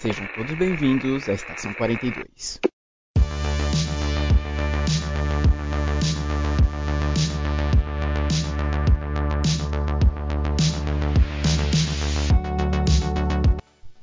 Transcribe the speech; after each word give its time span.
Sejam 0.00 0.28
todos 0.28 0.54
bem-vindos 0.54 1.28
à 1.28 1.32
Estação 1.32 1.74
42. 1.74 2.60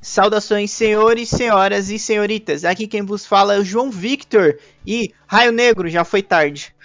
Saudações, 0.02 0.72
senhores, 0.72 1.30
senhoras 1.30 1.90
e 1.90 1.98
senhoritas. 1.98 2.66
Aqui 2.66 2.88
quem 2.90 3.02
vos 3.02 3.26
fala 3.26 3.56
é 3.56 3.60
o 3.60 3.64
João 3.64 3.90
Victor 3.90 4.60
e 4.86 5.14
Raio 5.26 5.54
Negro, 5.54 5.88
já 5.88 6.04
foi 6.04 6.22
tarde. 6.22 6.76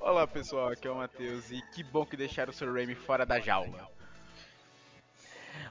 Olá 0.00 0.26
pessoal, 0.26 0.70
aqui 0.70 0.88
é 0.88 0.90
o 0.90 0.96
Matheus 0.96 1.48
e 1.52 1.62
que 1.72 1.84
bom 1.84 2.04
que 2.04 2.16
deixaram 2.16 2.50
o 2.50 2.52
Sr. 2.52 2.72
Raimi 2.72 2.96
fora 2.96 3.24
da 3.24 3.38
jaula. 3.38 3.95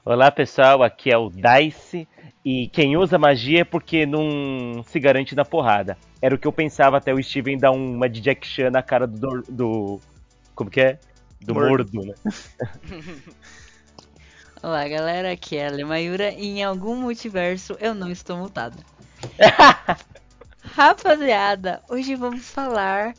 Olá 0.04 0.30
pessoal, 0.30 0.82
aqui 0.82 1.10
é 1.10 1.18
o 1.18 1.30
Dice 1.30 2.06
e 2.44 2.68
quem 2.68 2.96
usa 2.96 3.18
magia 3.18 3.62
é 3.62 3.64
porque 3.64 4.06
não 4.06 4.82
se 4.84 5.00
garante 5.00 5.34
na 5.34 5.44
porrada. 5.44 5.98
Era 6.22 6.34
o 6.34 6.38
que 6.38 6.46
eu 6.46 6.52
pensava 6.52 6.96
até 6.96 7.12
o 7.12 7.22
Steven 7.22 7.58
dar 7.58 7.72
uma 7.72 8.08
de 8.08 8.20
Jack 8.20 8.46
Chan 8.46 8.70
na 8.70 8.82
cara 8.82 9.06
do. 9.06 9.42
do 9.48 10.00
como 10.54 10.70
que 10.70 10.80
é? 10.80 10.98
Do 11.40 11.54
mordo, 11.54 11.90
mordo 11.92 12.06
né? 12.06 12.14
Olá 14.62 14.88
galera, 14.88 15.32
aqui 15.32 15.56
é 15.56 15.66
a 15.66 15.70
Lemayura 15.70 16.30
e 16.30 16.58
em 16.58 16.64
algum 16.64 16.96
multiverso 16.96 17.76
eu 17.80 17.94
não 17.94 18.10
estou 18.10 18.36
mutada. 18.36 18.78
Rapaziada, 20.62 21.82
hoje 21.88 22.14
vamos 22.14 22.48
falar 22.48 23.14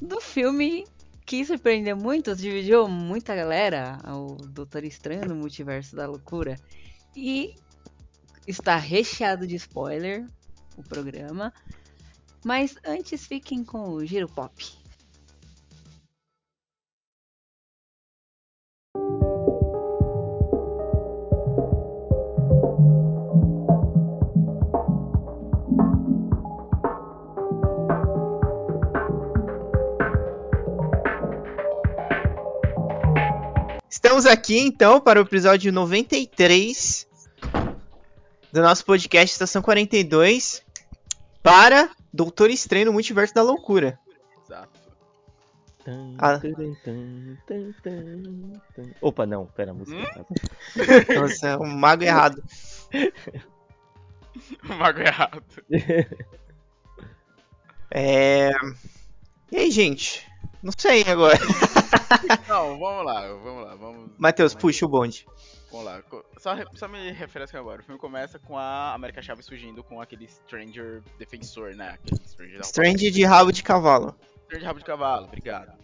do 0.00 0.20
filme 0.20 0.84
que 1.28 1.44
surpreendeu 1.44 1.94
muito, 1.94 2.34
dividiu 2.34 2.88
muita 2.88 3.36
galera, 3.36 3.98
o 4.06 4.36
Doutor 4.46 4.82
Estranho 4.82 5.28
no 5.28 5.34
Multiverso 5.34 5.94
da 5.94 6.06
Loucura. 6.06 6.58
E 7.14 7.54
está 8.46 8.76
recheado 8.76 9.46
de 9.46 9.54
spoiler 9.56 10.26
o 10.74 10.82
programa. 10.82 11.52
Mas 12.42 12.76
antes 12.82 13.26
fiquem 13.26 13.62
com 13.62 13.90
o 13.90 14.06
Giro 14.06 14.26
Pop. 14.26 14.54
Estamos 34.18 34.36
aqui 34.36 34.58
então 34.58 35.00
para 35.00 35.20
o 35.20 35.22
episódio 35.22 35.72
93 35.72 37.06
do 38.52 38.60
nosso 38.60 38.84
podcast 38.84 39.32
Estação 39.32 39.62
42 39.62 40.60
para 41.40 41.88
Doutor 42.12 42.50
Estranho 42.50 42.86
no 42.86 42.92
Multiverso 42.94 43.32
da 43.32 43.42
Loucura. 43.42 43.96
Exato. 44.44 44.80
Ah. 46.18 46.40
Opa, 49.00 49.24
não, 49.24 49.46
pera, 49.46 49.70
a 49.70 49.74
música. 49.74 50.26
Hum? 50.28 51.14
Nossa, 51.14 51.56
um 51.60 51.68
mago 51.68 52.02
errado. 52.02 52.42
o 54.68 54.74
mago 54.74 54.98
errado. 54.98 55.44
É. 57.90 58.50
E 59.50 59.56
aí, 59.56 59.70
gente? 59.70 60.28
Não 60.62 60.72
sei 60.76 61.02
agora. 61.02 61.38
Não, 62.48 62.78
vamos 62.78 63.04
lá, 63.04 63.28
vamos 63.34 63.64
lá, 63.64 63.74
vamos. 63.76 64.10
Matheus, 64.18 64.54
puxa 64.54 64.84
o 64.84 64.88
bonde. 64.88 65.26
Vamos 65.70 65.86
lá. 65.86 66.02
Só, 66.38 66.56
só 66.74 66.88
me 66.88 67.12
refresca 67.12 67.58
agora. 67.58 67.80
O 67.80 67.84
filme 67.84 68.00
começa 68.00 68.38
com 68.38 68.56
a 68.56 68.94
América 68.94 69.20
Chaves 69.22 69.46
fugindo 69.46 69.84
com 69.84 70.00
aquele 70.00 70.26
Stranger 70.26 71.02
defensor, 71.18 71.74
né? 71.74 71.90
Aquele 71.90 72.26
Stranger, 72.26 72.64
Stranger 72.64 73.10
de 73.10 73.24
rabo 73.24 73.52
de 73.52 73.62
cavalo. 73.62 74.16
Stranger 74.44 74.60
de 74.60 74.66
rabo 74.66 74.78
de 74.78 74.84
cavalo, 74.84 75.26
obrigado. 75.26 75.78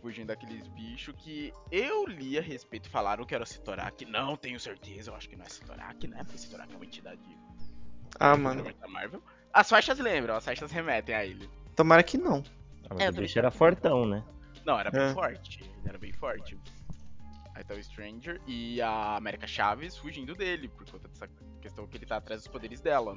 Fugindo 0.00 0.28
daqueles 0.28 0.66
bichos 0.68 1.14
que 1.18 1.52
eu 1.72 2.06
li 2.06 2.38
a 2.38 2.40
respeito, 2.40 2.88
falaram 2.88 3.24
que 3.24 3.34
era 3.34 3.44
Citorak. 3.44 4.04
Não 4.06 4.36
tenho 4.36 4.58
certeza, 4.60 5.10
eu 5.10 5.14
acho 5.16 5.28
que 5.28 5.36
não 5.36 5.44
é 5.44 5.48
Citorak, 5.48 6.06
né? 6.06 6.22
Porque 6.22 6.38
Citorak 6.38 6.72
é 6.72 6.76
uma 6.76 6.84
entidade. 6.84 7.20
Ah, 8.18 8.36
mano. 8.36 8.62
Da 8.80 8.88
Marvel. 8.88 9.20
As 9.52 9.68
faixas 9.68 9.98
lembram, 9.98 10.36
as 10.36 10.44
faixas 10.44 10.70
remetem 10.70 11.14
a 11.14 11.26
ele. 11.26 11.50
Tomara 11.74 12.02
que 12.02 12.16
não. 12.16 12.44
Ah, 12.90 12.94
mas 12.94 13.04
é, 13.04 13.10
o 13.10 13.12
bicho 13.12 13.38
era 13.38 13.50
fortão, 13.50 14.06
né? 14.06 14.24
Não, 14.64 14.78
era 14.78 14.90
bem 14.90 15.02
é. 15.02 15.14
forte. 15.14 15.62
Ele 15.62 15.88
era 15.88 15.98
bem 15.98 16.12
forte. 16.12 16.58
Aí 17.54 17.64
tá 17.64 17.74
o 17.74 17.82
Stranger 17.82 18.40
e 18.46 18.80
a 18.80 19.16
América 19.16 19.46
Chaves 19.46 19.96
fugindo 19.96 20.34
dele, 20.34 20.68
por 20.68 20.88
conta 20.88 21.08
dessa 21.08 21.28
questão 21.60 21.86
que 21.86 21.96
ele 21.96 22.06
tá 22.06 22.18
atrás 22.18 22.42
dos 22.42 22.48
poderes 22.48 22.80
dela. 22.80 23.16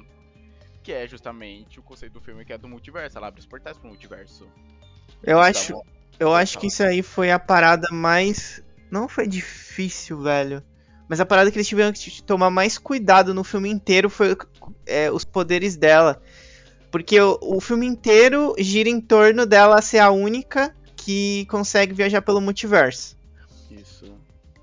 Que 0.82 0.92
é 0.92 1.06
justamente 1.06 1.78
o 1.78 1.82
conceito 1.82 2.14
do 2.14 2.20
filme 2.20 2.44
que 2.44 2.52
é 2.52 2.58
do 2.58 2.68
multiverso. 2.68 3.16
Ela 3.16 3.28
abre 3.28 3.40
os 3.40 3.46
portais 3.46 3.78
pro 3.78 3.88
multiverso. 3.88 4.48
Eu 5.22 5.38
acho. 5.38 5.80
Eu 6.18 6.34
acho 6.34 6.58
que 6.58 6.66
isso 6.66 6.82
aí 6.82 7.02
foi 7.02 7.30
a 7.30 7.38
parada 7.38 7.88
mais. 7.90 8.62
Não 8.90 9.08
foi 9.08 9.26
difícil, 9.28 10.20
velho. 10.20 10.62
Mas 11.08 11.20
a 11.20 11.26
parada 11.26 11.50
que 11.50 11.56
eles 11.56 11.68
tiveram 11.68 11.92
que 11.92 12.22
tomar 12.22 12.50
mais 12.50 12.78
cuidado 12.78 13.34
no 13.34 13.44
filme 13.44 13.70
inteiro 13.70 14.08
foi 14.08 14.36
é, 14.86 15.10
os 15.10 15.24
poderes 15.24 15.76
dela. 15.76 16.22
Porque 16.92 17.18
o, 17.18 17.38
o 17.40 17.58
filme 17.58 17.86
inteiro 17.86 18.54
gira 18.58 18.90
em 18.90 19.00
torno 19.00 19.46
dela 19.46 19.80
ser 19.80 19.98
a 19.98 20.10
única 20.10 20.76
que 20.94 21.46
consegue 21.46 21.94
viajar 21.94 22.20
pelo 22.20 22.38
multiverso. 22.38 23.16
Isso. 23.70 24.12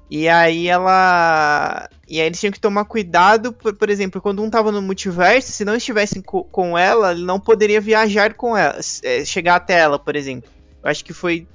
E 0.07 0.29
aí 0.29 0.67
ela. 0.67 1.89
E 2.07 2.21
aí 2.21 2.27
eles 2.27 2.39
tinham 2.39 2.51
que 2.51 2.59
tomar 2.59 2.85
cuidado, 2.85 3.51
por, 3.51 3.75
por 3.75 3.89
exemplo, 3.89 4.21
quando 4.21 4.43
um 4.43 4.49
tava 4.49 4.71
no 4.71 4.81
multiverso, 4.81 5.51
se 5.51 5.65
não 5.65 5.75
estivessem 5.75 6.21
co 6.21 6.43
com 6.45 6.77
ela, 6.77 7.11
ele 7.11 7.25
não 7.25 7.39
poderia 7.39 7.81
viajar 7.81 8.35
com 8.35 8.55
ela, 8.55 8.79
é, 9.03 9.25
chegar 9.25 9.55
até 9.55 9.79
ela, 9.79 9.97
por 9.97 10.15
exemplo. 10.15 10.49
Eu 10.83 10.89
acho 10.89 11.03
que 11.03 11.13
foi. 11.13 11.47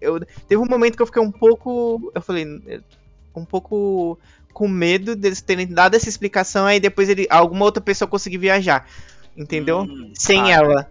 Eu, 0.00 0.18
teve 0.48 0.60
um 0.60 0.66
momento 0.66 0.96
que 0.96 1.02
eu 1.02 1.06
fiquei 1.06 1.22
um 1.22 1.30
pouco. 1.32 2.10
Eu 2.12 2.20
falei. 2.20 2.44
Um 3.34 3.44
pouco 3.44 4.18
com 4.52 4.68
medo 4.68 5.16
deles 5.16 5.40
terem 5.40 5.66
dado 5.66 5.94
essa 5.94 6.08
explicação, 6.08 6.66
aí 6.66 6.78
depois 6.78 7.08
ele, 7.08 7.26
alguma 7.30 7.64
outra 7.64 7.82
pessoa 7.82 8.06
conseguir 8.06 8.36
viajar 8.36 8.86
entendeu? 9.36 9.82
Hum, 9.82 10.12
Sem 10.14 10.52
ah, 10.52 10.56
ela. 10.56 10.90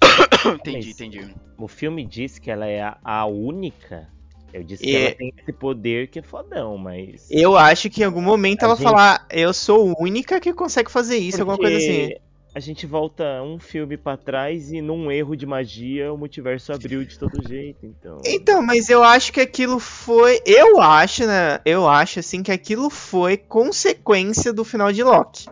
entendi, 0.54 0.90
entendi. 0.90 1.34
O 1.56 1.68
filme 1.68 2.04
diz 2.04 2.38
que 2.38 2.50
ela 2.50 2.66
é 2.66 2.82
a, 2.82 2.98
a 3.02 3.26
única. 3.26 4.08
Eu 4.52 4.62
disse 4.62 4.82
que 4.82 4.96
ela 4.96 5.14
tem 5.14 5.32
esse 5.36 5.52
poder 5.52 6.08
que 6.08 6.18
é 6.18 6.22
fodão, 6.22 6.78
mas. 6.78 7.28
Eu 7.30 7.56
acho 7.56 7.90
que 7.90 8.02
em 8.02 8.04
algum 8.04 8.22
momento 8.22 8.64
ela 8.64 8.74
gente... 8.74 8.84
falar, 8.84 9.26
eu 9.30 9.52
sou 9.52 9.90
a 9.90 10.02
única 10.02 10.40
que 10.40 10.52
consegue 10.54 10.90
fazer 10.90 11.16
isso, 11.16 11.38
Porque 11.38 11.50
alguma 11.50 11.58
coisa 11.58 11.76
assim. 11.76 12.14
A 12.54 12.60
gente 12.60 12.86
volta 12.86 13.42
um 13.42 13.58
filme 13.58 13.96
para 13.96 14.16
trás 14.16 14.72
e 14.72 14.80
num 14.80 15.12
erro 15.12 15.36
de 15.36 15.46
magia 15.46 16.12
o 16.12 16.16
multiverso 16.16 16.72
abriu 16.72 17.04
de 17.04 17.16
todo 17.18 17.46
jeito, 17.46 17.84
então. 17.84 18.20
Então, 18.24 18.62
mas 18.62 18.88
eu 18.88 19.04
acho 19.04 19.32
que 19.32 19.40
aquilo 19.40 19.78
foi, 19.78 20.40
eu 20.44 20.80
acho, 20.80 21.26
né? 21.26 21.60
Eu 21.64 21.86
acho 21.86 22.18
assim 22.18 22.42
que 22.42 22.50
aquilo 22.50 22.90
foi 22.90 23.36
consequência 23.36 24.52
do 24.52 24.64
final 24.64 24.92
de 24.92 25.04
Loki. 25.04 25.46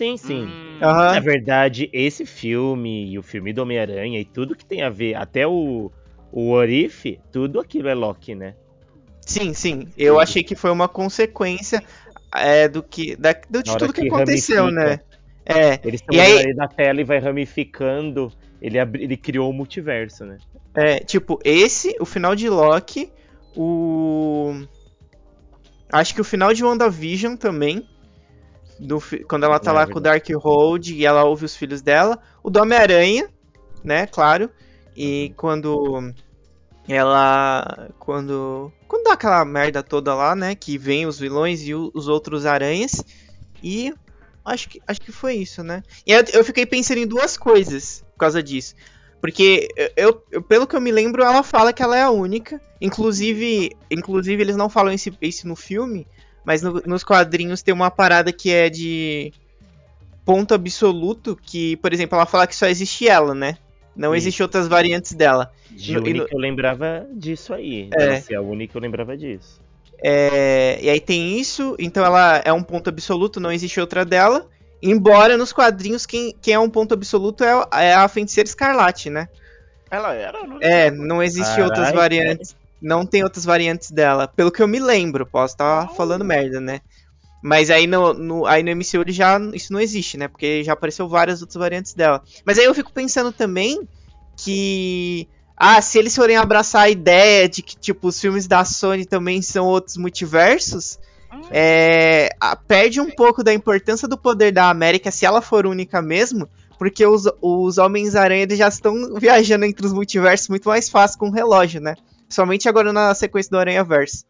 Sim, 0.00 0.16
sim. 0.16 0.44
Hum. 0.44 0.78
Na 0.80 1.20
verdade, 1.20 1.90
esse 1.92 2.24
filme 2.24 3.12
e 3.12 3.18
o 3.18 3.22
filme 3.22 3.52
do 3.52 3.60
Homem-Aranha 3.60 4.18
e 4.18 4.24
tudo 4.24 4.56
que 4.56 4.64
tem 4.64 4.80
a 4.80 4.88
ver, 4.88 5.14
até 5.14 5.46
o, 5.46 5.92
o 6.32 6.52
Orif, 6.52 7.20
tudo 7.30 7.60
aquilo 7.60 7.86
é 7.86 7.92
Loki, 7.92 8.34
né? 8.34 8.54
Sim, 9.20 9.52
sim. 9.52 9.88
Eu 9.98 10.14
sim. 10.14 10.22
achei 10.22 10.42
que 10.42 10.54
foi 10.54 10.70
uma 10.70 10.88
consequência 10.88 11.84
é, 12.34 12.66
do 12.66 12.82
que. 12.82 13.14
Da, 13.14 13.34
de 13.34 13.76
tudo 13.76 13.92
que, 13.92 14.00
que 14.00 14.08
aconteceu, 14.08 14.64
ramifica. 14.64 14.86
né? 14.86 15.00
É. 15.44 15.78
Eles 15.84 16.00
estão 16.00 16.18
aí 16.18 16.54
na 16.54 16.66
tela 16.66 16.98
e 17.02 17.04
vai 17.04 17.18
ramificando. 17.18 18.32
Ele, 18.62 18.78
ele 18.78 19.18
criou 19.18 19.50
o 19.50 19.52
multiverso, 19.52 20.24
né? 20.24 20.38
É, 20.74 21.00
tipo, 21.00 21.38
esse, 21.44 21.94
o 22.00 22.06
final 22.06 22.34
de 22.34 22.48
Loki, 22.48 23.12
o. 23.54 24.62
Acho 25.92 26.14
que 26.14 26.22
o 26.22 26.24
final 26.24 26.54
de 26.54 26.64
WandaVision 26.64 27.36
também 27.36 27.86
do, 28.80 29.02
quando 29.28 29.44
ela 29.44 29.58
tá 29.58 29.70
é, 29.70 29.74
lá 29.74 29.86
com 29.86 29.98
o 29.98 30.00
Darkhold 30.00 30.94
e 30.94 31.04
ela 31.04 31.24
ouve 31.24 31.44
os 31.44 31.54
filhos 31.54 31.82
dela. 31.82 32.18
O 32.42 32.50
do 32.50 32.60
Homem-Aranha, 32.60 33.28
né, 33.84 34.06
claro. 34.06 34.50
E 34.96 35.32
quando 35.36 36.12
ela. 36.88 37.90
Quando. 37.98 38.72
Quando 38.88 39.04
dá 39.04 39.12
aquela 39.12 39.44
merda 39.44 39.82
toda 39.82 40.14
lá, 40.14 40.34
né? 40.34 40.54
Que 40.54 40.76
vem 40.76 41.06
os 41.06 41.18
vilões 41.18 41.62
e 41.62 41.74
os 41.74 42.08
outros 42.08 42.46
aranhas. 42.46 43.04
E. 43.62 43.92
Acho 44.44 44.70
que, 44.70 44.80
acho 44.86 45.00
que 45.02 45.12
foi 45.12 45.34
isso, 45.34 45.62
né? 45.62 45.82
E 46.06 46.12
eu, 46.12 46.24
eu 46.32 46.44
fiquei 46.44 46.64
pensando 46.64 46.98
em 46.98 47.06
duas 47.06 47.36
coisas 47.36 48.02
por 48.12 48.20
causa 48.20 48.42
disso. 48.42 48.74
Porque 49.20 49.68
eu, 49.96 50.24
eu, 50.30 50.42
pelo 50.42 50.66
que 50.66 50.74
eu 50.74 50.80
me 50.80 50.90
lembro, 50.90 51.22
ela 51.22 51.42
fala 51.42 51.74
que 51.74 51.82
ela 51.82 51.96
é 51.96 52.02
a 52.02 52.10
única. 52.10 52.60
Inclusive, 52.80 53.76
inclusive 53.90 54.42
eles 54.42 54.56
não 54.56 54.70
falam 54.70 54.94
isso, 54.94 55.10
isso 55.20 55.46
no 55.46 55.54
filme, 55.54 56.06
mas 56.44 56.62
no, 56.62 56.82
nos 56.86 57.04
quadrinhos 57.04 57.62
tem 57.62 57.72
uma 57.72 57.90
parada 57.90 58.32
que 58.32 58.50
é 58.50 58.68
de 58.68 59.32
ponto 60.24 60.54
absoluto, 60.54 61.38
que, 61.40 61.76
por 61.76 61.92
exemplo, 61.92 62.16
ela 62.16 62.26
fala 62.26 62.46
que 62.46 62.54
só 62.54 62.66
existe 62.66 63.08
ela, 63.08 63.34
né? 63.34 63.56
Não 63.96 64.14
existe 64.14 64.42
outras 64.42 64.68
variantes 64.68 65.12
dela. 65.12 65.52
De 65.70 65.94
no, 65.94 66.00
única 66.00 66.24
no... 66.24 66.28
eu 66.30 66.38
lembrava 66.38 67.06
disso 67.12 67.52
aí. 67.52 67.90
É. 67.98 68.04
Ela 68.04 68.20
ser 68.20 68.34
a 68.36 68.40
única 68.40 68.76
eu 68.76 68.80
lembrava 68.80 69.16
disso. 69.16 69.60
É, 70.02 70.78
e 70.80 70.88
aí 70.88 71.00
tem 71.00 71.38
isso, 71.38 71.76
então 71.78 72.04
ela 72.04 72.40
é 72.44 72.52
um 72.52 72.62
ponto 72.62 72.88
absoluto, 72.88 73.38
não 73.38 73.52
existe 73.52 73.80
outra 73.80 74.04
dela. 74.04 74.46
Embora 74.82 75.36
nos 75.36 75.52
quadrinhos 75.52 76.06
quem, 76.06 76.34
quem 76.40 76.54
é 76.54 76.58
um 76.58 76.70
ponto 76.70 76.94
absoluto 76.94 77.44
é, 77.44 77.66
é 77.72 77.94
a 77.94 78.08
feiticeira 78.08 78.48
escarlate, 78.48 79.10
né? 79.10 79.28
Ela 79.90 80.14
era? 80.14 80.46
Não 80.46 80.58
É, 80.62 80.90
não 80.90 81.22
existe 81.22 81.56
Caralho, 81.56 81.64
outras 81.64 81.92
variantes. 81.92 82.56
Não 82.80 83.04
tem 83.06 83.22
outras 83.22 83.44
variantes 83.44 83.90
dela. 83.90 84.26
Pelo 84.28 84.50
que 84.50 84.62
eu 84.62 84.68
me 84.68 84.78
lembro, 84.80 85.26
posso 85.26 85.54
estar 85.54 85.88
falando 85.90 86.24
merda, 86.24 86.60
né? 86.60 86.80
Mas 87.42 87.70
aí 87.70 87.86
no, 87.86 88.12
no, 88.14 88.46
aí 88.46 88.62
no 88.62 88.70
MCU 88.70 89.02
ele 89.02 89.12
já, 89.12 89.38
isso 89.54 89.72
não 89.72 89.80
existe, 89.80 90.16
né? 90.18 90.28
Porque 90.28 90.62
já 90.64 90.72
apareceu 90.74 91.08
várias 91.08 91.40
outras 91.40 91.58
variantes 91.58 91.94
dela. 91.94 92.22
Mas 92.44 92.58
aí 92.58 92.64
eu 92.66 92.74
fico 92.74 92.92
pensando 92.92 93.32
também 93.32 93.80
que. 94.36 95.28
Ah, 95.56 95.80
se 95.82 95.98
eles 95.98 96.16
forem 96.16 96.36
abraçar 96.36 96.82
a 96.82 96.90
ideia 96.90 97.46
de 97.46 97.62
que, 97.62 97.76
tipo, 97.76 98.08
os 98.08 98.18
filmes 98.18 98.46
da 98.46 98.64
Sony 98.64 99.04
também 99.04 99.42
são 99.42 99.66
outros 99.66 99.98
multiversos, 99.98 100.98
é, 101.50 102.30
a- 102.40 102.56
perde 102.56 102.98
um 103.00 103.10
pouco 103.10 103.44
da 103.44 103.52
importância 103.52 104.08
do 104.08 104.16
poder 104.16 104.52
da 104.52 104.70
América 104.70 105.10
se 105.10 105.26
ela 105.26 105.42
for 105.42 105.66
única 105.66 106.00
mesmo, 106.00 106.48
porque 106.78 107.04
os, 107.06 107.24
os 107.42 107.76
Homens-Aranha 107.76 108.46
já 108.56 108.68
estão 108.68 108.94
viajando 109.18 109.66
entre 109.66 109.84
os 109.84 109.92
multiversos 109.92 110.48
muito 110.48 110.68
mais 110.68 110.88
fácil 110.88 111.18
com 111.18 111.28
o 111.28 111.32
relógio, 111.32 111.80
né? 111.80 111.94
Somente 112.30 112.68
agora 112.68 112.92
na 112.92 113.14
sequência 113.14 113.50
do 113.50 113.58
Aranha 113.58 113.84
Verso. 113.84 114.24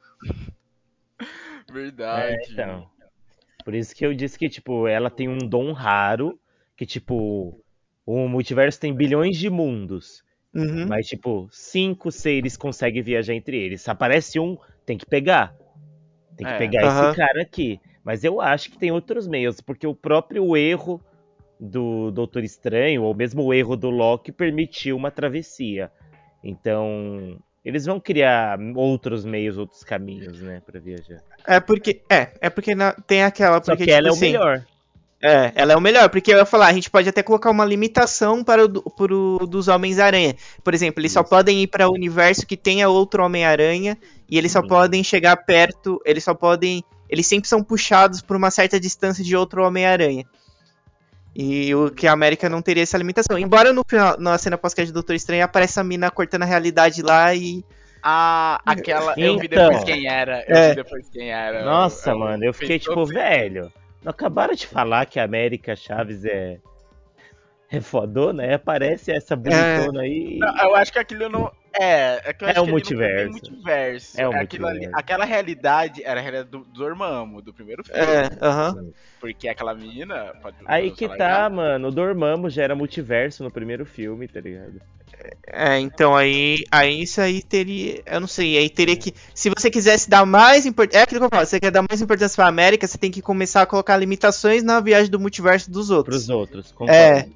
Verdade. 1.70 2.34
É, 2.34 2.52
então. 2.52 2.88
Por 3.64 3.74
isso 3.74 3.94
que 3.94 4.04
eu 4.04 4.14
disse 4.14 4.38
que, 4.38 4.48
tipo, 4.48 4.88
ela 4.88 5.10
tem 5.10 5.28
um 5.28 5.38
dom 5.38 5.72
raro, 5.72 6.38
que, 6.76 6.86
tipo, 6.86 7.60
o 8.06 8.26
multiverso 8.28 8.80
tem 8.80 8.94
bilhões 8.94 9.36
de 9.36 9.50
mundos. 9.50 10.24
Uhum. 10.52 10.86
Mas, 10.88 11.06
tipo, 11.06 11.48
cinco 11.52 12.10
seres 12.10 12.56
conseguem 12.56 13.02
viajar 13.02 13.34
entre 13.34 13.56
eles. 13.56 13.82
Se 13.82 13.90
aparece 13.90 14.40
um, 14.40 14.56
tem 14.84 14.96
que 14.98 15.06
pegar. 15.06 15.54
Tem 16.36 16.46
que 16.46 16.52
É. 16.54 16.58
pegar 16.58 16.80
esse 16.82 17.16
cara 17.16 17.42
aqui. 17.42 17.78
Mas 18.02 18.24
eu 18.24 18.40
acho 18.40 18.70
que 18.70 18.78
tem 18.78 18.90
outros 18.90 19.28
meios, 19.28 19.60
porque 19.60 19.86
o 19.86 19.94
próprio 19.94 20.56
erro 20.56 21.00
do 21.60 22.10
Doutor 22.10 22.42
Estranho, 22.42 23.02
ou 23.02 23.14
mesmo 23.14 23.44
o 23.44 23.52
erro 23.52 23.76
do 23.76 23.90
Loki, 23.90 24.32
permitiu 24.32 24.96
uma 24.96 25.10
travessia. 25.10 25.92
Então, 26.42 27.38
eles 27.64 27.84
vão 27.84 28.00
criar 28.00 28.58
outros 28.74 29.24
meios, 29.24 29.58
outros 29.58 29.82
caminhos, 29.84 30.40
né, 30.40 30.60
pra 30.64 30.80
viajar. 30.80 31.22
É 31.46 31.60
porque. 31.60 32.02
É, 32.10 32.28
é 32.40 32.50
porque 32.50 32.74
na- 32.74 32.92
tem 32.92 33.22
aquela. 33.22 33.56
Só 33.62 33.72
Porque, 33.72 33.84
que 33.84 33.90
ela 33.90 34.08
é 34.08 34.10
tipo 34.10 34.14
o 34.14 34.16
assim, 34.16 34.32
melhor. 34.32 34.64
É, 35.22 35.52
ela 35.54 35.74
é 35.74 35.76
o 35.76 35.80
melhor, 35.82 36.08
porque 36.08 36.32
eu 36.32 36.38
ia 36.38 36.46
falar, 36.46 36.68
a 36.68 36.72
gente 36.72 36.88
pode 36.88 37.06
até 37.06 37.22
colocar 37.22 37.50
uma 37.50 37.62
limitação 37.64 38.42
para 38.42 38.64
o 38.64 38.68
do- 38.68 38.82
pro 38.82 39.46
dos 39.46 39.68
Homens-Aranha. 39.68 40.34
Por 40.64 40.72
exemplo, 40.72 40.98
eles 41.02 41.12
só 41.12 41.20
Isso. 41.20 41.28
podem 41.28 41.62
ir 41.62 41.66
para 41.66 41.86
o 41.86 41.92
universo 41.92 42.46
que 42.46 42.56
tenha 42.56 42.88
outro 42.88 43.22
Homem-Aranha 43.22 43.98
e 44.30 44.38
eles 44.38 44.50
só 44.50 44.62
Sim. 44.62 44.68
podem 44.68 45.04
chegar 45.04 45.36
perto, 45.36 46.00
eles 46.06 46.24
só 46.24 46.32
podem, 46.32 46.82
eles 47.06 47.26
sempre 47.26 47.46
são 47.50 47.62
puxados 47.62 48.22
por 48.22 48.34
uma 48.34 48.50
certa 48.50 48.80
distância 48.80 49.22
de 49.22 49.36
outro 49.36 49.62
Homem-Aranha. 49.62 50.24
E 51.34 51.74
o 51.74 51.90
que 51.90 52.06
a 52.06 52.12
América 52.12 52.48
não 52.48 52.60
teria 52.60 52.82
essa 52.82 52.98
limitação. 52.98 53.38
Embora 53.38 53.72
no 53.72 53.82
final, 53.88 54.18
na 54.18 54.36
cena 54.36 54.58
pós-crédito 54.58 54.92
do 54.92 54.96
Doutor 54.96 55.14
Estranho 55.14 55.44
apareça 55.44 55.80
a 55.80 55.84
mina 55.84 56.10
cortando 56.10 56.42
a 56.42 56.46
realidade 56.46 57.02
lá 57.02 57.32
e 57.34 57.64
Ah, 58.02 58.60
aquela. 58.64 59.12
Eu 59.16 59.38
vi 59.38 59.46
Então. 59.46 59.68
depois 59.68 59.84
quem 59.84 60.08
era. 60.08 60.42
Eu 60.48 60.56
É. 60.56 60.68
vi 60.70 60.74
depois 60.76 61.08
quem 61.10 61.30
era. 61.30 61.64
Nossa, 61.64 62.10
Eu- 62.10 62.14
eu- 62.14 62.18
mano, 62.18 62.44
eu 62.44 62.54
fiquei 62.54 62.78
tipo, 62.78 62.94
todo 62.94 63.12
velho. 63.12 63.70
Não 64.02 64.10
acabaram 64.10 64.54
de 64.54 64.66
falar 64.66 65.04
que 65.06 65.20
a 65.20 65.24
América 65.24 65.76
Chaves 65.76 66.24
é. 66.24 66.58
É 67.72 67.80
fodona, 67.80 68.42
aí 68.42 68.54
aparece 68.54 69.12
essa 69.12 69.36
bonitona 69.36 70.00
aí. 70.00 70.38
Não, 70.38 70.56
eu 70.64 70.74
acho 70.74 70.92
que 70.92 70.98
aquilo 70.98 71.28
não. 71.28 71.52
É, 71.72 72.30
é 72.30 72.32
que 72.32 72.44
eu 72.44 72.48
É 72.48 72.50
acho 72.52 72.60
um 72.62 72.64
que 72.64 72.70
multiverso. 72.72 73.30
multiverso. 73.30 74.20
É 74.20 74.28
um 74.28 74.32
Aquilo 74.36 74.66
ali- 74.66 74.74
multiverso. 74.78 74.98
aquela 75.00 75.24
realidade 75.24 76.02
era 76.04 76.18
a 76.18 76.22
realidade 76.22 76.50
do, 76.50 76.58
do 76.64 76.72
Dormammu, 76.72 77.40
do 77.42 77.52
primeiro 77.54 77.84
filme. 77.84 78.00
é, 78.00 78.28
aham. 78.44 78.90
Porque 79.20 79.48
aquela 79.48 79.74
menina. 79.74 80.32
Pode, 80.42 80.56
Aí 80.66 80.90
que 80.90 81.08
tá, 81.08 81.48
mano. 81.48 81.88
O 81.88 81.90
Dormammu 81.92 82.48
já 82.50 82.62
era 82.64 82.74
multiverso 82.74 83.44
no 83.44 83.50
primeiro 83.50 83.84
filme, 83.86 84.26
tá 84.26 84.40
ligado? 84.40 84.80
É, 85.46 85.78
então 85.78 86.16
aí, 86.16 86.64
aí 86.70 87.02
isso 87.02 87.20
aí 87.20 87.42
teria, 87.42 88.00
eu 88.06 88.20
não 88.20 88.26
sei, 88.26 88.56
aí 88.56 88.70
teria 88.70 88.96
que, 88.96 89.12
se 89.34 89.50
você 89.50 89.70
quisesse 89.70 90.08
dar 90.08 90.24
mais 90.24 90.64
importância, 90.64 90.98
é 91.00 91.02
aquilo 91.02 91.20
que 91.20 91.26
eu 91.26 91.30
falo, 91.30 91.44
se 91.44 91.50
você 91.50 91.60
quer 91.60 91.70
dar 91.70 91.84
mais 91.86 92.00
importância 92.00 92.34
pra 92.36 92.46
América, 92.46 92.86
você 92.86 92.96
tem 92.96 93.10
que 93.10 93.20
começar 93.20 93.60
a 93.60 93.66
colocar 93.66 93.98
limitações 93.98 94.62
na 94.62 94.80
viagem 94.80 95.10
do 95.10 95.20
multiverso 95.20 95.70
dos 95.70 95.90
outros. 95.90 96.24
Pros 96.24 96.30
outros. 96.30 96.72
Concordo. 96.72 96.92
É. 96.94 97.28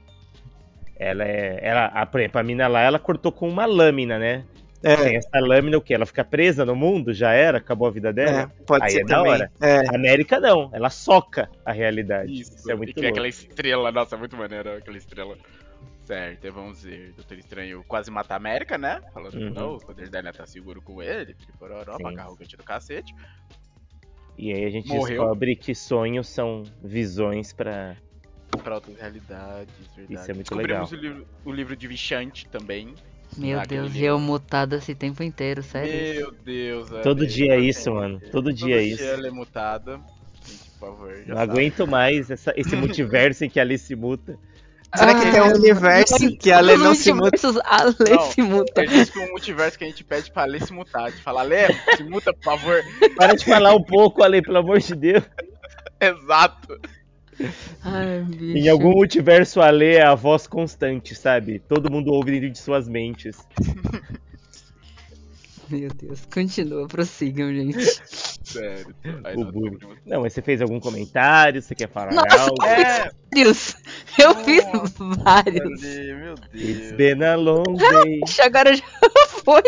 Ela 1.05 1.25
é. 1.25 1.59
Ela, 1.63 1.87
a, 1.87 2.07
por 2.07 2.21
exemplo, 2.21 2.41
a 2.41 2.43
mina 2.43 2.67
lá, 2.69 2.81
ela 2.83 2.99
cortou 2.99 3.31
com 3.33 3.49
uma 3.49 3.67
lâmina, 3.67 4.19
né? 4.19 4.45
É, 4.83 4.97
Tem 4.97 5.17
essa 5.17 5.41
lâmina, 5.41 5.79
o 5.79 5.81
quê? 5.81 5.95
Ela 5.95 6.05
fica 6.05 6.23
presa 6.23 6.63
no 6.65 6.77
mundo? 6.77 7.15
Já 7.15 7.33
era? 7.33 7.57
Acabou 7.57 7.89
a 7.89 7.91
vida 7.91 8.11
é, 8.11 8.13
dela? 8.13 8.53
pode 8.67 8.85
Aí 8.85 8.91
ser 8.91 9.01
é 9.01 9.05
da 9.05 9.17
também. 9.17 9.33
hora. 9.33 9.51
É, 9.63 9.89
A 9.89 9.95
América 9.95 10.39
não, 10.39 10.69
ela 10.75 10.91
soca 10.91 11.49
a 11.65 11.73
realidade. 11.73 12.31
Isso, 12.41 12.55
Isso, 12.55 12.71
é 12.71 12.75
muito 12.75 13.01
e 13.01 13.07
aquela 13.07 13.27
estrela, 13.29 13.91
nossa, 13.91 14.15
muito 14.17 14.37
maneiro 14.37 14.77
aquela 14.77 14.99
estrela. 14.99 15.37
Certo, 16.05 16.45
aí 16.45 16.51
vamos 16.51 16.83
ver. 16.83 17.15
Doutor 17.17 17.39
Estranho 17.39 17.83
quase 17.89 18.11
mata 18.11 18.35
a 18.35 18.37
América, 18.37 18.77
né? 18.77 19.01
Falando 19.15 19.33
Uhum. 19.35 19.49
que 19.49 19.59
não, 19.59 19.75
o 19.77 19.79
poder 19.81 20.11
dela 20.11 20.31
tá 20.35 20.45
seguro 20.45 20.83
com 20.83 21.03
ele, 21.03 21.35
pororó, 21.59 21.97
Sim. 21.97 22.03
maca 22.03 22.21
arrogante 22.21 22.55
do 22.55 22.63
cacete. 22.63 23.15
E 24.37 24.53
aí 24.53 24.65
a 24.67 24.71
gente 24.71 24.89
Morreu. 24.89 25.07
descobre 25.23 25.57
que 25.57 25.75
sonhos 25.75 26.29
são 26.29 26.63
visões 26.83 27.55
pra. 27.55 27.97
Pra 28.63 28.77
outras 28.77 28.97
realidades, 28.99 29.75
verdade. 29.97 30.15
Isso 30.21 30.31
é 30.31 30.35
muito 30.35 30.49
Descobrimos 30.49 30.93
O, 30.93 30.97
livro, 30.97 31.27
o 31.45 31.53
livro 31.53 31.77
de 31.77 31.87
Vichante 31.89 32.47
também. 32.49 32.95
Meu 33.37 33.61
Deus, 33.67 33.95
e 33.97 34.05
eu 34.05 34.19
mutada 34.19 34.77
esse 34.77 34.95
tempo 34.95 35.23
inteiro, 35.23 35.63
sério. 35.63 36.21
Meu 36.21 36.33
Deus, 36.33 36.89
Todo 37.03 37.23
Ana, 37.23 37.27
dia 37.27 37.55
é 37.55 37.59
isso, 37.59 37.93
mano. 37.93 38.21
Todo 38.21 38.31
Todo 38.31 38.53
dia 38.53 38.77
é 38.77 38.83
isso. 38.83 39.03
ela 39.03 39.27
é 39.27 39.31
mutada. 39.31 40.01
Gente, 40.47 40.71
por 40.79 40.89
favor. 40.91 41.13
Não 41.27 41.37
sabe. 41.37 41.51
aguento 41.53 41.87
mais 41.87 42.31
essa- 42.31 42.55
esse 42.57 42.77
multiverso 42.77 43.45
em 43.45 43.51
que 43.51 43.59
a 43.59 43.63
Alice 43.63 43.95
muta. 43.97 44.39
será 44.95 45.15
que 45.19 45.31
tem 45.33 45.41
um 45.43 45.53
universo 45.57 46.37
que 46.37 46.53
a 46.53 46.61
Lê 46.61 46.77
não 46.77 46.95
se 46.95 47.13
muda? 47.13 47.31
Multiversos, 47.33 47.61
a 47.65 47.85
Lê 48.05 48.11
Não, 48.15 48.31
se 48.31 48.43
muta. 48.43 48.85
Existe 48.85 49.19
um 49.19 49.31
multiverso 49.31 49.77
que 49.79 49.85
a 49.85 49.89
gente 49.89 50.05
pede 50.05 50.31
pra 50.31 50.45
Lê 50.45 50.61
se 50.61 50.73
mutar. 50.73 51.11
De 51.11 51.21
falar, 51.21 51.43
Lê, 51.43 51.67
se 51.97 52.05
muta, 52.05 52.33
por 52.33 52.45
favor. 52.45 52.81
Para 53.17 53.35
de 53.35 53.45
falar 53.45 53.75
um 53.75 53.83
pouco, 53.83 54.23
Ale, 54.23 54.41
pelo 54.43 54.59
amor 54.59 54.79
de 54.79 54.95
Deus. 54.95 55.25
Exato. 56.01 56.79
Ai, 57.83 58.23
bicho. 58.23 58.59
Em 58.59 58.69
algum 58.69 58.91
multiverso, 58.93 59.61
a 59.61 59.67
Ale 59.67 59.95
é 59.95 60.03
a 60.03 60.15
voz 60.15 60.47
constante, 60.47 61.15
sabe? 61.15 61.59
Todo 61.59 61.91
mundo 61.91 62.13
ouve 62.13 62.33
dentro 62.33 62.51
de 62.51 62.59
suas 62.59 62.89
mentes. 62.89 63.37
Meu 65.69 65.89
Deus, 65.89 66.27
continua, 66.33 66.87
prossigam, 66.87 67.53
gente. 67.53 67.81
Sério. 68.45 68.95
O 69.35 69.45
bullying. 69.47 69.79
Não, 70.05 70.21
mas 70.21 70.35
você 70.35 70.43
fez 70.43 70.61
algum 70.61 70.79
comentário? 70.79 71.63
Você 71.63 71.75
quer 71.75 71.89
falar 71.89 72.13
Nossa, 72.13 72.41
algo? 72.43 72.65
É, 72.65 73.11
Deus, 73.33 73.75
eu 74.19 74.35
fiz 74.45 74.65
Nossa, 74.73 75.05
vários. 75.23 75.81
Meu 75.81 76.35
It's 76.55 76.79
Deus. 76.79 76.93
been 76.93 77.25
a 77.25 77.35
long 77.37 77.65
day. 77.65 78.21
Agora 78.45 78.77
já 78.77 78.85
foi. 79.43 79.63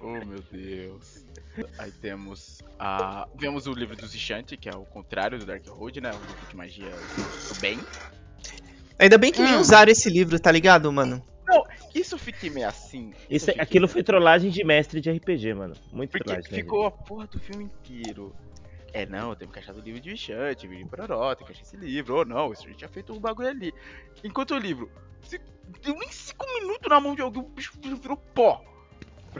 Oh, 0.00 0.12
meu 0.12 0.40
Deus. 0.52 1.15
Aí 1.78 1.92
temos 1.92 2.62
a. 2.78 3.26
Vemos 3.34 3.66
o 3.66 3.72
livro 3.72 3.96
do 3.96 4.06
Zichanti, 4.06 4.56
que 4.56 4.68
é 4.68 4.74
o 4.74 4.84
contrário 4.84 5.38
do 5.38 5.46
Dark 5.46 5.66
Road, 5.68 6.00
né? 6.00 6.10
O 6.10 6.18
livro 6.18 6.46
de 6.48 6.56
magia 6.56 6.90
do 6.90 7.60
bem. 7.60 7.80
Ainda 8.98 9.18
bem 9.18 9.30
que 9.32 9.42
nem 9.42 9.54
Hum. 9.56 9.60
usaram 9.60 9.90
esse 9.92 10.08
livro, 10.08 10.38
tá 10.40 10.50
ligado, 10.50 10.90
mano? 10.92 11.24
Isso 11.94 12.14
eu 12.14 12.18
fiquei 12.18 12.50
meio 12.50 12.68
assim. 12.68 13.14
Isso, 13.30 13.46
eu 13.46 13.52
fiquei- 13.54 13.62
aquilo 13.62 13.88
foi 13.88 14.02
trollagem 14.02 14.50
de 14.50 14.62
mestre 14.62 15.00
de 15.00 15.10
RPG, 15.10 15.54
mano. 15.54 15.74
Muito 15.90 16.10
Porque 16.10 16.24
trollagem. 16.24 16.52
né, 16.52 16.58
ficou 16.58 16.84
a 16.84 16.90
porra 16.90 17.26
do 17.26 17.38
filme 17.40 17.64
inteiro. 17.64 18.34
É, 18.92 19.06
não, 19.06 19.34
temos 19.34 19.54
que 19.54 19.60
achar 19.60 19.72
do 19.72 19.80
livro 19.80 19.98
de 20.00 20.10
Vichante, 20.10 20.66
vídeo 20.68 20.86
Pororó, 20.88 21.34
tem 21.34 21.46
que 21.46 21.52
achar 21.52 21.62
esse 21.62 21.76
livro. 21.76 22.16
Ou 22.16 22.24
não, 22.26 22.52
isso 22.52 22.64
a 22.64 22.66
gente 22.66 22.76
tinha 22.78 22.88
feito 22.90 23.14
um 23.14 23.18
bagulho 23.20 23.48
ali. 23.48 23.72
Enquanto 24.22 24.50
o 24.54 24.58
livro, 24.58 24.90
se, 25.22 25.38
deu 25.82 25.94
nem 25.94 26.08
5 26.10 26.44
minutos 26.60 26.86
na 26.88 27.00
mão 27.00 27.14
de 27.14 27.22
alguém, 27.22 27.42
o 27.42 27.48
bicho 27.48 27.72
virou 27.80 28.16
pó. 28.18 28.62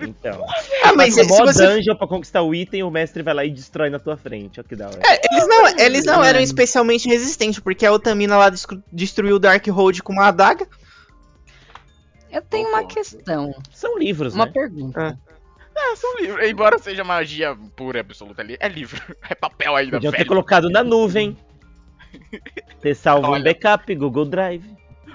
Então. 0.00 0.44
Ah, 0.84 0.92
mas 0.94 1.14
se 1.14 1.22
mó 1.24 1.44
você 1.44 1.66
dungeon 1.66 1.96
pra 1.96 2.06
conquistar 2.06 2.42
o 2.42 2.54
item, 2.54 2.82
o 2.82 2.90
mestre 2.90 3.22
vai 3.22 3.32
lá 3.34 3.44
e 3.44 3.50
destrói 3.50 3.88
na 3.90 3.98
tua 3.98 4.16
frente. 4.16 4.60
Olha 4.60 4.68
que 4.68 4.76
da 4.76 4.88
hora. 4.88 5.00
É, 5.06 5.20
eles 5.32 5.48
não, 5.48 5.66
eles 5.78 6.04
não 6.04 6.24
eram 6.24 6.40
especialmente 6.40 7.08
resistentes, 7.08 7.58
porque 7.60 7.86
a 7.86 7.92
Otamina 7.92 8.36
lá 8.36 8.50
destru- 8.50 8.82
destruiu 8.92 9.36
o 9.36 9.38
Dark 9.38 9.66
Road 9.68 10.02
com 10.02 10.12
uma 10.12 10.26
adaga. 10.28 10.66
Eu 12.30 12.42
tenho 12.42 12.68
uma 12.68 12.84
questão, 12.84 13.54
São 13.72 13.98
livros, 13.98 14.34
uma 14.34 14.46
né? 14.46 14.52
pergunta. 14.52 15.18
É, 15.74 15.96
são 15.96 16.16
livros. 16.18 16.46
Embora 16.48 16.78
seja 16.78 17.04
magia 17.04 17.56
pura 17.76 17.98
e 17.98 18.00
absoluta 18.00 18.42
ali, 18.42 18.56
é 18.60 18.68
livro. 18.68 19.00
É 19.30 19.34
papel 19.34 19.74
ainda, 19.76 19.92
Podiam 19.96 20.10
ter 20.10 20.18
velho. 20.18 20.28
colocado 20.28 20.68
na 20.68 20.82
nuvem. 20.84 21.36
Ter 22.80 22.94
salvo 22.94 23.28
um 23.28 23.30
Olha. 23.32 23.44
backup, 23.44 23.94
Google 23.94 24.24
Drive. 24.26 24.64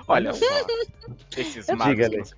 Olha 0.07 0.33
só. 0.33 0.45
Esses 1.37 1.67
magos. 1.67 2.33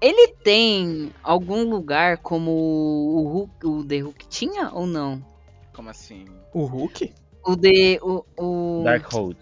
Ele 0.00 0.28
tem 0.42 1.12
algum 1.22 1.62
lugar 1.70 2.18
como 2.18 2.50
o 2.50 3.22
Hulk, 3.28 3.66
o 3.66 3.84
The 3.84 3.98
Hulk 4.00 4.26
tinha 4.28 4.70
ou 4.72 4.86
não? 4.86 5.24
Como 5.72 5.88
assim? 5.88 6.24
O 6.52 6.64
Hulk? 6.64 7.12
O 7.46 7.56
The 7.56 8.00
o, 8.02 8.24
o 8.36 8.82
Dark 8.84 9.06
Road. 9.12 9.38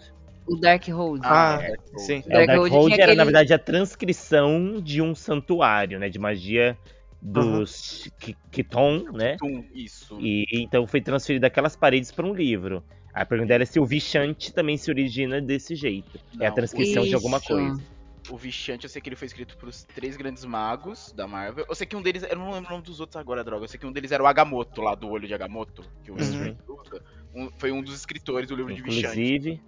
o 0.47 0.55
Dark 0.55 0.87
Road. 0.89 1.21
Ah, 1.25 1.59
é, 1.61 1.75
sim. 1.97 2.17
É, 2.17 2.19
o 2.19 2.29
Dark 2.29 2.47
Dark 2.47 2.59
Road 2.59 2.75
Road 2.75 2.93
tinha 2.93 3.03
era, 3.03 3.15
na 3.15 3.23
aquele- 3.23 3.25
verdade, 3.33 3.53
a 3.53 3.59
transcrição 3.59 4.79
de 4.79 5.01
um 5.01 5.15
santuário, 5.15 5.97
né? 5.99 6.07
De 6.07 6.19
magia 6.19 6.77
dos 7.19 8.07
Ki- 8.19 8.37
Kiton, 8.51 9.05
né? 9.13 9.37
Tum, 9.39 9.63
isso. 9.73 10.19
E 10.21 10.45
então 10.51 10.85
foi 10.85 11.01
transferido 11.01 11.41
daquelas 11.41 11.75
paredes 11.75 12.11
para 12.11 12.27
um 12.27 12.33
livro. 12.33 12.83
A 13.11 13.25
pergunta 13.25 13.53
é 13.55 13.65
se 13.65 13.79
o 13.79 13.85
Vichante 13.87 14.53
também 14.53 14.77
se 14.77 14.91
origina 14.91 15.41
desse 15.41 15.73
jeito. 15.73 16.19
é 16.39 16.45
a 16.45 16.49
Não, 16.49 16.55
transcrição 16.55 17.03
de 17.03 17.15
alguma 17.15 17.37
Isso. 17.37 17.47
coisa. 17.47 17.96
O 18.29 18.35
Vichante, 18.37 18.83
eu 18.85 18.89
sei 18.89 19.01
que 19.01 19.07
ele 19.09 19.15
foi 19.15 19.25
escrito 19.27 19.57
pros 19.57 19.83
três 19.83 20.17
grandes 20.17 20.43
magos 20.43 21.13
da 21.13 21.25
Marvel. 21.27 21.65
Eu 21.69 21.75
sei 21.75 21.87
que 21.87 21.95
um 21.95 22.01
deles. 22.01 22.23
Eu 22.23 22.35
não 22.37 22.51
lembro 22.51 22.69
o 22.69 22.71
nome 22.73 22.83
dos 22.83 22.99
outros 22.99 23.15
agora, 23.15 23.43
droga. 23.43 23.63
Eu 23.63 23.67
sei 23.69 23.79
que 23.79 23.85
um 23.85 23.91
deles 23.91 24.11
era 24.11 24.21
o 24.21 24.27
Agamotto, 24.27 24.81
lá 24.81 24.95
do 24.95 25.09
olho 25.09 25.27
de 25.27 25.33
Agamotto. 25.33 25.83
Que 26.03 26.11
o 26.11 26.15
Uhum. 26.15 26.55
Usa. 26.67 27.03
Um- 27.33 27.49
foi 27.57 27.71
um 27.71 27.81
dos 27.81 27.95
escritores 27.95 28.49
do 28.49 28.55
livro 28.55 28.73
de 28.73 28.81
Vichante. 28.81 29.05
Inclusive, 29.07 29.61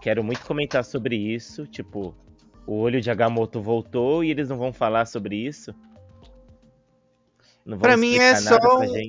quero 0.00 0.24
muito 0.24 0.40
comentar 0.46 0.84
sobre 0.84 1.16
isso. 1.16 1.66
Tipo, 1.66 2.14
o 2.66 2.76
olho 2.78 3.00
de 3.00 3.10
Agamotto 3.10 3.60
voltou 3.60 4.24
e 4.24 4.30
eles 4.30 4.48
não 4.48 4.56
vão 4.56 4.72
falar 4.72 5.04
sobre 5.06 5.36
isso. 5.36 5.74
Não 7.64 7.78
Pra 7.78 7.96
mim 7.96 8.16
é 8.16 8.34
só 8.36 8.56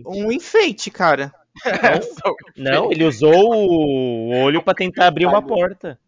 um, 0.05 0.25
um 0.25 0.31
enfeite, 0.31 0.89
cara. 0.89 1.31
Só- 2.03 2.35
Não, 2.55 2.91
ele 2.91 3.03
usou 3.03 3.33
o 3.53 4.29
olho 4.43 4.61
pra 4.63 4.73
tentar 4.73 5.07
abrir 5.07 5.25
uma 5.25 5.41
porta. 5.41 5.99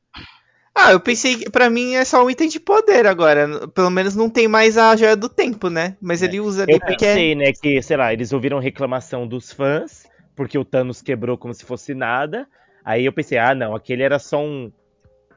Ah, 0.81 0.93
eu 0.93 0.99
pensei 0.99 1.35
que 1.35 1.49
pra 1.49 1.69
mim 1.69 1.95
é 1.95 2.05
só 2.05 2.23
um 2.23 2.29
item 2.29 2.47
de 2.47 2.57
poder 2.57 3.05
agora. 3.05 3.67
Pelo 3.67 3.89
menos 3.89 4.15
não 4.15 4.29
tem 4.29 4.47
mais 4.47 4.77
a 4.77 4.95
joia 4.95 5.15
do 5.15 5.27
tempo, 5.27 5.69
né? 5.69 5.97
Mas 5.99 6.23
É. 6.23 6.25
ele 6.25 6.39
usa 6.39 6.63
ali 6.63 6.71
Eu 6.71 6.79
porque 6.79 7.05
é. 7.05 7.13
pensei, 7.13 7.35
né, 7.35 7.51
que, 7.51 7.81
sei 7.81 7.97
lá, 7.97 8.13
eles 8.13 8.31
ouviram 8.31 8.59
reclamação 8.59 9.27
dos 9.27 9.51
fãs, 9.51 10.07
porque 10.37 10.57
o 10.57 10.63
Thanos 10.63 11.01
quebrou 11.01 11.37
como 11.37 11.53
se 11.53 11.65
fosse 11.65 11.93
nada. 11.93 12.47
Aí 12.83 13.05
eu 13.05 13.11
pensei, 13.11 13.37
ah, 13.37 13.53
não, 13.53 13.75
aquele 13.75 14.03
era 14.03 14.17
só 14.19 14.41
um, 14.41 14.71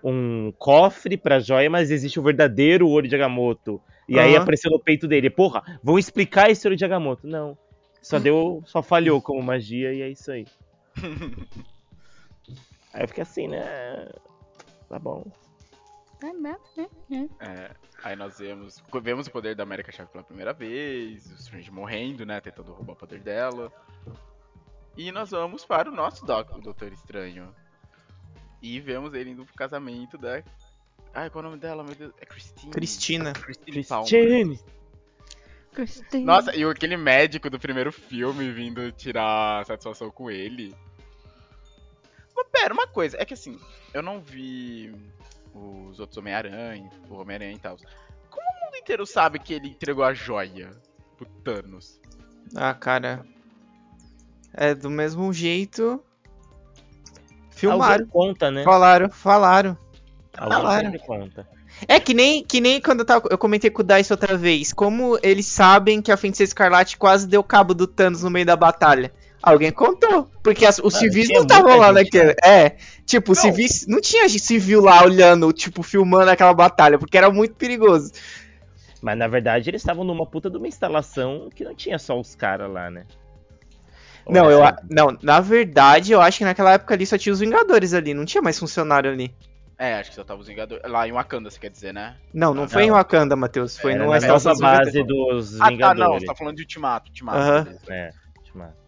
um 0.02 0.52
cofre 0.56 1.16
pra 1.16 1.40
joia, 1.40 1.68
mas 1.68 1.90
existe 1.90 2.20
o 2.20 2.22
verdadeiro 2.22 2.88
olho 2.88 3.08
de 3.08 3.16
Agamotto. 3.16 3.82
E 4.08 4.20
aí 4.20 4.34
Aham. 4.34 4.42
apareceu 4.42 4.70
no 4.70 4.78
peito 4.78 5.08
dele, 5.08 5.28
porra, 5.28 5.60
vão 5.82 5.98
explicar 5.98 6.50
esse 6.50 6.64
olho 6.68 6.76
de 6.76 6.84
Agamotto. 6.84 7.26
Não, 7.26 7.58
só 8.00 8.20
deu, 8.20 8.62
só 8.64 8.80
falhou 8.80 9.20
como 9.20 9.42
magia 9.42 9.92
e 9.92 10.02
é 10.02 10.08
isso 10.08 10.30
aí. 10.30 10.46
aí 12.94 13.02
eu 13.02 13.08
fiquei 13.08 13.22
assim, 13.22 13.48
né, 13.48 14.08
tá 14.92 14.98
bom. 14.98 15.24
É, 17.40 17.74
aí 18.04 18.14
nós 18.14 18.38
vemos, 18.38 18.82
vemos 19.02 19.26
o 19.26 19.30
poder 19.30 19.56
da 19.56 19.62
América 19.62 19.90
Chave 19.90 20.10
pela 20.10 20.22
primeira 20.22 20.52
vez, 20.52 21.26
o 21.32 21.34
Strange 21.34 21.70
morrendo, 21.70 22.26
né, 22.26 22.40
tentando 22.42 22.72
roubar 22.72 22.92
o 22.92 22.96
poder 22.96 23.20
dela. 23.20 23.72
E 24.94 25.10
nós 25.10 25.30
vamos 25.30 25.64
para 25.64 25.90
o 25.90 25.94
nosso 25.94 26.26
Doc, 26.26 26.54
o 26.54 26.60
Doutor 26.60 26.92
Estranho. 26.92 27.54
E 28.60 28.78
vemos 28.80 29.14
ele 29.14 29.30
indo 29.30 29.46
pro 29.46 29.54
casamento 29.54 30.18
da... 30.18 30.42
Ai, 31.14 31.30
qual 31.30 31.42
é 31.42 31.46
o 31.46 31.50
nome 31.50 31.60
dela, 31.60 31.82
meu 31.82 31.94
Deus? 31.94 32.12
É 32.20 32.26
Christine. 32.26 32.70
Cristina. 32.70 33.32
Christine 33.32 33.84
Palmer. 33.84 34.08
Christine, 34.08 34.60
Gostei. 35.74 36.22
Nossa, 36.22 36.54
e 36.54 36.62
aquele 36.64 36.98
médico 36.98 37.48
do 37.48 37.58
primeiro 37.58 37.90
filme 37.90 38.52
vindo 38.52 38.92
tirar 38.92 39.64
satisfação 39.64 40.10
com 40.10 40.30
ele. 40.30 40.74
Mas 42.42 42.48
pera, 42.50 42.74
uma 42.74 42.86
coisa, 42.86 43.16
é 43.20 43.24
que 43.24 43.34
assim, 43.34 43.58
eu 43.94 44.02
não 44.02 44.20
vi 44.20 44.94
os 45.54 46.00
outros 46.00 46.16
Homem-Aranha, 46.18 46.90
o 47.08 47.14
Homem-Aranha 47.14 47.54
e 47.54 47.58
tal. 47.58 47.76
Como 48.30 48.46
o 48.46 48.64
mundo 48.64 48.76
inteiro 48.76 49.06
sabe 49.06 49.38
que 49.38 49.54
ele 49.54 49.68
entregou 49.68 50.04
a 50.04 50.14
joia 50.14 50.70
pro 51.16 51.26
Thanos? 51.26 52.00
Ah, 52.54 52.74
cara. 52.74 53.24
É 54.52 54.74
do 54.74 54.90
mesmo 54.90 55.32
jeito. 55.32 56.02
Filmaram. 57.50 57.92
alguém 57.92 58.06
conta, 58.06 58.50
né? 58.50 58.64
Falaram, 58.64 59.08
falaram. 59.08 59.78
Alguém 60.36 60.58
falaram. 60.58 60.98
conta. 60.98 61.48
É 61.88 61.98
que 61.98 62.14
nem, 62.14 62.44
que 62.44 62.60
nem 62.60 62.80
quando 62.80 63.00
eu, 63.00 63.06
tava, 63.06 63.28
eu 63.30 63.38
comentei 63.38 63.70
com 63.70 63.82
o 63.82 63.84
Dice 63.84 64.12
outra 64.12 64.36
vez. 64.36 64.72
Como 64.72 65.18
eles 65.22 65.46
sabem 65.46 66.02
que 66.02 66.12
a 66.12 66.16
Feiticeira 66.16 66.48
Escarlate 66.48 66.96
quase 66.96 67.26
deu 67.26 67.42
cabo 67.42 67.74
do 67.74 67.86
Thanos 67.86 68.22
no 68.22 68.30
meio 68.30 68.46
da 68.46 68.56
batalha? 68.56 69.12
Alguém 69.42 69.72
contou. 69.72 70.30
Porque 70.42 70.64
as- 70.64 70.78
os 70.78 70.94
Mano, 70.94 70.96
civis 71.12 71.28
não 71.28 71.42
estavam 71.42 71.76
lá 71.76 71.88
gente, 71.92 72.04
naquele. 72.16 72.36
É. 72.44 72.76
Tipo, 73.04 73.34
civis. 73.34 73.86
Não 73.88 74.00
tinha 74.00 74.28
civil 74.28 74.80
lá 74.80 75.02
olhando, 75.04 75.52
tipo, 75.52 75.82
filmando 75.82 76.30
aquela 76.30 76.54
batalha. 76.54 76.98
Porque 76.98 77.18
era 77.18 77.30
muito 77.30 77.54
perigoso. 77.56 78.12
Mas 79.02 79.18
na 79.18 79.26
verdade 79.26 79.68
eles 79.68 79.82
estavam 79.82 80.04
numa 80.04 80.24
puta 80.24 80.48
de 80.48 80.56
uma 80.56 80.68
instalação 80.68 81.48
que 81.52 81.64
não 81.64 81.74
tinha 81.74 81.98
só 81.98 82.18
os 82.20 82.36
caras 82.36 82.70
lá, 82.70 82.88
né? 82.88 83.04
Ou 84.24 84.32
Não, 84.32 84.48
eu, 84.48 84.62
a- 84.64 84.76
não, 84.88 85.16
na 85.20 85.40
verdade, 85.40 86.12
eu 86.12 86.20
acho 86.20 86.38
que 86.38 86.44
naquela 86.44 86.74
época 86.74 86.94
ali 86.94 87.04
só 87.04 87.18
tinha 87.18 87.32
os 87.32 87.40
Vingadores 87.40 87.92
ali. 87.94 88.14
Não 88.14 88.24
tinha 88.24 88.40
mais 88.40 88.56
funcionário 88.56 89.10
ali. 89.10 89.34
É, 89.76 89.94
acho 89.94 90.10
que 90.10 90.14
só 90.14 90.22
tava 90.22 90.40
os 90.40 90.46
Vingadores. 90.46 90.88
Lá 90.88 91.08
em 91.08 91.12
Wakanda, 91.12 91.50
você 91.50 91.58
quer 91.58 91.70
dizer, 91.70 91.92
né? 91.92 92.14
Não, 92.32 92.54
não 92.54 92.62
Não. 92.62 92.68
foi 92.68 92.84
em 92.84 92.90
Wakanda, 92.92 93.34
Matheus. 93.34 93.76
Foi 93.76 93.96
no 93.96 94.08
na 94.08 94.18
Estação 94.18 94.52
nova 94.54 94.76
dos 94.76 94.84
base 94.84 94.90
Vingadores. 94.92 95.60
Ah, 95.60 95.76
tá, 95.76 95.94
não, 95.94 96.12
você 96.20 96.26
tá 96.26 96.34
falando 96.36 96.54
de 96.54 96.62
Ultimato, 96.62 97.08
Ultimato. 97.10 97.38
Aham. 97.38 97.64
beleza. 97.64 97.80
É, 97.90 98.10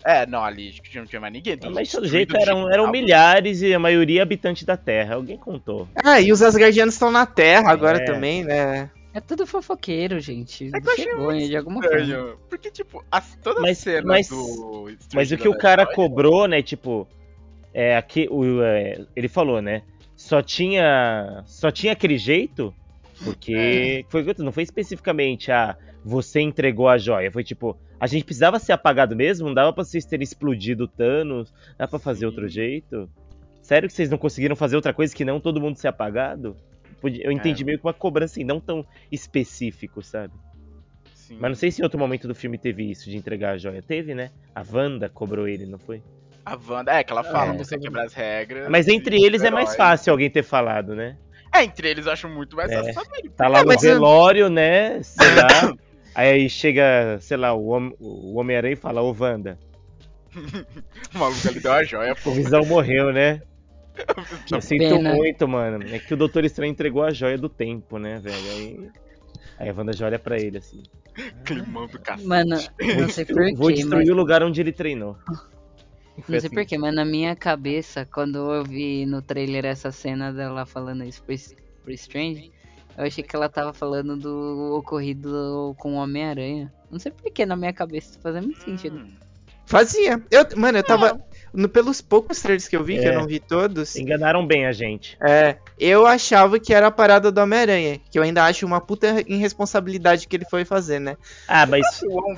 É, 0.05 0.27
não, 0.27 0.45
ali 0.45 0.69
acho 0.69 0.83
que 0.83 0.99
não 0.99 1.07
tinha 1.07 1.21
mais 1.21 1.33
ninguém. 1.33 1.59
Mas 1.73 1.91
todo 1.91 2.07
jeito 2.07 2.37
eram, 2.37 2.71
eram 2.71 2.91
milhares 2.91 3.63
e 3.63 3.73
a 3.73 3.79
maioria 3.79 4.23
habitantes 4.23 4.65
da 4.65 4.77
Terra. 4.77 5.15
Alguém 5.15 5.37
contou. 5.39 5.89
Ah, 6.05 6.21
e 6.21 6.31
os 6.33 6.43
Asgardianos 6.43 6.95
estão 6.95 7.11
na 7.11 7.25
Terra 7.27 7.71
agora 7.71 7.99
É. 7.99 8.05
também, 8.05 8.45
né? 8.45 8.91
É 9.15 9.21
tudo 9.21 9.47
fofoqueiro, 9.47 10.19
gente. 10.19 10.71
É 10.75 10.81
que 10.81 10.89
eu 10.89 10.93
achei 10.93 11.05
Vergonha, 11.05 11.49
de 11.49 11.57
alguma 11.57 11.81
forma. 11.81 12.01
Estranho. 12.01 12.37
Porque, 12.51 12.71
tipo, 12.71 13.05
as, 13.11 13.37
toda 13.37 13.61
Mas- 13.61 13.79
a 13.79 13.83
cena 13.83 14.07
mas- 14.07 14.29
do. 14.29 14.91
Mas 15.15 15.31
o 15.31 15.37
que 15.39 15.49
o 15.49 15.57
cara 15.57 15.87
cobrou, 15.87 16.49
né, 16.49 16.61
tipo, 16.63 17.07
é 17.73 17.97
aqui 17.97 18.27
o 18.31 18.61
é, 18.63 19.05
ele 19.15 19.29
falou, 19.29 19.63
né? 19.63 19.83
Só 20.17 20.43
tinha 20.43 21.43
só 21.47 21.71
tinha 21.71 21.93
aquele 21.93 22.19
jeito 22.19 22.75
porque 23.25 24.05
foi 24.09 24.21
eu 24.23 24.25
disse, 24.33 24.43
não 24.43 24.53
foi 24.53 24.63
especificamente 24.65 25.51
ah, 25.53 25.77
você 26.05 26.41
entregou 26.41 26.89
a 26.89 26.99
joia, 26.99 27.31
foi 27.31 27.45
tipo, 27.45 27.77
a 28.05 28.07
gente 28.07 28.25
precisava 28.25 28.59
ser 28.59 28.73
apagado 28.73 29.17
mesmo, 29.17 29.47
não 29.47 29.55
dava 29.55 29.73
pra 29.73 29.83
vocês 29.83 30.05
terem 30.05 30.23
explodido 30.25 30.85
o 30.85 30.89
Thanos, 30.89 31.53
dá 31.79 31.89
pra 31.89 31.99
fazer 31.99 32.21
Sim. 32.21 32.27
outro 32.27 32.47
jeito? 32.49 33.09
Sério 33.63 33.89
que 33.89 33.95
vocês 33.95 34.11
não 34.11 34.19
conseguiram 34.19 34.55
fazer 34.55 34.77
outra 34.77 34.93
coisa 34.93 35.15
que 35.15 35.25
não 35.25 35.41
todo 35.41 35.61
mundo 35.61 35.77
ser 35.77 35.89
apagado? 35.89 36.55
Eu 37.03 37.33
entendi 37.33 37.63
É. 37.63 37.67
meio 37.67 37.79
que 37.79 37.85
uma 37.87 37.95
cobrança 37.95 38.35
assim, 38.35 38.45
não 38.45 38.61
tão 38.61 38.85
específico, 39.11 40.03
sabe? 40.03 40.33
Sim. 41.15 41.37
Mas 41.41 41.51
não 41.51 41.55
sei 41.57 41.71
se 41.71 41.81
em 41.81 41.85
outro 41.85 41.99
momento 41.99 42.29
do 42.29 42.35
filme 42.35 42.59
teve 42.59 42.91
isso 42.91 43.09
de 43.09 43.17
entregar 43.17 43.53
a 43.53 43.59
joia. 43.59 43.83
Teve, 43.83 44.15
né? 44.15 44.31
A 44.55 44.63
Wanda 44.71 45.09
cobrou 45.09 45.49
ele, 45.49 45.65
não 45.65 45.79
foi? 45.79 46.03
A 46.45 46.59
Wanda, 46.69 46.93
é 46.93 47.03
que 47.03 47.11
ela 47.11 47.25
fala, 47.25 47.55
É. 47.55 47.57
você 47.57 47.79
quebrar 47.79 48.05
as 48.05 48.13
regras. 48.13 48.69
Mas 48.69 48.87
entre 48.87 49.17
eles 49.23 49.43
é 49.43 49.51
mais 49.51 49.75
fácil 49.75 50.13
alguém 50.13 50.29
ter 50.31 50.43
falado, 50.43 50.95
né? 50.95 51.17
É, 51.55 51.63
entre 51.65 51.89
eles 51.89 52.05
eu 52.05 52.13
acho 52.13 52.29
muito 52.29 52.55
mais 52.57 52.71
É. 52.71 52.77
fácil 52.77 52.95
saber. 52.95 53.31
Tá 53.31 53.49
lá 53.49 53.61
É, 53.61 53.63
no 53.63 53.69
mas 53.69 53.83
eu- 53.83 53.95
velório, 53.95 54.51
né? 54.51 55.03
Sei 55.03 55.27
lá. 55.35 55.75
Aí 56.15 56.49
chega, 56.49 57.19
sei 57.21 57.37
lá, 57.37 57.53
o 57.55 57.69
Hom- 57.73 57.93
o 57.99 58.39
Homem-Aranha 58.39 58.75
e 58.75 58.77
fala, 58.77 59.03
ô 59.03 59.15
Wanda, 59.19 59.59
O 61.15 61.19
maluco 61.19 61.49
ali 61.49 61.61
deu 61.61 61.73
a 61.73 61.85
joia, 61.85 62.15
pô. 62.15 62.31
o 62.31 62.35
Visão 62.35 62.65
morreu, 62.65 63.13
né? 63.13 63.41
Eu 64.51 64.61
sinto 64.61 64.97
pena. 64.99 65.15
muito, 65.15 65.47
mano. 65.47 65.85
É 65.95 65.99
que 66.01 66.13
o 66.15 66.17
Doutor 66.17 66.45
Estranho 66.45 66.73
entregou 66.73 67.03
a 67.05 67.13
joia 67.13 67.39
do 67.39 67.49
tempo, 67.49 67.99
né, 67.99 68.19
velho? 68.19 68.37
Aí, 68.51 68.91
aí 69.59 69.69
a 69.69 69.73
Wanda 69.73 69.93
já 69.93 70.07
olha 70.07 70.19
pra 70.19 70.37
ele 70.39 70.59
assim. 70.59 70.83
Climão 71.45 71.87
do 71.87 71.99
cacete. 72.01 72.27
Mano, 72.29 72.57
não 72.97 73.09
sei 73.09 73.25
porquê, 73.25 73.55
Vou 73.55 73.71
destruir 73.73 74.07
mas... 74.07 74.09
o 74.09 74.15
lugar 74.15 74.43
onde 74.43 74.61
ele 74.61 74.73
treinou. 74.73 75.17
Foi 75.25 75.37
Não 76.17 76.25
sei 76.27 76.37
assim. 76.39 76.49
porquê, 76.51 76.77
mas 76.79 76.93
na 76.95 77.05
minha 77.05 77.37
cabeça, 77.37 78.05
quando 78.13 78.53
eu 78.53 78.65
vi 78.65 79.07
no 79.07 79.23
trailer 79.23 79.65
essa 79.65 79.93
cena 79.93 80.33
dela 80.33 80.67
falando 80.67 81.05
isso 81.05 81.23
pro, 81.23 81.35
pro 81.85 81.93
Strange, 81.93 82.51
eu 82.97 83.05
achei 83.05 83.23
que 83.25 83.35
ela 83.35 83.49
tava 83.49 83.73
falando 83.73 84.17
do 84.17 84.77
ocorrido 84.77 85.75
com 85.79 85.95
o 85.95 85.97
Homem-Aranha. 85.97 86.73
Não 86.91 86.99
sei 86.99 87.11
porquê, 87.13 87.45
na 87.47 87.57
minha 87.57 87.73
cabeça 87.73 88.11
isso 88.11 88.21
fazia 88.21 88.41
muito 88.43 88.63
sentido. 88.63 88.97
Hum, 88.99 89.09
Fazia. 89.67 90.23
Eu, 90.31 90.45
mano, 90.57 90.77
eu 90.79 90.83
tava. 90.85 91.19
no- 91.53 91.71
pelos 91.71 92.03
poucos 92.03 92.39
trailers 92.43 92.69
que 92.69 92.77
eu 92.77 92.85
vi, 92.85 92.99
que 92.99 93.07
É. 93.07 93.09
eu 93.09 93.15
não 93.19 93.27
vi 93.27 93.41
todos. 93.41 93.97
Enganaram 93.97 94.47
bem 94.47 94.67
a 94.67 94.73
gente. 94.73 95.17
É, 95.23 95.57
eu 95.81 96.07
achava 96.07 96.59
que 96.61 96.75
era 96.75 96.89
a 96.89 96.91
parada 96.91 97.33
do 97.33 97.41
Homem-Aranha. 97.41 97.99
Que 98.11 98.19
eu 98.19 98.23
ainda 98.23 98.45
acho 98.45 98.67
uma 98.67 98.79
puta 98.81 99.23
irresponsabilidade 99.27 100.29
que 100.29 100.37
ele 100.37 100.45
foi 100.45 100.65
fazer, 100.67 100.99
né? 100.99 101.17
Ah, 101.49 101.65
mas 101.65 101.87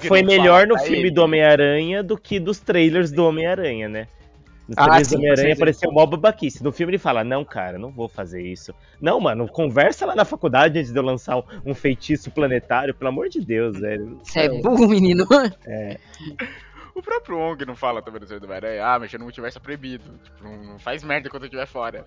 foi 0.07 0.23
melhor 0.23 0.67
no 0.69 0.79
filme 0.79 1.11
do 1.11 1.21
Homem-Aranha 1.23 2.01
do 2.03 2.17
que 2.17 2.39
dos 2.39 2.61
trailers 2.61 3.11
do 3.11 3.25
Homem-Aranha, 3.25 3.89
né? 3.89 4.07
Nos 4.69 4.77
Ah, 4.79 5.01
do 5.01 5.17
Homem-Aranha 5.17 5.55
apareceu 5.55 5.93
mó 5.93 6.05
babaquice. 6.07 6.63
No 6.63 6.73
filme 6.73 6.91
ele 6.93 6.99
fala, 6.99 7.23
não, 7.23 7.45
cara, 7.45 7.79
não 7.79 7.91
vou 7.93 8.09
fazer 8.09 8.43
isso. 8.43 8.75
Não, 9.01 9.21
mano, 9.21 9.47
conversa 9.49 10.05
lá 10.07 10.15
na 10.15 10.25
faculdade 10.25 10.79
antes 10.79 10.93
de 10.93 10.99
eu 10.99 11.03
lançar 11.05 11.37
um, 11.37 11.43
um 11.67 11.75
feitiço 11.75 12.31
planetário, 12.31 12.95
pelo 12.95 13.09
amor 13.09 13.29
de 13.29 13.41
Deus, 13.45 13.79
velho. 13.79 14.19
Você 14.25 14.41
é 14.41 14.49
burro, 14.49 14.89
menino. 14.89 15.25
O 16.95 17.03
próprio 17.03 17.37
Wong 17.37 17.63
não 17.67 17.77
fala 17.77 18.01
também 18.01 18.23
no 18.23 18.27
filme 18.27 18.41
do 18.41 18.45
Homem-Aranha. 18.47 18.83
Ah, 18.87 18.99
mexer 18.99 19.19
no 19.19 19.25
multiverso 19.25 19.59
é 19.59 19.61
proibido. 19.61 20.19
Tipo, 20.25 20.45
não, 20.45 20.79
faz 20.79 21.05
merda 21.05 21.29
quando 21.29 21.43
eu 21.43 21.49
estiver 21.49 21.67
fora. 21.67 22.07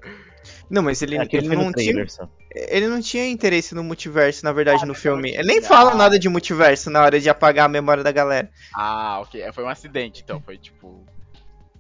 Não, 0.68 0.82
mas 0.82 1.00
ele, 1.04 1.16
Aquele 1.16 1.46
ele 1.46 1.56
no 1.56 1.66
não 1.66 1.72
tinha. 1.72 1.92
trailer 1.94 2.10
só. 2.12 2.28
Ele 2.56 2.88
não 2.88 3.00
tinha 3.00 3.28
interesse 3.30 3.76
no 3.76 3.84
multiverso, 3.84 4.44
na 4.44 4.52
verdade, 4.52 4.82
no 4.82 4.94
mas 4.94 5.00
filme. 5.00 5.30
Ele 5.30 5.44
nem 5.44 5.58
tinha. 5.60 5.70
fala 5.70 5.94
nada 5.94 6.18
de 6.18 6.28
multiverso 6.28 6.90
na 6.90 7.04
hora 7.04 7.20
de 7.20 7.30
apagar 7.30 7.66
a 7.68 7.70
memória 7.70 8.02
da 8.04 8.12
galera. 8.12 8.50
Ah, 8.76 9.20
ok. 9.22 9.40
É, 9.40 9.52
Foi 9.52 9.64
um 9.64 9.70
acidente, 9.70 10.24
então. 10.24 10.42
Foi 10.42 10.58
tipo. 10.58 11.06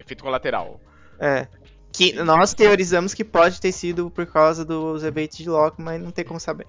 Efeito 0.09 0.23
colateral. 0.23 0.81
É. 1.19 1.47
Que 1.91 2.13
nós 2.13 2.53
teorizamos 2.53 3.13
que 3.13 3.23
pode 3.23 3.61
ter 3.61 3.71
sido 3.71 4.09
por 4.09 4.25
causa 4.25 4.65
dos 4.65 5.03
eventos 5.03 5.37
de 5.37 5.49
Loki, 5.49 5.81
mas 5.81 6.01
não 6.01 6.11
tem 6.11 6.25
como 6.25 6.39
saber. 6.39 6.65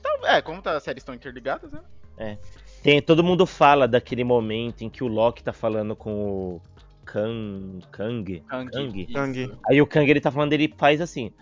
Então, 0.00 0.26
é, 0.26 0.42
como 0.42 0.60
tá, 0.60 0.76
as 0.76 0.82
séries 0.82 1.02
estão 1.02 1.14
interligadas, 1.14 1.72
né? 1.72 1.80
Tem, 2.82 3.02
todo 3.02 3.24
mundo 3.24 3.46
fala 3.46 3.86
daquele 3.86 4.24
momento 4.24 4.82
em 4.82 4.90
que 4.90 5.04
o 5.04 5.08
Loki 5.08 5.42
tá 5.42 5.52
falando 5.52 5.94
com 5.94 6.12
o 6.12 6.62
Kang. 7.04 7.80
Kang? 7.90 8.42
Kang. 8.48 8.70
Kang. 8.70 9.06
Kang. 9.06 9.58
Aí 9.68 9.80
o 9.80 9.86
Kang 9.86 10.10
ele 10.10 10.20
tá 10.20 10.30
falando, 10.30 10.52
ele 10.52 10.72
faz 10.76 11.00
assim. 11.00 11.32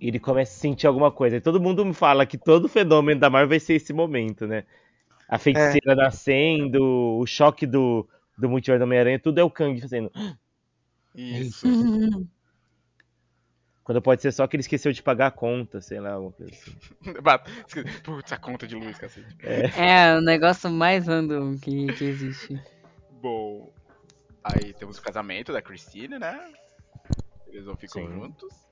E 0.00 0.08
ele 0.08 0.18
começa 0.18 0.52
a 0.52 0.60
sentir 0.60 0.86
alguma 0.86 1.10
coisa. 1.10 1.36
E 1.36 1.40
todo 1.40 1.60
mundo 1.60 1.92
fala 1.92 2.24
que 2.24 2.38
todo 2.38 2.68
fenômeno 2.68 3.20
da 3.20 3.28
Marvel 3.28 3.48
vai 3.48 3.60
ser 3.60 3.74
esse 3.74 3.92
momento, 3.92 4.46
né? 4.46 4.64
A 5.28 5.38
feiticeira 5.38 5.94
nascendo, 5.94 6.82
o 7.18 7.26
choque 7.26 7.66
do, 7.66 8.08
do 8.36 8.48
multiverso 8.48 8.80
do 8.80 8.84
Homem-Aranha, 8.84 9.18
tudo 9.18 9.38
é 9.38 9.44
o 9.44 9.50
Kang 9.50 9.80
fazendo. 9.80 10.10
Isso. 11.14 11.66
Quando 13.84 14.02
pode 14.02 14.20
ser 14.20 14.32
só 14.32 14.46
que 14.46 14.54
ele 14.54 14.60
esqueceu 14.60 14.92
de 14.92 15.02
pagar 15.02 15.28
a 15.28 15.30
conta, 15.30 15.80
sei 15.80 15.98
lá, 15.98 16.12
alguma 16.12 16.32
coisa 16.32 16.52
assim. 16.52 16.76
Putz, 18.04 18.30
a 18.32 18.36
conta 18.36 18.66
de 18.66 18.74
luz, 18.74 18.98
cacete. 18.98 19.34
É 19.42 20.14
o 20.14 20.20
negócio 20.20 20.70
mais 20.70 21.06
random 21.06 21.56
que, 21.56 21.86
que 21.94 22.04
existe. 22.04 22.62
Bom, 23.10 23.72
aí 24.44 24.74
temos 24.74 24.98
o 24.98 25.02
casamento 25.02 25.54
da 25.54 25.62
Christine, 25.62 26.18
né? 26.18 26.52
Eles 27.46 27.64
vão 27.64 27.76
ficam 27.76 28.06
Sim. 28.06 28.12
juntos. 28.12 28.68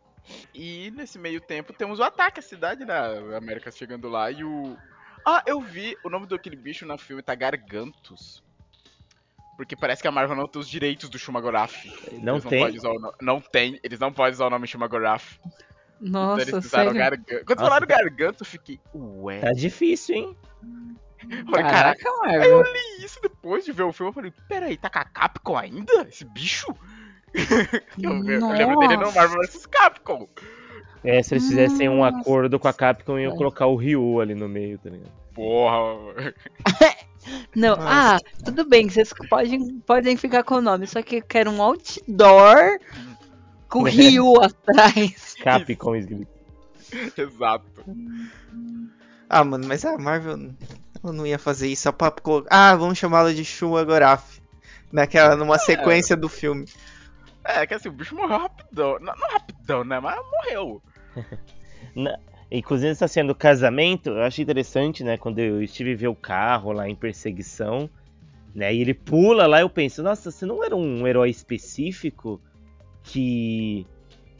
E 0.54 0.90
nesse 0.90 1.18
meio 1.18 1.40
tempo 1.40 1.72
temos 1.72 1.98
o 1.98 2.02
ataque 2.02 2.40
à 2.40 2.42
cidade, 2.42 2.84
né? 2.84 2.94
A 2.94 3.38
América 3.38 3.70
chegando 3.70 4.10
lá 4.10 4.30
e 4.30 4.44
o. 4.44 4.76
Ah, 5.28 5.42
eu 5.44 5.60
vi 5.60 5.96
o 6.04 6.08
nome 6.08 6.26
daquele 6.28 6.54
bicho 6.54 6.86
na 6.86 6.96
filme 6.96 7.20
tá 7.20 7.34
Gargantus. 7.34 8.44
Porque 9.56 9.74
parece 9.74 10.00
que 10.00 10.06
a 10.06 10.12
Marvel 10.12 10.36
não 10.36 10.46
tem 10.46 10.60
os 10.60 10.68
direitos 10.68 11.08
do 11.08 11.18
Shumagorath. 11.18 11.72
Não 12.12 12.34
Eles 12.36 12.44
tem? 12.44 12.76
usar 12.76 12.90
o 12.90 13.00
no- 13.00 13.12
Não 13.20 13.40
tem, 13.40 13.80
eles 13.82 13.98
não 13.98 14.12
podem 14.12 14.32
usar 14.34 14.46
o 14.46 14.50
nome 14.50 14.68
Shumagorath. 14.68 15.24
então 16.00 16.34
eles 16.38 16.52
Nossa, 16.52 16.58
usaram 16.66 16.92
sério. 16.92 16.94
Gargantus. 16.94 17.44
Quando 17.44 17.58
Nossa. 17.58 17.70
falaram 17.70 17.86
Gargantus, 17.88 18.40
eu 18.42 18.46
fiquei, 18.46 18.80
ué. 18.94 19.40
Tá 19.40 19.52
difícil, 19.52 20.14
hein? 20.14 20.36
Falei, 21.50 21.64
caraca, 21.64 22.04
Caraca, 22.04 22.10
Aí 22.24 22.48
eu 22.50 22.58
Marvel. 22.58 22.72
li 22.72 23.04
isso 23.04 23.20
depois 23.20 23.64
de 23.64 23.72
ver 23.72 23.82
o 23.82 23.92
filme, 23.92 24.10
eu 24.10 24.14
falei, 24.14 24.32
peraí, 24.48 24.76
tá 24.76 24.88
com 24.88 24.98
a 25.00 25.04
Capcom 25.04 25.56
ainda? 25.56 26.06
Esse 26.08 26.24
bicho? 26.24 26.66
eu, 28.00 28.12
eu 28.30 28.52
lembro 28.52 28.78
dele 28.78 28.96
no 28.96 29.10
Marvel 29.12 29.40
vs 29.40 29.66
Capcom. 29.66 30.28
É, 31.06 31.22
se 31.22 31.34
eles 31.34 31.46
fizessem 31.48 31.88
um 31.88 31.98
Nossa. 31.98 32.18
acordo 32.18 32.58
com 32.58 32.66
a 32.66 32.72
Capcom, 32.72 33.18
iam 33.18 33.36
colocar 33.36 33.66
o 33.66 33.76
Ryu 33.76 34.20
ali 34.20 34.34
no 34.34 34.48
meio, 34.48 34.76
tá 34.78 34.90
ligado? 34.90 35.12
Porra. 35.32 36.34
Não, 37.54 37.76
Nossa. 37.76 38.16
ah, 38.16 38.20
tudo 38.44 38.64
bem, 38.64 38.88
vocês 38.88 39.12
podem, 39.28 39.78
podem 39.80 40.16
ficar 40.16 40.42
com 40.42 40.56
o 40.56 40.60
nome, 40.60 40.86
só 40.86 41.02
que 41.02 41.16
eu 41.16 41.22
quero 41.22 41.50
um 41.50 41.62
outdoor 41.62 42.78
com 43.68 43.82
o 43.82 43.86
É. 43.88 43.90
Ryu 43.90 44.42
atrás. 44.42 45.34
Capcom 45.42 45.94
escrito. 45.94 46.28
Exato. 47.16 47.64
Ah, 49.28 49.44
mano, 49.44 49.66
mas 49.66 49.84
a 49.84 49.96
Marvel 49.96 50.50
ela 51.02 51.12
não 51.12 51.26
ia 51.26 51.38
fazer 51.38 51.68
isso 51.68 51.84
só 51.84 51.92
pra 51.92 52.10
colocar. 52.10 52.48
Ah, 52.50 52.74
vamos 52.74 52.98
chamá-la 52.98 53.32
de 53.32 53.44
Shua 53.44 53.84
Goraf. 53.84 54.40
Naquela, 54.92 55.36
numa 55.36 55.58
sequência 55.58 56.16
do 56.16 56.28
filme. 56.28 56.66
É, 57.44 57.66
que 57.66 57.74
assim, 57.74 57.88
o 57.88 57.92
bicho 57.92 58.14
morreu 58.14 58.38
rapidão. 58.38 58.98
Não, 59.00 59.14
não 59.14 59.28
rapidão, 59.30 59.84
né? 59.84 60.00
Mas 60.00 60.16
morreu. 60.16 60.82
Na- 61.94 62.18
Inclusive, 62.50 62.92
essa 62.92 63.08
cena 63.08 63.28
do 63.28 63.34
casamento, 63.34 64.10
eu 64.10 64.22
achei 64.22 64.42
interessante, 64.44 65.02
né? 65.02 65.16
Quando 65.18 65.38
o 65.38 65.66
Steve 65.66 65.96
vê 65.96 66.06
o 66.06 66.14
carro 66.14 66.70
lá 66.70 66.88
em 66.88 66.94
perseguição, 66.94 67.90
né? 68.54 68.72
E 68.72 68.80
ele 68.80 68.94
pula 68.94 69.46
lá, 69.48 69.60
eu 69.60 69.68
penso, 69.68 70.00
nossa, 70.00 70.30
você 70.30 70.46
não 70.46 70.62
era 70.62 70.76
um 70.76 71.06
herói 71.06 71.28
específico 71.30 72.40
que 73.02 73.86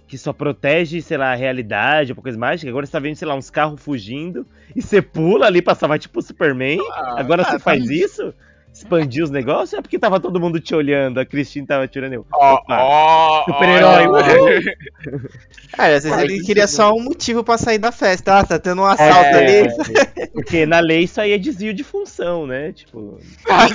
que 0.09 0.17
só 0.17 0.33
protege, 0.33 1.03
sei 1.03 1.17
lá, 1.17 1.33
a 1.33 1.35
realidade, 1.35 2.13
ou 2.13 2.23
coisa 2.23 2.39
mágica. 2.39 2.71
Agora 2.71 2.87
você 2.87 2.93
tá 2.93 3.01
vendo, 3.01 3.17
sei 3.17 3.27
lá, 3.27 3.35
uns 3.35 3.51
carros 3.51 3.83
fugindo 3.83 4.47
e 4.75 4.81
você 4.81 5.03
pula 5.03 5.47
ali 5.47 5.61
pra 5.61 5.75
salvar 5.75 5.99
tipo 5.99 6.21
o 6.21 6.23
Superman. 6.23 6.79
Ah, 6.93 7.19
Agora 7.19 7.43
ah, 7.43 7.45
você 7.51 7.59
faz 7.59 7.91
isso? 7.91 8.33
Expandir 8.77 9.25
os 9.25 9.31
negócios? 9.31 9.73
É 9.73 9.81
porque 9.81 9.99
tava 9.99 10.21
todo 10.21 10.39
mundo 10.39 10.61
te 10.61 10.75
olhando, 10.75 11.19
a 11.19 11.25
Christine 11.25 11.67
tava 11.67 11.89
te 11.89 11.99
olhando. 11.99 12.13
Eu, 12.13 12.27
opa, 12.31 12.79
ó, 12.79 13.45
super-herói, 13.47 14.07
uhul. 14.07 15.31
Ah, 15.79 15.87
às 15.97 16.05
vezes 16.05 16.19
ele 16.19 16.43
queria 16.43 16.67
só 16.67 16.93
um 16.93 17.03
motivo 17.03 17.43
pra 17.43 17.57
sair 17.57 17.79
da 17.79 17.91
festa. 17.91 18.39
Ah, 18.39 18.45
tá 18.45 18.59
tendo 18.59 18.83
um 18.83 18.85
assalto 18.85 19.31
É, 19.31 19.61
ali. 19.61 20.29
Porque 20.35 20.67
na 20.67 20.81
lei 20.81 21.05
isso 21.05 21.19
aí 21.19 21.33
é 21.33 21.39
desvio 21.39 21.73
de 21.73 21.83
função, 21.83 22.47
né? 22.47 22.71
Tipo, 22.73 23.19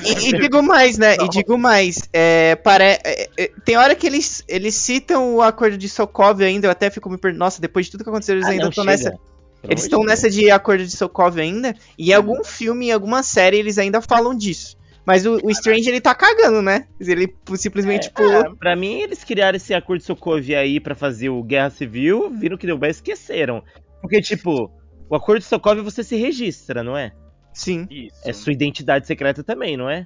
E, 0.05 0.29
e 0.29 0.39
digo 0.39 0.61
mais, 0.61 0.99
né? 0.99 1.15
E 1.19 1.27
digo 1.29 1.57
mais. 1.57 2.07
É, 2.13 2.55
pare... 2.57 2.99
é, 3.03 3.27
é, 3.39 3.51
tem 3.65 3.77
hora 3.77 3.95
que 3.95 4.05
eles, 4.05 4.43
eles 4.47 4.75
citam 4.75 5.35
o 5.35 5.41
acordo 5.41 5.79
de 5.79 5.89
Sokovia 5.89 6.45
ainda. 6.45 6.67
Eu 6.67 6.71
até 6.71 6.91
fico 6.91 7.09
me 7.09 7.17
perguntando. 7.17 7.39
Nossa, 7.39 7.59
depois 7.59 7.87
de 7.87 7.93
tudo 7.93 8.03
que 8.03 8.09
aconteceu, 8.11 8.35
eles 8.35 8.45
ah, 8.45 8.51
ainda 8.51 8.63
não, 8.65 8.69
estão 8.69 8.83
nessa. 8.83 9.17
Eles 9.63 9.83
estão 9.83 10.03
nessa 10.03 10.29
de 10.29 10.51
acordo 10.51 10.85
de 10.85 10.91
Sokovia 10.91 11.41
ainda. 11.41 11.75
E 11.97 12.11
em 12.11 12.13
algum 12.13 12.43
filme, 12.43 12.89
em 12.89 12.91
alguma 12.91 13.23
série, 13.23 13.57
eles 13.57 13.79
ainda 13.79 13.99
falam 13.99 14.35
disso. 14.35 14.79
Mas 15.05 15.25
o, 15.25 15.39
o 15.43 15.49
Strange, 15.49 15.89
ele 15.89 15.99
tá 15.99 16.13
cagando, 16.13 16.61
né? 16.61 16.87
Ele 16.99 17.33
simplesmente 17.55 18.11
pulou. 18.11 18.43
Deus. 18.43 18.57
Pra 18.57 18.75
mim, 18.75 18.99
eles 19.01 19.23
criaram 19.23 19.55
esse 19.55 19.73
acordo 19.73 19.99
de 19.99 20.05
Sokovia 20.05 20.59
aí 20.59 20.79
pra 20.79 20.93
fazer 20.93 21.29
o 21.29 21.41
Guerra 21.41 21.71
Civil, 21.71 22.29
viram 22.29 22.57
que 22.57 22.67
deu 22.67 22.77
bem, 22.77 22.91
esqueceram. 22.91 23.63
Porque, 23.99 24.21
tipo, 24.21 24.71
o 25.09 25.15
acordo 25.15 25.39
de 25.39 25.45
Sokovia 25.45 25.83
você 25.83 26.03
se 26.03 26.15
registra, 26.15 26.83
não 26.83 26.95
é? 26.95 27.11
Sim. 27.53 27.87
Isso. 27.89 28.15
É 28.23 28.31
sua 28.31 28.53
identidade 28.53 29.07
secreta 29.07 29.43
também, 29.43 29.75
não 29.75 29.89
é? 29.89 30.05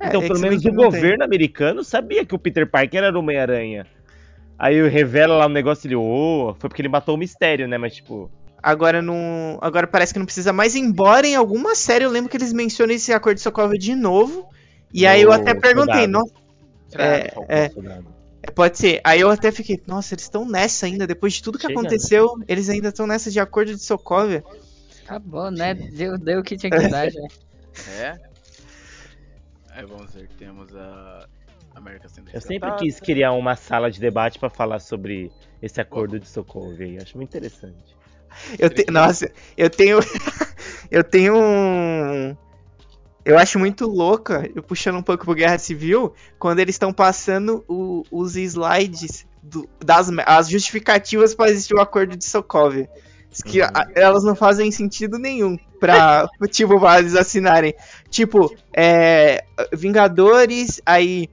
É, 0.00 0.08
então, 0.08 0.22
é 0.22 0.26
pelo 0.26 0.40
menos 0.40 0.64
o 0.64 0.68
não 0.68 0.76
tem. 0.76 0.84
governo 0.84 1.24
americano 1.24 1.84
sabia 1.84 2.24
que 2.26 2.34
o 2.34 2.38
Peter 2.38 2.68
Parker 2.68 3.02
era 3.02 3.16
o 3.16 3.20
Homem-Aranha. 3.20 3.86
Aí 4.58 4.86
revela 4.88 5.36
lá 5.36 5.46
um 5.46 5.50
negócio 5.50 5.86
ele, 5.86 5.96
ô, 5.96 6.54
foi 6.58 6.68
porque 6.68 6.82
ele 6.82 6.88
matou 6.88 7.14
o 7.14 7.18
mistério, 7.18 7.66
né? 7.66 7.78
Mas, 7.78 7.94
tipo, 7.94 8.30
Agora 8.64 9.02
não. 9.02 9.58
Agora 9.60 9.86
parece 9.86 10.14
que 10.14 10.18
não 10.18 10.24
precisa 10.24 10.50
mais, 10.50 10.74
embora 10.74 11.26
em 11.26 11.34
alguma 11.36 11.74
série 11.74 12.02
eu 12.04 12.10
lembro 12.10 12.30
que 12.30 12.36
eles 12.38 12.50
mencionam 12.50 12.94
esse 12.94 13.12
acordo 13.12 13.36
de 13.36 13.42
Sokovia 13.42 13.78
de 13.78 13.94
novo. 13.94 14.48
E 14.90 15.06
aí 15.06 15.20
eu 15.20 15.30
até 15.32 15.52
perguntei, 15.54 16.06
nossa, 16.06 16.32
Será 16.88 17.04
é, 17.04 17.28
que- 17.28 17.44
é. 17.48 17.68
soldado. 17.68 18.06
pode 18.54 18.78
ser. 18.78 19.02
Aí 19.04 19.20
eu 19.20 19.28
até 19.28 19.52
fiquei, 19.52 19.82
nossa, 19.86 20.14
eles 20.14 20.24
estão 20.24 20.48
nessa 20.48 20.86
ainda, 20.86 21.06
depois 21.06 21.34
de 21.34 21.42
tudo 21.42 21.58
que 21.58 21.66
Chega, 21.66 21.78
aconteceu, 21.78 22.36
eles 22.48 22.70
ainda 22.70 22.88
estão 22.88 23.06
nessa 23.06 23.30
de 23.30 23.38
acordo 23.38 23.74
de 23.74 23.82
Sokovia. 23.82 24.42
Tá 25.06 25.18
bom, 25.18 25.50
né? 25.50 25.74
Deu, 25.74 26.16
deu 26.16 26.40
o 26.40 26.42
que 26.42 26.56
tinha 26.56 26.70
que 26.70 26.88
dar 26.88 27.10
já. 27.10 27.20
É. 28.00 28.18
Aí 29.72 29.84
vamos 29.84 30.10
ver 30.14 30.26
que 30.28 30.36
temos 30.36 30.74
a 30.74 31.26
América 31.74 32.08
sendo 32.08 32.30
Eu 32.32 32.40
sempre 32.40 32.72
quis 32.76 32.98
criar 32.98 33.32
uma 33.32 33.56
sala 33.56 33.90
de 33.90 34.00
debate 34.00 34.38
pra 34.38 34.48
falar 34.48 34.78
sobre 34.78 35.30
esse 35.60 35.82
acordo 35.82 36.18
de 36.18 36.26
Sokovia 36.26 36.86
aí. 36.86 36.96
Acho 36.98 37.18
muito 37.18 37.28
interessante. 37.36 37.94
Eu 38.58 38.70
te... 38.70 38.84
Nossa, 38.90 39.30
eu 39.56 39.68
tenho. 39.70 39.98
eu 40.90 41.02
tenho 41.04 41.36
um. 41.36 42.36
Eu 43.24 43.38
acho 43.38 43.58
muito 43.58 43.86
louca, 43.88 44.48
eu 44.54 44.62
puxando 44.62 44.96
um 44.96 45.02
pouco 45.02 45.24
pro 45.24 45.34
Guerra 45.34 45.56
Civil, 45.58 46.12
quando 46.38 46.58
eles 46.58 46.74
estão 46.74 46.92
passando 46.92 47.64
o- 47.66 48.02
os 48.10 48.36
slides 48.36 49.26
do- 49.42 49.66
das 49.82 50.10
as 50.26 50.48
justificativas 50.50 51.34
para 51.34 51.50
existir 51.50 51.74
o 51.74 51.80
acordo 51.80 52.16
de 52.16 52.24
Sokovia. 52.24 52.86
Que 53.46 53.62
Uhum. 53.62 53.68
a- 53.72 53.86
elas 53.94 54.22
não 54.24 54.36
fazem 54.36 54.70
sentido 54.70 55.18
nenhum 55.18 55.56
pra, 55.80 56.28
tipo, 56.52 56.78
pra 56.78 56.98
eles 56.98 57.16
assinarem. 57.16 57.74
Tipo, 58.10 58.54
é. 58.76 59.42
Vingadores, 59.72 60.80
aí. 60.84 61.28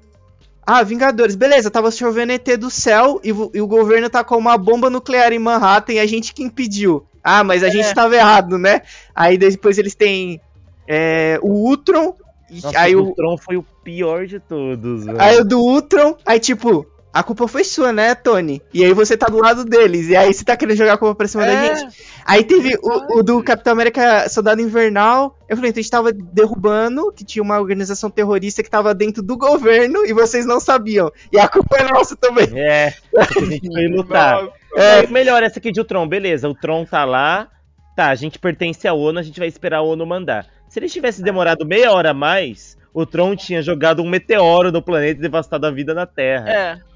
Ah, 0.66 0.84
Vingadores, 0.84 1.36
beleza, 1.36 1.72
tava 1.72 1.92
chovendo 1.92 2.32
ET 2.32 2.56
do 2.58 2.70
céu 2.70 3.20
e, 3.24 3.32
o- 3.32 3.52
e 3.54 3.62
o 3.62 3.68
governo 3.68 4.10
tá 4.10 4.24
com 4.24 4.38
uma 4.38 4.58
bomba 4.58 4.90
nuclear 4.90 5.34
em 5.34 5.40
Manhattan 5.40 5.94
e 5.94 6.00
a 6.00 6.06
gente 6.06 6.34
que 6.34 6.44
impediu. 6.44 7.06
Ah, 7.24 7.44
mas 7.44 7.64
a 7.64 7.70
gente 7.70 7.94
tava 7.94 8.16
errado, 8.16 8.58
né? 8.58 8.82
Aí 9.16 9.38
depois 9.38 9.78
eles 9.78 9.96
têm 9.96 10.40
é, 10.88 11.40
o 11.42 11.50
Ultron, 11.70 12.16
e 12.50 12.62
Nossa, 12.62 12.80
aí 12.80 12.96
o 12.96 13.04
o, 13.04 13.16
Tron 13.16 13.38
foi 13.38 13.58
o 13.58 13.64
pior 13.84 14.26
de 14.28 14.40
todos, 14.40 15.08
aí 15.20 15.40
o 15.40 15.46
do 15.46 15.60
Ultron, 15.60 16.16
aí 16.26 16.40
tipo, 16.40 16.86
a 17.14 17.24
culpa 17.24 17.48
foi 17.48 17.64
sua, 17.64 17.92
né, 17.92 18.16
Tony? 18.16 18.62
E 18.74 18.84
aí 18.86 18.94
você 18.94 19.18
tá 19.18 19.28
do 19.28 19.38
lado 19.40 19.66
deles, 19.66 20.08
e 20.08 20.16
aí 20.16 20.34
você 20.34 20.44
tá 20.46 20.56
querendo 20.56 20.78
jogar 20.78 20.94
a 20.94 20.98
culpa 20.98 21.16
pra 21.16 21.28
cima 21.28 21.46
da 21.46 21.52
É. 21.52 21.76
gente. 21.76 22.04
Aí 22.26 22.44
teve 22.44 22.78
o, 22.82 23.20
o 23.20 23.24
do 23.24 23.44
Capitão 23.44 23.74
América 23.74 24.30
Soldado 24.30 24.62
Invernal. 24.62 25.38
Eu 25.50 25.58
falei, 25.58 25.70
então 25.72 25.80
a 25.80 25.84
gente 25.84 25.92
tava 25.92 26.12
derrubando, 26.14 27.12
que 27.12 27.26
tinha 27.26 27.44
uma 27.44 27.60
organização 27.60 28.10
terrorista 28.10 28.64
que 28.64 28.70
tava 28.70 28.94
dentro 28.94 29.22
do 29.22 29.36
governo 29.38 30.06
e 30.06 30.14
vocês 30.14 30.46
não 30.46 30.60
sabiam. 30.60 31.12
E 31.32 31.40
a 31.40 31.48
culpa 31.48 31.78
é 31.78 31.84
nossa 31.92 32.16
também. 32.16 32.48
É, 32.56 32.94
porque 33.12 33.40
a 33.40 33.46
gente 33.46 33.68
foi 33.72 33.88
lutar. 33.88 34.48
É, 34.76 35.06
melhor 35.08 35.44
essa 35.44 35.60
aqui 35.60 35.72
de 35.72 35.82
o 35.82 35.84
Tron, 35.84 36.08
beleza. 36.08 36.48
O 36.48 36.56
Tron 36.56 36.86
tá 36.86 37.04
lá, 37.04 37.50
tá, 37.96 38.08
a 38.08 38.16
gente 38.16 38.40
pertence 38.40 38.88
à 38.88 38.94
ONU, 38.94 39.20
a 39.20 39.24
gente 39.24 39.38
vai 39.40 39.50
esperar 39.50 39.80
a 39.80 39.82
ONU 39.82 40.06
mandar. 40.06 40.46
Se 40.70 40.80
eles 40.80 40.94
tivessem 40.94 41.26
demorado 41.26 41.66
meia 41.66 41.92
hora 41.92 42.12
a 42.12 42.14
mais, 42.14 42.78
o 42.94 43.06
Tron 43.06 43.36
tinha 43.36 43.62
jogado 43.62 44.02
um 44.02 44.08
meteoro 44.10 44.72
no 44.72 44.82
planeta 44.82 45.20
e 45.20 45.22
devastado 45.22 45.68
a 45.68 45.72
vida 45.72 45.94
na 45.94 46.06
Terra. 46.06 46.50
É. 46.50 46.91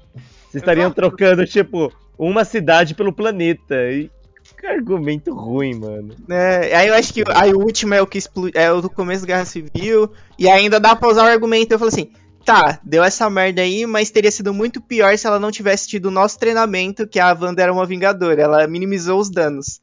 Vocês 0.50 0.62
estariam 0.62 0.86
exato. 0.86 0.96
trocando, 1.00 1.46
tipo, 1.46 1.92
uma 2.18 2.44
cidade 2.44 2.94
pelo 2.94 3.12
planeta. 3.12 3.74
E 3.90 4.10
que 4.58 4.66
argumento 4.66 5.34
ruim, 5.34 5.74
mano. 5.74 6.14
É, 6.30 6.74
aí 6.76 6.88
eu 6.88 6.94
acho 6.94 7.12
que 7.12 7.24
aí 7.34 7.52
o 7.52 7.58
último 7.58 7.94
é 7.94 8.00
o 8.00 8.06
que 8.06 8.16
explo- 8.18 8.50
é 8.54 8.70
o 8.72 8.80
do 8.80 8.88
começo 8.88 9.22
da 9.22 9.26
Guerra 9.26 9.44
Civil. 9.44 10.10
E 10.38 10.48
ainda 10.48 10.78
dá 10.80 10.94
pra 10.96 11.08
usar 11.08 11.24
o 11.24 11.26
argumento. 11.26 11.72
Eu 11.72 11.78
falo 11.78 11.88
assim, 11.88 12.10
tá, 12.44 12.78
deu 12.84 13.02
essa 13.02 13.28
merda 13.28 13.60
aí, 13.62 13.84
mas 13.86 14.08
teria 14.10 14.30
sido 14.30 14.54
muito 14.54 14.80
pior 14.80 15.18
se 15.18 15.26
ela 15.26 15.38
não 15.40 15.50
tivesse 15.50 15.88
tido 15.88 16.06
o 16.06 16.10
nosso 16.12 16.38
treinamento, 16.38 17.06
que 17.08 17.18
a 17.18 17.32
Wanda 17.38 17.60
era 17.62 17.72
uma 17.72 17.84
vingadora. 17.84 18.40
Ela 18.40 18.66
minimizou 18.68 19.18
os 19.20 19.28
danos. 19.30 19.80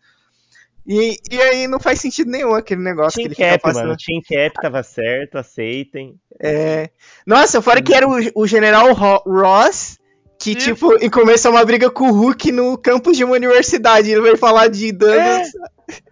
E, 0.86 1.18
e 1.32 1.42
aí 1.42 1.68
não 1.68 1.80
faz 1.80 2.00
sentido 2.02 2.30
nenhum 2.30 2.54
aquele 2.54 2.82
negócio 2.82 3.16
Team 3.16 3.24
que 3.24 3.28
ele 3.30 3.36
fica 3.36 3.50
Cap, 3.52 3.62
passando. 3.64 3.86
mano. 3.88 3.98
Team 3.98 4.22
Cap 4.22 4.62
tava 4.62 4.84
certo, 4.84 5.38
aceitem. 5.38 6.16
É... 6.42 6.90
Nossa, 7.26 7.62
fora 7.62 7.82
que 7.82 7.94
era 7.94 8.06
o, 8.08 8.18
o 8.36 8.48
General 8.48 8.92
Ro- 8.94 9.24
Ross, 9.26 9.98
que, 10.44 10.52
Isso. 10.52 10.60
tipo, 10.74 10.94
e 11.02 11.10
começou 11.10 11.52
uma 11.52 11.64
briga 11.64 11.90
com 11.90 12.10
o 12.10 12.12
Hulk 12.12 12.52
no 12.52 12.78
campus 12.78 13.16
de 13.16 13.24
uma 13.24 13.36
universidade. 13.36 14.12
Ele 14.12 14.20
veio 14.22 14.38
falar 14.38 14.68
de 14.68 14.92
danos. 14.92 15.48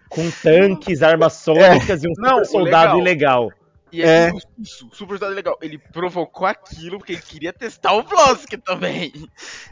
Com 0.09 0.29
tanques, 0.41 1.03
armas 1.03 1.33
sônicas 1.33 2.01
e 2.03 2.07
um 2.07 2.13
Não, 2.17 2.37
super 2.37 2.45
soldado 2.45 2.97
legal. 2.99 3.43
ilegal. 3.47 3.51
E 3.91 4.01
É. 4.01 4.27
aí, 4.27 4.31
isso, 4.57 4.87
super 4.93 5.17
soldado 5.17 5.33
legal. 5.33 5.57
Ele 5.61 5.77
provocou 5.77 6.47
aquilo 6.47 6.97
porque 6.97 7.11
ele 7.13 7.21
queria 7.21 7.51
testar 7.51 7.91
o 7.93 8.03
Blosk 8.03 8.49
também. 8.63 9.11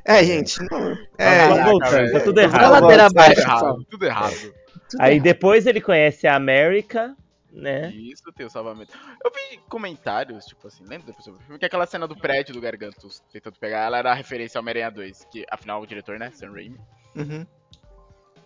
É, 0.03 0.21
gente. 0.25 0.59
Não... 0.59 0.67
Vamos 0.79 0.99
É, 1.17 1.47
Caraca, 1.47 1.63
voltando, 1.63 2.11
tá 2.11 2.19
tudo 2.19 2.35
Vai 2.35 2.43
errado. 2.43 2.81
Tudo 2.81 3.01
abaixo, 3.01 3.35
Tudo 3.35 3.39
errado, 3.41 3.85
tudo 3.89 4.05
errado. 4.05 4.53
Aí 4.99 5.19
depois 5.21 5.65
ele 5.67 5.79
conhece 5.79 6.27
a 6.27 6.35
América, 6.35 7.15
né? 7.51 7.91
Isso, 7.91 8.23
tem 8.33 8.45
o 8.45 8.49
salvamento. 8.49 8.97
Eu 9.23 9.31
vi 9.31 9.57
comentários, 9.69 10.45
tipo 10.45 10.67
assim, 10.67 10.83
lembra 10.83 11.07
depois 11.07 11.23
sobre 11.23 11.41
o 11.41 11.43
filme? 11.43 11.59
Que 11.59 11.65
aquela 11.65 11.85
cena 11.85 12.07
do 12.07 12.15
prédio 12.15 12.53
do 12.53 12.61
Gargantus 12.61 13.21
tentando 13.31 13.59
pegar 13.59 13.85
ela 13.85 13.97
era 13.97 14.11
a 14.11 14.15
referência 14.15 14.57
ao 14.57 14.61
Homem-Aranha 14.61 14.91
2. 14.91 15.25
Que 15.31 15.45
afinal 15.49 15.81
o 15.81 15.87
diretor, 15.87 16.19
né? 16.19 16.31
Sam 16.31 16.51
Raimi. 16.51 16.79
Uhum. 17.15 17.45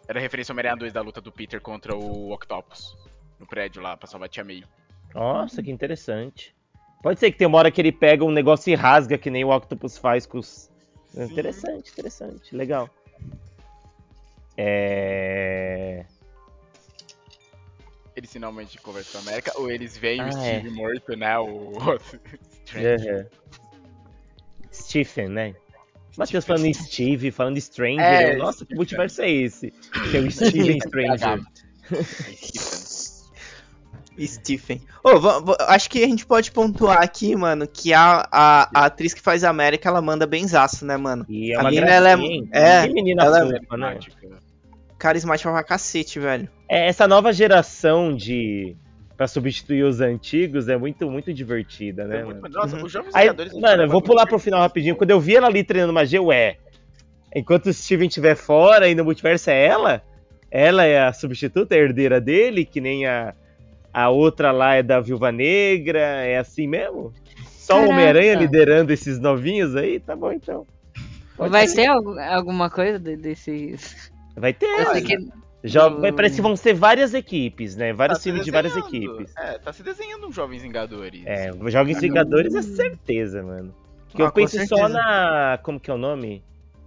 Era 0.08 0.20
referência 0.20 0.52
ao 0.52 0.56
Homem-Aranha 0.56 0.80
2 0.80 0.94
da 0.94 1.02
luta 1.02 1.22
do 1.22 1.32
Peter 1.32 1.62
contra 1.62 1.96
o 1.96 2.32
Octopus. 2.32 2.98
No 3.40 3.46
prédio 3.46 3.82
lá, 3.82 3.98
pra 3.98 4.08
salvar 4.08 4.28
a 4.28 4.30
Tia 4.30 4.44
May. 4.44 4.64
Nossa, 5.14 5.62
que 5.62 5.72
interessante. 5.72 6.56
Pode 7.02 7.20
ser 7.20 7.32
que 7.32 7.38
tem 7.38 7.48
uma 7.48 7.58
hora 7.58 7.70
que 7.70 7.82
ele 7.82 7.92
pega 7.92 8.24
um 8.24 8.32
negócio 8.32 8.72
e 8.72 8.76
rasga, 8.76 9.18
que 9.18 9.30
nem 9.30 9.44
o 9.44 9.50
Octopus 9.50 9.98
faz 9.98 10.26
com 10.26 10.40
os. 10.40 10.72
Interessante, 11.16 11.92
interessante, 11.92 12.56
legal. 12.56 12.90
É. 14.58 16.06
Eles 18.24 18.32
finalmente 18.32 18.78
conversam 18.78 19.12
com 19.22 19.28
a 19.28 19.32
América, 19.32 19.52
ou 19.58 19.70
eles 19.70 19.98
veem 19.98 20.22
Ah, 20.22 20.30
o 20.30 20.32
Steve 20.32 20.68
é. 20.70 20.72
morto, 20.72 21.18
né? 21.18 21.38
O. 21.40 21.74
Strange. 22.66 23.10
Uhum. 23.12 23.26
Stephen, 24.72 25.28
né? 25.28 25.54
Matheus 26.18 26.46
falando 26.46 26.66
em 26.66 26.74
Steve, 26.74 27.32
falando 27.32 27.58
em 27.58 27.60
Stranger. 27.60 28.00
É, 28.02 28.34
eu, 28.36 28.38
Nossa, 28.38 28.66
que 28.66 28.74
multiverso 28.76 29.22
é 29.22 29.30
esse? 29.30 29.74
Tem 30.10 30.26
o 30.26 30.32
Steven 30.32 30.80
Stranger. 30.80 31.42
Stephen. 34.26 34.82
Va- 35.04 35.58
acho 35.68 35.90
que 35.90 36.02
a 36.02 36.08
gente 36.08 36.26
pode 36.26 36.50
pontuar 36.52 37.02
aqui, 37.02 37.36
mano, 37.36 37.68
que 37.68 37.94
a, 37.94 38.26
a, 38.32 38.70
a 38.74 38.86
atriz 38.86 39.14
que 39.14 39.22
faz 39.22 39.44
a 39.44 39.50
América, 39.50 39.90
ela 39.90 40.02
manda 40.02 40.26
benzaço, 40.26 40.86
né, 40.86 40.96
mano? 40.96 41.26
E 41.28 41.52
é 41.52 41.56
A 41.58 41.60
uma 41.62 41.70
mina, 41.72 41.88
ela 41.88 42.10
é- 42.12 42.16
gracinha, 42.16 42.48
é, 42.54 42.88
Que 42.88 42.94
menina 42.94 43.24
ela 43.26 43.40
é 43.40 43.46
né? 43.78 43.98
Carismática 45.04 45.52
pra 45.52 45.64
cacete, 45.66 46.18
velho. 46.18 46.48
É, 46.70 46.88
essa 46.88 47.06
nova 47.10 47.34
geração 47.34 48.16
de. 48.16 48.74
Pra 49.18 49.28
substituir 49.28 49.84
os 49.84 50.00
antigos 50.00 50.70
é 50.70 50.78
muito, 50.78 51.12
muito 51.12 51.34
divertida, 51.34 52.06
né? 52.08 52.24
mano? 52.24 52.42
Nossa, 52.50 52.78
Uhum. 52.78 52.86
os 52.86 52.92
jovens 52.92 53.14
Aí, 53.14 53.28
mano, 53.60 53.84
eu 53.84 53.90
vou 53.90 54.02
pular 54.02 54.26
pro 54.26 54.40
final 54.40 54.62
rapidinho. 54.62 54.96
Quando 54.96 55.12
eu 55.12 55.20
vi 55.20 55.36
ela 55.36 55.48
ali 55.48 55.62
treinando 55.64 55.92
magia, 55.94 56.22
ué. 56.22 56.56
Enquanto 57.36 57.66
o 57.68 57.74
Steven 57.74 58.08
estiver 58.08 58.36
fora 58.36 58.88
e 58.88 58.96
no 58.96 59.04
multiverso 59.04 59.50
é 59.50 59.66
ela, 59.66 60.02
ela 60.50 60.86
é 60.86 61.02
a 61.04 61.12
substituta, 61.12 61.76
a 61.76 61.78
herdeira 61.78 62.22
dele, 62.22 62.64
que 62.66 62.80
nem 62.80 63.06
a, 63.06 63.34
a 63.94 64.10
outra 64.10 64.52
lá 64.52 64.76
é 64.76 64.84
da 64.84 65.00
Viúva 65.02 65.32
Negra, 65.34 66.00
é 66.00 66.38
assim 66.38 66.66
mesmo? 66.66 67.12
Só 67.50 67.82
o. 67.84 67.90
Homem-Aranha 67.90 68.36
liderando 68.36 68.94
esses 68.94 69.20
novinhos 69.20 69.76
aí? 69.76 70.00
Tá 70.00 70.16
bom 70.16 70.32
então. 70.32 70.66
Pode 71.36 71.52
Vai 71.52 71.68
ser. 71.68 71.84
ter 71.84 71.88
alguma 71.88 72.70
coisa 72.70 72.98
de- 72.98 73.18
desses. 73.18 74.13
Vai 74.36 74.54
ter. 74.54 74.66
Eu 74.66 74.78
sei 74.78 74.88
olha. 74.88 75.02
que- 75.02 75.30
Já, 75.66 75.88
vai- 75.88 76.12
parece 76.12 76.36
que 76.36 76.42
vão 76.42 76.56
ser 76.58 76.74
várias 76.74 77.14
equipes, 77.14 77.76
né? 77.78 77.94
Vários 77.94 78.18
Tá 78.18 78.22
se 78.24 78.30
filmes 78.30 78.44
de 78.46 78.52
várias 78.52 78.76
equipes. 78.76 79.34
É, 79.38 79.58
tá 79.60 79.72
se 79.72 79.82
desenhando 79.82 80.28
um 80.28 80.32
Jovens 80.32 80.62
Vingadores. 80.62 81.24
É, 81.26 81.52
Jogos 81.70 82.00
Vingadores 82.02 82.54
é 82.54 82.62
certeza, 82.62 83.42
mano. 83.42 83.74
Que 84.10 84.22
Ah, 84.22 84.26
eu 84.26 84.32
penso 84.32 84.58
só 84.68 84.90
na. 84.90 85.58
Como 85.64 85.80
que 85.80 85.90
é 85.90 85.94
o 85.94 85.98
nome? 85.98 86.44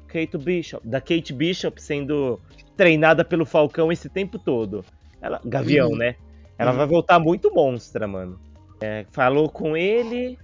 Kate 0.09 0.37
Bishop. 0.39 0.87
Da 0.87 1.01
Kate 1.01 1.33
Bishop 1.33 1.81
sendo 1.83 2.39
treinada 2.77 3.25
pelo 3.25 3.47
Falcão 3.47 3.91
esse 3.91 4.09
tempo 4.11 4.39
todo. 4.39 4.85
Ela, 5.23 5.41
Gavião, 5.45 5.89
Uhum. 5.91 5.97
né? 5.97 6.15
Ela 6.59 6.71
Uhum. 6.73 6.77
vai 6.77 6.87
voltar 6.87 7.19
muito 7.19 7.53
monstra, 7.55 8.07
mano. 8.07 8.39
É, 8.81 9.07
falou 9.11 9.49
com 9.49 9.75
ele. 9.77 10.39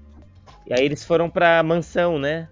E 0.66 0.72
aí 0.72 0.84
eles 0.84 1.04
foram 1.04 1.28
pra 1.28 1.62
mansão, 1.62 2.18
né? 2.18 2.48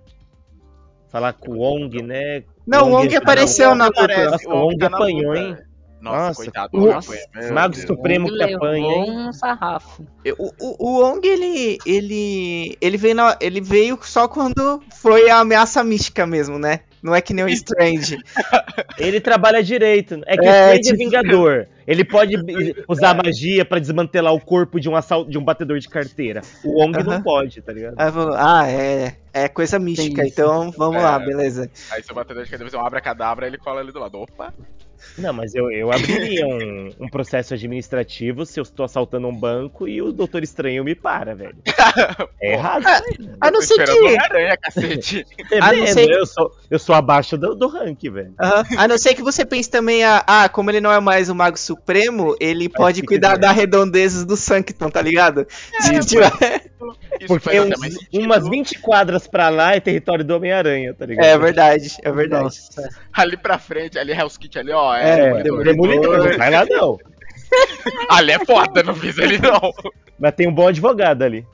Falar 1.08 1.32
com 1.32 1.52
o 1.52 1.58
Wong, 1.58 2.02
né? 2.02 2.44
Não, 2.70 2.88
o 2.88 2.92
Wong 2.92 3.06
ajudou. 3.08 3.22
apareceu 3.22 3.74
na. 3.74 3.86
Aparece, 3.86 4.30
Nossa, 4.30 4.48
o 4.48 4.58
Wong 4.66 4.76
na 4.78 4.86
apanhou, 4.86 5.34
hein? 5.34 5.56
Nossa, 6.00 6.16
Nossa. 6.28 6.34
coitado. 6.44 6.70
O- 6.72 6.92
apanha, 6.92 7.52
Mago 7.52 7.74
Deus. 7.74 7.86
Supremo 7.86 8.28
que 8.28 8.42
apanha, 8.42 8.86
hein? 8.94 9.10
um 9.28 9.32
sarrafo. 9.32 10.02
O, 10.38 10.50
o, 10.58 10.76
o 10.78 11.00
Wong, 11.02 11.26
ele, 11.28 11.76
ele, 11.84 12.78
ele, 12.80 12.96
veio 12.96 13.14
na- 13.14 13.36
ele 13.40 13.60
veio 13.60 13.98
só 14.02 14.26
quando 14.26 14.82
foi 15.00 15.28
a 15.28 15.40
ameaça 15.40 15.84
mística 15.84 16.26
mesmo, 16.26 16.58
né? 16.58 16.80
Não 17.02 17.14
é 17.14 17.20
que 17.20 17.32
nem 17.32 17.44
o 17.44 17.48
Strange. 17.48 18.18
Ele 18.98 19.20
trabalha 19.20 19.62
direito. 19.62 20.20
É 20.26 20.36
que 20.36 20.44
É, 20.46 20.50
o 20.72 20.74
Strange 20.74 20.78
é 20.78 20.82
tipo- 20.82 20.96
Vingador. 20.98 21.66
Ele 21.86 22.04
pode 22.04 22.34
usar 22.88 23.14
magia 23.14 23.64
pra 23.64 23.78
desmantelar 23.78 24.32
o 24.34 24.40
corpo 24.40 24.78
de 24.78 24.88
um 24.88 24.94
assalto, 24.94 25.30
de 25.30 25.38
um 25.38 25.44
batedor 25.44 25.78
de 25.78 25.88
carteira. 25.88 26.42
O 26.64 26.78
Wong 26.80 27.02
não 27.02 27.12
Aham. 27.14 27.22
pode, 27.22 27.60
tá 27.62 27.72
ligado? 27.72 27.96
Falou, 27.96 28.34
ah, 28.36 28.68
é, 28.68 29.16
é 29.32 29.48
coisa 29.48 29.78
mística, 29.78 30.24
então 30.26 30.70
vamos 30.72 30.96
É. 31.00 31.04
lá, 31.04 31.18
beleza. 31.18 31.70
Aí 31.90 32.02
seu 32.02 32.14
batedor 32.14 32.44
de 32.44 32.50
cadeira, 32.50 32.78
um 32.78 32.86
abracadabra, 32.86 33.46
ele 33.46 33.58
cola 33.58 33.80
ali 33.80 33.90
do 33.92 33.98
lado. 33.98 34.18
Opa! 34.18 34.52
Não, 35.18 35.32
mas 35.32 35.54
eu, 35.54 35.70
eu 35.70 35.92
abriria 35.92 36.46
um, 36.46 36.92
um 37.00 37.08
processo 37.08 37.54
administrativo 37.54 38.44
se 38.46 38.58
eu 38.58 38.62
estou 38.62 38.84
assaltando 38.84 39.26
um 39.28 39.34
banco 39.34 39.86
e 39.88 40.00
o 40.00 40.12
Doutor 40.12 40.42
Estranho 40.42 40.82
me 40.84 40.94
para, 40.94 41.34
velho. 41.34 41.56
É 42.40 42.52
errado. 42.54 42.84
A 43.40 43.50
não 43.50 43.60
ser 43.60 43.84
que, 43.84 43.90
Homem-Aranha, 43.90 44.56
cacete. 44.56 45.26
É 45.50 45.58
a 45.60 45.72
não 45.72 45.86
ser- 45.86 46.08
eu, 46.10 46.26
sou, 46.26 46.50
eu 46.70 46.78
sou 46.78 46.94
abaixo 46.94 47.36
do, 47.36 47.54
do 47.54 47.68
rank, 47.68 48.02
velho. 48.10 48.34
Aham. 48.40 48.64
A 48.78 48.88
não 48.88 48.98
ser 48.98 49.14
que 49.14 49.22
você 49.22 49.44
pense 49.44 49.68
também, 49.70 50.04
a, 50.04 50.24
ah, 50.26 50.48
como 50.48 50.70
ele 50.70 50.80
não 50.80 50.92
é 50.92 51.00
mais 51.00 51.28
o 51.28 51.34
Mago 51.34 51.58
Supremo, 51.58 52.36
ele 52.40 52.68
pode 52.68 53.02
cuidar 53.02 53.30
quiser. 53.30 53.40
da 53.40 53.52
redondezas 53.52 54.24
do 54.24 54.36
Sanctum, 54.36 54.90
tá 54.90 55.02
ligado? 55.02 55.46
Se 55.80 56.00
tiver- 56.00 56.32
Isso 57.20 57.26
Porque 57.26 57.60
uns- 57.60 57.98
umas 58.12 58.48
20 58.48 58.78
quadras 58.78 59.26
pra 59.26 59.48
lá 59.50 59.74
é 59.74 59.80
território 59.80 60.24
do 60.24 60.34
Homem-Aranha, 60.34 60.94
tá 60.94 61.04
ligado? 61.04 61.24
É 61.26 61.36
verdade, 61.38 61.88
é 62.02 62.10
verdade. 62.10 62.44
Nossa. 62.44 62.88
Ali 63.12 63.36
pra 63.36 63.58
frente, 63.58 63.98
ali 63.98 64.12
Hell's 64.12 64.36
Kitty 64.38 64.58
ali, 64.58 64.72
ó. 64.72 64.94
É, 65.00 65.10
É, 65.10 65.42
Demolidor. 65.42 65.64
Demolidor. 65.64 66.00
Demolidor, 66.02 66.30
não 66.30 66.38
vai 66.38 66.50
lá 66.50 66.64
não. 66.66 66.98
Ali 68.10 68.32
é 68.32 68.44
foda, 68.44 68.82
não 68.82 68.94
fiz 68.94 69.18
ali 69.18 69.38
não. 69.38 69.72
Mas 70.18 70.34
tem 70.34 70.46
um 70.48 70.52
bom 70.54 70.68
advogado 70.68 71.22
ali. 71.22 71.44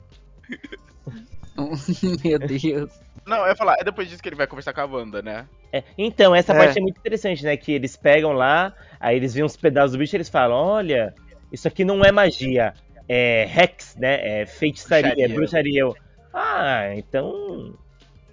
Meu 2.23 2.39
Deus. 2.39 2.91
Não, 3.25 3.37
eu 3.39 3.47
ia 3.47 3.55
falar, 3.55 3.75
é 3.79 3.83
depois 3.83 4.07
disso 4.07 4.21
que 4.21 4.29
ele 4.29 4.35
vai 4.35 4.47
conversar 4.47 4.73
com 4.73 4.81
a 4.81 4.85
Wanda, 4.85 5.21
né? 5.21 5.45
É, 5.73 5.83
então, 5.97 6.33
essa 6.35 6.53
É. 6.53 6.57
parte 6.57 6.77
é 6.77 6.81
muito 6.81 6.97
interessante, 6.97 7.43
né? 7.43 7.57
Que 7.57 7.73
eles 7.73 7.97
pegam 7.97 8.31
lá, 8.31 8.73
aí 8.99 9.15
eles 9.17 9.33
veem 9.33 9.43
uns 9.45 9.57
pedaços 9.57 9.91
do 9.93 9.97
bicho 9.97 10.15
e 10.15 10.17
eles 10.17 10.29
falam: 10.29 10.55
olha, 10.55 11.13
isso 11.51 11.67
aqui 11.67 11.83
não 11.83 12.03
é 12.05 12.11
magia, 12.11 12.73
é 13.09 13.43
hex, 13.43 13.95
né? 13.97 14.41
É 14.41 14.45
feitiçaria, 14.45 15.09
Bruxaria. 15.11 15.25
é 15.25 15.35
bruxaria. 15.35 15.91
Ah, 16.33 16.95
então. 16.95 17.73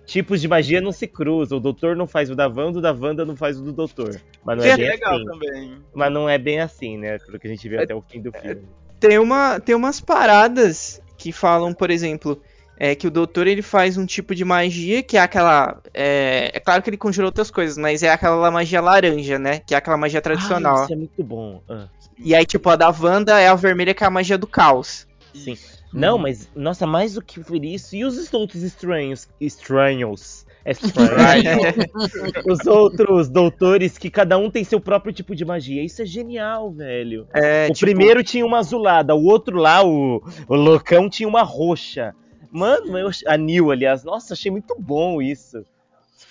Tipos 0.06 0.40
de 0.40 0.46
magia 0.48 0.80
não 0.80 0.92
se 0.92 1.06
cruzam. 1.06 1.58
O 1.58 1.60
doutor 1.60 1.96
não 1.96 2.06
faz 2.06 2.30
o 2.30 2.34
da 2.34 2.46
Wanda, 2.46 2.78
o 2.78 2.82
da 2.82 2.92
Wanda 2.92 3.24
não 3.24 3.34
faz 3.36 3.58
o 3.58 3.62
do 3.62 3.72
doutor. 3.72 4.20
Mas 4.44 4.58
não 4.58 4.64
é 4.64 4.70
É 4.70 4.76
bem 4.76 4.88
legal 4.90 5.14
assim. 5.14 5.24
também. 5.24 5.78
Mas 5.94 6.12
não 6.12 6.28
é 6.28 6.36
bem 6.38 6.60
assim, 6.60 6.98
né? 6.98 7.18
Pelo 7.18 7.38
que 7.38 7.46
a 7.46 7.50
gente 7.50 7.68
viu 7.68 7.80
até 7.80 7.94
o 7.94 8.02
fim 8.02 8.20
do 8.20 8.30
filme. 8.32 8.62
Tem, 9.00 9.18
uma, 9.18 9.58
tem 9.60 9.74
umas 9.74 10.00
paradas 10.00 11.00
que 11.16 11.32
falam, 11.32 11.72
por 11.72 11.90
exemplo, 11.90 12.40
é 12.76 12.94
que 12.94 13.06
o 13.06 13.10
doutor 13.10 13.46
ele 13.46 13.62
faz 13.62 13.96
um 13.96 14.04
tipo 14.04 14.34
de 14.34 14.44
magia 14.44 15.02
que 15.02 15.16
é 15.16 15.20
aquela. 15.20 15.80
É, 15.94 16.50
é 16.54 16.60
claro 16.60 16.82
que 16.82 16.90
ele 16.90 16.96
conjurou 16.96 17.28
outras 17.28 17.50
coisas, 17.50 17.78
mas 17.78 18.02
é 18.02 18.10
aquela 18.10 18.50
magia 18.50 18.80
laranja, 18.80 19.38
né? 19.38 19.60
Que 19.60 19.74
é 19.74 19.78
aquela 19.78 19.96
magia 19.96 20.20
tradicional. 20.20 20.78
Ah, 20.78 20.84
isso 20.84 20.92
é 20.92 20.96
muito 20.96 21.22
bom. 21.24 21.62
Ah, 21.68 21.86
E 22.18 22.34
aí, 22.34 22.44
tipo, 22.44 22.68
a 22.68 22.76
da 22.76 22.88
Wanda 22.90 23.40
é 23.40 23.48
a 23.48 23.54
vermelha, 23.54 23.94
que 23.94 24.04
é 24.04 24.06
a 24.06 24.10
magia 24.10 24.36
do 24.36 24.46
caos. 24.46 25.06
sim. 25.34 25.56
Não, 25.94 26.18
mas, 26.18 26.50
nossa, 26.54 26.86
mais 26.86 27.14
do 27.14 27.22
que 27.22 27.40
por 27.40 27.64
isso. 27.64 27.94
E 27.94 28.04
os 28.04 28.32
outros 28.34 28.62
estranhos? 28.62 29.28
Estranhos. 29.40 30.44
É 30.64 30.72
estranho. 30.72 31.60
os 32.50 32.66
outros 32.66 33.28
doutores 33.28 33.98
que 33.98 34.10
cada 34.10 34.38
um 34.38 34.50
tem 34.50 34.64
seu 34.64 34.80
próprio 34.80 35.12
tipo 35.12 35.34
de 35.34 35.44
magia. 35.44 35.82
Isso 35.84 36.02
é 36.02 36.06
genial, 36.06 36.70
velho. 36.72 37.28
É, 37.34 37.68
o 37.70 37.74
tipo, 37.74 37.86
primeiro 37.86 38.24
tinha 38.24 38.44
uma 38.44 38.58
azulada, 38.58 39.14
o 39.14 39.24
outro 39.24 39.58
lá, 39.58 39.84
o, 39.84 40.22
o 40.48 40.54
loucão, 40.56 41.08
tinha 41.08 41.28
uma 41.28 41.42
roxa. 41.42 42.14
Mano, 42.50 42.96
eu, 42.98 43.10
a 43.26 43.36
Neil, 43.36 43.70
aliás, 43.70 44.04
nossa, 44.04 44.32
achei 44.34 44.50
muito 44.50 44.74
bom 44.78 45.20
isso. 45.20 45.64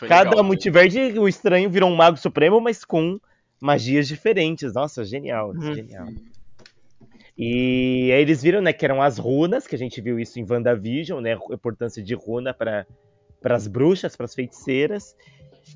Cada 0.08 0.32
legal. 0.32 0.44
multiverso, 0.44 0.98
o 1.22 1.28
estranho 1.28 1.70
virou 1.70 1.90
um 1.90 1.96
mago 1.96 2.18
supremo, 2.18 2.60
mas 2.60 2.84
com 2.84 3.20
magias 3.62 4.08
diferentes. 4.08 4.74
Nossa, 4.74 5.06
genial, 5.06 5.52
Uhum. 5.52 5.76
genial. 5.76 6.08
E 7.38 8.12
aí 8.14 8.22
eles 8.22 8.44
viram, 8.44 8.62
né, 8.62 8.72
que 8.72 8.86
eram 8.86 9.02
as 9.02 9.18
runas, 9.18 9.66
que 9.66 9.76
a 9.76 9.78
gente 9.78 10.00
viu 10.00 10.20
isso 10.20 10.40
em 10.40 10.46
WandaVision, 10.48 11.20
né, 11.20 11.34
a 11.34 11.54
importância 11.54 12.04
de 12.04 12.14
runa 12.14 12.54
para 12.54 12.86
as 13.44 13.68
bruxas, 13.68 14.16
para 14.16 14.26
as 14.26 14.36
feiticeiras. 14.36 15.16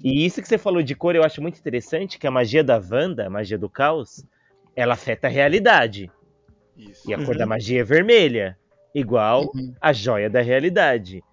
E 0.03 0.25
isso 0.25 0.41
que 0.41 0.47
você 0.47 0.57
falou 0.57 0.83
de 0.83 0.95
cor 0.95 1.15
eu 1.15 1.23
acho 1.23 1.41
muito 1.41 1.59
interessante, 1.59 2.19
que 2.19 2.27
a 2.27 2.31
magia 2.31 2.63
da 2.63 2.77
Wanda, 2.79 3.25
a 3.25 3.29
magia 3.29 3.57
do 3.57 3.69
caos, 3.69 4.23
ela 4.75 4.93
afeta 4.93 5.27
a 5.27 5.29
realidade. 5.31 6.11
Isso. 6.77 7.09
E 7.09 7.13
a 7.13 7.17
Uhum. 7.17 7.25
cor 7.25 7.37
da 7.37 7.45
magia 7.47 7.81
é 7.81 7.83
vermelha. 7.83 8.55
Igual 8.93 9.51
Uhum. 9.53 9.73
a 9.81 9.91
joia 9.91 10.29
da 10.29 10.41
realidade. 10.41 11.23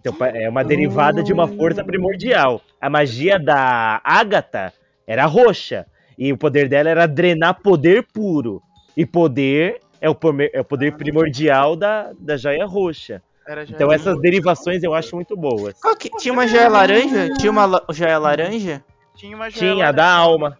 Então 0.00 0.14
é 0.20 0.48
uma 0.48 0.62
derivada 0.62 1.22
de 1.22 1.32
uma 1.32 1.48
força 1.48 1.82
primordial. 1.82 2.60
A 2.78 2.90
magia 2.90 3.38
da 3.38 4.00
Agatha 4.04 4.72
era 5.06 5.24
roxa. 5.24 5.86
E 6.18 6.30
o 6.32 6.36
poder 6.38 6.68
dela 6.68 6.90
era 6.90 7.06
drenar 7.06 7.60
poder 7.62 8.06
puro. 8.12 8.62
E 8.96 9.04
poder 9.06 9.80
é 10.00 10.08
o, 10.08 10.14
pomer- 10.14 10.50
é 10.52 10.60
o 10.60 10.64
poder 10.64 10.92
primordial 10.96 11.74
da, 11.76 12.12
da 12.18 12.36
joia 12.36 12.64
roxa. 12.66 13.22
Então 13.68 13.92
essas 13.92 14.18
derivações 14.20 14.82
eu 14.82 14.94
acho 14.94 15.14
muito 15.14 15.36
boas. 15.36 15.74
Qual 15.80 15.94
que- 15.96 16.10
Tinha 16.18 16.32
uma 16.32 16.46
joia 16.48 16.68
laranja? 16.68 17.34
Tinha 17.34 17.50
uma 17.52 17.82
joia 17.90 18.18
laranja? 18.18 18.82
Tinha 19.16 19.36
uma 19.36 19.50
joia 19.50 19.58
Tinha 19.58 19.72
a 19.72 19.76
laranja. 19.76 19.92
da 19.96 20.08
alma. 20.10 20.58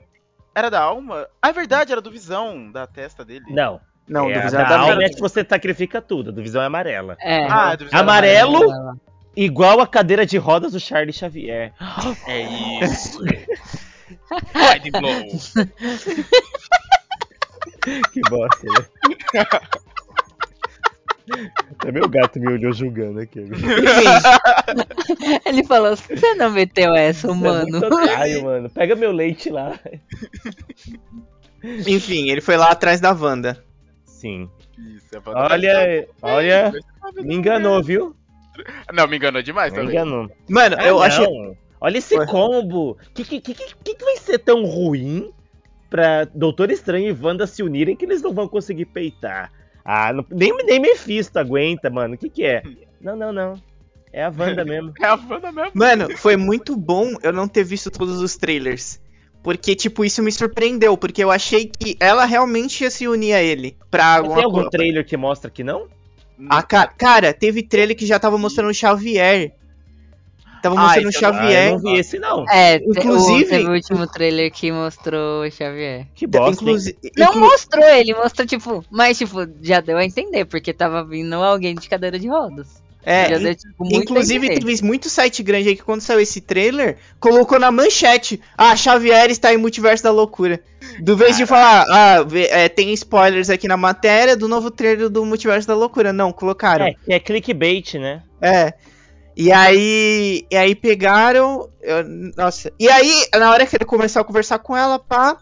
Era 0.54 0.70
da 0.70 0.80
alma? 0.80 1.26
Ah, 1.42 1.48
é 1.48 1.52
verdade, 1.52 1.90
era 1.92 2.00
do 2.00 2.10
Visão, 2.10 2.70
da 2.70 2.86
testa 2.86 3.24
dele. 3.24 3.44
Não. 3.48 3.80
Não, 4.06 4.28
é, 4.30 4.34
do 4.34 4.38
a 4.38 4.42
Visão 4.42 4.60
da 4.60 4.66
é 4.66 4.68
da 4.68 4.78
alma 4.80 5.02
é 5.04 5.08
que 5.08 5.18
você 5.20 5.44
sacrifica 5.48 6.00
tudo. 6.02 6.28
A 6.30 6.32
do 6.32 6.42
visão 6.42 6.60
é 6.62 6.66
amarela. 6.66 7.16
É. 7.20 7.44
Ah, 7.46 7.74
do 7.74 7.84
Visão 7.86 7.98
era 7.98 8.04
Amarelo? 8.06 8.56
amarelo. 8.70 9.00
Igual 9.36 9.80
a 9.80 9.86
cadeira 9.86 10.24
de 10.26 10.36
rodas 10.38 10.72
do 10.72 10.78
Charlie 10.80 11.12
Xavier. 11.12 11.72
É 12.28 12.42
isso. 12.84 13.18
Mind 13.24 14.92
blow. 14.92 15.64
Que 18.12 18.20
bosta, 18.30 18.66
né? 18.66 18.86
É 21.86 21.90
meu 21.92 22.06
gato 22.08 22.38
me 22.38 22.48
olhou 22.52 22.72
julgando 22.72 23.20
aqui. 23.20 23.40
Enfim, 23.40 23.64
Ele 25.46 25.64
falou, 25.64 25.96
você 25.96 26.34
não 26.34 26.50
meteu 26.50 26.94
essa, 26.94 27.28
Você 27.28 27.46
é 27.46 27.86
otário, 27.86 28.44
mano. 28.44 28.70
Pega 28.70 28.94
meu 28.94 29.10
leite 29.12 29.48
lá. 29.50 29.78
enfim, 31.86 32.28
ele 32.30 32.40
foi 32.42 32.56
lá 32.56 32.70
atrás 32.70 33.00
da 33.00 33.12
Wanda. 33.12 33.62
Sim. 34.04 34.50
Isso, 34.78 35.16
é 35.16 35.20
pra- 35.20 35.48
Olha, 35.50 36.06
olha, 36.20 36.72
me 37.22 37.34
enganou, 37.34 37.82
viu? 37.82 38.14
Não, 38.92 39.06
me 39.08 39.16
enganou 39.16 39.42
demais 39.42 39.72
Me 39.72 39.78
também. 39.78 39.94
enganou. 39.94 40.30
Mano, 40.48 40.76
Ah, 40.78 40.86
eu 40.86 40.94
não. 40.96 41.02
achei. 41.02 41.26
Olha 41.80 41.98
esse 41.98 42.26
combo. 42.26 42.96
Que 43.14 43.24
que, 43.24 43.40
que, 43.40 43.54
que 43.54 43.94
que 43.94 44.04
vai 44.04 44.16
ser 44.18 44.38
tão 44.38 44.64
ruim 44.64 45.30
pra 45.94 46.24
Doutor 46.34 46.72
Estranho 46.72 47.08
e 47.08 47.24
Wanda 47.24 47.46
se 47.46 47.62
unirem 47.62 47.94
que 47.94 48.04
eles 48.04 48.20
não 48.20 48.32
vão 48.34 48.48
conseguir 48.48 48.86
peitar? 48.86 49.52
Ah, 49.84 50.12
não- 50.12 50.26
nem, 50.28 50.52
nem 50.64 50.80
Mephisto 50.80 51.38
aguenta, 51.38 51.88
mano. 51.88 52.14
O 52.14 52.18
que 52.18 52.28
que 52.28 52.44
é? 52.44 52.64
Não, 53.00 53.14
não, 53.14 53.32
não. 53.32 53.54
É 54.12 54.24
a 54.24 54.28
Wanda 54.28 54.64
mesmo. 54.66 54.92
É 55.00 55.06
a 55.06 55.14
Wanda 55.14 55.52
mesmo. 55.52 55.70
Mano, 55.72 56.16
foi 56.16 56.36
muito 56.36 56.74
bom 56.74 57.12
eu 57.22 57.32
não 57.32 57.46
ter 57.46 57.62
visto 57.62 57.92
todos 57.92 58.20
os 58.20 58.36
trailers. 58.36 59.00
Porque, 59.40 59.76
tipo, 59.76 60.04
isso 60.04 60.20
me 60.20 60.32
surpreendeu. 60.32 60.96
Porque 60.96 61.22
eu 61.22 61.30
achei 61.30 61.66
que 61.66 61.96
ela 62.00 62.24
realmente 62.24 62.82
ia 62.82 62.90
se 62.90 63.06
unir 63.06 63.34
a 63.34 63.40
ele. 63.42 63.76
Pra 63.88 64.16
alguma 64.16 64.34
Tem 64.34 64.44
algum 64.44 64.54
coisa. 64.56 64.70
trailer 64.70 65.06
que 65.06 65.16
mostra 65.16 65.48
que 65.48 65.62
não? 65.62 65.86
Ah, 66.48 66.62
ca- 66.64 66.88
cara, 66.88 67.32
teve 67.32 67.62
trailer 67.62 67.96
que 67.96 68.04
já 68.06 68.18
tava 68.18 68.36
mostrando 68.36 68.70
o 68.70 68.74
Xavier. 68.74 69.52
Tava 70.64 70.76
Ah, 70.78 70.82
mostrando 70.84 71.04
o 71.04 71.08
Ah, 71.08 71.12
Xavier. 71.12 71.66
eu 71.66 71.72
não 71.72 71.78
vi 71.78 71.98
esse 71.98 72.18
não. 72.18 72.48
É, 72.50 72.76
Inclusive- 72.76 73.64
o, 73.64 73.68
o 73.68 73.72
último 73.74 74.06
trailer 74.06 74.50
que 74.50 74.72
mostrou 74.72 75.42
o 75.44 75.50
Xavier. 75.50 76.06
Que 76.14 76.26
bosta. 76.26 76.48
hein? 76.48 76.52
Inclusi- 76.54 76.96
Não 77.18 77.26
inclu- 77.26 77.40
mostrou 77.42 77.84
ele, 77.86 78.14
mostrou 78.14 78.46
tipo, 78.46 78.82
mas 78.90 79.18
tipo, 79.18 79.46
já 79.60 79.80
deu 79.80 79.98
a 79.98 80.04
entender, 80.06 80.46
porque 80.46 80.72
tava 80.72 81.04
vindo 81.04 81.34
alguém 81.34 81.74
de 81.74 81.86
cadeira 81.86 82.18
de 82.18 82.28
rodas. 82.28 82.82
é, 83.06 83.38
deu, 83.38 83.54
tipo, 83.54 83.84
Inclusive, 83.94 84.48
teve 84.58 84.82
muito 84.82 85.10
site 85.10 85.42
grande 85.42 85.68
aí 85.68 85.76
que 85.76 85.82
quando 85.82 86.00
saiu 86.00 86.18
esse 86.20 86.40
trailer, 86.40 86.96
colocou 87.20 87.60
na 87.60 87.70
manchete: 87.70 88.40
Ah, 88.56 88.74
Xavier 88.74 89.30
está 89.30 89.52
em 89.52 89.58
Multiverso 89.58 90.02
da 90.02 90.10
Loucura. 90.10 90.58
Do 91.00 91.14
vez 91.14 91.36
de 91.36 91.44
falar, 91.44 91.84
ah, 91.90 92.24
é, 92.50 92.70
tem 92.70 92.90
spoilers 92.94 93.50
aqui 93.50 93.68
na 93.68 93.76
matéria 93.76 94.34
do 94.34 94.48
novo 94.48 94.70
trailer 94.70 95.10
do 95.10 95.22
Multiverso 95.26 95.68
da 95.68 95.74
Loucura. 95.74 96.10
Não, 96.14 96.32
colocaram. 96.32 96.86
É, 96.86 96.94
que 96.94 97.12
é 97.12 97.20
clickbait, 97.20 97.94
né? 97.98 98.22
É. 98.40 98.72
E 99.36 99.50
aí, 99.52 100.46
e 100.50 100.56
aí 100.56 100.74
pegaram. 100.74 101.68
eu- 101.82 102.04
nossa. 102.36 102.72
E 102.78 102.88
aí, 102.88 103.10
na 103.34 103.50
hora 103.50 103.66
que 103.66 103.76
ele 103.76 103.84
começou 103.84 104.20
a 104.20 104.24
conversar 104.24 104.58
com 104.60 104.76
ela, 104.76 104.98
pá. 104.98 105.36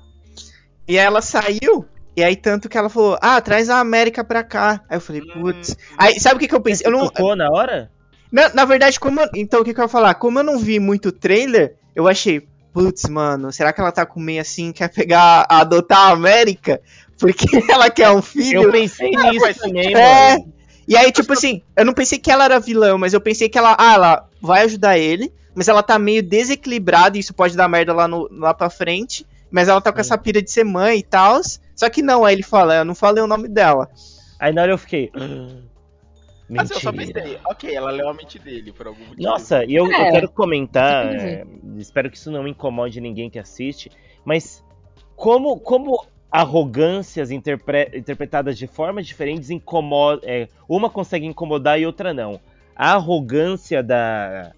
E 0.88 0.98
aí 0.98 1.04
ela 1.04 1.20
saiu. 1.22 1.84
E 2.16 2.22
aí, 2.22 2.34
tanto 2.36 2.68
que 2.68 2.76
ela 2.78 2.88
falou: 2.88 3.18
Ah, 3.20 3.40
traz 3.40 3.68
a 3.70 3.78
América 3.80 4.24
pra 4.24 4.42
cá. 4.42 4.80
Aí 4.88 4.96
eu 4.96 5.00
falei: 5.00 5.22
Putz. 5.22 5.76
Aí, 5.98 6.18
sabe 6.20 6.36
o 6.36 6.38
que, 6.38 6.48
que 6.48 6.54
eu 6.54 6.60
pensei? 6.60 6.86
Eu 6.86 6.90
não, 6.90 7.08
Tocou 7.08 7.36
na 7.36 7.50
hora? 7.50 7.90
na, 8.30 8.48
na 8.54 8.64
verdade, 8.64 8.98
como 8.98 9.20
eu- 9.20 9.28
então 9.34 9.60
o 9.60 9.64
que, 9.64 9.74
que 9.74 9.80
eu 9.80 9.84
ia 9.84 9.88
falar? 9.88 10.14
Como 10.14 10.38
eu 10.38 10.42
não 10.42 10.58
vi 10.58 10.78
muito 10.80 11.12
trailer, 11.12 11.76
eu 11.94 12.08
achei, 12.08 12.46
putz, 12.72 13.08
mano, 13.10 13.52
será 13.52 13.72
que 13.72 13.80
ela 13.80 13.92
tá 13.92 14.06
com 14.06 14.18
meio 14.20 14.40
assim, 14.40 14.72
quer 14.72 14.88
pegar, 14.88 15.44
adotar 15.48 16.08
a 16.08 16.12
América? 16.12 16.80
Porque 17.18 17.46
ela 17.70 17.90
quer 17.90 18.10
um 18.10 18.22
filho? 18.22 18.62
Eu 18.64 18.72
pensei 18.72 19.10
nisso 19.10 19.40
faz 19.40 19.56
também, 19.58 19.94
É. 19.94 20.30
mano. 20.38 20.52
E 20.92 20.96
aí, 20.96 21.10
tipo 21.10 21.32
assim, 21.32 21.62
eu 21.74 21.86
não 21.86 21.94
pensei 21.94 22.18
que 22.18 22.30
ela 22.30 22.44
era 22.44 22.60
vilã, 22.60 22.98
mas 22.98 23.14
eu 23.14 23.20
pensei 23.20 23.48
que 23.48 23.56
ela, 23.56 23.74
ah, 23.78 23.94
ela 23.94 24.28
vai 24.42 24.62
ajudar 24.64 24.98
ele, 24.98 25.32
mas 25.54 25.66
ela 25.66 25.82
tá 25.82 25.98
meio 25.98 26.22
desequilibrada 26.22 27.16
e 27.16 27.20
isso 27.20 27.32
pode 27.32 27.56
dar 27.56 27.66
merda 27.66 27.94
lá, 27.94 28.06
no, 28.06 28.28
lá 28.30 28.52
pra 28.52 28.68
frente. 28.68 29.26
Mas 29.50 29.68
ela 29.68 29.80
tá 29.80 29.90
com 29.90 30.00
essa 30.00 30.18
pira 30.18 30.42
de 30.42 30.50
ser 30.50 30.64
mãe 30.64 30.98
e 30.98 31.02
tal. 31.02 31.40
Só 31.74 31.88
que 31.88 32.02
não, 32.02 32.26
aí 32.26 32.34
ele 32.34 32.42
fala, 32.42 32.74
eu 32.74 32.84
não 32.84 32.94
falei 32.94 33.24
o 33.24 33.26
nome 33.26 33.48
dela. 33.48 33.88
Aí 34.38 34.52
na 34.52 34.60
hora 34.60 34.72
eu 34.72 34.76
fiquei. 34.78 35.10
Mas 36.46 36.70
eu 36.70 36.78
só 36.78 36.92
Mentira. 36.92 37.22
pensei, 37.22 37.38
ok, 37.46 37.74
ela 37.74 37.90
leu 37.90 38.10
a 38.10 38.12
mente 38.12 38.38
dele 38.38 38.70
por 38.70 38.86
algum 38.86 39.00
motivo. 39.06 39.22
Nossa, 39.22 39.64
e 39.64 39.74
eu, 39.74 39.86
eu 39.86 39.92
É, 39.92 40.10
quero 40.10 40.30
comentar, 40.30 41.06
é, 41.06 41.46
espero 41.78 42.10
que 42.10 42.18
isso 42.18 42.30
não 42.30 42.46
incomode 42.46 43.00
ninguém 43.00 43.30
que 43.30 43.38
assiste, 43.38 43.90
mas 44.26 44.62
como, 45.16 45.58
como 45.58 46.04
arrogâncias 46.32 47.30
interpre- 47.30 47.90
interpretadas 47.94 48.56
de 48.56 48.66
formas 48.66 49.06
diferentes 49.06 49.50
incomodam. 49.50 50.22
uma 50.68 50.88
consegue 50.88 51.26
incomodar 51.26 51.78
e 51.78 51.84
outra 51.86 52.14
não. 52.14 52.40
A 52.74 52.94
arrogância 52.94 53.82
da, 53.82 54.52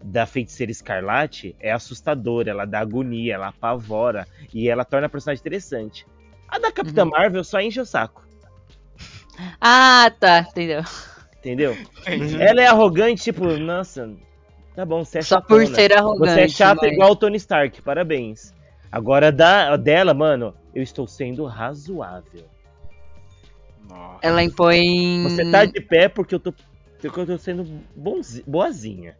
da 0.00 0.24
feiticeira 0.24 0.70
escarlate 0.70 1.54
é 1.58 1.72
assustadora, 1.72 2.50
ela 2.50 2.64
dá 2.64 2.78
agonia, 2.78 3.34
ela 3.34 3.48
apavora 3.48 4.26
e 4.54 4.68
ela 4.68 4.84
torna 4.84 5.08
a 5.08 5.10
personagem 5.10 5.40
interessante. 5.40 6.06
A 6.48 6.58
da 6.58 6.70
Capitã 6.70 7.02
Uhum. 7.04 7.10
Marvel 7.10 7.42
só 7.44 7.60
enche 7.60 7.80
o 7.80 7.84
saco, 7.84 8.24
Ah, 9.60 10.12
tá, 10.20 10.40
entendeu? 10.48 10.82
entendeu? 11.38 11.72
Uhum. 12.08 12.40
Ela 12.40 12.62
é 12.62 12.66
arrogante, 12.66 13.22
tipo, 13.22 13.44
nossa, 13.58 14.10
tá 14.76 14.84
bom, 14.84 15.04
você 15.04 15.18
é 15.18 15.22
Só 15.22 15.40
por 15.40 15.60
chatona. 15.62 15.74
ser 15.76 15.92
arrogante. 15.96 16.32
Você 16.34 16.40
é 16.42 16.48
chato 16.48 16.78
mas- 16.82 16.92
igual 16.92 17.10
o 17.12 17.16
Tony 17.16 17.36
Stark, 17.36 17.82
parabéns. 17.82 18.52
Agora 18.90 19.30
da, 19.30 19.76
dela, 19.76 20.12
mano, 20.12 20.54
eu 20.74 20.82
estou 20.82 21.06
sendo 21.06 21.44
razoável. 21.44 22.44
Nossa. 23.88 24.18
Ela 24.22 24.42
impõe. 24.42 25.22
Você 25.24 25.50
tá 25.50 25.64
de 25.64 25.80
pé 25.80 26.08
porque 26.08 26.34
eu 26.34 26.40
tô, 26.40 26.52
porque 27.00 27.20
eu 27.20 27.26
tô 27.26 27.38
sendo 27.38 27.64
bonzi, 27.94 28.42
boazinha. 28.46 29.16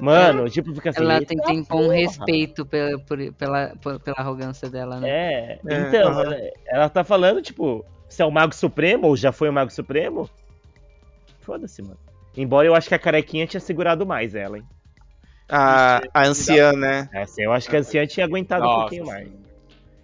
Mano, 0.00 0.48
tipo, 0.48 0.74
fica 0.74 0.90
assim. 0.90 1.00
Ela 1.02 1.18
"Eita 1.18 1.34
tenta 1.34 1.52
impor 1.52 1.80
um 1.80 1.84
porra." 1.86 1.94
respeito 1.96 2.66
pela, 2.66 2.98
por- 3.00 3.32
pela, 3.34 3.68
por- 3.80 4.00
pela 4.00 4.16
arrogância 4.18 4.68
dela, 4.68 4.98
né? 5.00 5.08
É, 5.08 5.60
É, 5.66 5.80
então, 5.88 6.20
ela, 6.20 6.36
ela 6.66 6.88
tá 6.88 7.04
falando, 7.04 7.42
tipo, 7.42 7.84
se 8.08 8.22
é 8.22 8.24
o 8.24 8.30
Mago 8.30 8.54
Supremo 8.54 9.06
ou 9.08 9.16
já 9.16 9.32
foi 9.32 9.48
o 9.48 9.52
Mago 9.52 9.70
Supremo. 9.70 10.28
Foda-se, 11.40 11.82
mano. 11.82 11.98
Embora 12.36 12.66
eu 12.66 12.74
acho 12.74 12.88
que 12.88 12.94
a 12.94 12.98
carequinha 12.98 13.46
tinha 13.46 13.60
segurado 13.60 14.04
mais 14.06 14.34
ela, 14.34 14.58
hein? 14.58 14.64
A, 15.48 16.00
a 16.12 16.26
anciã, 16.26 16.72
né? 16.72 17.08
Assim, 17.14 17.42
eu 17.42 17.52
acho 17.52 17.68
que 17.68 17.76
a 17.76 17.78
anciã 17.80 18.06
tinha 18.06 18.26
aguentado 18.26 18.64
um 18.64 18.66
Nossa, 18.66 18.80
pouquinho 18.80 19.06
mais. 19.06 19.28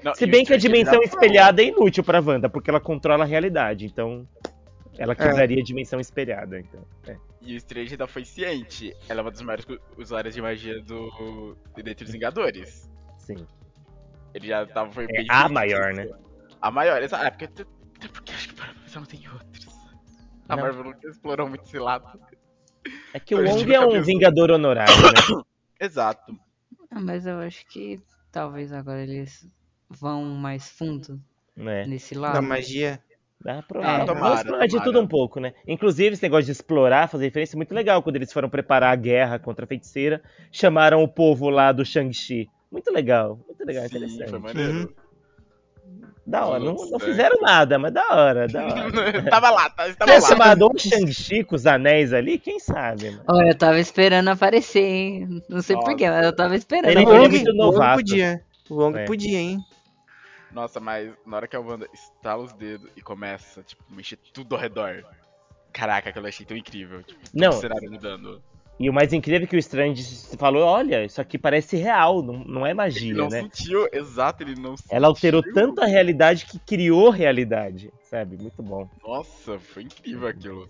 Não, 0.04 0.14
Se 0.14 0.26
bem 0.26 0.44
que 0.44 0.52
a 0.52 0.56
dimensão 0.56 0.98
dá- 0.98 1.04
espelhada 1.04 1.62
é 1.62 1.66
inútil 1.66 2.02
pra 2.04 2.20
Wanda, 2.20 2.48
porque 2.48 2.70
ela 2.70 2.80
controla 2.80 3.24
a 3.24 3.26
realidade, 3.26 3.86
então. 3.86 4.26
Ela 4.98 5.12
É. 5.12 5.16
quebraria 5.16 5.60
a 5.60 5.64
dimensão 5.64 5.98
espelhada. 5.98 6.58
Então, 6.60 6.84
é. 7.06 7.16
E 7.40 7.54
o 7.54 7.56
Strange 7.56 7.94
ainda 7.94 8.06
foi 8.06 8.24
ciente. 8.24 8.94
Ela 9.08 9.20
é 9.20 9.22
uma 9.22 9.30
das 9.30 9.40
maiores 9.42 9.66
usuárias 9.96 10.34
de 10.34 10.42
magia 10.42 10.80
do. 10.82 11.56
Dentre 11.76 12.04
os 12.04 12.10
Vingadores. 12.12 12.90
Sim. 13.18 13.46
Ele 14.34 14.48
já 14.48 14.66
tava. 14.66 14.92
Foi 14.92 15.06
É 15.10 15.24
a 15.28 15.48
maior, 15.48 15.92
disso. 15.94 16.08
né? 16.10 16.18
A 16.60 16.70
maior, 16.70 17.02
exato. 17.02 17.24
É 17.24 17.30
porque, 17.30 17.44
até 17.46 18.08
porque 18.12 18.32
acho 18.32 18.48
que 18.50 18.54
para 18.54 18.68
não 18.94 19.04
tem 19.04 19.20
outros. 19.32 19.66
A 20.48 20.56
Não. 20.56 20.62
Marvel 20.64 20.84
nunca 20.84 21.08
explorou 21.08 21.48
muito 21.48 21.64
esse 21.64 21.78
lado. 21.78 22.06
É 23.14 23.20
que 23.20 23.34
o 23.34 23.38
Wong 23.38 23.72
é 23.72 23.80
um 23.80 23.84
cabeça. 23.88 24.06
vingador 24.06 24.50
honorário, 24.50 24.94
né? 24.94 25.44
Exato. 25.80 26.36
Ah, 26.90 27.00
mas 27.00 27.26
eu 27.26 27.38
acho 27.38 27.66
que 27.66 28.00
talvez 28.30 28.72
agora 28.72 29.02
eles 29.02 29.46
vão 29.88 30.24
mais 30.24 30.68
fundo 30.70 31.20
né? 31.56 31.86
nesse 31.86 32.14
Da 32.14 32.20
lado. 32.20 32.42
magia. 32.42 33.00
Dá 33.40 33.60
pra, 33.60 33.80
É. 33.80 33.98
vamos 33.98 34.06
Tomara, 34.06 34.38
explorar 34.38 34.66
de 34.66 34.84
tudo 34.84 35.00
um 35.00 35.06
pouco, 35.06 35.40
né? 35.40 35.52
Inclusive, 35.66 36.14
esse 36.14 36.22
negócio 36.22 36.44
de 36.46 36.52
explorar, 36.52 37.08
fazer 37.08 37.24
referência 37.24 37.56
é 37.56 37.58
muito 37.58 37.74
legal. 37.74 38.02
Quando 38.02 38.16
eles 38.16 38.32
foram 38.32 38.48
preparar 38.48 38.92
a 38.92 38.96
guerra 38.96 39.38
contra 39.38 39.64
a 39.64 39.68
feiticeira, 39.68 40.22
chamaram 40.52 41.02
o 41.02 41.08
povo 41.08 41.50
lá 41.50 41.72
do 41.72 41.84
Shang-Chi. 41.84 42.48
Muito 42.70 42.90
legal, 42.92 43.38
muito 43.46 43.64
legal, 43.66 43.84
Sim, 43.88 43.96
interessante. 43.96 44.30
foi 44.30 44.38
maneiro. 44.38 44.94
Da 46.24 46.46
hora, 46.46 46.60
não, 46.60 46.74
não 46.74 47.00
fizeram 47.00 47.40
nada, 47.40 47.78
mas 47.80 47.92
da 47.92 48.08
hora, 48.10 48.46
da 48.46 48.62
hora. 48.64 49.22
tava 49.28 49.50
lá, 49.50 49.68
tá, 49.70 49.88
estava 49.88 50.12
Ter 50.12 50.20
lá. 50.20 50.28
chamado 50.28 50.70
o 50.72 50.78
Shang-Chi 50.78 51.42
com 51.42 51.56
os 51.56 51.66
anéis 51.66 52.12
ali, 52.12 52.38
quem 52.38 52.60
sabe, 52.60 53.10
mano? 53.10 53.24
Olha, 53.28 53.48
eu 53.50 53.58
tava 53.58 53.80
esperando 53.80 54.28
aparecer, 54.28 54.84
hein? 54.84 55.42
Não 55.48 55.60
sei 55.60 55.74
porquê, 55.76 56.08
mas 56.08 56.24
eu 56.24 56.34
tava 56.34 56.54
esperando. 56.54 56.90
Ele 56.92 57.02
o 57.02 57.06
foi 57.08 57.18
Wong, 57.18 57.28
muito 57.28 57.48
o 57.50 57.54
Wong 57.54 57.58
novato. 57.72 57.96
podia. 57.98 58.42
O 58.70 58.74
Wong 58.76 58.98
É. 59.00 59.04
podia, 59.04 59.38
hein? 59.38 59.58
Nossa, 60.52 60.78
mas 60.78 61.10
na 61.26 61.36
hora 61.38 61.48
que 61.48 61.56
a 61.56 61.60
Wanda 61.60 61.88
estala 61.92 62.42
os 62.42 62.52
dedos 62.52 62.88
e 62.96 63.00
começa, 63.02 63.62
tipo, 63.62 63.82
mexer 63.90 64.16
tudo 64.32 64.54
ao 64.54 64.60
redor. 64.60 65.04
Caraca, 65.72 66.10
aquilo 66.10 66.26
eu 66.26 66.28
achei 66.28 66.46
tão 66.46 66.56
incrível. 66.56 67.02
Tipo, 67.02 67.20
Não. 67.34 67.48
o 67.50 67.52
cenário 67.54 67.90
mudando. 67.90 68.40
E 68.80 68.88
o 68.90 68.92
mais 68.92 69.12
incrível 69.12 69.44
é 69.44 69.46
que 69.46 69.54
o 69.54 69.58
Strange 69.58 70.02
falou, 70.36 70.64
olha, 70.64 71.04
isso 71.04 71.20
aqui 71.20 71.38
parece 71.38 71.76
real, 71.76 72.22
não, 72.22 72.38
não 72.44 72.66
é 72.66 72.70
Ele 72.70 72.74
magia, 72.76 73.14
não 73.14 73.28
né? 73.28 73.42
sentiu, 73.42 73.86
exato, 73.92 74.42
ele 74.42 74.54
não 74.60 74.76
sentiu. 74.76 74.96
Ela 74.96 75.06
alterou 75.06 75.42
tanto 75.42 75.80
a 75.80 75.86
realidade 75.86 76.46
que 76.46 76.58
criou 76.58 77.10
realidade, 77.10 77.92
sabe? 78.02 78.36
Muito 78.40 78.60
bom. 78.62 78.88
Nossa, 79.06 79.58
foi 79.58 79.84
incrível 79.84 80.26
aquilo. 80.26 80.68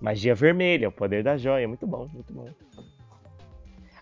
Magia 0.00 0.34
vermelha, 0.34 0.88
o 0.88 0.92
poder 0.92 1.22
da 1.22 1.36
joia, 1.36 1.66
muito 1.68 1.86
bom, 1.86 2.08
muito 2.12 2.32
bom. 2.32 2.48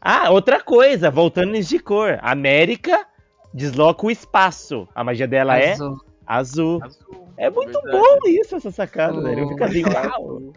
Ah, 0.00 0.30
outra 0.30 0.60
coisa, 0.62 1.10
voltando 1.10 1.58
de 1.60 1.78
cor. 1.78 2.18
América 2.20 3.06
desloca 3.52 4.06
o 4.06 4.10
espaço. 4.10 4.86
A 4.94 5.02
magia 5.02 5.26
dela 5.26 5.58
é 5.58 5.72
Azul. 5.72 6.00
azul. 6.26 6.80
Azul. 6.84 7.28
É 7.36 7.48
muito 7.50 7.80
Verdade. 7.80 7.98
bom 7.98 8.28
isso, 8.28 8.54
essa 8.54 8.70
sacada, 8.70 9.20
né? 9.20 9.32
Ele 9.32 9.42
Oh. 9.42 9.48
fica 9.48 9.64
assim, 9.64 9.82
uau. 9.84 10.52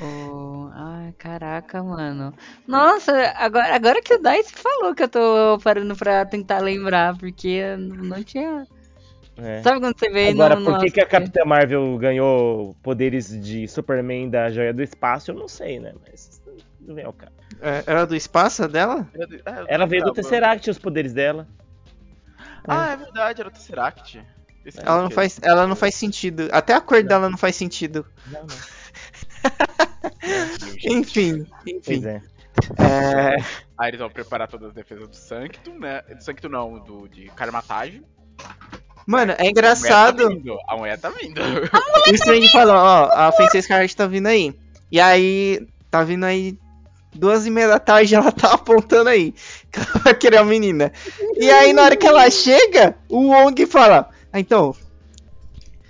Oh, 0.00 0.68
ai, 0.72 1.12
caraca, 1.18 1.82
mano. 1.82 2.32
Nossa, 2.66 3.12
agora, 3.36 3.74
agora 3.74 4.02
que 4.02 4.14
o 4.14 4.18
Dice 4.22 4.52
falou 4.54 4.94
que 4.94 5.02
eu 5.04 5.08
tô 5.08 5.58
parando 5.62 5.94
pra 5.96 6.24
tentar 6.26 6.58
lembrar, 6.58 7.16
porque 7.16 7.48
eu 7.48 7.78
não 7.78 8.22
tinha. 8.22 8.66
É. 9.36 9.62
Sabe 9.62 9.80
quando 9.80 9.98
você 9.98 10.10
vê 10.10 10.28
Agora, 10.28 10.56
no, 10.56 10.64
por 10.64 10.78
que, 10.80 10.90
que 10.90 11.00
a 11.00 11.06
Capitã 11.06 11.44
Marvel 11.44 11.96
ganhou 11.98 12.76
poderes 12.82 13.28
de 13.40 13.66
Superman 13.66 14.28
da 14.28 14.50
Joia 14.50 14.74
do 14.74 14.82
Espaço, 14.82 15.30
eu 15.30 15.34
não 15.34 15.48
sei, 15.48 15.80
né? 15.80 15.92
Mas 16.06 16.40
não 16.80 16.94
vem 16.94 17.04
ao 17.04 17.12
caso. 17.14 17.32
É, 17.60 17.82
era 17.86 18.04
do 18.06 18.14
espaço 18.14 18.68
dela? 18.68 19.08
Era 19.14 19.26
do- 19.26 19.40
ah, 19.46 19.60
eu 19.60 19.66
Ela 19.68 19.86
veio 19.86 20.04
do. 20.04 20.12
Tesseract, 20.12 20.68
os 20.70 20.78
poderes 20.78 21.12
dela. 21.14 21.48
Ah, 22.66 22.92
é 22.92 22.96
verdade, 22.96 23.40
era 23.40 23.48
o 23.48 23.52
Tesseract. 23.52 24.22
Esse 24.64 24.78
Ela 24.80 25.02
não 25.02 25.08
que- 25.08 25.14
faz, 25.14 25.40
ela 25.42 25.66
não 25.66 25.74
faz 25.76 25.94
sentido. 25.94 26.48
Até 26.52 26.74
a 26.74 26.80
cor 26.80 27.02
dela 27.02 27.28
não 27.28 27.36
faz 27.38 27.56
sentido. 27.56 28.06
Não, 28.30 28.40
não. 28.42 28.56
Enfim, 30.84 31.46
Pois 31.84 32.04
enfim. 32.04 32.06
é. 32.06 32.22
É, 32.78 33.36
Aí 33.78 33.88
eles 33.90 34.00
vão 34.00 34.10
preparar 34.10 34.48
todas 34.48 34.68
as 34.68 34.74
defesas 34.74 35.08
do 35.08 35.16
Sanctum, 35.16 35.78
né? 35.78 36.02
Do 36.02 36.22
Sanctum 36.22 36.48
não, 36.48 36.78
do, 36.78 37.08
de 37.08 37.26
Karmatagem. 37.30 38.02
Mano, 39.06 39.32
é 39.38 39.48
A 39.48 39.50
mulher 39.84 40.04
tá 40.08 40.08
engraçado. 40.08 40.28
vindo. 40.28 40.56
A 40.68 40.76
mulher 40.76 40.98
tá 40.98 41.10
vindo. 41.10 41.40
O 42.08 42.14
Strange 42.14 42.48
falou, 42.50 42.74
ó, 42.76 43.10
a 43.12 43.32
Feiticeira 43.32 43.60
Escarlate 43.64 43.96
tá 43.96 44.06
vindo 44.06 44.26
aí. 44.28 44.54
E 44.90 45.00
aí, 45.00 45.66
tá 45.90 46.04
vindo 46.04 46.24
aí 46.24 46.58
duas 47.14 47.46
e 47.46 47.50
meia 47.50 47.68
da 47.68 47.78
tarde, 47.78 48.14
ela 48.14 48.30
tá 48.32 48.52
apontando 48.54 49.08
aí. 49.10 49.34
Que 49.72 49.80
ela 49.80 49.98
vai 50.04 50.14
querer 50.14 50.36
a 50.38 50.44
menina. 50.44 50.92
E 51.36 51.50
aí, 51.50 51.72
na 51.72 51.84
hora 51.84 51.96
que 51.96 52.06
ela 52.06 52.28
chega, 52.30 52.94
o 53.08 53.28
Wong 53.30 53.66
fala, 53.66 54.10
ah, 54.32 54.38
então, 54.38 54.74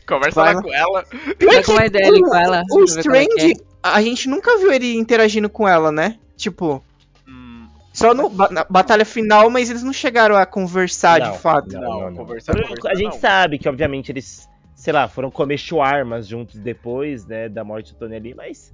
Conversa 0.07 0.43
Vai 0.43 0.55
lá 0.55 0.63
com 0.63 0.75
ela. 0.75 1.05
Troca 1.39 1.73
uma 1.73 1.87
ideia 1.87 2.09
ali 2.09 2.21
com 2.21 2.35
ela. 2.35 2.63
o 2.71 2.81
é 2.81 2.85
Strange, 2.85 3.57
a 3.83 4.01
gente 4.03 4.29
nunca 4.29 4.59
viu 4.59 4.73
ele 4.73 4.97
interagindo 4.97 5.49
com 5.49 5.67
ela, 5.67 5.91
né? 5.91 6.19
Tipo, 6.37 6.83
Hum, 7.27 7.67
só 7.93 8.15
no, 8.15 8.31
na 8.51 8.65
batalha 8.69 9.05
final, 9.05 9.51
mas 9.51 9.71
eles 9.71 9.83
não 9.83 9.93
chegaram 9.93 10.37
a 10.37 10.47
conversar 10.47 11.21
Não. 11.21 11.33
de 11.33 11.39
fato. 11.39 11.73
Não, 11.73 11.81
não, 11.81 12.01
não, 12.01 12.11
não. 12.11 12.17
conversar, 12.17 12.55
conversar 12.55 12.91
a 12.91 12.95
gente 12.95 13.13
não. 13.15 13.21
sabe 13.21 13.59
que, 13.59 13.69
obviamente, 13.69 14.11
eles, 14.11 14.49
sei 14.75 14.93
lá, 14.93 15.09
foram 15.09 15.31
comer 15.31 15.61
armas 15.81 16.27
juntos 16.27 16.59
depois, 16.59 17.27
né, 17.27 17.49
da 17.49 17.65
morte 17.65 17.93
do 17.93 17.99
Tony 17.99 18.17
ali, 18.17 18.35
mas 18.35 18.73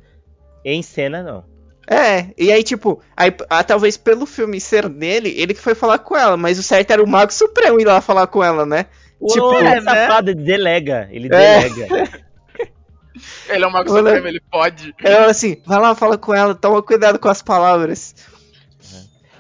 em 0.65 0.83
cena, 0.83 1.23
não. 1.23 1.45
É, 1.91 2.35
e 2.37 2.53
aí, 2.53 2.63
tipo, 2.63 3.01
aí, 3.17 3.35
ah, 3.49 3.65
talvez 3.65 3.97
pelo 3.97 4.27
filme 4.27 4.61
ser 4.61 4.91
dele, 4.91 5.33
ele 5.39 5.55
que 5.55 5.61
foi 5.61 5.75
falar 5.75 5.99
com 5.99 6.15
ela, 6.15 6.37
mas 6.37 6.59
o 6.59 6.63
certo 6.63 6.91
era 6.91 7.03
o 7.03 7.09
Mago 7.09 7.33
Supremo 7.33 7.81
ir 7.81 7.87
lá 7.87 8.03
falar 8.03 8.27
com 8.27 8.45
ela, 8.45 8.67
né? 8.67 8.87
Tipo, 9.19 9.33
Tipo, 9.33 9.55
ele 9.55 9.69
é, 9.69 9.77
é 9.77 9.81
safado, 9.81 10.31
ele 10.31 10.43
delega, 10.43 11.09
ele 11.11 11.27
É. 11.35 11.69
delega. 11.69 12.29
Ele 13.49 13.65
é 13.65 13.67
um 13.67 13.71
mago 13.71 13.91
Olha- 13.91 14.05
supremo, 14.11 14.29
ele 14.29 14.41
pode. 14.49 14.95
Ela 15.03 15.27
assim, 15.27 15.57
vai 15.67 15.81
lá, 15.81 15.93
fala 15.93 16.17
com 16.17 16.33
ela, 16.33 16.55
toma 16.55 16.81
cuidado 16.81 17.19
com 17.19 17.29
as 17.29 17.43
palavras. 17.43 18.15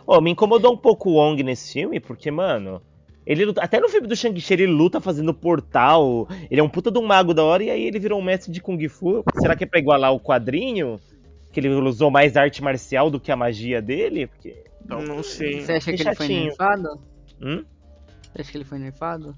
Ô, 0.04 0.20
me 0.20 0.32
incomodou 0.32 0.72
um 0.72 0.76
pouco 0.76 1.10
o 1.10 1.14
Wong 1.14 1.40
nesse 1.44 1.74
filme, 1.74 2.00
porque, 2.00 2.28
mano, 2.28 2.82
ele 3.24 3.44
luta, 3.44 3.62
até 3.62 3.78
no 3.78 3.88
filme 3.88 4.08
do 4.08 4.16
Shang-Chi 4.16 4.52
ele 4.54 4.66
luta 4.66 5.00
fazendo 5.00 5.32
portal, 5.32 6.26
ele 6.50 6.60
é 6.60 6.64
um 6.64 6.68
puta 6.68 6.90
de 6.90 6.98
um 6.98 7.06
mago 7.06 7.32
da 7.32 7.44
hora, 7.44 7.62
e 7.62 7.70
aí 7.70 7.84
ele 7.84 8.00
virou 8.00 8.18
um 8.18 8.22
mestre 8.24 8.50
de 8.50 8.60
Kung 8.60 8.88
Fu. 8.88 9.22
Será 9.40 9.54
que 9.54 9.62
é 9.62 9.66
pra 9.66 9.78
igualar 9.78 10.12
o 10.12 10.18
quadrinho? 10.18 10.98
Que 11.52 11.60
ele 11.60 11.68
usou 11.68 12.10
mais 12.10 12.36
arte 12.36 12.60
marcial 12.64 13.10
do 13.10 13.20
que 13.20 13.30
a 13.30 13.36
magia 13.36 13.80
dele? 13.80 14.26
Porque... 14.26 14.56
Então, 14.84 15.02
não 15.02 15.22
sei. 15.22 15.60
Você 15.60 15.72
acha 15.74 15.92
que 15.92 16.02
ele 16.02 16.14
foi 16.16 16.28
nerfado? 16.28 16.88
Hum? 17.40 17.64
Você 18.32 18.40
acha 18.40 18.50
que 18.50 18.56
ele 18.58 18.64
foi 18.64 18.78
nerfado? 18.78 19.36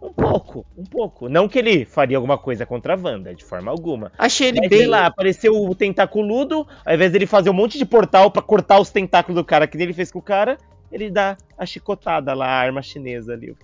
Um 0.00 0.12
pouco, 0.12 0.64
um 0.76 0.84
pouco. 0.84 1.28
Não 1.28 1.48
que 1.48 1.58
ele 1.58 1.84
faria 1.84 2.16
alguma 2.16 2.38
coisa 2.38 2.64
contra 2.64 2.94
a 2.94 2.96
Wanda, 2.96 3.34
de 3.34 3.44
forma 3.44 3.70
alguma. 3.70 4.12
Achei 4.16 4.48
ele 4.48 4.60
Mas, 4.60 4.68
bem. 4.68 4.78
sei 4.80 4.88
lá, 4.88 5.06
apareceu 5.06 5.54
o 5.54 5.74
tentáculo, 5.74 6.66
ao 6.84 6.94
invés 6.94 7.10
dele 7.10 7.26
fazer 7.26 7.50
um 7.50 7.54
monte 7.54 7.78
de 7.78 7.84
portal 7.84 8.30
pra 8.30 8.40
cortar 8.40 8.78
os 8.78 8.90
tentáculos 8.90 9.40
do 9.40 9.44
cara, 9.44 9.66
que 9.66 9.76
nem 9.76 9.86
ele 9.86 9.92
fez 9.92 10.12
com 10.12 10.20
o 10.20 10.22
cara, 10.22 10.56
ele 10.92 11.10
dá 11.10 11.36
a 11.56 11.66
chicotada 11.66 12.32
lá, 12.32 12.46
a 12.46 12.60
arma 12.60 12.80
chinesa 12.80 13.32
ali. 13.32 13.54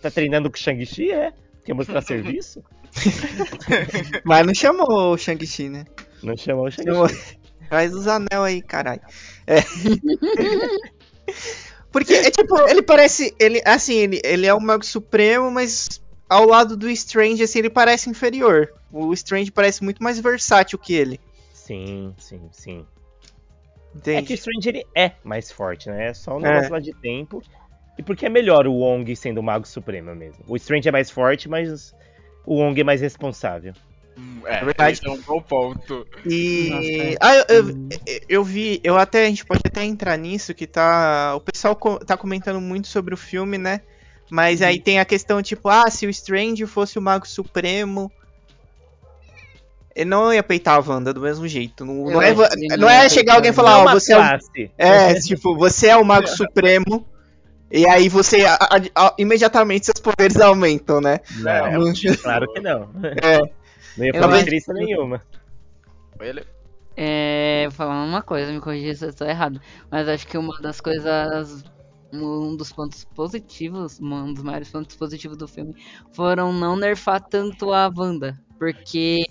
Tá 0.00 0.10
treinando 0.10 0.50
com 0.50 0.56
o 0.56 0.58
Shang-Chi, 0.58 1.10
é? 1.10 1.32
Quer 1.64 1.74
mostrar 1.74 2.00
serviço? 2.00 2.64
Mas 4.24 4.46
não 4.46 4.54
chamou 4.54 5.12
o 5.12 5.18
Shang-Chi, 5.18 5.68
né? 5.68 5.84
Não 6.22 6.36
chamou 6.36 6.66
o 6.66 6.70
Shang-Chi. 6.70 7.38
Traz 7.68 7.94
os 7.94 8.06
anel 8.06 8.42
aí, 8.42 8.60
caralho. 8.60 9.00
É. 9.46 9.60
Porque, 11.92 12.14
é 12.14 12.30
tipo, 12.30 12.58
ele 12.68 12.82
parece. 12.82 13.34
Ele, 13.38 13.60
assim, 13.64 13.94
ele, 13.94 14.20
ele 14.24 14.46
é 14.46 14.54
o 14.54 14.60
Mago 14.60 14.84
Supremo, 14.84 15.50
mas 15.50 16.00
ao 16.28 16.46
lado 16.46 16.76
do 16.76 16.88
Strange, 16.90 17.42
assim, 17.42 17.58
ele 17.58 17.70
parece 17.70 18.08
inferior. 18.08 18.72
O 18.90 19.12
Strange 19.12 19.50
parece 19.50 19.84
muito 19.84 20.02
mais 20.02 20.18
versátil 20.18 20.78
que 20.78 20.94
ele. 20.94 21.20
Sim, 21.52 22.14
sim, 22.18 22.48
sim. 22.50 22.86
Entende? 23.94 24.18
É 24.18 24.22
que 24.22 24.32
o 24.32 24.34
Strange 24.34 24.68
ele 24.68 24.86
é 24.94 25.12
mais 25.22 25.50
forte, 25.52 25.90
né? 25.90 26.08
É 26.08 26.14
só 26.14 26.36
um 26.36 26.44
É. 26.46 26.50
negócio 26.50 26.72
lá 26.72 26.80
de 26.80 26.92
tempo. 26.94 27.42
E 27.98 28.02
porque 28.02 28.24
é 28.24 28.28
melhor 28.30 28.66
o 28.66 28.72
Wong 28.72 29.14
sendo 29.14 29.38
o 29.38 29.42
Mago 29.42 29.66
Supremo 29.68 30.14
mesmo. 30.14 30.42
O 30.48 30.56
Strange 30.56 30.88
é 30.88 30.92
mais 30.92 31.10
forte, 31.10 31.48
mas 31.48 31.94
o 32.46 32.54
Wong 32.54 32.80
é 32.80 32.84
mais 32.84 33.02
responsável. 33.02 33.74
Hum, 34.16 34.40
é, 34.46 34.64
verdade. 34.64 35.00
é 35.04 35.10
um 35.10 35.20
bom 35.20 35.40
ponto. 35.40 36.06
E. 36.26 36.68
Nossa, 36.70 37.18
Ah, 37.20 37.34
eu, 37.36 37.44
eu, 37.48 37.88
eu 38.28 38.44
vi, 38.44 38.80
eu 38.84 38.96
até, 38.96 39.24
a 39.26 39.28
gente 39.28 39.44
pode 39.46 39.62
até 39.64 39.84
entrar 39.84 40.16
nisso, 40.16 40.54
que 40.54 40.66
tá. 40.66 41.34
O 41.36 41.40
pessoal 41.40 41.74
co- 41.76 41.98
tá 42.04 42.16
comentando 42.16 42.60
muito 42.60 42.88
sobre 42.88 43.14
o 43.14 43.16
filme, 43.16 43.58
né? 43.58 43.80
Mas 44.30 44.62
aí 44.62 44.78
tem 44.80 44.98
a 44.98 45.04
questão, 45.04 45.42
tipo, 45.42 45.68
ah, 45.68 45.90
se 45.90 46.06
o 46.06 46.10
Strange 46.10 46.64
fosse 46.66 46.98
o 46.98 47.02
Mago 47.02 47.26
Supremo. 47.28 48.10
Ele 49.94 50.08
não 50.08 50.32
ia 50.32 50.42
peitar 50.42 50.76
a 50.76 50.90
Wanda 50.90 51.12
do 51.12 51.20
mesmo 51.20 51.46
jeito. 51.46 51.84
Não, 51.84 51.94
não 52.06 52.22
é, 52.22 52.30
ele 52.30 52.76
não 52.78 52.88
é 52.88 53.06
chegar 53.10 53.34
alguém 53.34 53.50
e 53.50 53.54
falar, 53.54 53.78
ó, 53.78 53.82
uma 53.82 53.92
você 53.92 54.14
é, 54.14 54.16
classe. 54.16 54.70
é, 54.78 55.14
tipo, 55.20 55.54
você 55.54 55.88
é 55.88 55.96
o 55.96 56.04
Mago 56.04 56.26
Supremo. 56.34 57.06
E 57.70 57.86
aí 57.86 58.08
você 58.08 58.44
a- 58.44 58.54
a- 58.60 59.06
a- 59.06 59.14
imediatamente 59.18 59.86
seus 59.86 59.98
poderes 60.00 60.38
aumentam, 60.40 61.00
né? 61.00 61.20
Não, 61.36 61.72
Não- 61.86 61.92
claro 62.22 62.50
que 62.52 62.60
não. 62.60 62.88
É. 63.22 63.42
Não 63.96 64.04
ia 64.06 64.12
acho 64.12 64.38
diferença 64.38 64.72
nenhuma. 64.72 65.22
Ele... 66.20 66.44
É, 66.96 67.62
vou 67.68 67.72
falar 67.72 68.04
uma 68.04 68.22
coisa, 68.22 68.52
me 68.52 68.60
corrija 68.60 68.94
se 68.94 69.04
eu 69.04 69.10
estou 69.10 69.26
errado. 69.26 69.60
Mas 69.90 70.08
acho 70.08 70.26
que 70.26 70.36
uma 70.36 70.58
das 70.60 70.80
coisas. 70.80 71.64
Um 72.14 72.54
dos 72.54 72.70
pontos 72.70 73.04
positivos, 73.04 73.98
um 73.98 74.34
dos 74.34 74.42
maiores 74.42 74.68
pontos 74.68 74.94
positivos 74.94 75.38
do 75.38 75.48
filme 75.48 75.74
foram 76.12 76.52
não 76.52 76.76
nerfar 76.76 77.22
tanto 77.26 77.72
a 77.72 77.90
Wanda. 77.94 78.38
Porque, 78.58 79.24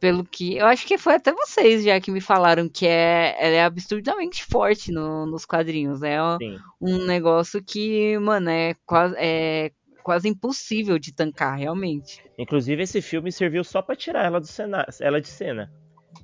pelo 0.00 0.24
que. 0.24 0.56
Eu 0.56 0.66
acho 0.66 0.84
que 0.84 0.98
foi 0.98 1.14
até 1.14 1.32
vocês 1.32 1.84
já 1.84 2.00
que 2.00 2.10
me 2.10 2.20
falaram 2.20 2.68
que 2.68 2.84
é, 2.84 3.36
ela 3.38 3.54
é 3.54 3.64
absurdamente 3.64 4.44
forte 4.44 4.90
no- 4.90 5.24
nos 5.24 5.46
quadrinhos. 5.46 6.02
É 6.02 6.20
um- 6.20 6.38
Sim. 6.38 6.58
um 6.80 7.04
negócio 7.06 7.62
que, 7.62 8.18
mano, 8.18 8.50
é 8.50 8.74
quase, 8.84 9.14
é 9.16 9.70
quase 10.02 10.28
impossível 10.28 10.98
de 10.98 11.12
tancar, 11.12 11.56
realmente. 11.58 12.22
Inclusive, 12.38 12.82
esse 12.82 13.00
filme 13.00 13.30
serviu 13.30 13.62
só 13.64 13.80
pra 13.80 13.96
tirar 13.96 14.24
ela, 14.24 14.40
do 14.40 14.46
cena, 14.46 14.86
ela 15.00 15.20
de 15.20 15.28
cena. 15.28 15.72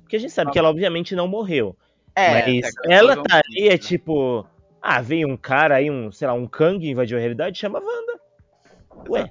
Porque 0.01 0.15
a 0.15 0.19
gente 0.19 0.31
sabe 0.33 0.51
que 0.51 0.59
ela, 0.59 0.69
obviamente, 0.69 1.15
não 1.15 1.27
morreu. 1.27 1.75
É, 2.15 2.51
mas 2.61 2.73
ela 2.89 3.15
tá 3.23 3.37
ali, 3.37 3.43
física, 3.53 3.67
é 3.67 3.69
né? 3.71 3.77
tipo... 3.77 4.45
Ah, 4.81 5.01
veio 5.01 5.27
um 5.27 5.35
cara 5.35 5.75
aí, 5.75 5.91
um, 5.91 6.09
sei 6.11 6.25
lá, 6.27 6.33
um 6.33 6.47
Kang 6.47 6.89
invadiu 6.89 7.17
a 7.17 7.19
realidade, 7.19 7.59
chama 7.59 7.79
a 7.79 7.81
Wanda. 7.81 8.19
Ué, 9.09 9.29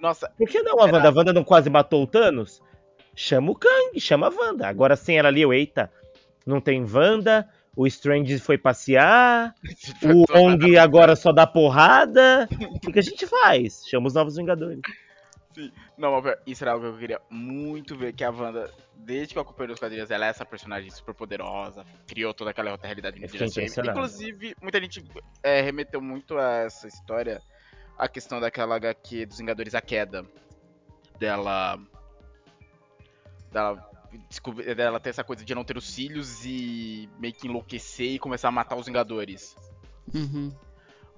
Nossa, 0.00 0.30
por 0.36 0.46
que 0.46 0.62
não 0.62 0.78
a 0.80 0.82
Era- 0.84 0.96
Wanda? 0.96 1.08
A 1.08 1.12
Wanda 1.12 1.32
não 1.32 1.44
quase 1.44 1.70
matou 1.70 2.02
o 2.02 2.06
Thanos? 2.06 2.62
Chama 3.16 3.52
o 3.52 3.54
Kang, 3.54 3.98
chama 3.98 4.26
a 4.26 4.30
Wanda. 4.30 4.66
Agora 4.68 4.94
sem 4.94 5.18
ela 5.18 5.28
ali, 5.28 5.40
eu, 5.40 5.52
eita, 5.52 5.90
não 6.46 6.60
tem 6.60 6.84
Wanda, 6.84 7.48
o 7.76 7.86
Strange 7.86 8.38
foi 8.38 8.58
passear, 8.58 9.54
o 10.02 10.24
Ong 10.36 10.76
agora 10.76 11.16
só 11.16 11.32
dá 11.32 11.46
porrada. 11.46 12.48
O 12.70 12.80
que, 12.80 12.92
que 12.92 12.98
a 12.98 13.02
gente 13.02 13.26
faz? 13.26 13.84
Chama 13.88 14.08
os 14.08 14.14
Novos 14.14 14.36
Vingadores. 14.36 14.80
Não, 15.98 16.20
mas 16.20 16.38
isso 16.46 16.64
era 16.64 16.72
algo 16.72 16.86
que 16.86 16.92
eu 16.92 16.98
queria 16.98 17.20
muito 17.28 17.96
ver, 17.96 18.12
que 18.12 18.24
a 18.24 18.30
Wanda, 18.30 18.70
desde 18.96 19.34
que 19.34 19.38
eu 19.38 19.42
acompanhei 19.42 19.72
os 19.72 19.80
quadrinhos, 19.80 20.10
ela 20.10 20.26
é 20.26 20.28
essa 20.30 20.44
personagem 20.46 20.90
super 20.90 21.14
poderosa, 21.14 21.84
criou 22.06 22.32
toda 22.32 22.50
aquela 22.50 22.72
outra 22.72 22.86
realidade 22.86 23.22
impressionado. 23.22 23.90
Inclusive, 23.90 24.54
muita 24.62 24.80
gente 24.80 25.04
é, 25.42 25.60
remeteu 25.60 26.00
muito 26.00 26.38
a 26.38 26.64
essa 26.64 26.88
história 26.88 27.42
a 27.98 28.08
questão 28.08 28.40
daquela 28.40 28.76
HQ 28.76 29.26
dos 29.26 29.38
Vingadores 29.38 29.74
A 29.74 29.80
Queda. 29.80 30.24
Dela. 31.18 31.78
Dela. 33.50 33.91
Descobrir- 34.28 34.74
Dela 34.74 35.00
ter 35.00 35.10
essa 35.10 35.24
coisa 35.24 35.44
de 35.44 35.54
não 35.54 35.64
ter 35.64 35.76
os 35.76 35.88
cílios 35.92 36.44
e 36.44 37.08
meio 37.18 37.34
que 37.34 37.46
enlouquecer 37.48 38.12
e 38.12 38.18
começar 38.18 38.48
a 38.48 38.52
matar 38.52 38.76
os 38.76 38.86
Vingadores. 38.86 39.56
Uhum. 40.14 40.52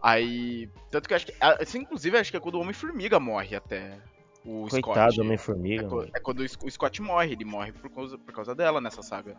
Aí. 0.03 0.69
Tanto 0.91 1.09
que 1.09 1.15
eu 1.15 1.17
acho 1.17 1.27
que. 1.27 1.35
Assim, 1.41 1.79
inclusive, 1.79 2.17
acho 2.19 2.31
que 2.31 2.37
é 2.37 2.41
quando 2.41 2.57
o 2.57 2.61
Homem-Formiga 2.61 3.19
morre 3.19 3.57
até. 3.57 3.99
O 4.45 4.69
Coitado 4.69 4.83
Scott. 4.93 5.17
do 5.17 5.23
É, 5.23 5.25
Homem-Formiga. 5.25 5.89
mano. 5.89 6.11
é 6.15 6.21
quando 6.21 6.41
o 6.41 6.71
Scott 6.71 7.01
morre, 7.01 7.33
ele 7.33 7.45
morre 7.47 7.73
por 7.73 7.89
causa, 7.91 8.19
por 8.19 8.35
causa 8.35 8.55
dela 8.55 8.81
nessa 8.81 9.03
saga. 9.03 9.37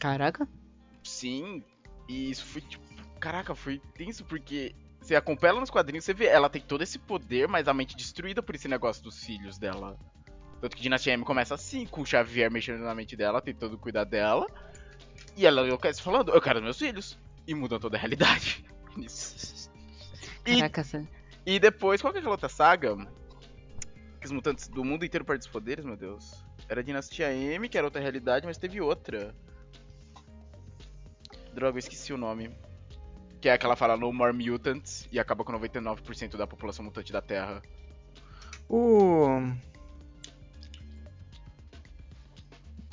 Caraca. 0.00 0.48
Sim, 1.04 1.62
e 2.08 2.30
isso 2.30 2.46
foi 2.46 2.62
tipo. 2.62 2.82
Caraca, 3.20 3.54
foi 3.54 3.78
tenso 3.94 4.24
porque. 4.24 4.74
Você 5.00 5.14
acompanha 5.14 5.52
ela 5.52 5.60
nos 5.60 5.70
quadrinhos, 5.70 6.04
você 6.04 6.12
vê, 6.12 6.26
ela 6.26 6.50
tem 6.50 6.60
todo 6.60 6.82
esse 6.82 6.98
poder, 6.98 7.46
mas 7.48 7.68
a 7.68 7.72
mente 7.72 7.96
destruída 7.96 8.42
por 8.42 8.54
esse 8.54 8.66
negócio 8.68 9.02
dos 9.02 9.22
filhos 9.24 9.56
dela. 9.56 9.96
Tanto 10.60 10.76
que 10.76 10.82
Dinastia 10.82 11.12
M 11.14 11.24
começa 11.24 11.54
assim, 11.54 11.86
com 11.86 12.00
o 12.02 12.06
Xavier 12.06 12.50
mexendo 12.50 12.80
na 12.80 12.94
mente 12.94 13.16
dela, 13.16 13.40
tentando 13.40 13.78
cuidar 13.78 14.04
dela. 14.04 14.46
E 15.36 15.46
ela 15.46 15.64
enlouquece 15.64 16.02
falando, 16.02 16.32
eu 16.32 16.40
quero 16.40 16.60
meus 16.62 16.78
filhos. 16.78 17.18
E 17.46 17.54
mudam 17.54 17.78
toda 17.78 17.96
a 17.96 18.00
realidade. 18.00 18.64
E, 20.46 20.56
Caraca, 20.56 20.80
essa- 20.80 21.06
e 21.44 21.58
depois, 21.58 22.00
qual 22.00 22.10
que 22.12 22.18
é 22.18 22.20
aquela 22.20 22.34
outra 22.34 22.48
saga? 22.48 22.96
Que 24.18 24.26
os 24.26 24.32
mutantes 24.32 24.66
do 24.68 24.82
mundo 24.82 25.04
inteiro 25.04 25.24
perdem 25.24 25.46
os 25.46 25.52
poderes, 25.52 25.84
meu 25.84 25.94
Deus. 25.96 26.42
Era 26.68 26.82
Dinastia 26.82 27.30
M, 27.34 27.68
que 27.68 27.76
era 27.76 27.86
outra 27.86 28.00
realidade, 28.00 28.46
mas 28.46 28.56
teve 28.56 28.80
outra. 28.80 29.34
Droga, 31.52 31.76
eu 31.76 31.78
esqueci 31.80 32.12
o 32.12 32.16
nome. 32.16 32.50
Que 33.40 33.48
é 33.48 33.52
aquela 33.52 33.76
fala 33.76 33.96
No 33.96 34.12
More 34.12 34.32
Mutants 34.32 35.06
e 35.12 35.18
acaba 35.20 35.44
com 35.44 35.52
99% 35.52 36.36
da 36.36 36.46
população 36.46 36.84
mutante 36.84 37.12
da 37.12 37.20
Terra. 37.20 37.62
O. 38.68 39.26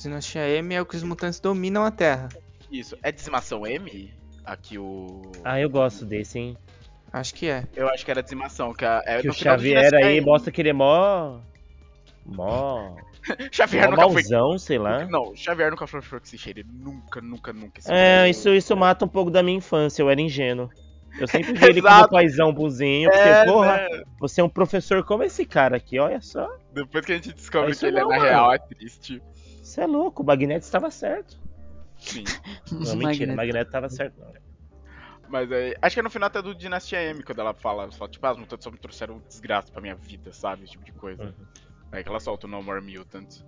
Dinastia 0.05 0.47
M 0.47 0.73
é 0.75 0.81
o 0.81 0.85
que 0.85 0.95
os 0.95 1.01
mutantes 1.03 1.39
dominam 1.39 1.83
a 1.83 1.89
Terra. 1.89 2.29
Isso, 2.71 2.95
é 3.01 3.11
Dizimação 3.11 3.65
M? 3.65 4.13
Aqui 4.45 4.77
o. 4.77 5.23
Ah, 5.43 5.59
eu 5.59 5.67
gosto 5.69 6.05
desse, 6.05 6.37
hein? 6.37 6.57
Acho 7.11 7.33
que 7.33 7.47
é. 7.49 7.63
Eu 7.75 7.89
acho 7.89 8.05
que 8.05 8.11
era 8.11 8.21
Dizimação, 8.21 8.71
que, 8.73 8.85
é, 8.85 9.01
é 9.05 9.21
Que 9.21 9.27
no 9.27 9.33
o 9.33 9.35
Xavier 9.35 9.93
aí 9.95 10.17
M. 10.17 10.25
mostra 10.25 10.51
que 10.51 10.61
ele 10.61 10.69
é 10.69 10.73
mó. 10.73 11.39
Mó. 12.23 12.95
Xavier 13.51 13.85
mó 13.85 13.91
nunca 13.91 14.03
foi. 14.03 14.13
mauzão, 14.13 14.57
sei 14.59 14.77
lá. 14.77 15.05
Não, 15.05 15.35
Xavier 15.35 15.71
nunca 15.71 15.87
foi 15.87 16.01
Froxy 16.03 16.37
Ele 16.47 16.63
nunca, 16.71 17.19
nunca, 17.21 17.51
nunca. 17.51 17.81
É, 17.87 18.29
isso, 18.29 18.49
isso 18.53 18.75
mata 18.77 19.05
um 19.05 19.07
pouco 19.07 19.31
da 19.31 19.41
minha 19.41 19.57
infância, 19.57 20.03
eu 20.03 20.09
era 20.09 20.21
ingênuo. 20.21 20.69
Eu 21.19 21.27
sempre 21.27 21.53
vi 21.53 21.65
ele 21.65 21.81
como 21.81 22.09
paizão 22.09 22.53
bonzinho, 22.53 23.09
porque, 23.09 23.23
É, 23.27 23.45
porra, 23.45 23.77
né? 23.77 24.03
você 24.19 24.41
é 24.41 24.43
um 24.43 24.49
professor 24.49 25.03
como 25.03 25.23
esse 25.23 25.45
cara 25.45 25.77
aqui, 25.77 25.97
olha 25.97 26.21
só. 26.21 26.47
Depois 26.73 27.05
que 27.05 27.13
a 27.13 27.15
gente 27.15 27.33
descobre 27.33 27.69
Mas 27.69 27.79
que 27.79 27.85
ele 27.85 27.97
é 27.97 28.01
não, 28.01 28.09
na 28.09 28.17
mano. 28.17 28.27
real, 28.29 28.53
é 28.53 28.59
triste. 28.59 29.21
Você 29.65 29.81
é 29.81 29.87
louco, 29.87 30.21
o 30.21 30.25
Magneto 30.25 30.63
estava 30.63 30.91
certo. 30.91 31.39
Sim. 31.97 32.23
Não, 32.71 32.95
mentira, 32.95 33.33
o 33.33 33.35
Magneto. 33.35 33.67
Estava 33.67 33.89
certo, 33.89 34.19
não. 34.19 34.31
Mas 35.27 35.51
aí. 35.51 35.75
Acho 35.81 35.95
que 35.95 35.99
é 36.01 36.03
no 36.03 36.09
final 36.11 36.27
até 36.27 36.39
do 36.39 36.53
Dinastia 36.53 37.01
M, 37.01 37.23
quando 37.23 37.39
ela 37.39 37.51
fala, 37.53 37.89
tipo, 38.07 38.27
ah, 38.27 38.31
os 38.33 38.37
mutantes 38.37 38.63
só 38.63 38.69
me 38.69 38.77
trouxeram 38.77 39.19
desgraça 39.27 39.71
pra 39.71 39.81
minha 39.81 39.95
vida, 39.95 40.31
sabe? 40.31 40.63
Esse 40.65 40.73
tipo 40.73 40.85
de 40.85 40.91
coisa. 40.91 41.23
Uhum. 41.23 41.33
Aí 41.91 42.03
que 42.03 42.09
ela 42.09 42.19
solta 42.19 42.45
o 42.45 42.49
No 42.49 42.61
More 42.61 42.79
Mutant. 42.79 43.41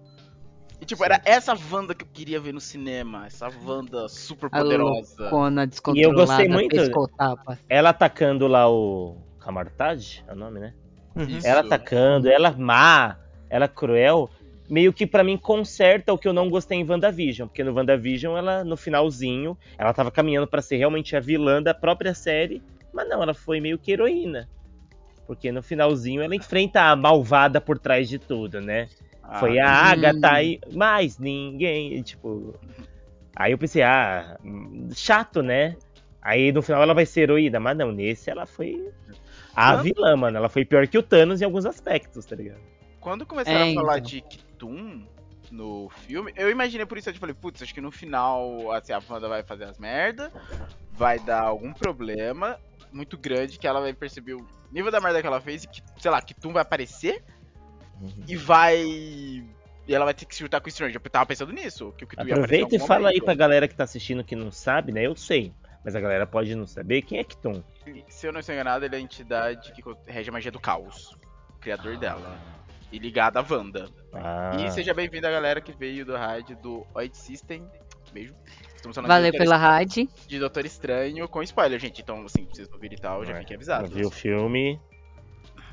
E 0.81 0.85
tipo, 0.85 1.03
era 1.03 1.21
essa 1.23 1.53
Wanda 1.71 1.93
que 1.93 2.03
eu 2.03 2.09
queria 2.11 2.39
ver 2.39 2.51
no 2.53 2.59
cinema. 2.61 3.27
Essa 3.27 3.47
Wanda 3.63 4.09
super 4.09 4.47
A 4.51 4.61
poderosa. 4.61 5.21
loucona 5.21 5.67
descontrolada, 5.67 6.15
gostei 6.15 6.47
muito- 6.49 6.75
pescotapa. 6.75 7.59
Ela 7.69 7.89
atacando 7.89 8.47
lá 8.47 8.67
o. 8.67 9.17
Camartage? 9.39 10.23
É 10.27 10.33
o 10.33 10.35
nome, 10.35 10.59
né? 10.59 10.73
Uhum. 11.15 11.23
Isso. 11.25 11.45
Ela 11.45 11.61
atacando, 11.61 12.27
ela 12.27 12.51
má, 12.51 13.17
ela 13.51 13.67
cruel, 13.67 14.29
meio 14.69 14.91
que 14.93 15.07
pra 15.07 15.23
mim 15.23 15.37
conserta 15.37 16.13
o 16.13 16.17
que 16.17 16.27
eu 16.27 16.33
não 16.33 16.49
gostei 16.49 16.77
em 16.77 16.89
WandaVision, 16.89 17.47
porque 17.47 17.63
no 17.63 17.73
WandaVision 17.73 18.37
ela 18.37 18.63
no 18.63 18.75
finalzinho, 18.77 19.57
ela 19.77 19.93
tava 19.93 20.11
caminhando 20.11 20.47
pra 20.47 20.61
ser 20.61 20.77
realmente 20.77 21.15
a 21.15 21.19
vilã 21.19 21.61
da 21.61 21.73
própria 21.73 22.13
série, 22.13 22.61
mas 22.93 23.07
não, 23.07 23.21
ela 23.23 23.33
foi 23.33 23.59
meio 23.59 23.77
que 23.77 23.91
heroína. 23.91 24.49
Porque 25.25 25.51
no 25.51 25.61
finalzinho 25.61 26.21
ela 26.21 26.35
enfrenta 26.35 26.83
a 26.83 26.95
malvada 26.95 27.59
por 27.59 27.77
trás 27.77 28.07
de 28.07 28.17
tudo, 28.17 28.61
né? 28.61 28.87
Ah, 29.21 29.39
Foi 29.39 29.59
a 29.59 29.65
Hum. 29.65 29.91
Agatha 29.91 30.41
e 30.41 30.59
mais 30.71 31.17
ninguém, 31.19 31.93
e, 31.93 32.03
tipo. 32.03 32.55
Aí 33.35 33.51
eu 33.51 33.57
pensei, 33.57 33.83
ah, 33.83 34.37
chato, 34.95 35.41
né? 35.43 35.75
Aí 36.21 36.51
no 36.51 36.61
final 36.61 36.81
ela 36.81 36.93
vai 36.93 37.05
ser 37.05 37.21
heroína, 37.21 37.59
mas 37.59 37.77
não, 37.77 37.91
nesse 37.91 38.29
ela 38.29 38.45
foi 38.45 38.89
a 39.53 39.75
vilã, 39.75 40.15
mano. 40.15 40.37
Ela 40.37 40.49
foi 40.49 40.63
pior 40.65 40.87
que 40.87 40.97
o 40.97 41.03
Thanos 41.03 41.41
em 41.41 41.45
alguns 41.45 41.65
aspectos, 41.65 42.25
tá 42.25 42.35
ligado? 42.35 42.61
Quando 43.07 43.25
começaram 43.25 43.59
É, 43.59 43.71
a 43.71 43.73
falar 43.73 43.99
então. 43.99 44.09
de 44.09 44.19
Kitum 44.19 45.07
no 45.49 45.89
filme, 46.05 46.33
eu 46.35 46.49
imaginei 46.49 46.85
por 46.85 46.97
isso, 46.97 47.09
eu 47.09 47.13
falei, 47.15 47.33
putz, 47.33 47.61
acho 47.61 47.73
que 47.73 47.79
no 47.79 47.89
final, 47.89 48.69
assim, 48.73 48.91
a 48.91 49.01
Wanda 49.09 49.29
vai 49.29 49.43
fazer 49.43 49.63
as 49.63 49.77
merda, 49.77 50.29
vai 50.91 51.17
dar 51.17 51.43
algum 51.43 51.71
problema 51.71 52.59
muito 52.91 53.17
grande 53.17 53.57
que 53.57 53.65
ela 53.65 53.79
vai 53.79 53.93
perceber 53.93 54.33
o 54.33 54.45
nível 54.73 54.91
da 54.91 54.99
merda 54.99 55.21
que 55.21 55.27
ela 55.27 55.39
fez 55.39 55.63
e 55.63 55.69
que, 55.69 55.81
sei 55.97 56.11
lá, 56.11 56.21
Kitum 56.21 56.51
vai 56.51 56.63
aparecer 56.63 57.23
e 58.27 58.35
vai. 58.35 58.75
E 58.77 59.45
ela 59.87 60.03
vai 60.03 60.13
ter 60.13 60.25
que 60.25 60.35
se 60.35 60.41
juntar 60.41 60.59
com 60.59 60.65
o 60.65 60.69
Strange. 60.69 60.93
Eu 60.93 61.01
tava 61.09 61.25
pensando 61.25 61.53
nisso. 61.53 61.93
Que 61.97 62.03
o 62.03 62.07
Kitum 62.07 62.27
em 62.27 62.31
Aproveita 62.33 62.75
e 62.75 62.79
fala 62.79 63.07
aí 63.07 63.21
pra 63.21 63.33
galera 63.33 63.69
que 63.69 63.73
tá 63.75 63.85
assistindo 63.85 64.21
que 64.21 64.35
não 64.35 64.51
sabe, 64.51 64.91
né? 64.91 65.07
Eu 65.07 65.15
sei. 65.15 65.53
Mas 65.81 65.95
a 65.95 66.01
galera 66.01 66.27
pode 66.27 66.53
não 66.55 66.67
saber 66.67 67.03
quem 67.03 67.19
é 67.19 67.23
Kiton. 67.23 67.63
Se 68.09 68.27
eu 68.27 68.33
não 68.33 68.41
estou 68.41 68.53
enganado, 68.53 68.83
ele 68.83 68.95
é 68.95 68.97
a 68.97 69.01
entidade 69.01 69.71
que 69.71 69.81
rege 70.05 70.29
a 70.29 70.33
magia 70.33 70.51
do 70.51 70.59
caos. 70.59 71.17
O 71.51 71.59
criador 71.61 71.95
dela. 71.95 72.37
E 72.91 72.99
ligada 72.99 73.39
à 73.39 73.45
Wanda. 73.49 73.89
Ah, 74.13 74.55
E 74.59 74.71
seja 74.71 74.93
bem-vindo 74.93 75.27
a 75.27 75.31
galera 75.31 75.59
que 75.59 75.73
veio 75.73 76.05
do 76.05 76.15
raid 76.15 76.55
do 76.55 76.85
Oid 76.95 77.15
System. 77.17 77.67
Beijo. 78.13 78.33
Estamos 78.75 78.95
falando 78.95 79.09
Valeu 79.09 79.31
pela 79.33 79.57
rádio. 79.57 80.07
de 80.27 80.39
Doutor 80.39 80.65
Estranho 80.65 81.27
com 81.27 81.43
spoiler, 81.43 81.79
gente. 81.79 82.01
Então, 82.01 82.23
assim, 82.23 82.45
vocês 82.49 82.71
ouvirem 82.71 82.97
e 82.97 83.01
tal, 83.01 83.25
já 83.25 83.33
É, 83.33 83.39
fiquem 83.39 83.55
eu 83.55 83.57
avisados. 83.57 83.91
vi 83.91 84.05
o 84.05 84.09
filme. 84.11 84.79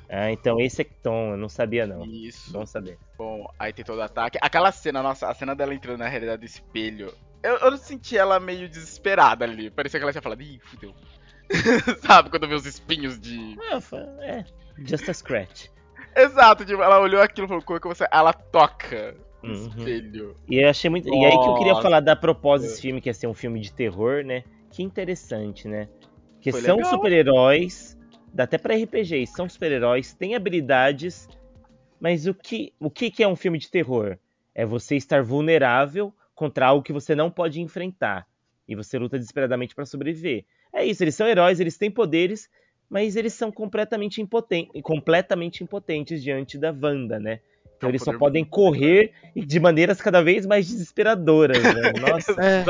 Ah, 0.08 0.30
então 0.30 0.60
esse 0.60 0.82
é 0.82 0.84
Kiton, 0.84 1.30
eu 1.32 1.36
não 1.36 1.48
sabia 1.48 1.86
não. 1.86 2.04
Isso. 2.04 2.52
Bom 2.52 2.66
saber. 2.66 2.98
Bom, 3.16 3.46
aí 3.58 3.72
tem 3.72 3.84
todo 3.84 3.98
o 3.98 4.02
ataque. 4.02 4.38
Aquela 4.42 4.70
cena, 4.72 5.02
nossa, 5.02 5.28
a 5.28 5.34
cena 5.34 5.54
dela 5.54 5.72
entrando 5.74 5.98
na 6.00 6.08
realidade 6.08 6.40
do 6.40 6.46
espelho. 6.46 7.12
Eu, 7.42 7.56
eu 7.58 7.76
senti 7.76 8.16
ela 8.18 8.40
meio 8.40 8.68
desesperada 8.68 9.44
ali. 9.44 9.70
Parecia 9.70 9.98
que 10.00 10.04
ela 10.04 10.12
tinha 10.12 10.22
falado, 10.22 10.42
ih, 10.42 10.58
fudeu. 10.64 10.92
Sabe, 12.04 12.30
quando 12.30 12.48
vê 12.48 12.54
os 12.54 12.66
espinhos 12.66 13.18
de. 13.20 13.56
Ah, 13.70 13.80
foi- 13.80 14.00
é, 14.22 14.44
just 14.84 15.08
a 15.08 15.14
scratch. 15.14 15.66
Exato, 16.16 16.64
tipo, 16.64 16.82
ela 16.82 17.00
olhou 17.00 17.20
aquilo 17.20 17.46
e 17.46 17.48
falou, 17.48 17.62
como 17.62 17.76
é 17.76 17.80
que 17.80 17.88
você. 17.88 18.06
Ela 18.12 18.32
toca 18.32 19.16
Uhum. 19.42 19.52
espelho. 19.52 20.36
E 20.48 20.62
eu 20.62 20.68
achei 20.68 20.88
muito. 20.88 21.08
E 21.08 21.24
aí 21.24 21.38
que 21.38 21.48
eu 21.48 21.54
queria 21.54 21.72
Nossa. 21.72 21.82
falar 21.82 22.00
da 22.00 22.16
proposta 22.16 22.66
desse 22.66 22.80
filme, 22.80 23.00
que 23.00 23.08
ia 23.08 23.14
ser 23.14 23.26
um 23.26 23.34
filme 23.34 23.60
de 23.60 23.72
terror, 23.72 24.24
né? 24.24 24.44
Que 24.70 24.82
interessante, 24.82 25.68
né? 25.68 25.88
Que 26.40 26.50
Foi 26.50 26.62
são 26.62 26.82
super-heróis, 26.84 27.96
dá 28.32 28.44
até 28.44 28.58
pra 28.58 28.74
RPG, 28.74 29.26
são 29.26 29.48
super-heróis, 29.48 30.14
têm 30.14 30.34
habilidades, 30.34 31.28
mas 32.00 32.26
o 32.26 32.34
que, 32.34 32.72
o 32.78 32.90
que 32.90 33.10
que 33.10 33.22
é 33.22 33.28
um 33.28 33.36
filme 33.36 33.58
de 33.58 33.70
terror? 33.70 34.18
É 34.54 34.64
você 34.64 34.96
estar 34.96 35.22
vulnerável 35.22 36.12
contra 36.34 36.66
algo 36.66 36.82
que 36.82 36.92
você 36.92 37.14
não 37.14 37.30
pode 37.30 37.60
enfrentar. 37.60 38.26
E 38.66 38.74
você 38.74 38.98
luta 38.98 39.18
desesperadamente 39.18 39.74
pra 39.74 39.86
sobreviver. 39.86 40.44
É 40.72 40.84
isso, 40.84 41.04
eles 41.04 41.14
são 41.14 41.26
heróis, 41.26 41.60
eles 41.60 41.78
têm 41.78 41.90
poderes, 41.90 42.48
mas 42.88 43.16
eles 43.16 43.32
são 43.32 43.50
completamente, 43.50 44.20
impoten 44.20 44.68
completamente 44.82 45.62
impotentes 45.64 46.22
diante 46.22 46.58
da 46.58 46.70
Wanda, 46.72 47.18
né? 47.18 47.40
Então 47.76 47.88
É 47.88 47.90
um 47.90 47.90
eles 47.90 48.02
só 48.02 48.12
podem 48.16 48.44
correr 48.44 49.12
e 49.34 49.44
de 49.44 49.58
maneiras 49.58 50.00
cada 50.00 50.22
vez 50.22 50.46
mais 50.46 50.66
desesperadoras, 50.68 51.62
né? 51.62 51.92
Nossa. 52.00 52.32
É, 52.40 52.64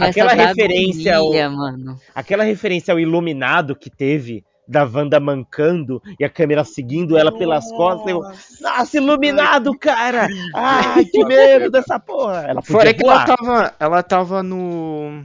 Aquela 0.00 0.32
referência 0.32 1.16
ao- 1.16 1.32
mano. 1.50 1.98
Aquela 2.14 2.44
referência 2.44 2.92
ao 2.92 3.00
iluminado 3.00 3.74
que 3.74 3.90
teve 3.90 4.44
da 4.68 4.84
Wanda 4.84 5.18
mancando 5.18 6.02
e 6.20 6.24
a 6.24 6.28
câmera 6.28 6.62
seguindo 6.62 7.16
ela 7.16 7.32
pelas 7.36 7.70
costas. 7.72 8.10
Eu, 8.10 8.20
Nossa, 8.60 8.96
iluminado, 8.98 9.76
cara! 9.78 10.28
Ai, 10.54 11.06
que 11.06 11.24
medo 11.24 11.70
dessa 11.70 11.98
porra! 11.98 12.44
Ela 12.46 12.60
Fora 12.60 12.92
que 12.92 13.02
ela 13.02 13.24
tava. 13.24 13.74
Ela 13.80 14.02
tava 14.02 14.42
no. 14.42 15.24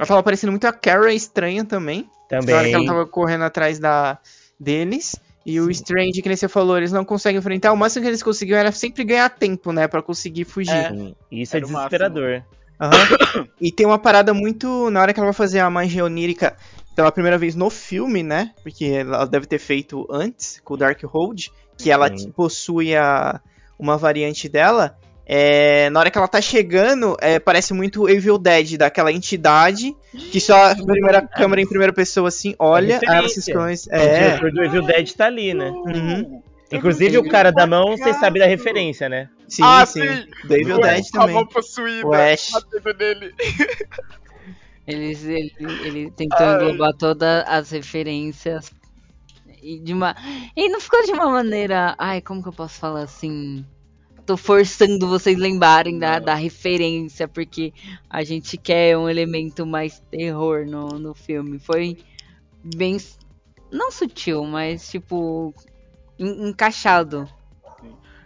Ela 0.00 0.06
tava 0.06 0.22
parecendo 0.22 0.50
muito 0.50 0.66
a 0.66 0.72
Kara 0.72 1.12
estranha 1.12 1.62
também. 1.62 2.08
Na 2.30 2.38
hora 2.38 2.46
que 2.46 2.52
também. 2.52 2.74
ela 2.74 2.86
tava 2.86 3.06
correndo 3.06 3.44
atrás 3.44 3.78
da, 3.78 4.18
deles. 4.58 5.14
E 5.44 5.60
o 5.60 5.70
Strange, 5.70 6.22
que 6.22 6.28
nem 6.28 6.36
você 6.36 6.48
falou, 6.48 6.76
eles 6.78 6.92
não 6.92 7.04
conseguem 7.04 7.38
enfrentar. 7.38 7.72
O 7.72 7.76
máximo 7.76 8.02
que 8.02 8.08
eles 8.08 8.22
conseguiam 8.22 8.58
era 8.58 8.72
sempre 8.72 9.04
ganhar 9.04 9.28
tempo, 9.28 9.72
né? 9.72 9.86
Pra 9.88 10.00
conseguir 10.02 10.44
fugir. 10.44 10.72
É. 10.72 10.88
Sim, 10.88 11.14
Isso 11.30 11.56
é 11.56 11.58
Era 11.58 11.66
o 11.66 11.68
desesperador. 11.68 12.42
Aham. 12.80 13.46
E 13.60 13.70
tem 13.70 13.84
uma 13.84 13.98
parada 13.98 14.32
muito. 14.32 14.90
Na 14.90 15.02
hora 15.02 15.12
que 15.12 15.20
ela 15.20 15.26
vai 15.26 15.34
fazer 15.34 15.58
a 15.58 15.68
magia 15.68 16.04
onírica 16.04 16.56
pela 16.96 17.12
primeira 17.12 17.36
vez 17.36 17.54
no 17.54 17.68
filme, 17.68 18.22
né? 18.22 18.52
Porque 18.62 18.86
ela 18.86 19.26
deve 19.26 19.46
ter 19.46 19.58
feito 19.58 20.06
antes, 20.10 20.60
com 20.64 20.74
o 20.74 20.76
Darkhold, 20.78 21.50
que 21.76 21.90
ela 21.90 22.16
Sim. 22.16 22.30
possui 22.30 22.96
a, 22.96 23.40
uma 23.78 23.98
variante 23.98 24.48
dela. 24.48 24.96
É, 25.32 25.88
na 25.90 26.00
hora 26.00 26.10
que 26.10 26.18
ela 26.18 26.26
tá 26.26 26.40
chegando, 26.40 27.16
é, 27.20 27.38
parece 27.38 27.72
muito 27.72 28.08
Evil 28.08 28.36
Dead, 28.36 28.76
daquela 28.76 29.12
entidade 29.12 29.94
que 30.32 30.40
só 30.40 30.72
a 30.72 30.74
primeira 30.74 31.22
câmera 31.22 31.60
em 31.62 31.68
primeira 31.68 31.92
pessoa 31.92 32.26
assim, 32.26 32.52
olha, 32.58 32.98
aí 33.06 33.16
ela 33.16 33.28
se 33.28 33.36
referência. 33.38 33.86
esconde. 33.86 34.02
O 34.02 34.08
É. 34.08 34.28
diretor 34.36 34.50
do 34.52 34.64
Evil 34.64 34.82
Dead 34.82 35.12
tá 35.12 35.26
ali, 35.26 35.54
né? 35.54 35.70
Uhum. 35.70 36.42
Inclusive 36.72 37.16
o 37.18 37.28
cara 37.28 37.52
da 37.52 37.64
mão, 37.64 37.96
vocês 37.96 38.16
sabem 38.16 38.40
da 38.42 38.48
referência, 38.48 39.08
né? 39.08 39.28
Sim, 39.46 39.62
Ah, 39.64 39.86
sim. 39.86 40.00
sim. 40.00 40.26
Do 40.48 40.54
Evil 40.56 40.76
Com 40.76 40.82
Dead 40.82 41.04
a 41.14 41.18
mão 41.18 41.26
também. 41.28 41.46
possuída, 41.46 42.06
O 42.08 42.12
Ash. 42.12 42.50
batendo 42.50 42.98
nele. 42.98 43.34
Eles, 44.86 45.24
ele, 45.24 45.52
ele 45.84 46.10
tentou 46.10 46.38
Ai. 46.40 46.54
englobar 46.56 46.92
todas 46.94 47.44
as 47.46 47.70
referências. 47.70 48.72
E, 49.62 49.78
de 49.78 49.92
uma, 49.92 50.16
e 50.56 50.68
não 50.68 50.80
ficou 50.80 51.04
de 51.04 51.12
uma 51.12 51.28
maneira. 51.30 51.94
Ai, 51.98 52.20
como 52.20 52.42
que 52.42 52.48
eu 52.48 52.52
posso 52.52 52.80
falar 52.80 53.02
assim? 53.02 53.64
Tô 54.30 54.36
forçando 54.36 55.08
vocês 55.08 55.36
lembrarem 55.36 55.98
da, 55.98 56.20
da 56.20 56.36
referência, 56.36 57.26
porque 57.26 57.72
a 58.08 58.22
gente 58.22 58.56
quer 58.56 58.96
um 58.96 59.08
elemento 59.08 59.66
mais 59.66 59.98
terror 60.08 60.64
no, 60.64 60.86
no 61.00 61.14
filme. 61.16 61.58
Foi 61.58 61.98
bem. 62.76 62.96
Não 63.72 63.90
sutil, 63.90 64.44
mas 64.44 64.88
tipo. 64.88 65.52
en- 66.16 66.48
encaixado. 66.50 67.28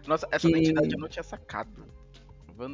Nossa, 0.06 0.28
essa 0.30 0.46
Que- 0.46 0.52
identidade 0.54 0.92
eu 0.94 1.00
não 1.00 1.08
tinha 1.08 1.22
sacado. 1.22 1.86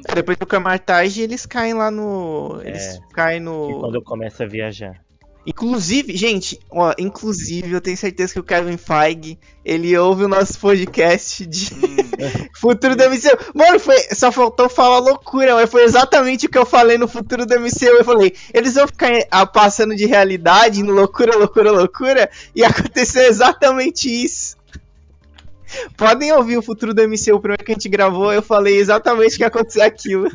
É, 0.09 0.15
Depois 0.15 0.37
do 0.37 0.45
Camartage, 0.45 1.21
eles 1.21 1.45
caem 1.45 1.73
lá 1.73 1.89
no. 1.89 2.59
Eles 2.65 2.99
caem 3.13 3.37
E 3.37 3.39
no. 3.39 3.79
quando 3.79 3.95
eu 3.95 4.01
começo 4.03 4.43
a 4.43 4.45
viajar. 4.45 5.01
Inclusive, 5.45 6.15
gente, 6.15 6.59
ó, 6.69 6.93
inclusive, 6.99 7.71
eu 7.71 7.81
tenho 7.81 7.97
certeza 7.97 8.33
que 8.33 8.39
o 8.39 8.43
Kevin 8.43 8.77
Feige, 8.77 9.39
ele 9.65 9.97
ouve 9.97 10.23
o 10.23 10.27
nosso 10.27 10.59
podcast 10.59 11.45
de 11.47 11.73
Hum, 11.73 12.47
Futuro 12.55 12.95
do 12.95 13.03
MCU. 13.09 13.51
Mano, 13.53 13.79
foi, 13.79 13.97
só 14.13 14.31
faltou 14.31 14.69
falar 14.69 14.99
loucura, 14.99 15.55
mas 15.55 15.69
foi 15.69 15.83
exatamente 15.83 16.45
o 16.45 16.49
que 16.49 16.57
eu 16.57 16.65
falei 16.65 16.97
no 16.97 17.07
Futuro 17.07 17.45
do 17.45 17.59
MCU. 17.59 17.85
Eu 17.85 18.05
falei, 18.05 18.35
eles 18.53 18.75
vão 18.75 18.85
ficar 18.85 19.11
ah, 19.31 19.45
passando 19.45 19.95
de 19.95 20.05
realidade 20.05 20.83
no 20.83 20.93
loucura, 20.93 21.35
loucura, 21.35 21.71
loucura, 21.71 22.29
e 22.55 22.63
aconteceu 22.65 23.23
exatamente 23.23 24.09
isso. 24.09 24.55
Podem 25.97 26.31
ouvir 26.33 26.57
o 26.57 26.61
Futuro 26.61 26.93
do 26.93 27.01
MCU, 27.07 27.35
o 27.35 27.39
primeiro 27.39 27.63
que 27.63 27.71
a 27.71 27.75
gente 27.75 27.89
gravou, 27.89 28.31
eu 28.31 28.41
falei 28.41 28.77
exatamente 28.77 29.37
que 29.37 29.43
ia 29.43 29.47
acontecer 29.47 29.81
aquilo. 29.81 30.29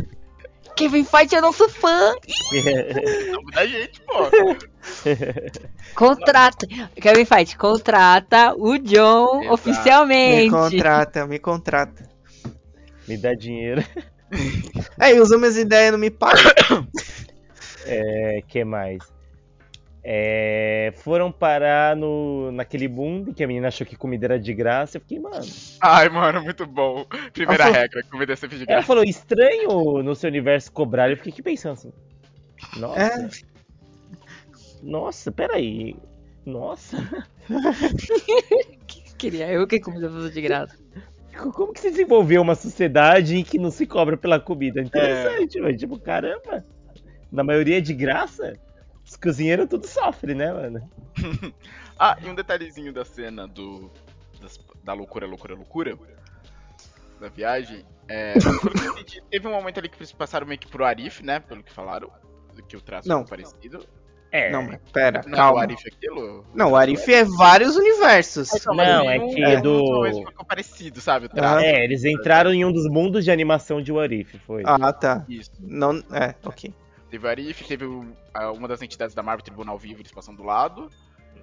Kevin 0.76 1.04
Feige 1.04 1.36
é 1.36 1.40
nosso 1.40 1.68
fã! 1.68 2.14
nome 3.32 3.52
da 3.52 3.66
gente, 3.66 4.00
pô. 4.02 4.14
Contrata! 5.96 6.66
Kevin 7.00 7.24
Feige, 7.24 7.56
contrata 7.56 8.54
o 8.54 8.78
John 8.78 9.24
Exato. 9.26 9.40
Me 9.40 9.50
oficialmente! 9.50 10.50
contrata, 10.50 11.26
me 11.26 11.38
contrata. 11.38 12.08
Me 13.08 13.16
dá 13.16 13.34
dinheiro. 13.34 13.82
Aí, 14.98 15.18
usa 15.18 15.38
minhas 15.38 15.56
ideias, 15.56 15.92
não 15.92 15.98
me 15.98 16.10
paga. 16.10 16.40
É, 17.88 18.42
que 18.48 18.64
mais? 18.64 18.98
É, 20.08 20.92
foram 20.98 21.32
parar 21.32 21.96
no, 21.96 22.52
naquele 22.52 22.86
mundo 22.86 23.34
que 23.34 23.42
a 23.42 23.46
menina 23.48 23.66
achou 23.66 23.84
que 23.84 23.96
comida 23.96 24.26
era 24.26 24.38
de 24.38 24.54
graça. 24.54 24.98
Eu 24.98 25.00
fiquei, 25.00 25.18
mano. 25.18 25.44
Ai, 25.80 26.08
mano, 26.08 26.42
muito 26.44 26.64
bom. 26.64 27.04
Primeira 27.32 27.64
foi- 27.64 27.72
regra, 27.72 28.02
comida 28.08 28.32
é 28.32 28.36
sempre 28.36 28.56
de 28.56 28.62
Ela 28.62 28.74
graça. 28.74 28.86
falou, 28.86 29.02
estranho 29.02 30.04
no 30.04 30.14
seu 30.14 30.28
universo 30.30 30.70
cobrar. 30.70 31.10
Eu 31.10 31.16
fiquei 31.16 31.32
aqui 31.32 31.42
pensando 31.42 31.72
assim. 31.72 31.92
Nossa. 32.76 33.00
É. 33.00 33.28
Nossa, 34.80 35.32
peraí. 35.32 35.96
Nossa. 36.44 36.96
Queria 39.18 39.50
eu 39.50 39.66
que 39.66 39.80
comida 39.80 40.08
fosse 40.08 40.32
de 40.32 40.40
graça. 40.40 40.76
Como 41.52 41.72
que 41.72 41.80
se 41.80 41.90
desenvolveu 41.90 42.40
uma 42.42 42.54
sociedade 42.54 43.36
em 43.36 43.42
que 43.42 43.58
não 43.58 43.72
se 43.72 43.86
cobra 43.86 44.16
pela 44.16 44.38
comida? 44.38 44.80
Interessante, 44.80 45.60
mas 45.60 45.76
tipo, 45.80 45.98
caramba. 45.98 46.64
Na 47.32 47.42
maioria 47.42 47.78
é 47.78 47.80
de 47.80 47.92
graça? 47.92 48.52
Os 49.06 49.16
cozinheiros 49.16 49.68
tudo 49.68 49.86
sofrem, 49.86 50.34
né, 50.34 50.52
mano? 50.52 50.90
Ah, 51.98 52.14
e 52.22 52.28
um 52.28 52.34
detalhezinho 52.34 52.92
da 52.92 53.06
cena 53.06 53.48
do. 53.48 53.90
das- 54.38 54.60
da 54.84 54.92
loucura, 54.92 55.26
loucura, 55.26 55.54
loucura. 55.54 55.96
Da 57.18 57.28
viagem. 57.30 57.86
É, 58.06 58.34
teve 59.30 59.48
um 59.48 59.52
momento 59.52 59.78
ali 59.78 59.88
que 59.88 59.96
eles 59.96 60.12
passaram 60.12 60.46
meio 60.46 60.60
que 60.60 60.68
pro 60.68 60.84
Arif, 60.84 61.22
né? 61.24 61.40
Pelo 61.40 61.62
que 61.62 61.72
falaram. 61.72 62.10
Que 62.68 62.76
o 62.76 62.80
traço 62.82 63.08
Não. 63.08 63.24
ficou 63.24 63.30
parecido. 63.38 63.86
É. 64.30 64.50
Não, 64.50 64.62
mas 64.62 64.78
pera, 64.92 65.22
Não, 65.24 65.32
o 65.32 65.36
calma. 65.36 65.62
Arif 65.62 65.82
é 65.86 65.88
aquilo? 65.94 66.44
Não, 66.54 66.72
o 66.72 66.76
Arif 66.76 67.10
é 67.10 67.24
vários 67.24 67.76
universos. 67.76 68.52
Então, 68.52 68.74
Não, 68.74 69.08
é 69.08 69.18
que 69.18 69.46
um 69.56 69.62
do- 69.62 70.26
ficou 70.26 70.44
parecido, 70.44 71.00
sabe? 71.00 71.26
O 71.26 71.28
traço. 71.30 71.64
É, 71.64 71.82
eles 71.82 72.04
entraram 72.04 72.52
em 72.52 72.62
um 72.64 72.70
dos 72.72 72.86
mundos 72.90 73.24
de 73.24 73.30
animação 73.30 73.80
de 73.80 73.90
Warif, 73.90 74.38
foi. 74.40 74.62
Ah, 74.66 74.92
tá. 74.92 75.24
Isso. 75.28 75.50
Não, 75.60 75.96
é, 76.12 76.34
ok. 76.44 76.74
Teve 77.10 77.26
o 77.26 77.30
Arif, 77.30 77.64
teve 77.64 77.84
o- 77.84 78.16
a- 78.34 78.50
uma 78.52 78.66
das 78.66 78.82
entidades 78.82 79.14
da 79.14 79.22
Marvel 79.22 79.44
Tribunal 79.44 79.78
Vivo, 79.78 80.00
eles 80.00 80.10
passando 80.12 80.38
do 80.38 80.42
lado. 80.42 80.90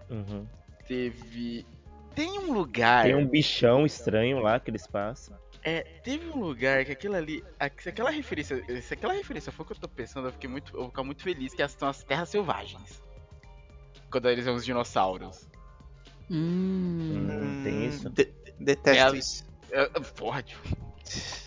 Uhum. 0.10 0.46
Teve. 0.88 1.66
Tem 2.14 2.38
um 2.40 2.54
lugar. 2.54 3.06
Tem 3.06 3.16
um 3.16 3.26
bichão 3.26 3.86
estranho 3.86 4.40
lá 4.40 4.60
que 4.60 4.70
eles 4.70 4.86
passam. 4.86 5.38
É, 5.64 5.82
teve 6.04 6.30
um 6.30 6.40
lugar 6.42 6.84
que 6.86 6.92
aquilo 6.92 7.16
ali. 7.16 7.44
Se 7.80 7.90
aquela 7.90 8.10
referência. 8.12 8.62
Se 8.82 8.94
aquela 8.94 9.14
referência 9.14 9.52
for 9.52 9.64
o 9.64 9.66
que 9.66 9.72
eu 9.72 9.78
tô 9.80 9.88
pensando, 9.88 10.28
eu 10.28 10.32
fiquei 10.34 10.50
muito. 10.50 10.74
Eu 10.76 10.82
vou 10.82 10.90
ficar 10.90 11.04
muito 11.04 11.24
feliz 11.24 11.54
que 11.54 11.66
são 11.70 11.88
as 11.88 12.04
terras 12.04 12.28
selvagens. 12.30 13.02
Quando 14.12 14.30
eles 14.30 14.44
são 14.46 14.56
os 14.56 14.66
dinossauros. 14.66 15.48
Hum. 16.30 17.28
Hum, 17.30 17.64
tem 17.64 17.86
isso? 17.88 18.10
de- 18.10 18.32
detesto 18.60 19.16
É, 19.16 19.18
isso. 19.18 19.46
É, 19.72 19.86
porra, 20.16 20.44
tio. 20.44 20.60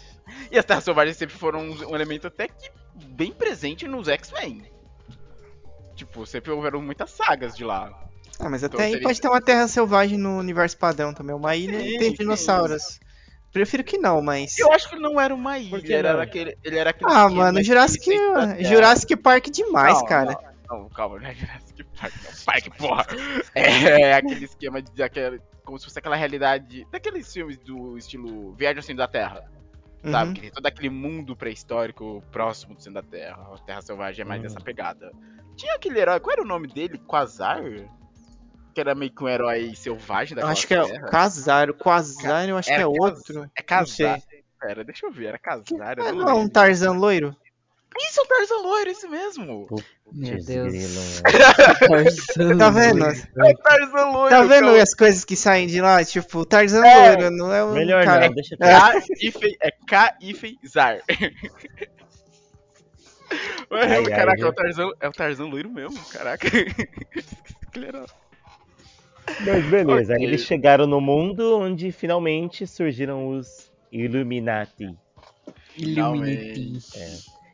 E 0.51 0.59
as 0.59 0.65
terras 0.65 0.85
selvagens 0.85 1.17
sempre 1.17 1.35
foram 1.37 1.61
um 1.61 1.91
um 1.91 1.95
elemento 1.95 2.27
até 2.27 2.49
que 2.49 2.71
bem 2.97 3.33
presente 3.33 3.87
nos 3.87 4.09
X-Men. 4.09 4.63
Tipo, 5.95 6.27
sempre 6.27 6.51
houveram 6.51 6.81
muitas 6.83 7.11
sagas 7.11 7.57
de 7.57 7.65
lá. 7.65 7.91
Ah, 8.39 8.51
mas 8.51 8.63
Então 8.63 8.77
até 8.79 8.85
aí 8.87 8.93
seria- 8.93 9.07
pode 9.09 9.21
ter 9.21 9.29
uma 9.29 9.41
terra 9.41 9.67
selvagem 9.67 10.19
no 10.19 10.39
universo 10.39 10.77
padrão 10.77 11.15
também. 11.15 11.35
Uma 11.35 11.57
ilha 11.57 11.79
e 11.81 11.93
Sim, 11.93 11.99
tem 11.99 12.11
sim. 12.11 12.17
dinossauros. 12.19 13.01
Prefiro 13.51 13.83
que 13.83 13.97
não, 13.97 14.21
mas. 14.21 14.59
Eu 14.59 14.71
acho 14.73 14.89
que 14.89 14.95
ele 14.97 15.03
não 15.03 15.19
era 15.19 15.35
uma 15.35 15.59
ilha, 15.59 15.77
ele 15.77 15.93
era 15.95 16.23
aquele. 16.23 16.59
Ele 16.63 16.77
era 16.79 16.91
aquele 16.91 17.11
Ah, 17.11 17.27
mano, 17.31 17.63
Jurassic. 17.63 18.11
Jurassic 18.61 19.17
Park 19.17 19.47
demais, 19.47 19.95
Não, 19.99 20.05
cara. 20.05 20.39
Não, 20.69 20.81
não, 20.81 20.89
calma, 20.91 21.19
não 21.19 21.27
é 21.27 21.35
Jurassic 21.35 21.85
Park, 21.99 22.13
não. 22.23 22.33
Park, 22.45 22.77
porra. 22.77 23.07
É 23.55 24.13
aquele 24.13 24.45
esquema 24.45 24.83
de 24.83 25.03
aquela, 25.03 25.39
como 25.65 25.79
se 25.79 25.87
fosse 25.87 25.99
aquela 25.99 26.17
realidade. 26.17 26.87
Daqueles 26.93 27.33
filmes 27.33 27.57
do 27.57 27.97
estilo 27.97 28.53
Viagem 28.53 28.77
ao 28.79 28.83
Centro 28.83 28.99
da 28.99 29.09
Terra. 29.09 29.51
Sabe? 30.03 30.29
Uhum. 30.29 30.35
Que 30.35 30.41
tem 30.43 30.51
todo 30.51 30.67
aquele 30.67 30.91
mundo 30.91 31.35
pré-histórico 31.37 32.23
próximo 32.31 32.75
do 32.75 32.83
centro 32.83 33.03
da 33.03 33.09
Terra. 33.09 33.49
A 33.55 33.59
Terra 33.59 33.83
Selvagem 33.83 34.23
é 34.23 34.25
mais 34.25 34.41
Uhum. 34.41 34.49
dessa 34.49 34.61
pegada. 34.61 35.11
Tinha 35.57 35.75
aquele 35.75 35.99
herói, 35.99 36.21
qual 36.21 36.33
era 36.35 36.43
o 36.43 36.47
nome 36.47 36.69
dele? 36.69 36.99
Quasar? 36.99 37.63
Que 38.75 38.81
era 38.81 38.95
meio 38.95 39.11
que 39.11 39.25
um 39.25 39.29
herói 39.29 39.75
selvagem 39.75 40.35
daquela 40.35 40.53
acho 40.53 40.67
que 40.67 40.75
é. 40.75 41.01
Quasar. 41.09 41.73
Quasar 41.73 42.49
eu 42.49 42.59
acho 42.59 42.69
que 42.69 42.75
Era 42.75 42.83
é 42.83 42.87
Cas- 42.87 42.99
outro. 43.01 43.51
É. 43.57 43.63
Casar. 43.63 44.21
Pera, 44.61 44.85
deixa 44.85 45.07
eu 45.07 45.11
ver, 45.13 45.27
era 45.27 45.39
Casar. 45.39 45.99
eu 45.99 46.07
É, 46.07 46.13
não 46.13 46.25
não, 46.25 46.35
um 46.35 46.37
lembro. 46.39 46.53
Tarzan 46.53 46.93
loiro? 46.93 47.35
Isso, 47.99 48.21
é 48.21 48.23
o 48.23 48.27
Tarzan 48.27 48.57
Loiro, 48.63 48.91
esse 48.91 49.09
mesmo. 49.09 49.67
Meu 50.13 50.45
Deus. 50.45 50.73
grilo. 50.73 51.01
Tá 52.59 52.71
vendo? 52.71 53.05
É 53.05 53.51
o 53.53 53.57
Tarzan 53.57 54.11
Loiro. 54.11 54.29
Tá 54.31 54.43
vendo 54.43 54.67
cara. 54.67 54.83
as 54.83 54.95
coisas 54.95 55.25
que 55.25 55.35
saem 55.37 55.67
de 55.67 55.81
lá? 55.81 56.05
Tipo, 56.05 56.45
Tarzan 56.45 56.85
É. 56.87 57.09
loiro, 57.17 57.31
não 57.31 57.53
é 57.53 57.65
um 57.65 57.73
Melhor 57.73 58.05
cara. 58.05 58.27
não, 58.29 58.35
deixa 58.35 58.55
É. 58.61 58.79
K-Ifen- 59.01 59.57
É 59.63 59.71
K-Ifen-Zar. 59.87 61.01
Ai, 63.71 63.93
ai, 63.97 64.05
caraca, 64.05 64.37
viu? 64.37 64.47
é 64.47 64.51
o, 64.51 64.53
Tarzan, 64.53 64.91
é 65.01 65.09
o 65.09 65.13
Tarzan 65.13 65.47
loiro 65.47 65.69
mesmo, 65.71 65.99
caraca. 66.13 66.47
Mas 69.45 69.65
beleza, 69.67 70.13
aí 70.13 70.19
Ok. 70.19 70.27
eles 70.29 70.43
chegaram 70.43 70.87
no 70.87 71.01
mundo 71.01 71.59
onde 71.59 71.91
finalmente 71.91 72.65
surgiram 72.67 73.29
os 73.29 73.69
Illuminati. 73.91 74.97
Illuminati. 75.77 76.79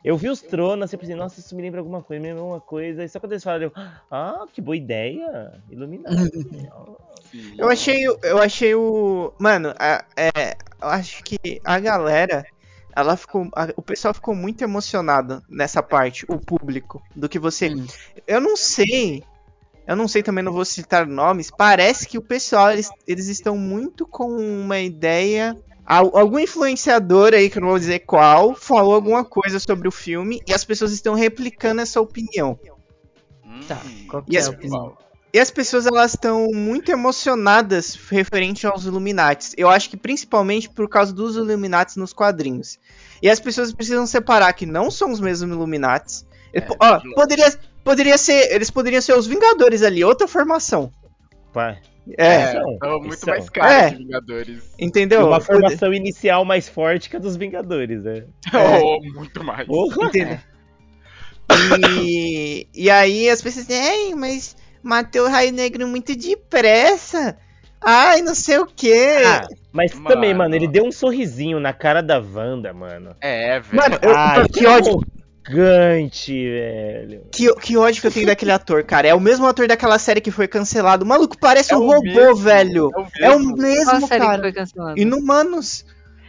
Eu 0.03 0.17
vi 0.17 0.29
os 0.29 0.41
tronos, 0.41 0.89
sempre 0.89 1.05
assim, 1.07 1.15
nossa, 1.15 1.39
isso 1.39 1.55
me 1.55 1.61
lembra 1.61 1.79
alguma 1.79 2.01
coisa, 2.03 2.21
me 2.21 2.27
lembra 2.27 2.41
alguma 2.41 2.59
coisa. 2.59 3.03
E 3.03 3.09
só 3.09 3.19
quando 3.19 3.31
eles 3.31 3.43
falaram, 3.43 3.63
eu, 3.65 3.71
ah, 4.11 4.45
que 4.51 4.61
boa 4.61 4.75
ideia, 4.75 5.53
Illuminati. 5.69 6.29
Sim. 7.31 7.55
Eu 7.57 7.69
achei, 7.69 8.07
o- 8.07 8.19
eu 8.21 8.37
achei 8.37 8.75
o. 8.75 9.33
Mano, 9.39 9.73
é, 9.79 10.55
eu 10.81 10.87
acho 10.87 11.23
que 11.23 11.61
a 11.63 11.79
galera. 11.79 12.45
Ela 12.95 13.17
ficou. 13.17 13.47
a- 13.55 13.73
o 13.75 13.81
pessoal 13.81 14.13
ficou 14.13 14.35
muito 14.35 14.63
emocionado 14.63 15.41
nessa 15.49 15.81
parte, 15.81 16.25
o 16.27 16.37
público, 16.37 17.01
do 17.15 17.27
que 17.27 17.39
você. 17.39 17.69
Hum. 17.73 17.87
Eu 18.27 18.39
não 18.39 18.55
sei. 18.55 19.23
Eu 19.87 19.95
não 19.95 20.07
sei 20.07 20.21
também, 20.21 20.43
não 20.43 20.53
vou 20.53 20.63
citar 20.63 21.05
nomes. 21.07 21.49
Parece 21.49 22.07
que 22.07 22.17
o 22.17 22.21
pessoal, 22.21 22.71
eles, 22.71 22.89
eles 23.07 23.27
estão 23.27 23.57
muito 23.57 24.05
com 24.05 24.27
uma 24.37 24.79
ideia. 24.79 25.57
Al- 25.85 26.15
Algum 26.17 26.39
influenciador 26.39 27.33
aí, 27.33 27.49
que 27.49 27.57
eu 27.57 27.61
não 27.61 27.69
vou 27.69 27.79
dizer 27.79 27.99
qual, 27.99 28.55
falou 28.55 28.93
alguma 28.95 29.23
coisa 29.25 29.59
sobre 29.59 29.87
o 29.87 29.91
filme 29.91 30.41
e 30.47 30.53
as 30.53 30.63
pessoas 30.63 30.91
estão 30.91 31.13
replicando 31.13 31.81
essa 31.81 31.99
opinião. 31.99 32.57
Hum. 33.45 33.59
Tá, 33.67 33.81
qual 34.07 34.23
E 34.27 34.31
que 34.31 34.37
é 34.37 34.39
as- 34.39 34.47
a 34.47 34.51
opinião? 34.51 34.97
E 35.35 35.39
as 35.39 35.49
pessoas 35.49 35.87
elas 35.87 36.13
estão 36.13 36.47
muito 36.53 36.91
emocionadas 36.91 37.95
referente 38.09 38.67
aos 38.67 38.85
Illuminates. 38.85 39.53
Eu 39.57 39.67
acho 39.67 39.89
que 39.89 39.97
principalmente 39.97 40.69
por 40.69 40.87
causa 40.87 41.11
dos 41.11 41.35
Illuminates 41.35 41.95
nos 41.95 42.13
quadrinhos. 42.13 42.77
E 43.19 43.27
as 43.27 43.39
pessoas 43.39 43.73
precisam 43.73 44.05
separar 44.05 44.53
que 44.53 44.65
não 44.67 44.91
são 44.91 45.11
os 45.11 45.19
mesmos 45.19 45.51
Illuminates. 45.55 46.23
É, 46.53 46.63
Ó, 46.79 46.99
poderia, 47.15 47.51
poderia 47.83 48.15
ser, 48.17 48.53
eles 48.53 48.69
poderiam 48.69 49.01
ser 49.01 49.17
os 49.17 49.25
Vingadores 49.25 49.81
ali, 49.81 50.03
outra 50.03 50.27
formação. 50.27 50.91
Pá. 51.51 51.77
É, 52.17 52.51
são, 52.51 52.77
tava 52.79 52.99
muito 52.99 53.15
são. 53.17 53.33
mais 53.33 53.49
caro 53.49 53.71
É. 53.71 53.91
que 53.91 53.97
Vingadores. 53.97 54.73
entendeu? 54.77 55.25
Uma 55.27 55.39
formação 55.39 55.93
inicial 55.93 56.43
mais 56.43 56.67
forte 56.67 57.09
que 57.09 57.15
a 57.15 57.19
dos 57.19 57.37
Vingadores, 57.37 58.03
né? 58.03 58.25
Oh, 58.53 58.99
muito 59.13 59.43
mais. 59.43 59.65
Porra. 59.67 60.07
Entendeu? 60.07 60.37
E, 62.05 62.67
e 62.73 62.89
aí 62.89 63.29
as 63.29 63.41
pessoas 63.41 63.67
dizem, 63.67 64.15
mas 64.15 64.55
matei 64.81 65.21
o 65.21 65.27
Raio 65.29 65.51
Negro 65.53 65.87
muito 65.87 66.15
depressa. 66.15 67.37
Ai, 67.81 68.21
não 68.21 68.33
sei 68.33 68.59
o 68.59 68.65
quê. 68.65 69.17
Ah, 69.25 69.47
mas 69.71 69.93
Mano. 69.93 70.07
também, 70.07 70.33
mano, 70.33 70.55
ele 70.55 70.67
deu 70.69 70.85
um 70.85 70.91
sorrisinho 70.91 71.59
na 71.59 71.73
cara 71.73 72.01
da 72.01 72.17
Wanda, 72.19 72.73
mano. 72.73 73.15
É, 73.19 73.59
velho. 73.59 73.75
Mano, 73.75 73.99
eu, 74.01 74.15
Ai, 74.15 74.47
que 74.47 74.65
ódio. 74.65 75.01
Arrogante, 75.45 76.31
velho. 76.31 77.21
Que, 77.31 77.53
que 77.55 77.77
ódio 77.77 78.01
que 78.01 78.07
eu 78.07 78.11
tenho 78.11 78.25
daquele 78.27 78.51
ator, 78.51 78.83
cara. 78.83 79.07
É 79.07 79.13
o 79.13 79.19
mesmo 79.19 79.45
ator 79.45 79.67
daquela 79.67 79.99
série 79.99 80.21
que 80.21 80.31
foi 80.31 80.47
cancelado. 80.47 81.03
O 81.03 81.07
maluco 81.07 81.37
parece 81.37 81.73
É 81.73 81.77
um 81.77 81.81
o 81.81 81.87
robô, 81.87 82.01
mesmo, 82.03 82.35
velho. 82.35 82.89
É 83.17 83.25
É 83.25 83.29
o 83.31 83.35
o 83.35 83.39
mesmo. 83.39 83.55
Qual 83.55 83.61
mesmo, 83.61 83.91
a 83.91 84.01
série 84.01 84.21
que 84.21 84.27
cara. 84.27 84.41
foi 84.41 84.53
cancelada? 84.53 84.99
Inumanos. 84.99 85.85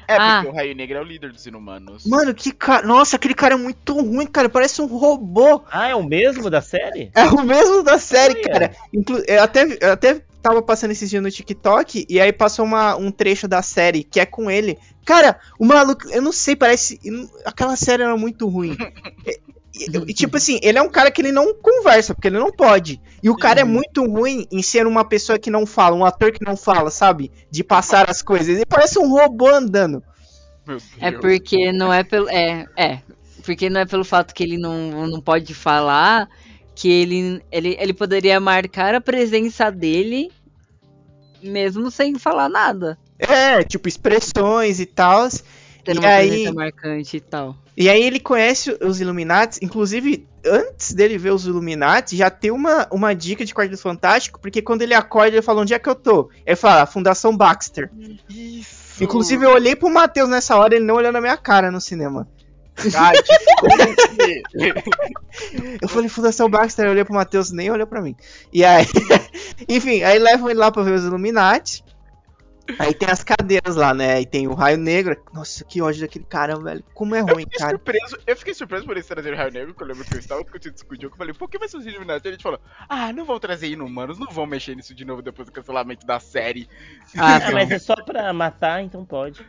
É, 0.07 0.15
porque 0.17 0.23
Ah. 0.23 0.45
o 0.47 0.53
Raio 0.53 0.75
Negro 0.75 0.99
é 0.99 1.01
o 1.01 1.05
líder 1.05 1.33
dos 1.33 1.47
Inumanos. 1.47 2.05
Mano, 2.07 2.35
que 2.35 2.53
cara. 2.53 2.87
Nossa, 2.87 3.17
aquele 3.17 3.35
cara 3.35 3.55
é 3.55 3.57
muito 3.57 3.95
ruim, 4.01 4.27
cara. 4.27 4.49
Parece 4.49 4.81
um 4.83 4.87
robô. 4.87 5.63
Ah, 5.71 5.89
é 5.89 5.95
o 5.95 6.03
mesmo 6.03 6.49
da 6.51 6.61
série? 6.61 7.11
É 7.15 7.25
o 7.25 7.43
mesmo 7.43 7.83
da 7.83 7.99
série, 7.99 8.35
Olha. 8.41 8.49
cara. 8.49 8.77
Inclu 8.93 9.19
eu, 9.27 9.43
até, 9.43 9.79
eu 9.81 9.93
até 9.93 10.23
tava 10.43 10.61
passando 10.63 10.91
esses 10.91 11.09
dias 11.09 11.23
no 11.23 11.31
TikTok 11.31 12.07
e 12.09 12.21
aí 12.21 12.33
passou 12.33 12.65
uma, 12.67 12.95
um 12.97 13.11
trecho 13.11 13.49
da 13.49 13.63
série 13.63 14.05
que 14.05 14.21
é 14.21 14.27
com 14.27 14.51
ele. 14.51 14.79
Cara, 15.07 15.39
o 15.59 15.65
maluco, 15.67 16.09
eu 16.11 16.23
não 16.23 16.33
sei, 16.33 16.57
parece. 16.57 16.99
Aquela 17.45 17.77
série 17.77 18.03
era 18.03 18.17
muito 18.17 18.49
ruim. 18.49 18.77
E- 19.75 20.15
tipo 20.15 20.37
assim, 20.37 20.59
ele 20.63 20.79
é 20.79 20.83
um 20.83 20.89
cara 20.89 21.11
que 21.11 21.21
ele 21.21 21.33
não 21.33 21.53
conversa, 21.55 22.15
porque 22.15 22.29
ele 22.29 22.39
não 22.39 22.53
pode. 22.53 23.01
E 23.23 23.29
o 23.29 23.37
cara 23.37 23.61
é 23.61 23.65
muito 23.65 24.05
ruim 24.07 24.47
em 24.53 24.63
ser 24.63 24.87
uma 24.87 25.05
pessoa 25.05 25.39
que 25.39 25.51
não 25.51 25.67
fala, 25.67 25.97
um 25.97 26.05
ator 26.05 26.31
que 26.31 26.45
não 26.45 26.57
fala, 26.57 26.91
sabe? 26.91 27.31
De 27.51 27.65
passar 27.65 28.09
as 28.09 28.23
coisas. 28.23 28.49
Ele 28.49 28.67
parece 28.67 28.99
um 28.99 29.09
robô 29.09 29.49
andando. 29.49 30.03
É 31.01 31.11
porque 31.11 31.73
não 31.73 31.93
é 31.93 32.05
pelo. 32.05 32.29
É, 32.29 32.67
é. 32.77 33.01
Porque 33.45 33.69
não 33.69 33.81
é 33.81 33.87
pelo 33.87 34.05
fato 34.05 34.33
que 34.35 34.43
ele 34.43 34.57
não, 34.57 35.07
não 35.07 35.21
pode 35.21 35.53
falar 35.55 36.29
que 36.75 36.91
ele, 36.91 37.43
ele, 37.53 37.77
ele 37.79 37.93
poderia 37.93 38.41
marcar 38.41 38.95
a 38.95 39.01
presença 39.01 39.71
dele 39.71 40.31
mesmo 41.43 41.91
sem 41.91 42.19
falar 42.19 42.49
nada. 42.49 42.99
É, 43.19 43.63
tipo, 43.63 43.89
expressões 43.89 44.81
e 44.81 44.87
tal. 44.87 45.29
Tendo 45.85 45.97
E 45.97 45.99
uma 46.01 46.09
aí- 46.09 46.29
presença 46.29 46.53
marcante 46.55 47.17
e 47.17 47.21
tal. 47.21 47.57
E 47.77 47.89
aí 47.89 48.03
ele 48.03 48.21
conhece 48.21 48.77
os 48.81 49.01
Illuminati, 49.01 49.59
inclusive 49.63 50.27
antes 50.47 50.93
dele 50.93 51.19
ver 51.19 51.31
os 51.33 51.45
Illuminati, 51.47 52.17
já 52.17 52.31
tem 52.31 52.51
uma, 52.51 52.87
uma 52.91 53.15
dica 53.15 53.45
de 53.45 53.53
Quarteto 53.55 53.83
Fantástico, 53.83 54.39
porque 54.41 54.63
quando 54.63 54.83
ele 54.83 54.95
acorda 54.95 55.37
ele 55.37 55.43
fala 55.43 55.61
onde 55.63 55.75
é 55.75 55.79
que 55.79 55.89
eu 55.89 55.95
tô. 55.95 56.31
Ele 56.47 56.55
fala, 56.57 56.83
"A 56.83 56.87
Fundação 56.87 57.37
Baxter. 57.37 57.91
Isso. 58.31 59.03
Inclusive 59.03 59.45
eu 59.45 59.51
olhei 59.51 59.75
pro 59.75 59.91
Matheus 59.91 60.29
nessa 60.29 60.57
hora, 60.57 60.77
ele 60.77 60.85
não 60.85 60.95
olhou 60.95 61.11
na 61.13 61.21
minha 61.21 61.37
cara 61.37 61.71
no 61.71 61.81
cinema. 61.81 62.29
Que 64.51 64.75
Eu 65.83 65.89
falei 65.89 66.09
Fundação 66.09 66.49
Baxter, 66.49 66.87
eu 66.87 66.91
olhei 66.93 67.05
pro 67.05 67.15
Matheus, 67.15 67.51
nem 67.51 67.71
olhou 67.71 67.87
pra 67.87 68.01
mim. 68.03 68.15
E 68.53 68.65
aí, 68.65 68.87
enfim, 69.69 70.03
aí 70.03 70.19
levam 70.19 70.51
ele 70.51 70.59
lá 70.59 70.71
pra 70.71 70.83
ver 70.83 70.93
os 70.95 71.05
Illuminati. 71.05 71.85
Aí 72.79 72.95
tem 72.95 73.09
as 73.11 73.23
cadeiras 73.23 73.77
lá, 73.77 73.93
né? 73.93 74.15
Aí 74.15 74.27
tem 74.27 74.47
o 74.49 74.55
Raio 74.55 74.79
Negro. 74.79 75.17
Nossa, 75.33 75.65
que 75.65 75.83
ódio 75.83 76.01
daquele 76.01 76.25
cara, 76.25 76.59
velho. 76.59 76.83
Como 76.95 77.15
é 77.15 77.21
Eu 77.21 77.27
ruim, 77.27 77.45
fiquei 77.45 77.59
cara. 77.59 77.71
surpreso, 77.73 78.19
eu 78.27 78.37
fiquei 78.37 78.55
surpreso 78.55 78.87
por 78.87 78.93
eles 78.93 79.07
trazerem 79.07 79.39
o 79.39 79.41
Raio 79.41 79.53
Negro, 79.53 79.75
que 79.75 79.83
eu 79.83 79.87
lembro 79.87 80.05
que 80.05 80.15
eu 80.15 80.19
estava 80.19 80.43
discutindo 80.43 80.75
isso 80.75 80.87
com 80.87 80.95
o 80.95 80.99
Diogo, 80.99 81.15
eu 81.15 81.19
falei, 81.19 81.35
por 81.35 81.49
que 81.51 81.59
vai 81.59 81.69
ser 81.69 81.77
os 81.77 81.87
Illuminati? 81.87 82.27
E 82.27 82.29
a 82.29 82.33
gente 82.33 82.43
falou, 82.43 82.59
ah, 82.89 83.13
não 83.13 83.25
vão 83.25 83.39
trazer 83.39 83.69
inumanos, 83.69 84.19
não 84.19 84.29
vão 84.31 84.47
mexer 84.47 84.75
nisso 84.75 84.95
de 84.95 85.05
novo 85.05 85.21
depois 85.23 85.47
do 85.47 85.53
cancelamento 85.53 86.07
da 86.07 86.19
série. 86.21 86.69
Ah, 87.17 87.37
Ah, 87.37 87.53
mas 87.53 87.71
é 87.71 87.79
só 87.79 87.95
pra 87.97 88.33
matar, 88.33 88.83
então 88.83 89.05
pode. 89.05 89.45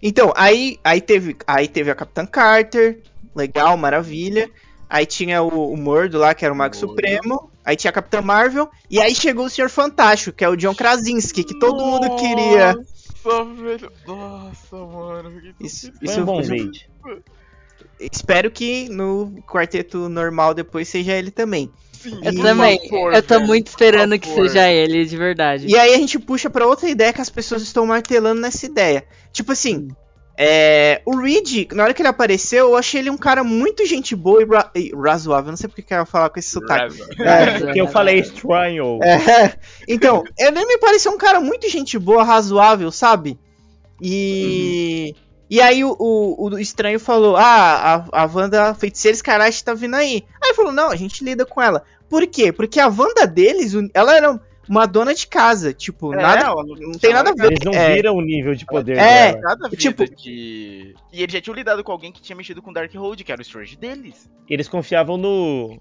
Então, 0.00 0.32
aí, 0.36 0.78
aí, 0.82 1.00
teve, 1.00 1.36
aí 1.46 1.68
teve 1.68 1.90
a 1.90 1.94
Capitã 1.94 2.26
Carter, 2.26 3.00
legal, 3.34 3.76
maravilha. 3.76 4.50
Aí 4.88 5.06
tinha 5.06 5.42
o, 5.42 5.72
o 5.72 5.76
Mordo 5.76 6.18
lá, 6.18 6.34
que 6.34 6.44
era 6.44 6.52
o 6.52 6.56
Mago 6.56 6.74
Mordo. 6.74 6.88
Supremo. 6.88 7.51
Aí 7.64 7.76
tinha 7.76 7.90
a 7.90 7.94
Capitã 7.94 8.20
Marvel. 8.20 8.68
E 8.90 9.00
aí 9.00 9.14
chegou 9.14 9.46
o 9.46 9.50
Senhor 9.50 9.68
Fantástico, 9.70 10.36
que 10.36 10.44
é 10.44 10.48
o 10.48 10.56
John 10.56 10.74
Krasinski, 10.74 11.44
que 11.44 11.58
todo 11.58 11.84
mundo 11.84 12.16
queria. 12.16 12.74
Nossa, 13.24 13.44
velho. 13.54 13.92
Nossa, 14.06 14.76
mano. 14.76 15.42
Isso, 15.60 15.92
isso 16.02 16.20
um 16.20 16.24
bom 16.24 16.40
isso- 16.40 16.50
bait. 16.50 16.88
Espero 18.00 18.50
que 18.50 18.88
no 18.88 19.32
quarteto 19.46 20.08
normal 20.08 20.54
depois 20.54 20.88
seja 20.88 21.12
ele 21.12 21.30
também. 21.30 21.70
Sim, 21.92 22.18
Eu 22.24 22.34
também. 22.42 22.80
favor, 22.88 23.14
eu 23.14 23.22
tô 23.22 23.34
velho, 23.36 23.46
muito 23.46 23.68
esperando 23.68 24.18
que 24.18 24.28
seja 24.28 24.68
ele, 24.68 25.04
de 25.04 25.16
verdade. 25.16 25.66
E 25.68 25.78
aí 25.78 25.94
a 25.94 25.98
gente 25.98 26.18
puxa 26.18 26.50
pra 26.50 26.66
outra 26.66 26.88
ideia 26.88 27.12
que 27.12 27.20
as 27.20 27.30
pessoas 27.30 27.62
estão 27.62 27.86
martelando 27.86 28.40
nessa 28.40 28.66
ideia. 28.66 29.04
Tipo 29.32 29.52
assim, 29.52 29.86
é, 30.36 31.02
o 31.04 31.16
Reed, 31.16 31.72
na 31.72 31.84
hora 31.84 31.94
que 31.94 32.00
ele 32.00 32.08
apareceu, 32.08 32.70
eu 32.70 32.76
achei 32.76 33.00
ele 33.00 33.10
um 33.10 33.18
cara 33.18 33.44
muito 33.44 33.84
gente 33.84 34.16
boa 34.16 34.42
e, 34.42 34.46
ra 34.46 34.70
e 34.74 34.92
razoável. 34.94 35.50
Não 35.50 35.56
sei 35.56 35.68
porque 35.68 35.82
que 35.82 35.92
eu 35.92 35.98
ia 35.98 36.06
falar 36.06 36.30
com 36.30 36.38
esse 36.38 36.50
sotaque. 36.50 36.98
Raza. 36.98 37.08
É, 37.20 37.58
Porque 37.60 37.80
eu 37.80 37.86
falei 37.86 38.20
estranho. 38.20 38.98
É, 39.02 39.58
então, 39.86 40.24
ele 40.38 40.64
me 40.64 40.78
pareceu 40.78 41.12
um 41.12 41.18
cara 41.18 41.38
muito 41.38 41.68
gente 41.68 41.98
boa, 41.98 42.24
razoável, 42.24 42.90
sabe? 42.90 43.38
E. 44.00 45.14
E 45.50 45.60
aí 45.60 45.84
o, 45.84 45.94
o, 45.98 46.48
o 46.48 46.58
estranho 46.58 46.98
falou: 46.98 47.36
Ah, 47.36 48.06
a, 48.10 48.22
a 48.22 48.26
Wanda 48.26 48.74
Feiticeira 48.74 49.14
Escarlate 49.14 49.62
tá 49.62 49.74
vindo 49.74 49.94
aí. 49.94 50.24
Aí 50.40 50.48
ele 50.48 50.54
falou: 50.54 50.72
Não, 50.72 50.90
a 50.90 50.96
gente 50.96 51.22
lida 51.22 51.44
com 51.44 51.60
ela. 51.60 51.84
Por 52.08 52.26
quê? 52.26 52.50
Porque 52.50 52.80
a 52.80 52.88
Wanda 52.88 53.26
deles, 53.26 53.74
ela 53.92 54.16
era 54.16 54.40
uma 54.68 54.86
dona 54.86 55.14
de 55.14 55.26
casa. 55.26 55.72
Tipo, 55.72 56.12
É, 56.14 56.22
nada. 56.22 56.46
ela 56.46 56.62
Não 56.64 56.92
tem 56.92 57.12
nada 57.12 57.30
a 57.30 57.34
ver. 57.34 57.46
Eles 57.52 57.58
não 57.64 57.72
é, 57.72 57.94
viram 57.94 58.14
o 58.16 58.20
nível 58.22 58.54
de 58.54 58.64
poder 58.66 58.96
É. 58.96 59.32
dela. 59.32 59.40
Nada 59.42 59.66
a 59.66 59.68
ver 59.68 59.76
Tipo- 59.76 60.04
de... 60.04 60.94
E 61.12 61.22
ele 61.22 61.32
já 61.32 61.40
tinha 61.40 61.54
lidado 61.54 61.82
com 61.84 61.92
alguém 61.92 62.12
que 62.12 62.22
tinha 62.22 62.36
mexido 62.36 62.62
com 62.62 62.72
Darkhold, 62.72 63.22
que 63.24 63.32
era 63.32 63.40
o 63.40 63.42
Strange 63.42 63.76
deles. 63.76 64.30
Eles 64.48 64.68
confiavam 64.68 65.16
no. 65.16 65.78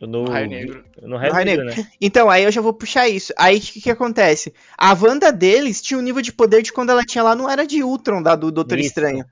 No, 0.00 0.24
No 0.24 0.30
Raio 0.30 0.48
Negro. 0.48 0.84
No 1.02 1.16
Raio, 1.16 1.30
No 1.30 1.34
Raio 1.34 1.46
Negro, 1.46 1.64
né? 1.64 1.86
Então, 2.00 2.28
aí 2.28 2.42
eu 2.44 2.50
já 2.52 2.60
vou 2.60 2.72
puxar 2.74 3.08
isso. 3.08 3.32
Aí 3.38 3.56
o 3.58 3.60
que, 3.60 3.80
que 3.80 3.90
acontece? 3.90 4.52
A 4.76 4.92
Wanda 4.92 5.32
deles 5.32 5.80
tinha 5.80 5.96
o 5.98 6.02
nível 6.02 6.20
de 6.20 6.32
poder 6.32 6.62
de 6.62 6.72
quando 6.72 6.90
ela 6.90 7.04
tinha 7.04 7.22
lá 7.24 7.34
no 7.34 7.48
Era 7.48 7.66
de 7.66 7.82
Ultron, 7.82 8.20
da 8.22 8.34
do 8.36 8.50
Doutor 8.50 8.78
Isso. 8.78 8.88
Estranho. 8.88 9.24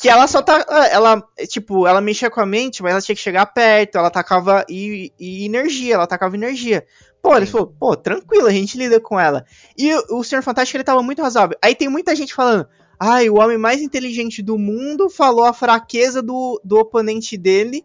Que 0.00 0.08
ela 0.08 0.26
só 0.26 0.40
tá. 0.40 0.64
Ela, 0.90 1.22
tipo, 1.48 1.86
ela 1.86 2.00
mexia 2.00 2.30
com 2.30 2.40
a 2.40 2.46
mente, 2.46 2.82
mas 2.82 2.92
ela 2.92 3.02
tinha 3.02 3.14
que 3.14 3.20
chegar 3.20 3.44
perto, 3.46 3.98
ela 3.98 4.10
tacava 4.10 4.64
e, 4.68 5.12
e 5.20 5.44
energia, 5.44 5.94
ela 5.94 6.06
tacava 6.06 6.34
energia. 6.34 6.84
Pô, 7.22 7.36
ele 7.36 7.46
falou, 7.46 7.74
pô, 7.78 7.96
tranquilo, 7.96 8.46
a 8.46 8.52
gente 8.52 8.78
lida 8.78 8.98
com 8.98 9.18
ela. 9.20 9.44
E 9.76 9.92
o, 9.92 10.18
o 10.18 10.24
Senhor 10.24 10.42
Fantástico, 10.42 10.76
ele 10.76 10.84
tava 10.84 11.02
muito 11.02 11.22
razoável. 11.22 11.56
Aí 11.60 11.74
tem 11.74 11.88
muita 11.88 12.16
gente 12.16 12.34
falando, 12.34 12.66
ai, 12.98 13.28
o 13.28 13.38
homem 13.38 13.58
mais 13.58 13.82
inteligente 13.82 14.42
do 14.42 14.58
mundo 14.58 15.10
falou 15.10 15.44
a 15.44 15.52
fraqueza 15.52 16.22
do, 16.22 16.60
do 16.64 16.78
oponente 16.78 17.36
dele 17.36 17.84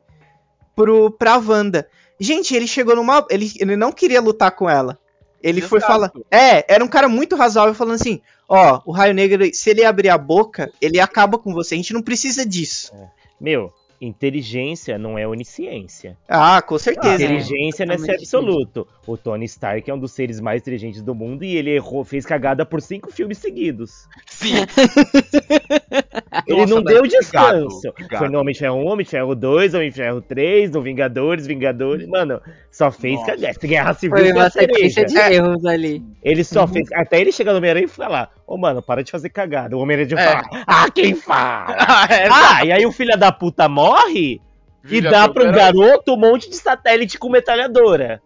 pro, 0.76 1.12
pra 1.12 1.38
Wanda. 1.38 1.88
Gente, 2.20 2.56
ele 2.56 2.68
chegou 2.68 2.96
numa. 2.96 3.26
Ele, 3.30 3.52
ele 3.60 3.76
não 3.76 3.92
queria 3.92 4.22
lutar 4.22 4.52
com 4.52 4.70
ela. 4.70 4.98
Ele 5.44 5.62
foi 5.62 5.80
Exato. 5.80 5.92
falar. 5.92 6.12
É, 6.32 6.74
era 6.74 6.84
um 6.84 6.88
cara 6.88 7.08
muito 7.08 7.36
razoável 7.36 7.74
falando 7.74 7.96
assim: 7.96 8.22
ó, 8.48 8.82
o 8.86 8.92
Raio 8.92 9.14
Negro, 9.14 9.44
se 9.54 9.70
ele 9.70 9.84
abrir 9.84 10.10
a 10.10 10.18
boca, 10.18 10.72
ele 10.82 11.00
acaba 11.00 11.38
com 11.38 11.54
você. 11.54 11.76
A 11.76 11.78
gente 11.78 11.94
não 11.94 12.02
precisa 12.02 12.46
disso. 12.46 12.92
Meu, 13.40 13.74
inteligência 14.06 14.98
não 14.98 15.18
é 15.18 15.28
onisciência. 15.28 16.18
Ah, 16.28 16.62
com 16.62 16.78
certeza. 16.78 17.16
inteligência 17.16 17.86
não 17.86 17.94
é 17.94 17.98
ser 17.98 18.18
totalmente 18.18 18.24
absoluto. 18.24 18.88
O 19.06 19.18
Tony 19.18 19.46
Stark 19.46 19.90
é 19.90 19.94
um 19.94 20.00
dos 20.00 20.12
seres 20.12 20.40
mais 20.40 20.62
inteligentes 20.62 21.02
do 21.02 21.14
mundo 21.14 21.44
e 21.44 21.56
ele 21.56 21.72
errou, 21.72 22.04
fez 22.04 22.26
cagada 22.26 22.66
por 22.66 22.82
cinco 22.82 23.12
filmes 23.12 23.38
seguidos. 23.38 24.08
Sim. 24.26 24.56
Ele 26.48 26.62
Nossa, 26.62 26.76
não 26.76 26.84
deu 26.84 26.98
obrigado, 27.00 27.22
descanso. 27.22 27.90
obrigado. 27.90 28.20
Foi 28.20 28.30
no 28.30 28.40
Homem 28.40 28.54
de 28.54 28.60
Ferro 28.60 28.76
1, 28.78 28.86
Homem 28.88 29.04
de 29.06 29.10
Ferro 29.12 29.36
2, 29.36 29.74
Homem 29.74 29.90
de 29.90 29.96
Ferro 29.96 30.22
3, 30.22 30.72
no 30.72 30.82
Vingadores, 30.82 31.48
Vingadores. 31.48 32.08
Mano, 32.08 32.42
só 32.72 32.92
fez 32.92 33.20
Nossa. 33.20 33.36
guerra 33.68 33.94
civil 33.94 34.18
Foi 34.18 34.32
uma 34.32 34.50
sequência 34.50 35.06
de 35.06 35.18
É. 35.18 35.34
erros 35.36 35.66
ali. 35.66 36.04
Ele 36.24 36.44
só 36.44 36.62
Uhum. 36.62 36.68
fez. 36.68 36.88
Até 36.94 37.22
ele 37.22 37.32
chegar 37.32 37.52
no 37.54 37.58
Homem-Aranha 37.60 37.86
e 37.86 37.90
falar: 37.90 38.32
Ô, 38.46 38.58
mano, 38.58 38.82
para 38.82 39.04
de 39.04 39.12
fazer 39.12 39.30
cagada. 39.30 39.76
O 39.78 39.80
Homem-Aranha 39.80 40.08
de 40.08 40.16
É. 40.16 40.18
falar: 40.18 40.44
Ah, 40.68 40.90
quem 40.90 41.16
fala? 41.16 41.76
Ah, 41.88 42.08
é, 42.10 42.28
ah, 42.30 42.66
e 42.66 42.72
aí 42.72 42.86
o 42.86 42.92
filho 42.92 43.18
da 43.18 43.32
puta 43.32 43.68
morre 43.70 44.40
e 44.40 44.42
Vive 44.84 45.08
a 45.08 45.12
dá 45.12 45.30
pro 45.30 45.52
garoto 45.52 46.14
um 46.14 46.18
monte 46.18 46.50
de 46.50 46.56
satélite 46.58 47.18
com 47.18 47.30
metralhadora. 47.30 48.22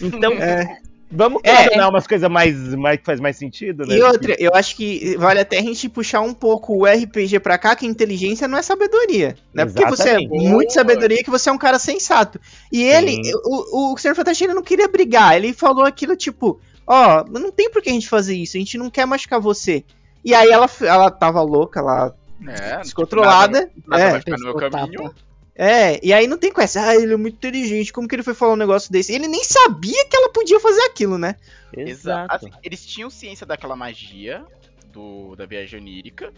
Então, 0.00 0.32
É. 0.32 0.78
Vamos 1.14 1.42
É. 1.44 1.56
questionar 1.56 1.88
umas 1.90 2.06
coisas 2.06 2.30
mais, 2.30 2.56
mais 2.74 2.98
que 2.98 3.04
faz 3.04 3.20
mais 3.20 3.36
sentido, 3.36 3.84
né? 3.86 3.94
E 3.96 4.02
outra, 4.02 4.34
eu 4.38 4.50
acho 4.54 4.74
que 4.74 5.14
vale 5.18 5.40
até 5.40 5.58
a 5.58 5.62
gente 5.62 5.88
puxar 5.88 6.22
um 6.22 6.32
pouco 6.32 6.74
o 6.74 6.86
RPG 6.86 7.38
pra 7.40 7.58
cá, 7.58 7.76
que 7.76 7.86
inteligência 7.86 8.48
não 8.48 8.56
é 8.56 8.62
sabedoria. 8.62 9.36
Não 9.52 9.64
é 9.64 9.66
porque 9.66 9.84
você 9.84 10.08
é 10.08 10.12
Exatamente. 10.20 10.48
muito 10.48 10.72
sabedoria 10.72 11.22
que 11.22 11.30
você 11.30 11.50
é 11.50 11.52
um 11.52 11.58
cara 11.58 11.78
sensato. 11.78 12.40
E 12.72 12.82
ele, 12.82 13.22
Sim. 13.22 13.32
o, 13.44 13.92
o 13.92 13.98
Senhor 13.98 14.14
Fantástico 14.14 14.46
ele 14.48 14.54
não 14.54 14.62
queria 14.62 14.88
brigar, 14.88 15.36
ele 15.36 15.52
falou 15.52 15.84
aquilo 15.84 16.16
tipo, 16.16 16.58
ó, 16.86 17.24
não 17.28 17.52
tem 17.52 17.70
por 17.70 17.82
que 17.82 17.90
a 17.90 17.92
gente 17.92 18.08
fazer 18.08 18.34
isso, 18.34 18.56
a 18.56 18.60
gente 18.60 18.78
não 18.78 18.88
quer 18.88 19.06
machucar 19.06 19.38
você. 19.40 19.84
E 20.24 20.34
aí 20.34 20.48
ela, 20.50 20.68
ela 20.80 21.10
tava 21.10 21.42
louca, 21.42 21.80
ela 21.80 22.14
É, 22.48 22.78
descontrolada. 22.78 23.70
Nada 23.86 24.02
é. 24.02 24.10
vai 24.12 24.20
ficar 24.20 24.38
no 24.38 24.44
meu 24.44 24.54
caminho. 24.54 25.14
É, 25.54 26.04
e 26.04 26.12
aí 26.12 26.26
não 26.26 26.38
tem 26.38 26.50
com 26.50 26.60
essa, 26.62 26.88
ah, 26.88 26.94
ele 26.94 27.12
é 27.12 27.16
muito 27.16 27.34
inteligente, 27.34 27.92
como 27.92 28.08
que 28.08 28.14
ele 28.14 28.22
foi 28.22 28.34
falar 28.34 28.54
um 28.54 28.56
negócio 28.56 28.90
desse? 28.90 29.12
Ele 29.12 29.28
nem 29.28 29.44
sabia 29.44 30.06
que 30.06 30.16
ela 30.16 30.30
podia 30.32 30.58
fazer 30.58 30.80
aquilo, 30.82 31.18
né? 31.18 31.36
Exato. 31.76 32.34
Assim, 32.34 32.50
eles 32.62 32.84
tinham 32.86 33.10
ciência 33.10 33.46
daquela 33.46 33.76
magia 33.76 34.44
do, 34.86 35.36
da 35.36 35.44
viagem 35.44 35.78
onírica, 35.78 36.32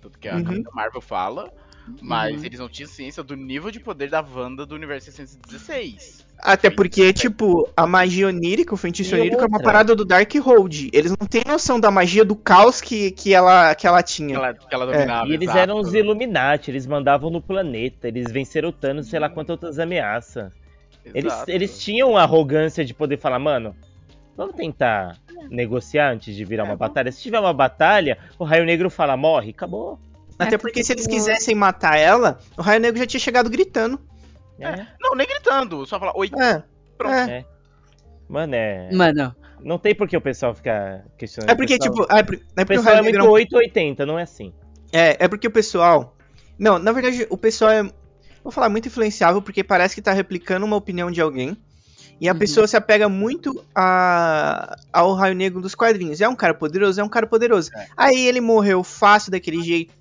tudo 0.00 0.18
que 0.18 0.28
a 0.28 0.36
Uhum. 0.36 0.62
Marvel 0.72 1.00
fala, 1.00 1.52
mas 2.02 2.36
Uhum. 2.38 2.44
eles 2.44 2.58
não 2.58 2.68
tinham 2.68 2.88
ciência 2.88 3.22
do 3.22 3.36
nível 3.36 3.70
de 3.70 3.80
poder 3.80 4.08
da 4.10 4.20
Wanda 4.20 4.64
do 4.66 4.74
universo 4.74 5.10
616. 5.12 6.24
Até 6.38 6.68
Foi 6.68 6.76
porque, 6.76 7.06
né? 7.06 7.12
tipo, 7.12 7.68
a 7.76 7.86
magia 7.86 8.26
onírica, 8.28 8.74
o 8.74 8.76
feitiço 8.76 9.14
E 9.16 9.20
onírico 9.20 9.42
é 9.42 9.46
uma 9.46 9.56
outra? 9.56 9.64
parada 9.64 9.96
do 9.96 10.04
Darkhold. 10.04 10.90
Eles 10.92 11.10
não 11.18 11.26
têm 11.26 11.42
noção 11.46 11.80
da 11.80 11.90
magia 11.90 12.24
do 12.24 12.36
caos 12.36 12.80
que, 12.80 13.10
que, 13.12 13.32
ela, 13.32 13.74
que 13.74 13.86
ela 13.86 14.02
tinha. 14.02 14.28
Que 14.28 14.34
ela, 14.34 14.54
que 14.54 14.74
ela 14.74 14.86
dominava. 14.86 15.28
E 15.28 15.32
eles 15.32 15.44
exato. 15.48 15.58
eram 15.58 15.78
os 15.80 15.94
Illuminati, 15.94 16.70
eles 16.70 16.86
mandavam 16.86 17.30
no 17.30 17.40
planeta, 17.40 18.06
eles 18.08 18.30
venceram 18.30 18.68
o 18.68 18.72
Thanos, 18.72 19.08
sei 19.08 19.18
lá 19.18 19.30
quantas 19.30 19.50
outras 19.54 19.78
ameaças. 19.78 20.52
Eles, 21.04 21.32
Exato. 21.32 21.50
eles 21.50 21.78
tinham 21.78 22.16
a 22.16 22.22
arrogância 22.22 22.84
de 22.84 22.92
poder 22.92 23.16
falar, 23.16 23.38
mano, 23.38 23.74
vamos 24.36 24.56
tentar 24.56 25.16
negociar 25.48 26.10
antes 26.12 26.34
de 26.34 26.44
virar 26.44 26.64
É, 26.64 26.66
uma 26.66 26.76
vamos- 26.76 26.80
batalha. 26.80 27.12
Se 27.12 27.22
tiver 27.22 27.38
uma 27.40 27.54
batalha, 27.54 28.18
o 28.38 28.44
Raio 28.44 28.64
Negro 28.66 28.90
fala, 28.90 29.16
morre, 29.16 29.50
acabou. 29.50 29.98
Até 30.38 30.54
É, 30.56 30.58
porque 30.58 30.82
se 30.84 30.92
eles 30.92 31.06
quisessem 31.06 31.54
matar 31.54 31.96
ela, 31.98 32.38
o 32.56 32.62
Raio 32.62 32.80
Negro 32.80 32.98
já 32.98 33.06
tinha 33.06 33.20
chegado 33.20 33.48
gritando. 33.48 33.98
É, 34.58 34.86
Não, 35.00 35.14
nem 35.14 35.26
gritando, 35.26 35.84
só 35.86 35.98
falar, 35.98 36.12
oi, 36.16 36.30
É, 36.38 36.62
pronto. 36.96 37.14
é. 37.14 37.44
Mano, 38.28 38.54
é. 38.54 38.90
Mano, 38.92 39.34
Não 39.62 39.78
tem 39.78 39.94
por 39.94 40.08
que 40.08 40.16
o 40.16 40.20
pessoal 40.20 40.54
ficar 40.54 41.04
questionando. 41.18 41.50
É 41.50 41.54
porque, 41.54 41.74
o 41.74 41.78
pessoal, 41.78 41.94
tipo, 42.06 42.14
é, 42.16 42.22
por- 42.22 42.34
é 42.34 42.38
O 42.38 42.40
porque 42.42 42.62
o 42.62 42.66
pessoal 42.66 42.84
Raio 42.96 42.98
é 42.98 43.02
Negro 43.02 43.28
muito 43.28 43.56
880, 43.56 44.04
não 44.06 44.18
é 44.18 44.22
assim. 44.22 44.52
É, 44.92 45.24
é 45.24 45.28
porque 45.28 45.46
o 45.46 45.50
pessoal. 45.50 46.16
Não, 46.58 46.78
na 46.78 46.92
verdade, 46.92 47.26
o 47.30 47.36
pessoal 47.36 47.70
é. 47.70 47.82
Vou 48.42 48.52
falar 48.52 48.68
muito 48.68 48.86
influenciável 48.88 49.42
porque 49.42 49.64
parece 49.64 49.94
que 49.94 50.00
tá 50.02 50.12
replicando 50.12 50.64
uma 50.64 50.76
opinião 50.76 51.10
de 51.10 51.20
alguém. 51.20 51.56
E 52.20 52.28
a 52.28 52.32
Uhum. 52.32 52.38
pessoa 52.38 52.66
se 52.66 52.76
apega 52.76 53.08
muito 53.08 53.62
a, 53.74 54.76
ao 54.92 55.12
Raio 55.14 55.34
Negro 55.34 55.60
dos 55.60 55.74
quadrinhos. 55.74 56.20
É 56.20 56.28
um 56.28 56.36
cara 56.36 56.54
poderoso, 56.54 57.00
é 57.00 57.04
um 57.04 57.08
cara 57.08 57.26
poderoso. 57.26 57.70
É. 57.76 57.86
Aí 57.96 58.26
ele 58.26 58.40
morreu 58.40 58.82
fácil 58.82 59.30
daquele 59.30 59.62
jeito. 59.62 59.92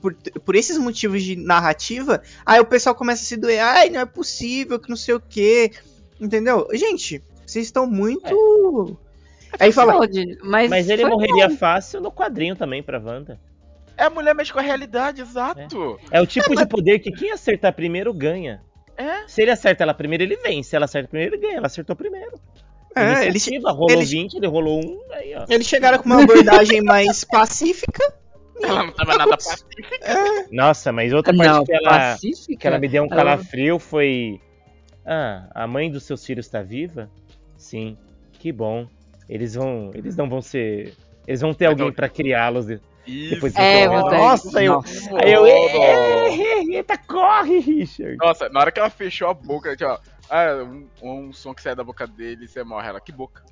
Por, 0.00 0.14
por 0.44 0.54
esses 0.54 0.78
motivos 0.78 1.22
de 1.22 1.34
narrativa, 1.36 2.22
aí 2.46 2.60
o 2.60 2.64
pessoal 2.64 2.94
começa 2.94 3.22
a 3.22 3.26
se 3.26 3.36
doer. 3.36 3.60
Ai, 3.60 3.90
não 3.90 4.00
é 4.00 4.06
possível, 4.06 4.78
que 4.78 4.88
não 4.88 4.96
sei 4.96 5.14
o 5.14 5.20
quê. 5.20 5.72
Entendeu? 6.20 6.68
Gente, 6.72 7.22
vocês 7.46 7.66
estão 7.66 7.86
muito. 7.86 8.96
Aí 9.58 9.72
fala. 9.72 9.94
mas, 10.44 10.70
Mas 10.70 10.88
ele 10.88 11.04
morreria 11.04 11.50
fácil 11.50 12.00
no 12.00 12.12
quadrinho 12.12 12.54
também 12.54 12.82
pra 12.82 12.98
Wanda. 12.98 13.40
É 13.96 14.04
a 14.04 14.10
mulher 14.10 14.34
mexe 14.34 14.52
com 14.52 14.60
a 14.60 14.62
realidade, 14.62 15.20
exato. 15.20 15.98
É 16.10 16.20
o 16.20 16.26
tipo 16.26 16.54
de 16.54 16.64
poder 16.66 17.00
que 17.00 17.10
quem 17.10 17.32
acertar 17.32 17.72
primeiro 17.74 18.12
ganha. 18.14 18.60
É. 18.96 19.26
Se 19.26 19.42
ele 19.42 19.50
acerta 19.50 19.82
ela 19.82 19.94
primeiro, 19.94 20.22
ele 20.22 20.36
vence. 20.36 20.70
Se 20.70 20.76
ela 20.76 20.84
acerta 20.84 21.08
primeiro, 21.08 21.34
ele 21.34 21.42
ganha. 21.42 21.56
Ela 21.56 21.66
acertou 21.66 21.96
primeiro. 21.96 22.38
É, 22.94 23.26
Iniciativa, 23.28 23.70
rolou 23.70 23.90
eles- 23.92 24.10
20, 24.10 24.34
ele 24.34 24.46
rolou 24.46 24.80
um, 24.84 25.00
aí 25.12 25.34
ó. 25.36 25.44
eles 25.48 25.66
chegaram 25.66 25.98
com 25.98 26.04
uma 26.06 26.22
abordagem 26.22 26.80
mais 26.82 27.22
pacífica. 27.22 28.12
Ela 28.62 28.84
não 28.84 28.92
tava 28.92 29.16
nada 29.16 29.30
pacífica. 29.36 30.46
Nossa, 30.50 30.92
mas 30.92 31.12
outra 31.12 31.34
parte 31.36 31.48
Não, 31.50 31.64
que, 31.64 31.72
ela, 31.72 32.16
que 32.58 32.66
ela 32.66 32.78
me 32.78 32.88
deu 32.88 33.04
um 33.04 33.08
calafrio 33.08 33.78
foi. 33.78 34.40
Ah, 35.06 35.48
a 35.54 35.66
mãe 35.66 35.90
dos 35.90 36.04
seus 36.04 36.24
filhos 36.24 36.48
tá 36.48 36.62
viva? 36.62 37.08
Sim, 37.56 37.96
que 38.32 38.52
bom. 38.52 38.86
Eles 39.28 39.54
vão. 39.54 39.90
Eles 39.94 40.16
não 40.16 40.28
vão 40.28 40.40
ser. 40.42 40.94
Eles 41.26 41.40
vão 41.40 41.52
ter 41.54 41.66
alguém 41.66 41.86
não- 41.86 41.92
pra 41.94 42.08
criá-los. 42.08 42.66
Isso. 43.06 43.30
Depois 43.34 43.54
É, 43.56 43.86
eu- 43.86 43.90
Nossa, 43.92 44.62
eu. 44.62 44.72
Nossa. 44.74 45.18
Aí 45.22 45.32
eu. 45.32 45.42
Nossa. 45.46 46.72
Eita, 46.72 46.98
corre, 46.98 47.58
Richard! 47.60 48.16
Nossa, 48.18 48.48
na 48.50 48.60
hora 48.60 48.70
que 48.70 48.78
ela 48.78 48.90
fechou 48.90 49.28
a 49.28 49.34
boca, 49.34 49.74
tipo, 49.74 49.90
ó, 49.90 49.98
ah, 50.28 50.62
um, 50.62 50.86
um 51.02 51.32
som 51.32 51.54
que 51.54 51.62
sai 51.62 51.74
da 51.74 51.82
boca 51.82 52.06
dele 52.06 52.46
você 52.46 52.62
morre. 52.62 52.88
Ela, 52.88 53.00
que 53.00 53.10
boca. 53.12 53.42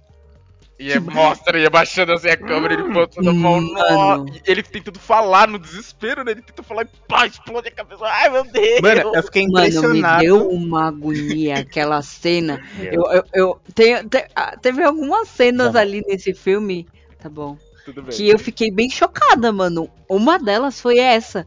E 0.78 0.92
aí 0.92 1.00
mostra, 1.00 1.58
ia 1.58 1.70
baixando 1.70 2.12
assim 2.12 2.28
a 2.28 2.36
câmera, 2.36 2.74
ele 2.74 2.92
botando 2.92 3.28
a 3.28 3.32
mão, 3.32 3.60
Mano. 3.62 4.24
nossa. 4.26 4.38
E 4.46 4.50
ele 4.50 4.62
tentando 4.62 4.98
falar 4.98 5.48
no 5.48 5.58
desespero, 5.58 6.22
né? 6.22 6.32
Ele 6.32 6.42
tenta 6.42 6.62
falar 6.62 6.82
e 6.82 6.88
pá, 7.08 7.26
explode 7.26 7.68
a 7.68 7.70
cabeça. 7.70 8.04
Ai, 8.04 8.28
meu 8.28 8.44
Deus! 8.44 8.80
Mano, 8.82 9.12
eu 9.14 9.22
fiquei 9.22 9.42
Mano, 9.46 9.54
me 9.58 9.68
impressionado. 9.68 10.22
deu 10.22 10.50
uma 10.50 10.88
agonia 10.88 11.58
aquela 11.60 12.02
cena. 12.02 12.60
Eu, 12.78 13.02
eu, 13.10 13.24
eu 13.32 13.60
te- 13.74 14.26
ah, 14.34 14.56
teve 14.60 14.82
algumas 14.82 15.28
cenas 15.28 15.72
Tá 15.72 15.80
ali 15.80 16.02
nesse 16.06 16.34
filme, 16.34 16.86
tá 17.18 17.28
bom, 17.30 17.56
Tudo 17.84 18.02
bem. 18.02 18.10
que 18.14 18.28
eu 18.28 18.38
fiquei 18.38 18.70
bem 18.70 18.90
chocada, 18.90 19.50
mano. 19.50 19.88
Uma 20.08 20.38
delas 20.38 20.78
foi 20.78 20.98
essa. 20.98 21.46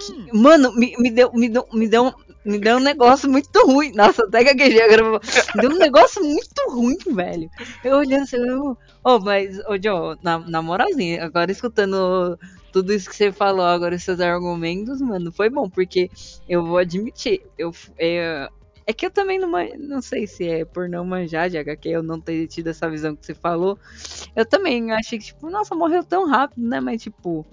Sim. 0.00 0.28
Mano, 0.32 0.72
me, 0.74 0.94
me 0.98 1.10
deu, 1.10 1.30
me 1.32 1.48
deu, 1.48 1.66
me 1.72 1.86
deu, 1.88 2.12
me 2.44 2.58
deu 2.58 2.76
um 2.76 2.80
negócio 2.80 3.30
muito 3.30 3.50
ruim. 3.66 3.92
Nossa, 3.92 4.24
até 4.24 4.44
gaguejei 4.44 4.82
agora. 4.82 5.20
Me 5.54 5.60
deu 5.60 5.70
um 5.70 5.78
negócio 5.78 6.22
muito 6.22 6.70
ruim, 6.70 6.96
velho. 7.14 7.50
Eu 7.84 7.98
olhando 7.98 8.22
assim, 8.22 8.36
eu... 8.36 8.76
oh, 9.04 9.18
mas, 9.18 9.58
ô, 9.60 9.76
Joe, 9.82 10.16
na, 10.22 10.38
na 10.38 10.62
moralzinha, 10.62 11.24
agora 11.24 11.52
escutando 11.52 12.38
tudo 12.72 12.92
isso 12.92 13.08
que 13.08 13.16
você 13.16 13.32
falou, 13.32 13.64
agora 13.64 13.98
seus 13.98 14.20
argumentos, 14.20 15.00
mano, 15.00 15.32
foi 15.32 15.50
bom, 15.50 15.68
porque 15.68 16.08
eu 16.48 16.64
vou 16.64 16.78
admitir, 16.78 17.42
eu, 17.58 17.72
é, 17.98 18.48
é 18.86 18.92
que 18.92 19.04
eu 19.04 19.10
também 19.10 19.38
não, 19.38 19.50
não 19.78 20.00
sei 20.00 20.26
se 20.26 20.48
é 20.48 20.64
por 20.64 20.88
não 20.88 21.04
manjar 21.04 21.50
de 21.50 21.58
HQ, 21.58 21.88
eu 21.88 22.02
não 22.02 22.20
ter 22.20 22.46
tido 22.46 22.68
essa 22.68 22.88
visão 22.88 23.14
que 23.14 23.24
você 23.24 23.34
falou. 23.34 23.78
Eu 24.34 24.46
também 24.46 24.90
achei 24.92 25.18
que, 25.18 25.26
tipo, 25.26 25.50
nossa, 25.50 25.74
morreu 25.74 26.02
tão 26.02 26.28
rápido, 26.28 26.66
né? 26.66 26.80
Mas, 26.80 27.02
tipo, 27.02 27.46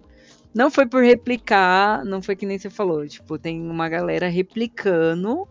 não 0.57 0.71
foi 0.71 0.87
por 0.87 1.03
replicar, 1.03 2.03
não 2.03 2.19
foi 2.19 2.35
que 2.35 2.43
nem 2.43 2.57
você 2.57 2.67
falou. 2.67 3.07
Tipo, 3.07 3.37
tem 3.37 3.61
uma 3.61 3.87
galera 3.87 4.27
replicando 4.27 5.47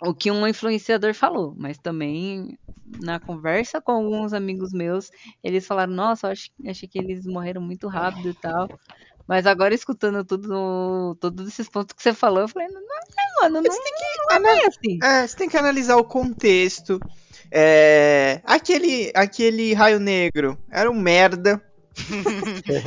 o 0.00 0.14
que 0.14 0.30
um 0.30 0.48
influenciador 0.48 1.12
falou. 1.12 1.54
Mas 1.54 1.76
também, 1.76 2.58
na 3.02 3.20
conversa 3.20 3.82
com 3.82 3.92
alguns 3.92 4.32
amigos 4.32 4.72
meus, 4.72 5.10
eles 5.42 5.66
falaram, 5.66 5.92
nossa, 5.92 6.28
acho, 6.28 6.48
achei 6.66 6.88
que 6.88 6.98
eles 6.98 7.26
morreram 7.26 7.60
muito 7.60 7.86
rápido 7.86 8.30
e 8.30 8.34
tal. 8.34 8.70
Mas 9.28 9.46
agora, 9.46 9.74
escutando 9.74 10.24
tudo, 10.24 11.14
todos 11.20 11.46
esses 11.46 11.68
pontos 11.68 11.94
que 11.94 12.02
você 12.02 12.14
falou, 12.14 12.40
eu 12.40 12.48
falei, 12.48 12.68
não, 12.68 12.80
não, 12.80 13.42
mano, 13.42 13.54
não, 13.56 13.62
não, 14.30 14.40
não 14.40 14.50
é 14.50 14.66
assim. 14.66 14.98
É, 15.02 15.26
você 15.26 15.36
tem 15.36 15.48
que 15.48 15.58
analisar 15.58 15.96
o 15.98 16.04
contexto. 16.04 16.98
É, 17.50 18.40
aquele, 18.44 19.12
aquele 19.14 19.74
raio 19.74 20.00
negro 20.00 20.58
era 20.70 20.90
um 20.90 20.98
merda. 20.98 21.62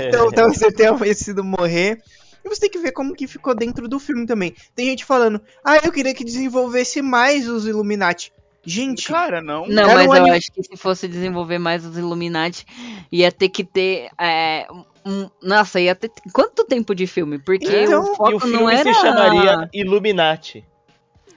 Então 0.08 0.32
talvez 0.32 0.62
ele 0.62 0.72
tenha 0.72 0.94
merecido 0.94 1.44
morrer. 1.44 2.02
E 2.44 2.50
você 2.50 2.62
tem 2.62 2.70
que 2.70 2.80
ver 2.80 2.92
como 2.92 3.14
que 3.16 3.28
ficou 3.28 3.54
dentro 3.56 3.88
do 3.88 4.00
filme 4.00 4.26
também. 4.26 4.54
Tem 4.76 4.86
gente 4.88 5.04
falando, 5.04 5.42
ah, 5.66 5.78
eu 5.84 5.92
queria 5.92 6.14
que 6.14 6.24
desenvolvesse 6.24 7.02
mais 7.02 7.48
os 7.48 7.68
Illuminati. 7.68 8.32
Gente, 8.64 9.08
Cara, 9.08 9.42
não. 9.42 9.66
Não, 9.68 9.94
mas 9.94 10.08
um 10.10 10.16
eu 10.16 10.34
acho 10.34 10.52
que 10.52 10.62
se 10.64 10.76
fosse 10.78 11.08
desenvolver 11.08 11.58
mais 11.58 11.86
os 11.86 11.98
Illuminati, 11.98 12.66
ia 13.12 13.32
ter 13.32 13.50
que 13.50 13.64
ter. 13.64 14.10
é, 14.20 14.68
um- 15.06 15.30
nossa, 15.42 15.80
ia 15.80 15.96
ter. 15.96 16.12
Quanto 16.34 16.66
tempo 16.66 16.94
de 16.94 17.08
filme? 17.08 17.40
Porque 17.40 17.66
Então, 17.66 18.02
o 18.04 18.14
E 18.14 18.16
foco 18.18 18.36
o 18.36 18.40
filme 18.42 18.56
não 18.58 18.70
era. 18.70 18.94
se 18.94 19.00
chamaria 19.00 19.70
Illuminati. 19.74 20.66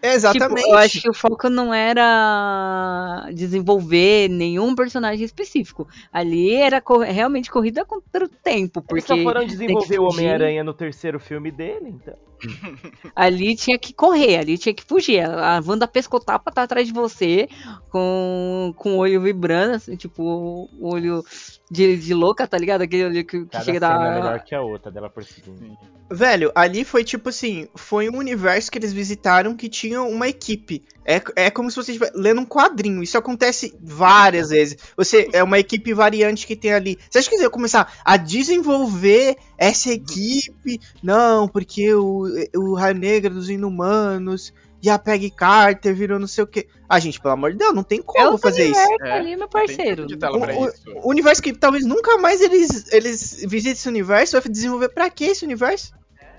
Exatamente. 0.02 0.60
Tipo, 0.62 0.72
eu 0.72 0.78
acho 0.78 1.00
que 1.02 1.10
o 1.10 1.14
foco 1.14 1.48
não 1.48 1.72
era 1.72 3.28
desenvolver 3.34 4.28
nenhum 4.28 4.74
personagem 4.74 5.24
específico. 5.24 5.86
Ali 6.12 6.54
era 6.54 6.80
co- 6.80 6.98
realmente 7.00 7.50
corrida 7.50 7.84
contra 7.84 8.24
o 8.24 8.28
tempo, 8.28 8.80
Eles 8.90 9.04
porque 9.04 9.16
só 9.16 9.16
foram 9.22 9.46
desenvolver 9.46 9.98
o. 9.98 10.08
Homem-Aranha 10.08 10.64
no 10.64 10.72
terceiro 10.74 11.18
filme 11.20 11.50
dele, 11.50 11.88
então. 11.88 12.14
ali 13.14 13.54
tinha 13.54 13.78
que 13.78 13.92
correr, 13.92 14.38
ali 14.38 14.56
tinha 14.56 14.74
que 14.74 14.82
fugir. 14.84 15.20
A 15.20 15.60
Wanda 15.64 15.86
pescotapa 15.86 16.50
tá 16.50 16.62
atrás 16.62 16.86
de 16.86 16.92
você 16.92 17.48
com, 17.90 18.72
com 18.76 18.94
o 18.94 18.98
olho 18.98 19.20
vibrando, 19.20 19.74
assim, 19.74 19.96
tipo, 19.96 20.22
o 20.22 20.88
olho 20.88 21.22
de, 21.70 21.96
de 21.96 22.12
louca, 22.12 22.46
tá 22.48 22.58
ligado? 22.58 22.82
Aquele 22.82 23.04
olho 23.04 23.24
que, 23.24 23.46
que 23.46 23.60
chega 23.62 23.78
da. 23.78 23.94
é 23.94 24.14
melhor 24.16 24.40
que 24.42 24.54
a 24.54 24.60
outra 24.60 24.90
dela 24.90 25.08
perseguindo. 25.08 25.78
Velho, 26.10 26.50
ali 26.54 26.84
foi 26.84 27.04
tipo 27.04 27.28
assim, 27.28 27.68
foi 27.76 28.08
um 28.08 28.16
universo 28.16 28.70
que 28.70 28.78
eles 28.78 28.92
visitaram 28.92 29.54
que 29.54 29.68
tinha 29.68 30.02
uma 30.02 30.26
equipe. 30.26 30.82
É, 31.06 31.22
é 31.36 31.50
como 31.50 31.70
se 31.70 31.76
você 31.76 31.92
estivesse 31.92 32.12
lendo 32.16 32.40
um 32.40 32.46
quadrinho. 32.46 33.02
Isso 33.02 33.16
acontece 33.16 33.76
várias 33.80 34.50
vezes. 34.50 34.76
Você 34.96 35.28
é 35.32 35.42
uma 35.42 35.60
equipe 35.60 35.94
variante 35.94 36.46
que 36.46 36.56
tem 36.56 36.72
ali. 36.72 36.98
Você 37.08 37.18
acha 37.18 37.28
que 37.28 37.36
eles 37.36 37.44
iam 37.44 37.50
começar 37.52 37.92
a 38.04 38.16
desenvolver 38.16 39.36
essa 39.56 39.92
equipe? 39.92 40.80
Não, 41.00 41.46
porque 41.46 41.94
o, 41.94 42.24
o 42.56 42.74
Raio 42.74 42.96
Negro 42.96 43.34
dos 43.34 43.48
Inumanos 43.48 44.52
e 44.82 44.88
a 44.90 44.98
Peggy 44.98 45.30
Carter 45.30 45.94
virou 45.94 46.18
não 46.18 46.26
sei 46.26 46.44
o 46.44 46.46
que. 46.46 46.66
Ah, 46.88 46.98
gente, 46.98 47.20
pelo 47.20 47.34
amor 47.34 47.52
de 47.52 47.58
Deus, 47.58 47.74
não 47.74 47.82
tem 47.82 48.00
É 48.00 48.02
como 48.02 48.24
outro 48.32 48.38
fazer 48.38 48.64
isso. 48.68 48.78
universo 48.80 49.04
É, 49.04 49.12
ali, 49.18 49.36
meu 49.36 49.48
parceiro. 49.48 50.06
O- 50.06 50.68
isso. 50.68 50.82
O 51.02 51.10
universo 51.10 51.42
que 51.42 51.52
talvez 51.52 51.84
nunca 51.86 52.16
mais 52.18 52.40
eles, 52.40 52.92
eles 52.92 53.44
visitem 53.46 53.72
esse 53.72 53.88
universo, 53.88 54.40
vai 54.40 54.50
desenvolver 54.50 54.88
pra 54.88 55.08
que 55.10 55.24
esse 55.24 55.44
universo? 55.44 55.92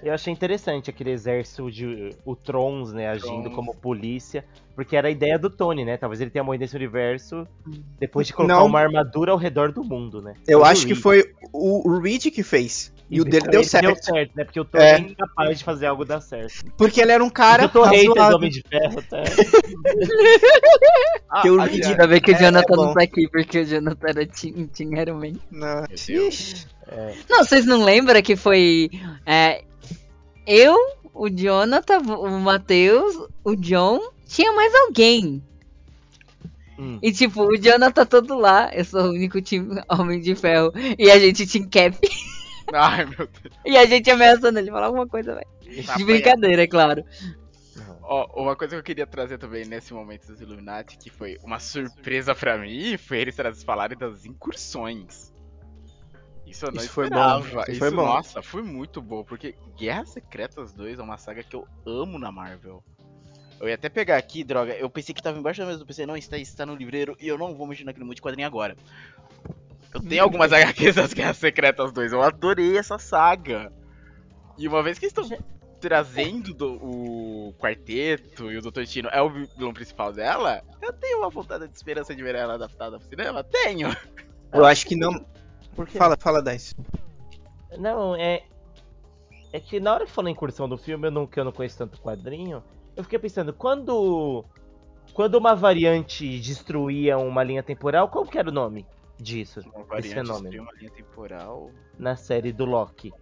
Eu 0.04 0.14
achei 0.16 0.34
interessante 0.34 0.89
aquele 0.89 1.12
exército 1.12 1.70
de 1.70 2.10
o 2.26 2.36
Trons, 2.36 2.92
né, 2.92 3.08
agindo 3.08 3.44
Trons. 3.44 3.56
como 3.56 3.76
polícia, 3.76 4.44
porque 4.76 4.96
era 4.96 5.08
a 5.08 5.12
ideia 5.12 5.38
do 5.38 5.48
Tony, 5.48 5.86
né? 5.86 5.96
Talvez 5.96 6.20
ele 6.20 6.32
tenha 6.32 6.44
morrido 6.44 6.62
nesse 6.64 6.76
universo 6.76 7.48
depois 8.00 8.26
de 8.26 8.34
colocar 8.34 8.56
Não. 8.56 8.66
uma 8.66 8.80
armadura 8.80 9.32
ao 9.32 9.38
redor 9.38 9.72
do 9.72 9.84
mundo, 9.84 10.20
né? 10.20 10.34
Eu 10.48 10.58
Todo 10.60 10.68
acho 10.70 10.88
que 10.88 10.94
Reed. 10.94 11.04
foi 11.04 11.32
o, 11.54 11.88
o 11.88 12.00
Reed 12.00 12.26
que 12.32 12.42
fez. 12.42 12.92
E, 13.12 13.20
o 13.22 13.26
dele 13.26 13.47
deu 13.49 13.64
certo. 13.64 13.86
Deu 13.86 13.95
certo, 14.03 14.32
né? 14.36 14.43
Porque 14.45 14.59
o 14.59 14.66
Tony 14.66 14.84
É. 14.84 14.95
é 14.95 14.99
incapaz 14.99 15.57
de 15.59 15.64
fazer 15.66 15.86
algo 15.88 16.05
dar 16.05 16.22
certo. 16.22 16.64
Porque 16.78 17.01
ele 17.01 17.12
era 17.12 17.24
um 17.24 17.30
cara 17.30 17.64
eu 17.64 17.70
tô 17.70 17.84
hater 17.84 18.05
do 18.05 18.14
razoável. 18.14 18.38
Homem 18.38 18.49
de 18.49 18.64
Ferro, 18.70 19.01
tá? 19.03 19.24
Ah, 21.30 21.41
que 21.41 21.47
eu 21.49 21.59
aliás, 21.59 21.88
Ainda 21.88 22.07
bem 22.07 22.22
que 22.22 22.32
o 22.32 22.36
É, 22.36 22.39
Jonathan 22.39 22.74
é 22.74 22.78
não 22.78 22.93
tá 22.93 23.03
aqui, 23.03 23.28
porque 23.30 23.59
o 23.59 23.66
Jonathan 23.66 24.07
era 24.07 24.26
Team, 24.28 24.68
team 24.68 24.93
Iron 24.99 25.16
Man. 25.20 25.34
Não, 25.49 25.86
ixi. 25.93 26.66
Não, 27.30 27.43
vocês 27.43 27.66
não 27.66 27.84
lembram 27.84 28.22
que 28.22 28.36
foi 28.36 28.89
é, 29.26 29.64
eu, 30.45 30.76
o 31.14 31.30
Jonathan, 31.30 31.99
o 31.99 32.39
Matheus, 32.39 33.16
o 33.43 33.55
John, 33.55 33.99
tinha 34.28 34.51
mais 34.53 34.74
alguém. 34.76 35.41
Hum. 36.78 36.99
E 37.01 37.12
tipo, 37.12 37.43
o 37.43 37.57
Jonathan 37.57 38.05
todo 38.05 38.38
lá, 38.38 38.70
eu 38.74 38.84
sou 38.84 39.01
o 39.03 39.09
único 39.12 39.41
time 39.41 39.82
Homem 39.89 40.20
de 40.20 40.36
Ferro. 40.36 40.74
E 40.97 41.09
a 41.12 41.20
gente 41.20 41.45
tinha 41.45 41.68
Cap. 41.68 41.97
Ai, 42.74 43.06
meu 43.06 43.28
Deus. 43.28 43.56
E 43.66 43.78
a 43.78 43.86
gente 43.86 44.10
ameaçando 44.10 44.60
ele 44.60 44.72
falar 44.72 44.88
alguma 44.88 45.08
coisa, 45.08 45.36
velho. 45.36 45.86
Tá 45.86 45.96
De 45.96 46.06
brincadeira, 46.06 46.64
é 46.64 46.68
claro. 46.68 47.06
Ó, 48.04 48.42
uma 48.42 48.56
coisa 48.56 48.76
que 48.76 48.80
eu 48.80 48.84
queria 48.84 49.08
trazer 49.08 49.38
também 49.38 49.66
nesse 49.66 49.94
momento 49.94 50.28
dos 50.28 50.42
Illuminati, 50.42 50.98
que 50.98 51.10
foi 51.10 51.38
uma 51.44 51.60
surpresa 51.60 52.36
pra 52.36 52.58
mim, 52.58 52.98
foi 52.98 53.20
eles 53.20 53.36
falarem 53.64 53.98
das 53.98 54.26
incursões. 54.26 55.32
Isso 56.46 56.66
eu 56.66 56.72
não 56.72 56.84
Isso 56.84 56.92
foi 56.92 57.06
esperava. 57.06 57.40
bom, 57.40 57.62
isso 57.62 57.72
Isso, 57.72 57.80
foi 57.80 57.92
bom. 57.92 58.06
Nossa, 58.06 58.42
foi 58.42 58.62
muito 58.62 59.02
bom, 59.02 59.24
porque 59.24 59.56
Guerra 59.78 60.06
Secretas 60.06 60.74
2 60.74 61.00
é 61.00 61.02
uma 61.02 61.18
saga 61.18 61.42
que 61.44 61.56
eu 61.56 61.66
amo 61.86 62.20
na 62.20 62.30
Marvel. 62.32 62.84
Eu 63.62 63.70
ia 63.70 63.76
até 63.76 63.88
pegar 63.88 64.18
aqui, 64.18 64.44
droga, 64.44 64.74
eu 64.74 64.90
pensei 64.90 65.14
que 65.16 65.22
tava 65.22 65.38
embaixo 65.38 65.62
da 65.62 65.68
mesa 65.68 65.80
do 65.80 65.86
PC, 65.86 66.06
não, 66.06 66.18
está, 66.18 66.38
está 66.38 66.66
no 66.66 66.76
livreiro, 66.76 67.16
e 67.22 67.28
eu 67.28 67.38
não 67.38 67.56
vou 67.56 67.68
mexer 67.68 67.84
naquele 67.86 68.04
monte 68.04 68.16
de 68.16 68.22
quadrinho 68.22 68.48
agora. 68.48 68.76
Eu 69.94 70.02
tenho 70.02 70.24
algumas 70.24 70.52
HQs 70.54 70.96
das 70.96 71.14
Guerras 71.14 71.38
Secretas 71.38 71.92
2, 71.92 72.14
eu 72.14 72.22
adorei 72.22 72.78
essa 72.78 72.98
saga. 72.98 73.72
E 74.58 74.68
uma 74.68 74.82
vez 74.84 74.98
que 75.00 75.06
eles 75.06 75.18
estão 75.18 75.38
trazendo 75.80 76.54
do- 76.54 76.76
o 76.76 77.54
quarteto 77.58 78.52
e 78.52 78.58
o 78.58 78.62
Dr. 78.62 78.82
Destino 78.82 79.10
é 79.12 79.22
o 79.22 79.30
vilão 79.30 79.74
principal 79.74 80.14
dela, 80.14 80.62
eu 80.82 80.94
tenho 80.94 81.20
uma 81.20 81.30
vontade 81.30 81.68
de 81.68 81.76
esperança 81.76 82.16
de 82.16 82.22
ver 82.22 82.36
ela 82.36 82.54
adaptada 82.54 83.00
pro 83.00 83.08
cinema? 83.08 83.44
Tenho! 83.44 83.89
Eu 84.54 84.66
acho 84.66 84.86
que 84.86 84.96
não. 84.96 85.26
Por 85.76 85.88
quê? 85.88 85.98
Fala, 85.98 86.16
fala, 86.20 86.42
Dice. 86.44 86.76
Não, 87.78 88.16
é. 88.16 88.44
É 89.54 89.60
que 89.60 89.80
na 89.80 89.94
hora 89.94 90.06
que 90.06 90.12
falou 90.12 90.30
incursão 90.30 90.68
do 90.70 90.78
filme, 90.78 91.08
eu 91.08 91.12
não, 91.12 91.26
que 91.26 91.39
eu 91.39 91.44
não 91.44 91.52
conheço 91.52 91.78
tanto 91.78 92.00
quadrinho, 92.02 92.64
eu 92.96 93.04
fiquei 93.04 93.20
pensando, 93.20 93.54
quando. 93.54 94.46
Quando 95.14 95.36
uma 95.36 95.56
variante 95.56 96.39
destruía 96.39 97.18
uma 97.18 97.44
linha 97.44 97.64
temporal, 97.64 98.08
qual 98.08 98.26
que 98.26 98.38
era 98.38 98.50
o 98.50 98.54
nome 98.54 98.86
disso? 99.22 99.60
Uma 99.62 99.80
Esse 99.80 99.88
variante 99.88 100.14
fenômeno. 100.16 100.50
de 100.50 100.60
uma 100.60 100.72
linha 100.74 100.92
temporal. 100.92 101.72
Na 101.98 102.16
série 102.16 102.52
do 102.52 102.66
Loki. 102.66 103.14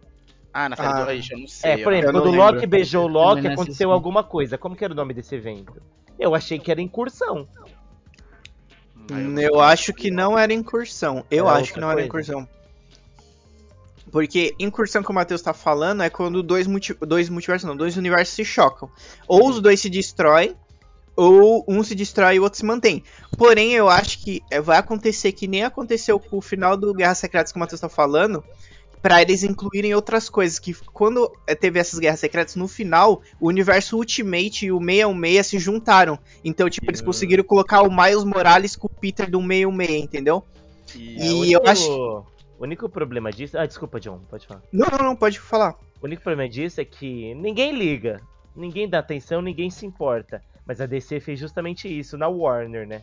Ah, 0.54 0.68
na 0.70 0.76
série 0.76 0.88
Ah. 0.88 1.04
do 1.04 1.10
Age, 1.12 1.34
eu 1.34 1.40
não 1.40 1.48
sei. 1.48 1.72
É, 1.72 1.78
por 1.78 1.94
exemplo, 1.94 2.22
quando 2.22 2.34
o. 2.34 2.36
Loki 2.36 2.66
beijou 2.66 3.06
o 3.06 3.08
Loki, 3.08 3.48
aconteceu 3.48 3.92
alguma 3.92 4.24
coisa. 4.24 4.58
Como 4.58 4.76
que 4.76 4.84
era 4.84 4.94
o 4.94 4.96
nome 4.96 5.14
desse 5.14 5.36
evento? 5.36 5.82
Eu 6.18 6.34
achei 6.34 6.58
que 6.58 6.72
era 6.72 6.82
incursão. 6.82 7.48
Ah, 9.12 9.20
Eu 9.42 9.54
sei. 9.54 9.62
acho 9.62 9.94
que 9.94 10.12
não 10.12 10.38
era 10.38 10.54
incursão. 10.54 11.24
Eu 11.32 11.48
Era 11.48 11.58
acho 11.58 11.74
que 11.74 11.80
não 11.80 11.90
era 11.92 12.08
coisa. 12.08 12.34
incursão. 12.34 12.60
Porque 14.12 14.56
incursão 14.60 15.04
que 15.04 15.12
o 15.12 15.14
Matheus 15.14 15.42
tá 15.42 15.54
falando 15.54 16.02
é 16.02 16.10
quando 16.10 16.42
dois, 16.42 16.66
multi... 16.66 16.94
dois 16.96 17.30
multiversos, 17.30 17.68
não, 17.68 17.78
dois 17.78 17.96
universos 17.96 18.34
se 18.36 18.44
chocam. 18.44 18.90
Ou 19.28 19.48
os 19.50 19.62
dois 19.62 19.80
se 19.80 19.90
destroem, 19.90 20.56
ou 21.24 21.66
um 21.68 21.84
se 21.84 21.94
destrói 21.96 22.36
e 22.36 22.40
o 22.40 22.44
outro 22.44 22.58
se 22.60 22.66
mantém. 22.66 23.04
Porém, 23.38 23.74
eu 23.74 23.90
acho 23.90 24.20
que 24.20 24.42
vai 24.64 24.78
acontecer 24.78 25.32
que 25.34 25.48
nem 25.48 25.64
aconteceu 25.64 26.20
com 26.20 26.38
o 26.38 26.42
final 26.42 26.78
do 26.78 26.94
Guerra 26.94 27.16
Secretas 27.16 27.52
que 27.52 27.58
o 27.58 27.60
Matheus 27.60 27.82
tá 27.82 27.90
falando, 27.90 28.44
pra 29.02 29.22
eles 29.22 29.44
incluírem 29.44 29.94
outras 29.94 30.30
coisas. 30.30 30.60
Que 30.60 30.74
quando 30.94 31.32
é, 31.48 31.56
teve 31.56 31.80
essas 31.80 32.00
Guerras 32.00 32.20
Secretas, 32.20 32.56
no 32.56 32.68
final, 32.68 33.22
o 33.40 33.48
universo 33.48 33.98
Ultimate 33.98 34.66
e 34.66 34.72
o 34.72 34.80
616 34.80 35.48
se 35.48 35.60
juntaram. 35.60 36.18
Então, 36.44 36.70
tipo, 36.70 36.90
eles 36.90 37.02
Hum. 37.02 37.06
conseguiram 37.06 37.44
colocar 37.44 37.82
o 37.82 37.90
Miles 37.92 38.24
Morales 38.24 38.76
com 38.76 38.88
o 38.88 38.90
Peter 38.90 39.30
do 39.30 39.40
616, 39.40 40.04
entendeu? 40.04 40.44
E- 40.96 41.18
E 41.18 41.22
É, 41.22 41.24
o 41.26 41.28
eu 41.28 41.60
único- 41.60 41.70
acho- 41.70 42.24
O 42.60 42.64
único 42.64 42.90
problema 42.90 43.32
disso. 43.32 43.58
Ah, 43.58 43.66
desculpa, 43.66 44.02
John, 44.02 44.20
pode 44.30 44.46
falar. 44.46 44.62
Não, 44.72 44.88
não, 44.92 44.98
não, 45.06 45.16
pode 45.16 45.40
falar. 45.40 45.76
O 46.02 46.06
único 46.06 46.22
problema 46.24 46.50
disso 46.50 46.82
é 46.82 46.84
que 46.86 47.34
ninguém 47.36 47.74
liga, 47.74 48.20
ninguém 48.54 48.90
dá 48.90 49.00
atenção, 49.00 49.42
ninguém 49.42 49.70
se 49.70 49.86
importa. 49.86 50.42
Mas 50.70 50.80
a 50.80 50.86
DC 50.86 51.20
fez 51.20 51.40
justamente 51.40 51.88
isso 51.88 52.16
na 52.16 52.28
Warner, 52.28 52.88
né? 52.88 53.02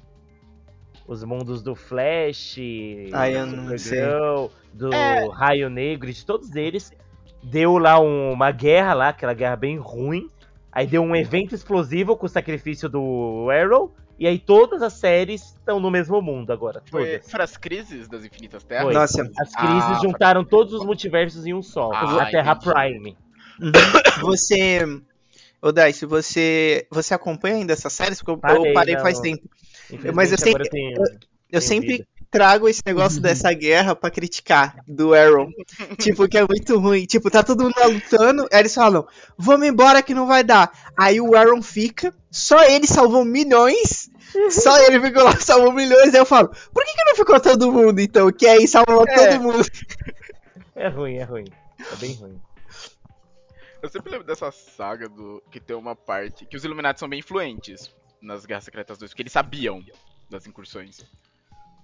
Os 1.05 1.25
mundos 1.25 1.63
do 1.65 1.75
Flash, 1.75 2.59
eu 2.59 3.11
do 3.11 3.57
não 3.57 3.77
Supergirl, 3.77 4.47
do 4.73 4.95
É. 4.95 5.27
Raio 5.33 5.69
Negro, 5.69 6.13
de 6.13 6.25
todos 6.25 6.55
eles. 6.55 6.93
Deu 7.43 7.77
lá 7.77 7.99
um- 7.99 8.31
uma 8.31 8.53
guerra 8.53 8.95
lá, 8.95 9.09
aquela 9.09 9.35
guerra 9.35 9.57
bem 9.57 9.79
ruim. 9.79 10.31
Aí 10.71 10.87
deu 10.87 11.03
um 11.03 11.17
evento 11.17 11.57
explosivo 11.57 12.17
com 12.17 12.27
o 12.27 12.29
sacrifício 12.29 12.89
do 12.89 13.49
Arrow. 13.51 13.93
E 14.17 14.29
aí 14.29 14.39
todas 14.39 14.81
as 14.81 14.93
séries 14.93 15.43
estão 15.43 15.81
no 15.81 15.91
mesmo 15.91 16.23
mundo 16.23 16.53
agora. 16.53 16.81
Foi, 16.89 17.05
Todas. 17.17 17.29
foram 17.33 17.45
as 17.45 17.57
crises 17.57 18.07
das 18.07 18.25
Infinitas 18.25 18.63
Terras? 18.63 18.85
Foi. 18.85 18.95
Nossa. 18.95 19.23
As 19.41 19.53
crises 19.57 19.83
Ah, 19.91 19.99
juntaram 20.01 20.45
todos 20.45 20.73
os 20.73 20.85
multiversos 20.85 21.45
em 21.47 21.53
um 21.53 21.63
só. 21.63 21.91
Ah, 21.93 22.23
a 22.23 22.31
Terra 22.31 22.53
entendi. 22.53 22.73
Prime. 22.73 23.17
Uhum. 23.61 23.73
Você. 24.21 24.87
Ô, 25.67 25.73
Dice, 25.73 26.07
você. 26.07 26.87
Você 26.91 27.15
acompanha 27.15 27.57
ainda 27.57 27.73
essas 27.73 27.93
séries? 27.93 28.19
Porque 28.23 28.31
eu- 28.31 28.35
eu 28.35 28.41
Parei, 28.41 28.73
parei 28.73 28.95
não. 28.95 29.03
faz 29.03 29.19
tempo. 29.21 29.43
Mas 30.15 30.33
eu 30.33 30.39
sempre- 30.39 30.65
eu 30.67 30.71
tenho, 30.71 31.03
Eu 31.51 31.61
sempre 31.61 32.05
trago 32.29 32.69
esse 32.69 32.83
negócio 32.85 33.21
dessa 33.23 33.53
guerra 33.53 33.95
pra 33.95 34.11
criticar 34.11 34.77
do 34.87 35.15
Arrow. 35.15 35.49
tipo, 35.99 36.29
que 36.29 36.37
é 36.37 36.45
muito 36.47 36.77
ruim. 36.79 37.05
Tipo, 37.07 37.31
tá 37.31 37.43
todo 37.43 37.63
mundo 37.65 37.75
lutando, 37.89 38.49
aí 38.53 38.61
eles 38.61 38.75
falam, 38.75 39.07
vamos 39.39 39.67
embora 39.67 40.03
que 40.03 40.13
não 40.13 40.27
vai 40.27 40.43
dar. 40.43 40.71
Aí 40.99 41.21
o 41.21 41.37
Aaron 41.37 41.63
fica, 41.63 42.13
só 42.31 42.63
ele 42.65 42.87
salvou 42.87 43.25
milhões. 43.25 44.11
Só 44.51 44.77
ele 44.83 45.01
ficou 45.01 45.23
lá, 45.23 45.37
salvou 45.39 45.73
milhões. 45.73 46.13
Aí 46.15 46.21
eu 46.21 46.27
falo, 46.27 46.49
por 46.75 46.85
que, 46.85 46.93
que 46.93 47.05
não 47.05 47.15
ficou 47.17 47.41
todo 47.41 47.73
mundo 47.73 48.01
então? 48.01 48.31
Que 48.33 48.47
aí 48.47 48.67
salvou 48.69 49.05
É. 49.09 49.15
todo 49.31 49.41
mundo. 49.43 49.65
É 50.75 50.89
ruim, 50.89 51.15
é 51.17 51.23
ruim. 51.25 51.45
É 51.93 51.97
bem 51.97 52.13
ruim. 52.15 52.39
Eu 53.87 53.91
sempre 53.91 54.11
lembro 54.11 54.27
dessa 54.27 54.51
saga 54.51 55.09
do 55.09 55.41
que 55.49 55.61
tem 55.61 55.77
uma 55.77 55.95
parte 55.95 56.45
que 56.45 56.57
os 56.57 56.65
Illuminati 56.65 56.99
são 56.99 57.09
bem 57.09 57.21
influentes 57.21 57.95
nas 58.21 58.45
Guerras 58.45 58.65
Secretas 58.65 58.99
2, 58.99 59.13
porque 59.13 59.23
eles 59.23 59.33
sabiam 59.33 59.81
das 60.29 60.45
incursões. 60.45 61.07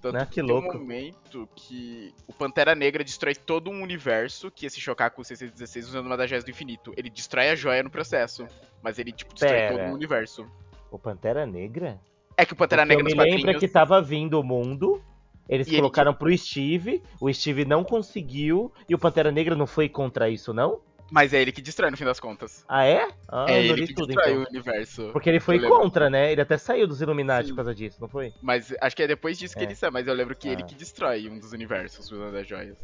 Tanto 0.00 0.16
Ah, 0.16 0.26
que 0.26 0.34
tem 0.34 0.42
louco. 0.42 0.76
um 0.76 0.80
momento 0.80 1.48
que 1.54 2.12
o 2.26 2.32
Pantera 2.32 2.74
Negra 2.74 3.04
destrói 3.04 3.36
todo 3.36 3.70
um 3.70 3.80
universo 3.80 4.50
que 4.50 4.66
ia 4.66 4.70
se 4.70 4.80
chocar 4.80 5.12
com 5.12 5.22
o 5.22 5.24
616 5.24 5.90
usando 5.90 6.06
uma 6.06 6.16
das 6.16 6.28
joias 6.28 6.42
do 6.42 6.50
infinito. 6.50 6.92
Ele 6.96 7.08
destrói 7.08 7.50
a 7.50 7.54
joia 7.54 7.84
no 7.84 7.90
processo, 7.90 8.48
mas 8.82 8.98
ele 8.98 9.12
tipo 9.12 9.32
destrói 9.32 9.52
Pera. 9.52 9.78
todo 9.78 9.92
o 9.92 9.94
universo. 9.94 10.44
O 10.90 10.98
Pantera 10.98 11.46
Negra? 11.46 12.00
É 12.36 12.44
que 12.44 12.52
o 12.52 12.56
Pantera 12.56 12.82
Porque 12.82 12.96
Negra 12.96 13.02
eu 13.02 13.04
nos 13.04 13.12
me 13.14 13.30
lembro 13.30 13.42
quadrinhos 13.44 13.60
que 13.60 13.68
tava 13.68 14.02
vindo 14.02 14.40
o 14.40 14.42
mundo. 14.42 15.00
Eles 15.48 15.68
E 15.68 15.70
ele, 15.70 15.76
colocaram 15.78 16.14
pro 16.14 16.36
Steve, 16.36 17.00
o 17.20 17.32
Steve 17.32 17.64
não 17.64 17.84
conseguiu, 17.84 18.72
e 18.88 18.94
o 18.94 18.98
Pantera 18.98 19.30
Negra 19.30 19.54
não 19.54 19.66
foi 19.68 19.88
contra 19.88 20.28
isso, 20.28 20.52
não? 20.52 20.80
Mas 21.14 21.34
é 21.34 21.42
ele 21.42 21.52
que 21.52 21.60
destrói 21.60 21.90
no 21.90 21.96
fim 21.98 22.06
das 22.06 22.18
contas. 22.18 22.64
Ah, 22.66 22.86
é? 22.86 23.06
Ah, 23.28 23.44
é 23.46 23.58
eu 23.68 23.74
ele 23.76 23.86
que 23.86 23.92
tudo 23.94 24.06
destrói 24.06 24.30
então. 24.32 24.44
o 24.44 24.48
universo. 24.48 25.10
Porque 25.12 25.28
ele 25.28 25.40
foi 25.40 25.58
Eu 25.62 25.68
contra, 25.68 26.08
né? 26.08 26.32
Ele 26.32 26.40
até 26.40 26.56
saiu 26.56 26.86
dos 26.86 27.02
Illuminati 27.02 27.48
Sim. 27.48 27.52
por 27.52 27.56
causa 27.56 27.74
disso, 27.74 27.98
não 28.00 28.08
foi? 28.08 28.32
Mas 28.40 28.74
acho 28.80 28.96
que 28.96 29.02
é 29.02 29.06
depois 29.06 29.38
disso 29.38 29.54
que 29.54 29.60
É. 29.60 29.64
ele 29.66 29.74
sai, 29.74 29.90
mas 29.90 30.08
eu 30.08 30.14
lembro 30.14 30.34
que 30.34 30.48
ele 30.48 30.62
Ah. 30.62 30.66
que 30.66 30.74
destrói 30.74 31.28
um 31.28 31.38
dos 31.38 31.52
universos 31.52 32.10
usando 32.10 32.34
as 32.34 32.46
joias. 32.48 32.78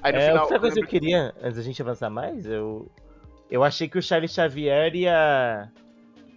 Aí 0.00 0.12
no 0.12 0.18
É, 0.18 0.26
final. 0.28 0.42
outra 0.42 0.56
eu 0.56 0.60
coisa 0.60 0.76
que 0.76 0.82
eu 0.82 0.86
queria, 0.86 1.34
antes 1.42 1.56
da 1.56 1.62
gente 1.62 1.82
avançar 1.82 2.08
mais, 2.08 2.46
eu. 2.46 2.88
Eu 3.50 3.64
achei 3.64 3.88
que 3.88 3.98
o 3.98 4.02
Charlie 4.02 4.28
Xavier 4.28 4.94
ia. 4.94 5.68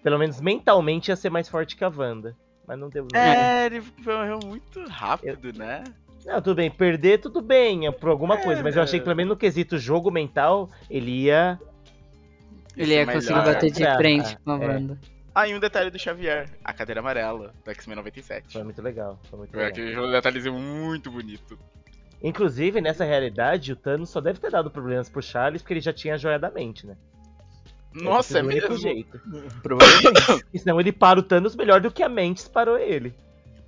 Pelo 0.01 0.17
menos 0.17 0.41
mentalmente 0.41 1.09
ia 1.09 1.15
ser 1.15 1.29
mais 1.29 1.47
forte 1.47 1.75
que 1.75 1.83
a 1.83 1.89
Wanda. 1.95 2.35
Mas 2.67 2.79
não 2.79 2.89
deu. 2.89 3.05
É, 3.13 3.65
ele 3.67 3.83
morreu 4.03 4.39
muito 4.43 4.83
rápido, 4.89 5.53
né? 5.55 5.83
Não, 6.25 6.41
tudo 6.41 6.55
bem, 6.55 6.69
perder 6.69 7.17
tudo 7.19 7.41
bem, 7.41 7.87
é 7.87 7.91
por 7.91 8.09
alguma 8.09 8.37
coisa, 8.37 8.61
mas 8.61 8.75
eu 8.75 8.83
achei 8.83 8.99
que 8.99 9.03
pelo 9.05 9.15
menos 9.15 9.31
no 9.31 9.37
quesito 9.37 9.77
jogo 9.77 10.11
mental, 10.11 10.69
ele 10.89 11.11
ia. 11.23 11.59
Ele 12.77 12.93
ia 12.93 13.01
é 13.01 13.05
conseguir 13.05 13.33
melhor. 13.39 13.53
bater 13.53 13.71
de 13.71 13.83
Ah, 13.85 13.97
frente 13.97 14.37
com 14.45 14.51
a 14.51 14.63
é. 14.63 14.67
Wanda. 14.67 14.99
Ah, 15.33 15.47
e 15.47 15.55
um 15.55 15.59
detalhe 15.59 15.89
do 15.89 15.97
Xavier, 15.97 16.49
a 16.63 16.73
cadeira 16.73 16.99
amarela 16.99 17.53
do 17.63 17.71
X-Men 17.71 17.95
97. 17.97 18.53
Foi 18.53 18.63
muito 18.63 18.81
legal. 18.81 19.19
Foi 19.29 19.39
muito 19.39 19.51
Foi 19.51 19.63
legal. 19.63 19.71
aquele 19.71 19.99
um 19.99 20.11
detalhezinho 20.11 20.53
muito 20.53 21.09
bonito. 21.09 21.57
Inclusive, 22.21 22.81
nessa 22.81 23.03
realidade, 23.03 23.71
o 23.71 23.75
Thanos 23.75 24.09
só 24.09 24.21
deve 24.21 24.39
ter 24.39 24.51
dado 24.51 24.69
problemas 24.69 25.09
pro 25.09 25.21
Charles 25.23 25.61
porque 25.61 25.73
ele 25.73 25.81
já 25.81 25.91
tinha 25.93 26.13
a 26.13 26.17
joia 26.17 26.37
da 26.37 26.51
mente, 26.51 26.85
né? 26.85 26.95
Nossa, 27.93 28.39
é 28.39 28.43
mesmo. 28.43 28.77
jeito. 28.77 29.19
Provavelmente. 29.63 30.45
E 30.53 30.59
senão 30.59 30.79
ele 30.79 30.91
para 30.91 31.19
o 31.19 31.23
Thanos 31.23 31.55
melhor 31.55 31.81
do 31.81 31.91
que 31.91 32.03
a 32.03 32.07
Mantis 32.09 32.47
parou 32.47 32.77
ele. 32.77 33.13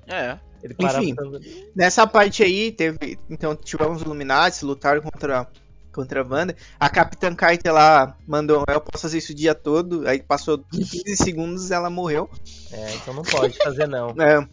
É. 0.07 0.37
Ele 0.63 0.75
Enfim. 0.79 1.13
Thanos- 1.15 1.45
Nessa 1.75 2.07
parte 2.07 2.41
aí, 2.43 2.71
teve. 2.71 3.19
Então, 3.29 3.55
tivemos 3.55 3.97
os 3.97 4.03
Illuminati, 4.03 4.63
lutaram 4.63 5.01
contra, 5.01 5.45
contra 5.91 6.21
a 6.21 6.25
Wanda. 6.25 6.55
A 6.79 6.89
Capitã 6.89 7.35
Carter 7.35 7.73
lá 7.73 8.15
mandou, 8.25 8.63
eu 8.69 8.79
posso 8.79 9.01
fazer 9.01 9.17
isso 9.17 9.33
o 9.33 9.35
dia 9.35 9.53
todo. 9.53 10.07
Aí 10.07 10.23
passou 10.23 10.59
15 10.71 11.17
segundos 11.17 11.69
ela 11.69 11.89
morreu. 11.89 12.29
É, 12.71 12.95
então 12.95 13.13
não 13.13 13.23
pode 13.23 13.57
fazer 13.57 13.87
não. 13.87 14.15
É, 14.21 14.47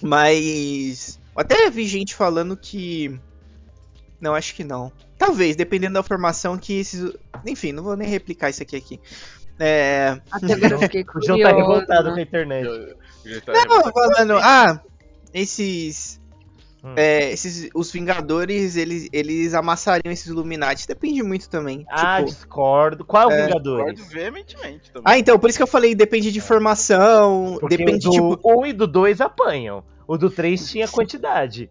mas. 0.00 1.18
Até 1.36 1.68
vi 1.70 1.86
gente 1.86 2.14
falando 2.14 2.56
que. 2.56 3.18
Não, 4.20 4.34
acho 4.34 4.54
que 4.54 4.62
não. 4.64 4.92
Talvez, 5.18 5.56
dependendo 5.56 5.94
da 5.94 6.02
formação 6.02 6.56
que 6.56 6.74
esses. 6.78 7.12
Enfim, 7.46 7.72
não 7.72 7.82
vou 7.82 7.96
nem 7.96 8.08
replicar 8.08 8.50
isso 8.50 8.62
aqui 8.62 8.76
aqui. 8.76 9.00
É. 9.58 10.20
Até 10.30 10.52
agora 10.52 10.74
eu 10.74 10.78
fiquei 10.80 11.04
O 11.14 11.20
João 11.24 11.40
tá 11.40 11.48
revoltado 11.48 11.86
com 12.10 12.14
curiosa. 12.14 12.18
a 12.18 12.22
internet. 12.22 12.66
Eu 12.66 12.96
tá 13.44 13.52
Não, 13.66 13.92
falando. 13.92 14.36
Ah, 14.38 14.80
esses. 15.32 16.20
Hum. 16.82 16.92
É, 16.96 17.32
esses, 17.32 17.70
os 17.74 17.90
Vingadores, 17.90 18.76
eles, 18.76 19.08
eles 19.10 19.54
amassariam 19.54 20.12
esses 20.12 20.26
Illuminati. 20.26 20.86
Depende 20.86 21.22
muito 21.22 21.48
também. 21.48 21.86
Ah, 21.90 22.18
tipo, 22.18 22.28
discordo. 22.28 23.04
Qual 23.06 23.30
é 23.30 23.34
o 23.34 23.38
É, 23.38 23.46
Vingadores? 23.46 24.00
Concordo 24.00 24.10
veementemente 24.12 24.90
também. 24.92 25.02
ah, 25.06 25.18
então, 25.18 25.38
por 25.38 25.48
isso 25.48 25.58
que 25.58 25.62
eu 25.62 25.66
falei, 25.66 25.94
depende 25.94 26.30
de 26.30 26.40
formação, 26.42 27.56
Porque 27.58 27.78
depende, 27.78 28.06
o 28.06 28.10
do 28.10 28.36
tipo, 28.36 28.60
1 28.60 28.66
e 28.66 28.72
do 28.74 28.86
2 28.86 29.20
apanham. 29.22 29.82
O 30.06 30.18
do 30.18 30.28
3 30.28 30.68
tinha 30.70 30.86
quantidade. 30.86 31.70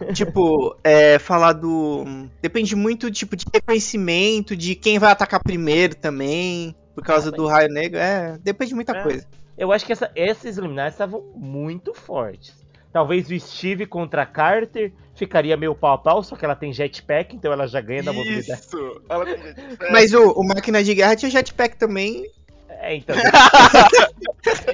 tipo, 0.14 0.74
é, 0.82 1.18
falar 1.18 1.52
do. 1.52 2.04
Depende 2.40 2.74
muito, 2.74 3.10
tipo, 3.10 3.36
de 3.36 3.44
reconhecimento, 3.52 4.56
de 4.56 4.74
quem 4.74 4.98
vai 4.98 5.12
atacar 5.12 5.42
primeiro 5.42 5.94
também, 5.94 6.74
por 6.94 7.04
causa 7.04 7.30
do 7.30 7.46
raio 7.46 7.68
negro. 7.68 7.98
É, 7.98 8.38
depende 8.42 8.70
de 8.70 8.74
muita 8.76 8.96
É. 8.96 9.02
coisa. 9.02 9.26
Eu 9.56 9.72
acho 9.72 9.84
que 9.84 9.92
essa, 9.92 10.10
esses 10.14 10.56
estavam 10.94 11.22
muito 11.34 11.94
fortes. 11.94 12.62
Talvez 12.92 13.30
o 13.30 13.40
Steve 13.40 13.86
contra 13.86 14.22
a 14.22 14.26
Carter 14.26 14.92
ficaria 15.14 15.56
meio 15.56 15.74
pau 15.74 15.94
a 15.94 15.98
pau, 15.98 16.22
só 16.22 16.36
que 16.36 16.44
ela 16.44 16.54
tem 16.54 16.72
jetpack, 16.72 17.34
então 17.34 17.52
ela 17.52 17.66
já 17.66 17.80
ganha 17.80 18.02
na 18.02 18.12
mobilidade. 18.12 18.60
Isso! 18.60 19.02
Ela 19.08 19.24
tem 19.24 19.38
jetpack. 19.38 19.92
Mas 19.92 20.12
o, 20.12 20.32
o 20.32 20.46
Máquina 20.46 20.82
de 20.82 20.94
Guerra 20.94 21.16
tinha 21.16 21.30
jetpack 21.30 21.76
também. 21.76 22.30
É, 22.68 22.96
então. 22.96 23.16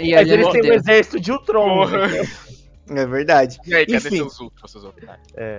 E 0.01 0.14
Mas 0.14 0.29
eles 0.31 0.49
têm 0.49 0.61
um 0.61 0.64
Deus. 0.64 0.76
exército 0.76 1.20
de 1.20 1.31
Ultron. 1.31 1.85
É 2.91 3.07
verdade. 3.07 3.59
E 3.66 3.74
aí, 3.74 3.85
cadê 3.85 3.99
Enfim. 3.99 4.16
seus 4.16 4.41
ultras, 4.41 4.70
seus? 4.70 4.95
É. 5.37 5.59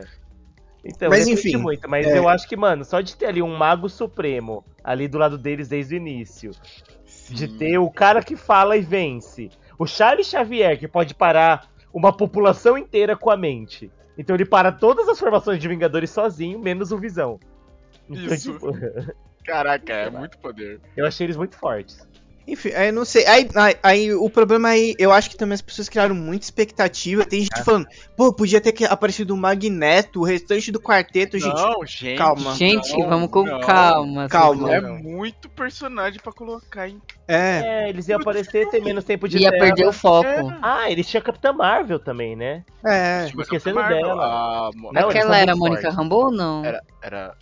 Então, 0.84 1.10
Mas, 1.10 1.28
enfim, 1.28 1.58
muito. 1.58 1.88
Mas 1.90 2.08
é. 2.08 2.18
eu 2.18 2.28
acho 2.28 2.48
que, 2.48 2.56
mano, 2.56 2.84
só 2.84 3.02
de 3.02 3.16
ter 3.16 3.28
ali 3.28 3.42
um 3.42 3.56
mago 3.56 3.88
supremo 3.90 4.66
ali 4.84 5.08
do 5.08 5.18
lado 5.18 5.38
deles 5.38 5.68
desde 5.68 5.96
o 5.96 5.98
início. 5.98 6.52
De 7.34 7.48
ter 7.48 7.78
o 7.78 7.90
cara 7.90 8.22
que 8.24 8.36
fala 8.36 8.76
e 8.78 8.82
vence. 8.82 9.50
O 9.78 9.86
Charles 9.86 10.28
Xavier, 10.28 10.78
que 10.78 10.88
pode 10.88 11.14
parar 11.14 11.70
uma 11.94 12.12
população 12.16 12.78
inteira 12.78 13.16
com 13.16 13.30
a 13.30 13.38
mente. 13.38 13.92
Então 14.18 14.36
ele 14.36 14.46
para 14.46 14.72
todas 14.72 15.08
as 15.08 15.18
formações 15.20 15.60
de 15.60 15.68
Vingadores 15.68 16.10
sozinho, 16.10 16.60
menos 16.60 16.92
o 16.92 16.98
Visão. 16.98 17.40
Então, 18.10 18.34
Isso. 18.34 18.54
tipo, 18.54 18.68
Caraca, 19.46 19.94
é 19.94 20.10
muito 20.10 20.38
poder. 20.40 20.80
eu 20.96 21.06
achei 21.06 21.26
eles 21.26 21.38
muito 21.38 21.56
fortes. 21.56 22.08
Enfim, 22.52 22.70
aí 22.74 22.92
não 22.92 23.06
sei. 23.06 23.26
Aí, 23.28 23.48
aí, 23.56 23.76
aí 23.84 24.14
o 24.14 24.30
problema 24.30 24.70
aí, 24.70 24.96
eu 24.98 25.12
acho 25.12 25.30
que 25.30 25.38
também 25.38 25.54
as 25.54 25.62
pessoas 25.62 25.88
criaram 25.88 26.16
muita 26.16 26.46
expectativa. 26.46 27.24
Tem 27.26 27.42
gente 27.42 27.64
falando, 27.64 27.88
pô, 28.18 28.34
podia 28.34 28.60
ter 28.60 28.74
aparecido 28.86 29.34
o 29.34 29.38
Magneto, 29.38 30.22
o 30.22 30.24
restante 30.24 30.72
do 30.72 30.80
quarteto, 30.82 31.38
gente. 31.38 31.54
Não, 31.56 31.86
gente. 31.86 32.18
calma. 32.18 32.56
Gente, 32.56 32.98
não, 32.98 33.08
vamos 33.10 33.30
com 33.30 33.44
não. 33.44 33.60
calma. 33.62 34.28
Calma. 34.28 34.74
É 34.74 34.82
muito 34.82 35.50
personagem 35.50 36.20
pra 36.22 36.32
colocar 36.34 36.88
em. 36.88 37.00
É, 37.28 37.86
É, 37.86 37.90
eles 37.90 38.08
iam 38.08 38.20
aparecer, 38.20 38.68
ter 38.70 38.82
menos 38.82 39.04
tempo 39.04 39.28
de 39.30 39.38
Ia 39.38 39.52
tela. 39.52 39.64
perder 39.66 39.86
o 39.88 39.94
foco. 39.94 40.28
É. 40.28 40.58
Ah, 40.62 40.90
eles 40.90 41.08
tinham 41.08 41.22
a 41.22 41.26
Capitã 41.26 41.54
Marvel 41.54 42.00
também, 42.00 42.36
né? 42.36 42.64
é. 42.84 43.26
Tipo, 43.28 43.42
esquecendo 43.44 43.76
Marvel, 43.76 44.02
dela. 44.02 44.24
a 44.26 44.72
Mo- 44.76 44.92
Não, 44.92 45.10
Aquela 45.10 45.38
era 45.38 45.54
a 45.54 45.56
Mônica. 45.56 45.90
Rambeau 45.92 46.26
ou 46.26 46.32
não? 46.32 46.66
Era, 46.66 46.82
era. 47.02 47.36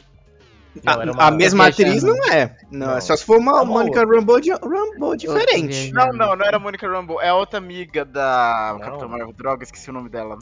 Não, 0.83 1.19
a, 1.19 1.31
mesma 1.31 1.67
atriz 1.67 2.03
não 2.03 2.15
é. 2.31 2.55
Não, 2.71 2.87
Não. 2.87 2.97
é 2.97 3.01
só 3.01 3.15
se 3.15 3.25
for 3.25 3.37
uma 3.37 3.59
É 3.59 3.61
uma 3.61 3.65
Mônica 3.65 4.05
Rambeau, 4.05 4.39
de, 4.39 4.51
Rambeau 4.51 5.15
diferente. 5.15 5.91
Não, 5.91 6.07
não, 6.07 6.35
não 6.35 6.45
era 6.45 6.57
a 6.57 6.59
Monica 6.59 6.87
Rambeau. 6.87 7.21
É 7.21 7.29
a 7.29 7.35
outra 7.35 7.57
amiga 7.57 8.03
da 8.05 8.71
Não. 8.73 8.79
Capitã 8.79 9.07
Marvel. 9.07 9.33
Droga, 9.33 9.63
esqueci 9.63 9.89
o 9.89 9.93
nome 9.93 10.09
dela. 10.09 10.37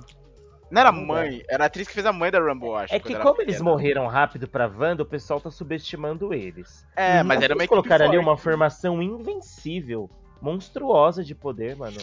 Não 0.72 0.82
era 0.82 0.92
mãe, 0.92 1.44
era 1.48 1.64
a 1.64 1.68
atriz 1.68 1.88
que 1.88 1.94
fez 1.94 2.06
a 2.06 2.12
mãe 2.12 2.32
da 2.32 2.40
Rambeau, 2.40 2.76
acho. 2.76 2.94
É 2.94 3.00
que 3.00 3.16
como 3.16 3.42
eles 3.42 3.62
morreram 3.62 4.08
rápido 4.08 4.48
pra 4.48 4.68
Wanda, 4.68 5.04
o 5.04 5.06
pessoal 5.06 5.40
tá 5.40 5.52
subestimando 5.52 6.34
eles. 6.34 6.86
É, 6.96 7.22
mas 7.22 7.38
Eles 7.38 7.46
era 7.46 7.54
uma 7.54 7.64
equipe 7.64 7.70
colocaram 7.70 8.08
ali 8.08 8.18
uma 8.18 8.36
formação 8.36 9.02
invencível, 9.02 10.10
monstruosa 10.42 11.24
de 11.24 11.36
poder, 11.36 11.76
mano. 11.76 11.98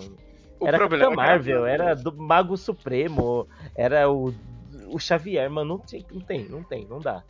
O 0.61 0.67
era 0.67 0.79
problema 0.79 1.07
Capitã 1.07 1.23
é 1.23 1.27
Marvel, 1.27 1.67
era 1.67 1.95
do 1.97 2.17
Mago 2.17 2.57
Supremo, 2.57 3.49
era 3.77 4.09
o, 4.09 4.33
o 4.87 4.99
Xavier, 4.99 5.51
mano, 5.51 5.77
não 5.77 5.79
tem, 5.79 6.07
não 6.13 6.21
tem, 6.21 6.49
não 6.49 6.63
tem, 6.63 6.87
não 6.87 7.01
dá. 7.01 7.25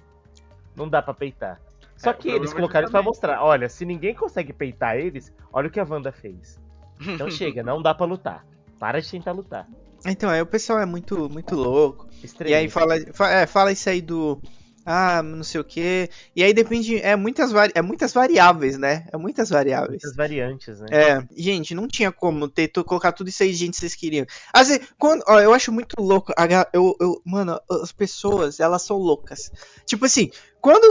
Não 0.76 0.88
dá 0.88 1.02
pra 1.02 1.14
peitar. 1.14 1.60
Só 1.96 2.10
É, 2.10 2.14
que 2.14 2.28
eles 2.28 2.50
é 2.52 2.54
colocaram 2.54 2.84
isso 2.86 2.92
pra 2.92 3.02
mostrar, 3.02 3.42
olha, 3.44 3.68
se 3.68 3.84
ninguém 3.84 4.14
consegue 4.14 4.52
peitar 4.52 4.96
eles, 4.96 5.32
olha 5.52 5.68
o 5.68 5.70
que 5.70 5.78
a 5.78 5.84
Wanda 5.88 6.10
fez. 6.12 6.60
Então 7.00 7.28
chega, 7.30 7.62
não 7.62 7.80
dá 7.82 7.94
pra 7.94 8.06
lutar. 8.06 8.44
Para 8.78 9.00
de 9.00 9.08
tentar 9.10 9.32
lutar. 9.32 9.68
Então, 10.04 10.28
aí 10.28 10.40
o 10.42 10.46
pessoal 10.46 10.80
é 10.80 10.86
muito, 10.86 11.28
muito 11.30 11.54
louco. 11.54 12.08
E 12.20 12.24
Extremista. 12.24 12.58
aí 12.58 12.68
fala, 12.68 12.94
fa- 13.12 13.30
é, 13.30 13.46
fala 13.46 13.70
isso 13.70 13.88
aí 13.88 14.00
do. 14.02 14.40
Ah, 14.84 15.22
não 15.22 15.44
sei 15.44 15.60
o 15.60 15.64
que. 15.64 16.08
E 16.34 16.42
aí 16.42 16.52
depende. 16.52 16.98
É 17.00 17.14
muitas, 17.14 17.52
vari, 17.52 17.72
é 17.74 17.82
muitas 17.82 18.12
variáveis, 18.12 18.76
né? 18.76 19.06
É 19.12 19.16
muitas 19.16 19.48
variáveis. 19.48 20.02
Muitas 20.02 20.16
variantes, 20.16 20.80
né? 20.80 20.86
É, 20.90 21.22
gente, 21.36 21.74
não 21.74 21.86
tinha 21.86 22.10
como 22.10 22.48
ter, 22.48 22.68
colocar 22.84 23.12
tudo 23.12 23.28
isso 23.28 23.42
aí, 23.42 23.52
gente, 23.52 23.76
vocês 23.76 23.94
queriam. 23.94 24.26
Vezes, 24.54 24.80
quando, 24.98 25.22
ó, 25.26 25.38
eu 25.40 25.54
acho 25.54 25.70
muito 25.70 25.94
louco, 26.00 26.32
a 26.36 26.46
eu, 26.72 26.96
eu, 27.00 27.20
mano, 27.24 27.60
as 27.70 27.92
pessoas, 27.92 28.60
elas 28.60 28.82
são 28.82 28.96
loucas. 28.96 29.50
Tipo 29.86 30.06
assim, 30.06 30.30
quando 30.60 30.86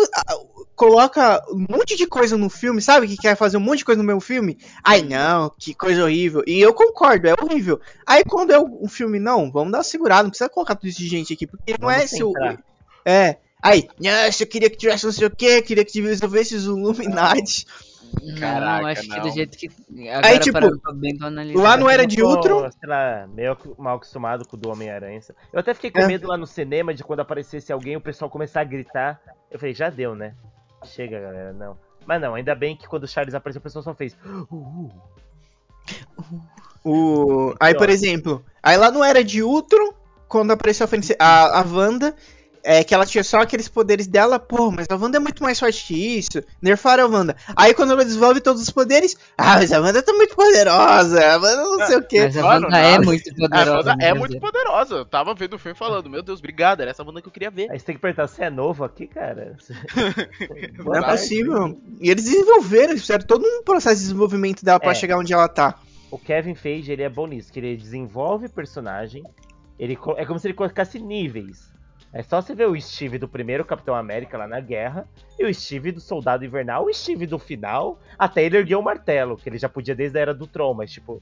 coloca 0.75 1.41
um 1.49 1.65
monte 1.69 1.95
de 1.95 2.07
coisa 2.07 2.37
no 2.37 2.49
filme, 2.49 2.81
sabe, 2.81 3.07
que 3.07 3.17
quer 3.17 3.35
fazer 3.35 3.57
um 3.57 3.61
monte 3.61 3.79
de 3.79 3.85
coisa 3.85 4.01
no 4.01 4.07
meu 4.07 4.19
filme, 4.19 4.57
ai 4.83 5.01
não, 5.01 5.51
que 5.57 5.73
coisa 5.73 6.03
horrível. 6.03 6.43
E 6.47 6.59
eu 6.59 6.73
concordo, 6.73 7.27
é 7.27 7.33
horrível. 7.41 7.79
Aí 8.05 8.23
quando 8.23 8.51
é 8.51 8.59
um 8.59 8.87
filme, 8.87 9.19
não, 9.19 9.51
vamos 9.51 9.71
dar 9.71 9.79
uma 9.79 9.83
segurada, 9.83 10.23
não 10.23 10.29
precisa 10.29 10.49
colocar 10.49 10.75
tudo 10.75 10.87
isso 10.87 10.99
de 10.99 11.07
gente 11.07 11.33
aqui, 11.33 11.45
porque 11.45 11.73
não 11.79 11.87
Vamos 11.87 12.03
é 12.03 12.07
seu... 12.07 12.27
centrar. 12.27 12.63
É, 13.05 13.37
aí, 13.61 13.87
nossa, 13.99 14.43
eu 14.43 14.47
queria 14.47 14.69
que 14.69 14.77
tivesse 14.77 15.05
não 15.05 15.11
sei 15.11 15.27
o 15.27 15.35
que, 15.35 15.61
queria 15.61 15.85
que 15.85 16.01
resolvesse 16.01 16.55
os 16.55 16.65
Illuminati. 16.65 17.65
Não, 18.21 18.37
Caraca, 18.37 18.87
acho 18.87 19.01
que 19.03 19.07
não. 19.07 19.21
do 19.21 19.29
jeito 19.31 19.57
que. 19.57 19.69
Agora, 20.09 20.39
tipo, 20.39 20.59
pra 21.17 21.27
analisar. 21.27 21.61
Lá 21.61 21.77
não 21.77 21.89
era 21.89 22.05
de 22.05 22.21
Ultron? 22.21 22.69
Sei 22.71 22.89
lá, 22.89 23.25
meio 23.33 23.57
mal 23.77 23.95
acostumado 23.95 24.45
com 24.45 24.57
o 24.57 24.59
do 24.59 24.69
Homem-Aranha. 24.69 25.21
Eu 25.53 25.59
até 25.59 25.73
fiquei 25.73 25.91
com 25.91 25.99
É. 25.99 26.07
medo 26.07 26.27
lá 26.27 26.37
no 26.37 26.45
cinema 26.45 26.93
de 26.93 27.03
quando 27.05 27.21
aparecesse 27.21 27.71
alguém 27.71 27.95
o 27.95 28.01
pessoal 28.01 28.29
começar 28.29 28.61
a 28.61 28.65
gritar. 28.65 29.21
Eu 29.49 29.57
falei, 29.57 29.73
já 29.73 29.89
deu, 29.89 30.13
né? 30.13 30.33
Chega, 30.83 31.21
galera, 31.21 31.53
não. 31.53 31.77
Mas 32.05 32.19
não, 32.21 32.35
ainda 32.35 32.53
bem 32.53 32.75
que 32.75 32.87
quando 32.87 33.03
o 33.03 33.07
Charles 33.07 33.33
apareceu, 33.33 33.59
o 33.59 33.63
pessoal 33.63 33.83
só 33.83 33.93
fez. 33.95 34.17
"Uh, 34.25 34.45
uh". 34.53 34.91
O... 36.83 37.53
Aí, 37.59 37.75
por 37.77 37.89
exemplo, 37.89 38.43
aí 38.61 38.75
lá 38.75 38.91
não 38.91 39.03
era 39.03 39.23
de 39.23 39.43
Ultron, 39.43 39.93
quando 40.27 40.51
apareceu 40.51 40.87
a, 41.19 41.25
a, 41.25 41.59
a 41.59 41.65
Wanda, 41.65 42.15
é, 42.63 42.83
que 42.83 42.93
ela 42.93 43.05
tinha 43.05 43.23
só 43.23 43.41
aqueles 43.41 43.67
poderes 43.67 44.07
dela, 44.07 44.39
pô, 44.39 44.71
mas 44.71 44.87
a 44.89 44.95
Wanda 44.95 45.17
é 45.17 45.19
muito 45.19 45.41
mais 45.43 45.59
forte 45.59 45.85
que 45.85 46.17
isso, 46.17 46.43
nerfaram 46.61 47.05
a 47.05 47.07
Wanda. 47.07 47.35
Aí 47.55 47.73
quando 47.73 47.91
ela 47.91 48.05
desenvolve 48.05 48.39
todos 48.41 48.61
os 48.61 48.69
poderes, 48.69 49.15
ah, 49.37 49.55
mas 49.57 49.71
a 49.71 49.79
Wanda 49.79 50.01
tá 50.03 50.13
muito 50.13 50.35
poderosa, 50.35 51.19
a 51.25 51.37
Wanda 51.37 51.63
não 51.63 51.87
sei 51.87 51.97
o 51.97 52.03
quê. 52.03 52.21
Mas 52.23 52.37
a 52.37 52.45
Wanda 52.47 52.77
é 52.77 52.99
muito 52.99 53.29
A 53.29 53.33
poderosa. 53.35 53.89
Wanda 53.89 54.03
é 54.05 54.11
meu 54.11 54.19
muito 54.19 54.39
poderosa. 54.39 54.95
Eu 54.95 55.05
tava 55.05 55.33
vendo 55.33 55.55
o 55.55 55.59
filme 55.59 55.77
falando, 55.77 56.09
meu 56.09 56.21
Deus, 56.21 56.39
obrigado, 56.39 56.81
era 56.81 56.91
essa 56.91 57.03
banda 57.03 57.21
que 57.21 57.27
eu 57.27 57.31
queria 57.31 57.49
ver. 57.51 57.71
Aí 57.71 57.79
você 57.79 57.85
tem 57.85 57.95
que 57.95 58.01
perguntar, 58.01 58.27
você 58.27 58.43
é 58.43 58.49
novo 58.49 58.83
aqui, 58.83 59.07
cara? 59.07 59.55
Não 60.83 60.95
é 60.95 61.01
possível. 61.01 61.79
E 61.99 62.09
eles 62.09 62.25
desenvolveram, 62.25 62.91
eles 62.91 63.01
fizeram 63.01 63.25
todo 63.25 63.45
um 63.45 63.63
processo 63.63 63.95
de 63.97 64.01
desenvolvimento 64.03 64.63
dela 64.63 64.79
pra 64.79 64.91
É. 64.91 64.95
chegar 64.95 65.17
onde 65.17 65.33
ela 65.33 65.47
tá. 65.47 65.79
O 66.09 66.17
Kevin 66.17 66.55
Feige, 66.55 66.91
ele 66.91 67.03
é 67.03 67.09
bom 67.09 67.25
nisso, 67.25 67.51
que 67.51 67.59
ele 67.59 67.75
desenvolve 67.77 68.49
personagem, 68.49 69.23
ele 69.79 69.97
é 70.17 70.25
como 70.25 70.37
se 70.37 70.47
ele 70.47 70.53
colocasse 70.53 70.99
níveis. 70.99 71.70
É 72.13 72.21
só 72.21 72.41
você 72.41 72.53
ver 72.53 72.67
o 72.67 72.79
Steve 72.79 73.17
do 73.17 73.27
primeiro 73.27 73.63
Capitão 73.63 73.95
América 73.95 74.37
lá 74.37 74.47
na 74.47 74.59
guerra, 74.59 75.07
e 75.39 75.45
o 75.45 75.53
Steve 75.53 75.91
do 75.91 76.01
Soldado 76.01 76.43
Invernal, 76.43 76.85
o 76.85 76.93
Steve 76.93 77.25
do 77.25 77.39
final, 77.39 77.97
até 78.19 78.43
ele 78.43 78.57
ergueu 78.57 78.79
o 78.79 78.83
martelo, 78.83 79.37
que 79.37 79.47
ele 79.47 79.57
já 79.57 79.69
podia 79.69 79.95
desde 79.95 80.17
a 80.17 80.21
Era 80.21 80.33
do 80.33 80.45
Tron, 80.47 80.73
mas 80.73 80.91
tipo... 80.91 81.21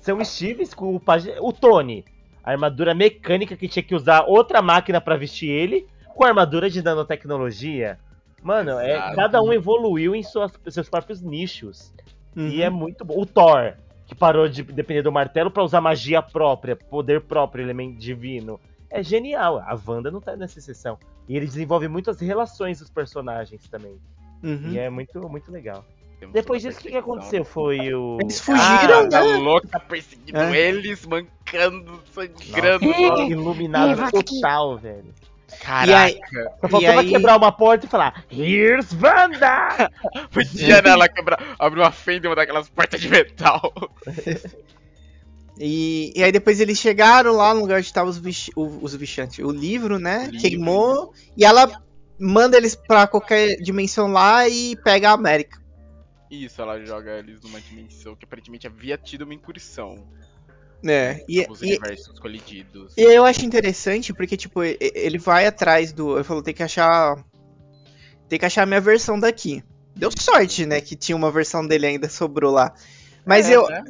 São 0.00 0.24
Steves 0.24 0.72
com 0.72 0.94
o, 0.94 1.02
o 1.40 1.52
Tony, 1.52 2.04
a 2.44 2.52
armadura 2.52 2.94
mecânica 2.94 3.56
que 3.56 3.66
tinha 3.66 3.82
que 3.82 3.94
usar 3.94 4.24
outra 4.28 4.62
máquina 4.62 5.00
pra 5.00 5.16
vestir 5.16 5.50
ele, 5.50 5.88
com 6.14 6.24
a 6.24 6.28
armadura 6.28 6.70
de 6.70 6.80
nanotecnologia. 6.80 7.98
Mano, 8.40 8.78
é, 8.78 8.92
Exato. 8.92 9.16
cada 9.16 9.42
um 9.42 9.52
evoluiu 9.52 10.14
em 10.14 10.22
suas- 10.22 10.52
seus 10.68 10.88
próprios 10.88 11.20
nichos. 11.20 11.92
Uhum. 12.36 12.46
E 12.48 12.62
é 12.62 12.70
muito 12.70 13.04
bom. 13.04 13.20
O 13.20 13.26
Thor, 13.26 13.74
que 14.06 14.14
parou 14.14 14.48
de 14.48 14.62
depender 14.62 15.02
do 15.02 15.10
martelo 15.10 15.50
pra 15.50 15.64
usar 15.64 15.80
magia 15.80 16.22
própria, 16.22 16.76
poder 16.76 17.22
próprio, 17.22 17.64
elemento 17.64 17.98
divino. 17.98 18.60
É 18.98 19.02
genial. 19.02 19.58
A 19.58 19.78
Wanda 19.86 20.10
não 20.10 20.20
tá 20.20 20.36
nessa 20.36 20.58
exceção. 20.58 20.98
E 21.28 21.36
ele 21.36 21.46
desenvolve 21.46 21.88
muitas 21.88 22.20
relações 22.20 22.78
dos 22.78 22.90
personagens 22.90 23.68
também. 23.68 23.98
Uhum. 24.42 24.70
E 24.72 24.78
é 24.78 24.88
muito, 24.90 25.28
muito 25.28 25.50
legal. 25.50 25.84
Temos 26.18 26.32
Depois 26.32 26.62
disso, 26.62 26.78
o 26.78 26.82
que, 26.82 26.88
que 26.88 26.92
perseguição. 26.94 27.14
aconteceu? 27.16 27.44
Foi 27.44 27.92
o. 27.94 28.18
Eles 28.22 28.40
fugiram, 28.40 29.00
Ah, 29.00 29.08
tá 29.08 29.22
né? 29.24 29.36
louca 29.36 29.78
perseguindo 29.80 30.38
É. 30.38 30.56
eles, 30.58 31.04
mancando, 31.04 32.00
sangrando. 32.12 32.86
Nossa, 32.86 33.22
iluminado 33.24 34.10
total, 34.10 34.78
velho. 34.78 35.12
Caraca. 35.60 35.90
E 35.90 35.94
aí- 35.94 36.20
Só 36.60 36.68
faltou 36.68 36.82
ela 36.88 37.00
aí- 37.02 37.08
quebrar 37.10 37.36
uma 37.36 37.52
porta 37.52 37.86
e 37.86 37.88
falar: 37.88 38.24
Here's 38.30 38.92
Wanda! 38.94 39.90
Podia, 40.32 40.80
né? 40.82 40.90
Ela 40.90 41.08
quebrar, 41.08 41.54
abrir 41.58 41.80
uma 41.80 41.92
fenda 41.92 42.26
e 42.26 42.28
uma 42.28 42.36
daquelas 42.36 42.68
portas 42.68 43.00
de 43.00 43.08
metal. 43.08 43.72
E, 45.58 46.12
e 46.14 46.22
aí 46.22 46.30
depois 46.30 46.60
eles 46.60 46.78
chegaram 46.78 47.32
lá 47.34 47.54
no 47.54 47.60
lugar 47.60 47.78
onde 47.78 47.86
estavam 47.86 48.10
os, 48.10 48.50
o- 48.54 48.78
os 48.84 48.94
vixantes. 48.94 49.38
O 49.44 49.50
livro, 49.50 49.98
né? 49.98 50.24
Livro. 50.26 50.40
Queimou. 50.40 51.12
E 51.36 51.44
ela 51.44 51.82
manda 52.18 52.56
eles 52.56 52.74
pra 52.74 53.06
qualquer 53.06 53.56
dimensão 53.56 54.08
lá 54.12 54.48
e 54.48 54.76
pega 54.76 55.10
a 55.10 55.14
América. 55.14 55.60
Isso, 56.30 56.60
ela 56.60 56.78
joga 56.84 57.18
eles 57.18 57.40
numa 57.42 57.60
dimensão 57.60 58.14
que 58.16 58.24
aparentemente 58.24 58.66
havia 58.66 58.98
tido 58.98 59.22
uma 59.22 59.32
incursão. 59.34 60.06
né? 60.82 61.20
E, 61.28 61.46
Os 61.48 61.62
e, 61.62 61.66
universos 61.66 62.18
colididos. 62.18 62.92
e 62.96 63.00
eu 63.02 63.24
acho 63.24 63.44
interessante 63.44 64.12
porque, 64.12 64.36
tipo, 64.36 64.62
e- 64.62 64.76
ele 64.80 65.18
vai 65.18 65.46
atrás 65.46 65.92
do. 65.92 66.16
Ele 66.16 66.24
falou, 66.24 66.42
tem 66.42 66.52
que 66.54 66.62
achar. 66.62 67.16
Tem 68.28 68.38
que 68.38 68.44
achar 68.44 68.62
a 68.62 68.66
minha 68.66 68.80
versão 68.80 69.18
daqui. 69.18 69.62
Deu 69.94 70.10
sorte, 70.18 70.66
né? 70.66 70.80
Que 70.80 70.94
tinha 70.96 71.16
uma 71.16 71.30
versão 71.30 71.66
dele 71.66 71.86
ainda 71.86 72.08
sobrou 72.08 72.52
lá. 72.52 72.74
Mas 73.24 73.48
É, 73.48 73.54
eu, 73.56 73.66
né? 73.68 73.84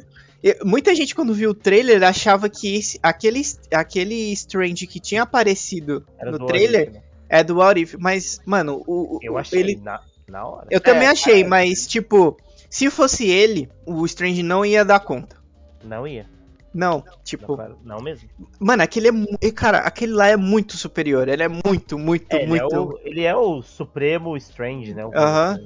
Muita 0.63 0.93
gente, 0.95 1.15
quando 1.15 1.33
viu 1.33 1.49
o 1.49 1.53
trailer, 1.55 2.03
achava 2.03 2.47
que 2.49 2.75
esse- 2.75 2.99
aquele, 3.01 3.41
aquele 3.73 4.31
Strange 4.33 4.85
que 4.87 4.99
tinha 4.99 5.23
aparecido 5.23 6.05
Era 6.17 6.31
no 6.31 6.45
trailer 6.45 6.81
Orif, 6.83 6.93
né? 6.93 7.01
é 7.29 7.43
do 7.43 7.57
What 7.57 7.81
If. 7.81 7.95
Mas, 7.99 8.39
mano, 8.45 8.83
o, 8.87 9.19
Eu 9.21 9.37
achei 9.37 9.59
ele. 9.59 9.75
na, 9.77 9.99
na 10.27 10.45
hora. 10.47 10.67
Eu 10.69 10.79
também 10.79 11.07
É, 11.07 11.11
achei, 11.11 11.37
cara. 11.37 11.49
mas, 11.49 11.87
tipo, 11.87 12.37
se 12.69 12.89
fosse 12.89 13.27
ele, 13.27 13.67
o 13.85 14.05
Strange 14.05 14.43
não 14.43 14.65
ia 14.65 14.85
dar 14.85 14.99
conta. 14.99 15.35
Não 15.83 16.07
ia. 16.07 16.25
Não, 16.73 17.03
Não, 17.03 17.13
tipo, 17.23 17.55
claro, 17.55 17.77
não 17.83 17.99
mesmo. 17.99 18.29
mano, 18.59 18.83
aquele 18.83 19.07
é. 19.41 19.51
Cara, 19.51 19.79
aquele 19.79 20.11
lá 20.13 20.27
é 20.27 20.37
muito 20.37 20.77
superior. 20.77 21.27
Ele 21.27 21.41
é 21.41 21.47
muito, 21.47 21.97
muito, 21.97 22.31
É, 22.31 22.37
ele, 22.43 22.47
muito. 22.47 22.75
é 22.75 22.79
o, 22.79 22.99
ele 23.03 23.23
é 23.23 23.35
o 23.35 23.63
Supremo 23.63 24.37
Strange, 24.37 24.93
né? 24.93 25.03
O- 25.03 25.11
Aham. 25.15 25.59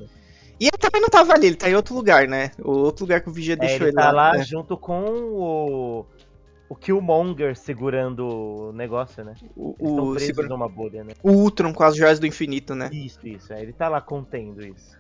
E 0.62 0.66
ele 0.66 0.78
também 0.78 1.02
não 1.02 1.10
tava 1.10 1.34
ali, 1.34 1.48
ele 1.48 1.56
tá 1.56 1.68
em 1.68 1.74
outro 1.74 1.96
lugar, 1.96 2.28
né? 2.28 2.52
O 2.60 2.70
outro 2.72 3.04
lugar 3.04 3.20
que 3.20 3.28
o 3.30 3.34
Vigia 3.34 3.56
É, 3.56 3.58
deixou 3.58 3.78
ele 3.78 3.88
ele, 3.88 3.94
tá 3.96 4.12
lá 4.12 4.34
né? 4.34 4.44
junto 4.44 4.78
com 4.78 5.02
o. 5.10 6.06
O 6.70 6.76
Killmonger 6.76 7.56
segurando 7.58 8.26
o 8.28 8.72
negócio, 8.72 9.24
né? 9.26 9.34
O, 9.56 9.76
Eles 9.80 9.92
o, 9.92 10.14
presos 10.14 10.26
segura- 10.28 10.48
numa 10.48 10.70
bolha, 10.70 11.04
né? 11.04 11.14
o 11.24 11.32
Ultron 11.32 11.74
com 11.74 11.84
as 11.84 11.96
joias 11.98 12.20
do 12.20 12.28
infinito, 12.28 12.76
né? 12.76 12.92
Isso, 12.94 13.28
isso. 13.28 13.52
É, 13.52 13.62
ele 13.62 13.74
tá 13.74 13.90
lá 13.90 14.00
contendo 14.00 14.64
isso. 14.66 14.96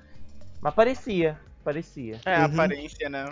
Mas 0.59 0.73
parecia, 0.73 1.39
parecia. 1.63 2.19
É, 2.25 2.39
Uhum. 2.39 2.45
aparência, 2.45 3.07
né? 3.07 3.29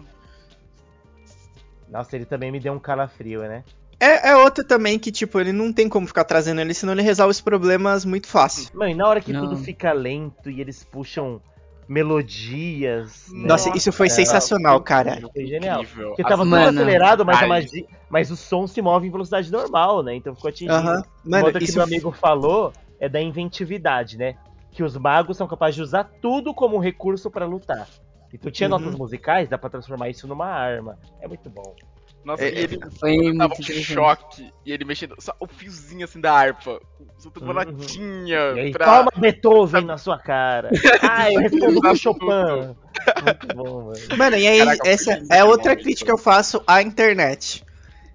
Nossa, 1.89 2.15
ele 2.15 2.25
também 2.25 2.51
me 2.51 2.59
deu 2.59 2.73
um 2.73 2.79
calafrio, 2.79 3.41
né? 3.41 3.63
É, 3.99 4.29
é 4.29 4.35
outra 4.35 4.63
também 4.63 4.97
que, 4.97 5.11
tipo, 5.11 5.39
ele 5.39 5.51
não 5.51 5.73
tem 5.73 5.89
como 5.89 6.07
ficar 6.07 6.23
trazendo 6.23 6.61
ele, 6.61 6.73
senão 6.73 6.93
ele 6.93 7.01
resolve 7.01 7.31
os 7.31 7.41
problemas 7.41 8.05
muito 8.05 8.27
fácil. 8.27 8.69
Mano, 8.73 8.91
e 8.91 8.95
na 8.95 9.07
hora 9.07 9.19
que 9.19 9.33
Não. 9.33 9.41
tudo 9.41 9.57
fica 9.57 9.91
lento 9.91 10.49
e 10.49 10.61
eles 10.61 10.83
puxam 10.85 11.41
melodias. 11.89 13.25
né? 13.33 13.47
Nossa, 13.47 13.69
isso 13.75 13.91
foi 13.91 14.07
É, 14.07 14.09
sensacional, 14.09 14.81
cara. 14.81 15.19
Foi 15.33 15.45
genial. 15.45 15.81
Incrível. 15.81 16.09
Porque 16.09 16.23
tava 16.23 16.43
tudo 16.43 16.51
Mano. 16.51 16.69
acelerado, 16.79 17.25
mas, 17.25 17.47
magia, 17.47 17.85
mas 18.09 18.31
o 18.31 18.35
som 18.37 18.67
se 18.67 18.81
move 18.81 19.07
em 19.07 19.11
velocidade 19.11 19.51
normal, 19.51 20.03
né? 20.03 20.15
Então 20.15 20.35
ficou 20.35 20.49
atingindo. 20.49 20.73
Aham. 20.73 21.01
O 21.25 21.29
Mano, 21.29 21.45
modo 21.45 21.59
que 21.59 21.71
meu 21.71 21.83
amigo 21.83 22.11
falou 22.11 22.71
é 22.99 23.09
da 23.09 23.21
inventividade, 23.21 24.17
né? 24.17 24.35
Que 24.71 24.83
os 24.83 24.95
magos 24.95 25.35
são 25.37 25.47
capazes 25.47 25.75
de 25.75 25.81
usar 25.81 26.03
tudo 26.21 26.53
como 26.53 26.77
recurso 26.77 27.29
pra 27.31 27.45
lutar. 27.45 27.87
Então 28.31 28.51
tinha 28.51 28.69
Uhum. 28.69 28.77
notas 28.77 28.95
musicais, 28.95 29.49
dá 29.49 29.57
pra 29.57 29.69
transformar 29.69 30.09
isso 30.09 30.27
numa 30.27 30.45
arma. 30.45 30.97
É 31.19 31.27
muito 31.27 31.49
bom. 31.49 31.73
Nossa, 32.29 32.43
É, 32.43 32.49
e 32.53 32.57
ele 32.59 32.79
Foi 32.99 33.15
tava 33.17 33.17
muito 33.17 33.41
um 33.41 33.45
interessante. 33.63 33.83
choque. 33.83 34.53
E 34.63 34.71
ele 34.71 34.85
mexendo 34.85 35.15
só 35.17 35.33
o 35.39 35.47
fiozinho 35.47 36.05
assim 36.05 36.21
da 36.21 36.31
harpa. 36.31 36.79
Soltando 37.17 37.49
uma 37.51 37.65
Uhum. 37.65 37.71
notinha. 37.71 38.53
E 38.55 38.59
aí, 38.59 38.71
pra... 38.71 38.85
toma 38.85 39.11
Beethoven 39.17 39.83
na 39.85 39.97
sua 39.97 40.19
cara. 40.19 40.69
Ah, 41.01 41.31
eu 41.33 41.39
respondo 41.39 41.81
com 41.81 41.95
Chopin. 41.95 42.25
Muito 43.23 43.47
bom, 43.55 43.85
mano. 43.85 43.99
Mano, 44.15 44.35
e 44.37 44.47
aí, 44.47 44.59
Caraca, 44.59 44.87
essa 44.87 45.19
é 45.31 45.43
outra 45.43 45.75
crítica 45.75 46.05
que 46.05 46.11
eu 46.11 46.17
faço 46.19 46.61
à 46.67 46.83
internet. 46.83 47.63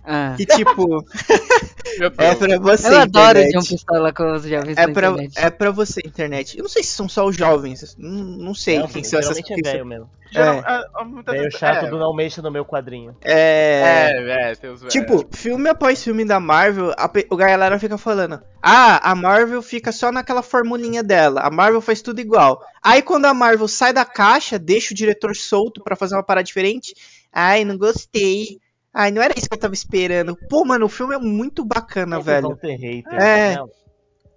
Ah. 0.07 0.34
Que, 0.36 0.44
tipo, 0.44 1.02
é 2.00 2.11
pra 2.11 2.34
você, 2.59 2.88
Eu 2.88 2.98
adoro 2.98 3.38
internet. 3.38 3.52
John 3.52 3.62
Pistola 3.68 4.12
com 4.12 4.32
os 4.34 4.42
jovens 4.42 4.76
É 4.76 4.86
pra, 4.86 5.09
internet. 5.09 5.32
é 5.38 5.50
pra 5.50 5.70
você, 5.70 6.00
internet. 6.05 6.59
Eu 6.59 6.62
não 6.62 6.68
sei 6.68 6.82
se 6.82 6.90
são 6.90 7.09
só 7.09 7.24
os 7.26 7.34
jovens. 7.36 7.96
Não, 7.98 8.11
não 8.11 8.55
sei 8.55 8.78
Não, 8.80 8.88
quem 8.88 9.02
são 9.02 9.18
essas 9.18 9.38
é 9.38 9.42
velho 9.62 9.86
mesmo. 9.86 10.11
Geral- 10.30 10.55
É. 10.57 10.59
é, 10.59 11.36
é, 11.36 11.42
vezes- 11.42 11.59
chato 11.59 11.86
é, 11.86 11.90
do 11.90 11.98
não 11.98 12.14
mexa 12.14 12.42
no 12.42 12.50
meu 12.50 12.64
quadrinho. 12.64 13.16
É. 13.22 14.11
É, 14.12 14.50
é, 14.50 14.55
tem 14.57 14.70
os 14.70 14.82
Tipo, 14.82 15.24
filme 15.32 15.68
após 15.70 16.02
filme 16.02 16.24
da 16.24 16.38
Marvel, 16.40 16.90
a, 16.98 17.05
a 17.05 17.36
galera 17.36 17.78
fica 17.78 17.96
falando: 17.96 18.40
Ah, 18.62 19.11
a 19.11 19.14
Marvel 19.14 19.62
fica 19.62 19.90
só 19.92 20.11
naquela 20.12 20.42
formulinha 20.42 21.02
dela. 21.02 21.40
A 21.42 21.50
Marvel 21.50 21.80
faz 21.80 22.02
tudo 22.02 22.20
igual. 22.20 22.61
Aí 22.82 23.00
quando 23.00 23.26
a 23.26 23.32
Marvel 23.34 23.68
sai 23.68 23.92
da 23.92 24.05
caixa, 24.05 24.59
deixa 24.59 24.92
o 24.92 24.96
diretor 24.96 25.34
solto 25.36 25.82
pra 25.82 25.96
fazer 25.96 26.14
uma 26.16 26.22
parada 26.22 26.44
diferente. 26.44 26.94
Ai, 27.32 27.64
não 27.64 27.78
gostei. 27.78 28.59
Ai, 28.95 29.11
não 29.11 29.20
era 29.20 29.34
isso 29.36 29.49
que 29.49 29.55
eu 29.55 29.59
tava 29.61 29.74
esperando. 29.74 30.36
Pô, 30.49 30.64
mano, 30.64 30.86
o 30.86 30.88
filme 30.88 31.14
é 31.14 31.18
muito 31.18 31.64
bacana, 31.64 32.16
Sempre 32.16 32.32
velho. 32.32 32.49
vão 32.49 32.57
ter 32.57 32.76
haters, 32.76 33.22
É. 33.22 33.57
né? 33.57 33.64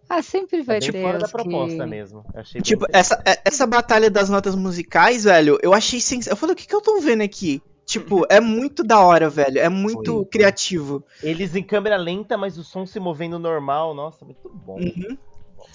Ah, 0.09 0.21
sempre 0.23 0.61
vai 0.63 0.79
bem 0.79 0.91
ter 0.91 1.01
fora 1.01 1.19
da 1.19 1.25
os 1.25 1.31
proposta 1.31 1.83
que... 1.83 1.89
mesmo. 1.89 2.23
Tipo, 2.63 2.85
essa, 2.93 3.21
é- 3.25 3.41
essa 3.43 3.67
batalha 3.67 4.09
das 4.09 4.29
notas 4.29 4.55
musicais, 4.55 5.25
velho, 5.25 5.59
eu 5.61 5.73
achei 5.73 5.99
sens... 5.99 6.27
Eu 6.27 6.35
falei, 6.37 6.53
o 6.53 6.55
que, 6.57 6.65
que 6.65 6.73
eu 6.73 6.81
tô 6.81 6.99
vendo 7.01 7.21
aqui? 7.23 7.61
Tipo, 7.85 8.25
é 8.31 8.39
muito 8.39 8.83
da 8.85 8.99
hora, 9.01 9.29
velho. 9.29 9.59
É 9.59 9.67
muito 9.69 10.15
Foi. 10.15 10.25
criativo. 10.25 11.03
Eles 11.21 11.55
em 11.55 11.63
câmera 11.63 11.97
lenta, 11.97 12.37
mas 12.37 12.57
o 12.57 12.63
som 12.63 12.85
se 12.85 12.99
movendo 13.01 13.37
normal. 13.37 13.93
Nossa, 13.93 14.23
muito 14.23 14.49
bom. 14.49 14.79
Uhum. 14.79 15.17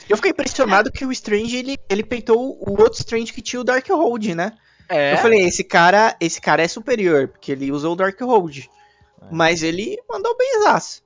Eu 0.09 0.17
fiquei 0.17 0.31
impressionado 0.33 0.91
que 0.91 1.05
o 1.05 1.13
Strange, 1.13 1.57
ele, 1.57 1.79
ele 1.89 2.03
peitou 2.03 2.57
o 2.59 2.71
outro 2.81 2.99
Strange 3.01 3.33
que 3.33 3.43
tinha 3.43 3.61
o 3.61 3.65
Darkhold, 3.65 4.35
né? 4.35 4.53
É, 4.93 5.15
Eu 5.15 5.19
falei, 5.19 5.41
esse 5.41 5.65
cara, 5.65 6.17
esse 6.21 6.41
cara 6.41 6.63
é 6.63 6.69
superior, 6.69 7.29
porque 7.29 7.53
ele 7.53 7.73
usou 7.73 7.93
o 7.93 7.97
Darkhold. 7.97 8.69
É. 9.21 9.27
Mas 9.31 9.63
ele 9.63 9.99
mandou 10.09 10.37
benzaço. 10.37 11.03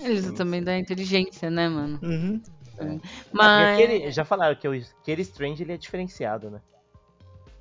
Eles 0.00 0.30
também 0.32 0.62
da 0.62 0.78
inteligência, 0.78 1.50
né, 1.50 1.68
mano? 1.68 1.98
Uhum. 2.02 2.40
E 2.78 3.00
Mas... 3.32 3.74
aquele- 3.78 4.10
já 4.10 4.24
falaram 4.24 4.54
que 4.54 4.68
o, 4.68 4.72
aquele 5.00 5.22
Strange 5.22 5.62
ele 5.62 5.72
é 5.72 5.76
diferenciado, 5.78 6.50
né? 6.50 6.60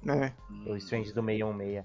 É. 0.08 0.32
O 0.70 0.76
Strange 0.76 1.14
do 1.14 1.22
616. 1.24 1.84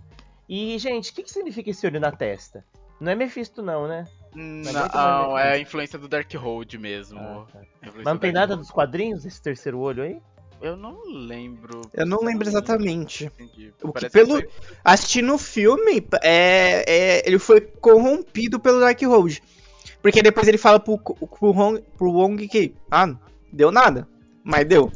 E, 0.49 0.78
gente, 0.78 1.12
o 1.12 1.14
que, 1.14 1.22
que 1.22 1.31
significa 1.31 1.70
esse 1.70 1.87
olho 1.87 2.01
na 2.01 2.11
testa? 2.11 2.64
Não 3.01 3.12
é 3.12 3.14
Mephisto, 3.14 3.62
não, 3.62 3.87
né? 3.87 4.07
Mas 4.35 4.74
muito 4.74 4.95
Não, 4.97 5.31
mais 5.33 5.47
é 5.47 5.53
a 5.53 5.59
influência 5.59 5.99
do 5.99 6.07
Darkhold 6.09 6.76
mesmo. 6.76 7.18
Ah, 7.18 7.47
tá. 7.51 7.61
Mas 7.95 8.05
não 8.05 8.18
tem 8.18 8.33
nada 8.33 8.57
dos 8.57 8.70
quadrinhos 8.70 9.22
desse 9.22 9.41
terceiro 9.41 9.78
olho 9.78 10.03
aí? 10.03 10.20
Eu 10.61 10.77
não 10.77 10.99
lembro. 11.07 11.81
Eu 11.95 12.07
não 12.07 12.21
lembro 12.23 12.47
exatamente. 12.49 13.25
Entendi. 13.39 13.73
O 13.83 13.93
que 13.93 14.11
pelo- 14.11 14.33
foi- 14.41 14.49
Assistindo 14.85 15.35
o 15.35 15.39
filme, 15.39 16.07
é, 16.23 16.85
é, 16.87 17.23
ele 17.27 17.39
foi 17.39 17.61
corrompido 17.61 18.61
pelo 18.61 18.81
Darkhold. 18.81 19.43
Porque 20.03 20.23
depois 20.23 20.49
ele 20.49 20.59
fala 20.59 20.79
pro, 20.81 20.99
pro, 20.99 21.19
Wong, 21.43 21.83
pro 21.97 22.11
Wong 22.13 22.49
que, 22.49 22.75
ah, 22.91 23.15
deu 23.53 23.71
nada. 23.71 24.09
Mas 24.43 24.65
deu. 24.67 24.91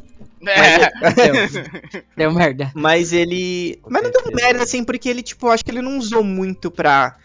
É. 0.47 0.91
Deu, 1.15 2.03
deu 2.15 2.31
merda. 2.33 2.71
Mas 2.75 3.11
ele. 3.13 3.79
Com 3.81 3.89
Mas 3.91 4.03
não 4.03 4.11
deu 4.11 4.21
certeza. 4.21 4.45
merda, 4.45 4.63
assim, 4.63 4.83
porque 4.83 5.09
ele, 5.09 5.23
tipo, 5.23 5.47
acho 5.47 5.65
que 5.65 5.71
ele 5.71 5.81
não 5.81 5.97
usou 5.97 6.23
muito 6.23 6.69
pra, 6.69 7.17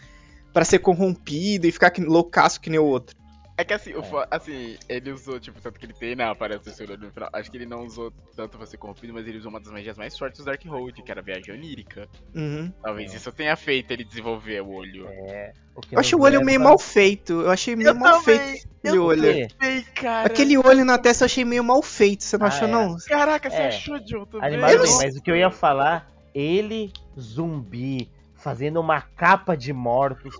pra 0.51 0.65
ser 0.65 0.79
corrompido 0.79 1.67
e 1.67 1.71
ficar 1.71 1.91
que, 1.91 2.01
loucaço 2.01 2.59
que 2.59 2.69
nem 2.69 2.79
o 2.79 2.85
outro. 2.85 3.15
É 3.61 3.63
que 3.63 3.73
assim, 3.75 3.93
o 3.93 4.01
fo- 4.01 4.25
assim, 4.31 4.75
ele 4.89 5.11
usou, 5.11 5.39
tipo, 5.39 5.61
tanto 5.61 5.79
que 5.79 5.85
ele 5.85 5.93
tem, 5.93 6.15
né, 6.15 6.23
aparece 6.25 6.61
o 6.61 6.63
terceiro 6.63 6.93
olho 6.93 7.03
no 7.05 7.11
final. 7.11 7.29
Acho 7.31 7.51
que 7.51 7.57
ele 7.57 7.67
não 7.67 7.85
usou 7.85 8.11
tanto 8.35 8.65
ser 8.65 8.77
corrompido, 8.77 9.13
mas 9.13 9.27
ele 9.27 9.37
usou 9.37 9.51
uma 9.51 9.59
das 9.59 9.71
magias 9.71 9.95
mais 9.97 10.17
fortes 10.17 10.39
do 10.39 10.45
Darkhold, 10.45 11.01
que 11.03 11.11
era 11.11 11.21
a 11.21 11.23
viagem 11.23 11.53
onírica. 11.53 12.09
Uhum. 12.33 12.73
Talvez 12.81 13.13
isso 13.13 13.31
tenha 13.31 13.55
feito 13.55 13.91
ele 13.91 14.03
desenvolver 14.03 14.61
o 14.61 14.69
olho. 14.71 15.07
É. 15.07 15.53
o 15.75 15.81
Eu 15.91 15.99
achei 15.99 16.17
o 16.17 16.21
olho 16.23 16.43
meio 16.43 16.59
mal 16.59 16.79
feito. 16.79 17.33
Eu 17.33 17.51
achei 17.51 17.75
meio 17.75 17.93
mal 17.93 18.19
feito 18.21 18.67
aquele 18.79 18.97
eu 18.97 19.03
olho. 19.05 19.21
também. 19.21 19.47
Ei, 19.61 19.81
cara. 19.93 20.25
Aquele 20.25 20.57
olho 20.57 20.83
na 20.83 20.97
testa 20.97 21.23
eu 21.23 21.27
achei 21.27 21.45
meio 21.45 21.63
mal 21.63 21.83
feito, 21.83 22.23
você 22.23 22.37
não 22.39 22.47
Ah, 22.47 22.49
achou, 22.49 22.67
é. 22.67 22.71
não? 22.71 22.95
Caraca, 23.07 23.47
você 23.49 23.55
É. 23.57 23.67
achou, 23.67 23.99
John, 23.99 24.25
também? 24.25 24.47
Animado 24.47 24.73
Eu 24.73 24.97
mas 24.97 25.15
o 25.15 25.21
que 25.21 25.29
eu 25.29 25.35
ia 25.35 25.51
falar, 25.51 26.11
ele, 26.33 26.91
zumbi, 27.19 28.09
fazendo 28.41 28.79
uma 28.79 29.01
capa 29.01 29.55
de 29.55 29.71
mortos. 29.71 30.35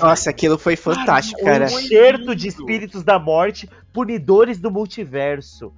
Nossa, 0.00 0.30
aquilo 0.30 0.58
foi 0.58 0.76
fantástico, 0.76 1.40
Um 1.40 1.44
cara. 1.44 1.64
enxerto 1.66 2.34
de 2.34 2.48
espíritos 2.48 3.02
da 3.02 3.18
morte, 3.18 3.68
punidores 3.92 4.58
do 4.60 4.70
multiverso. 4.70 5.72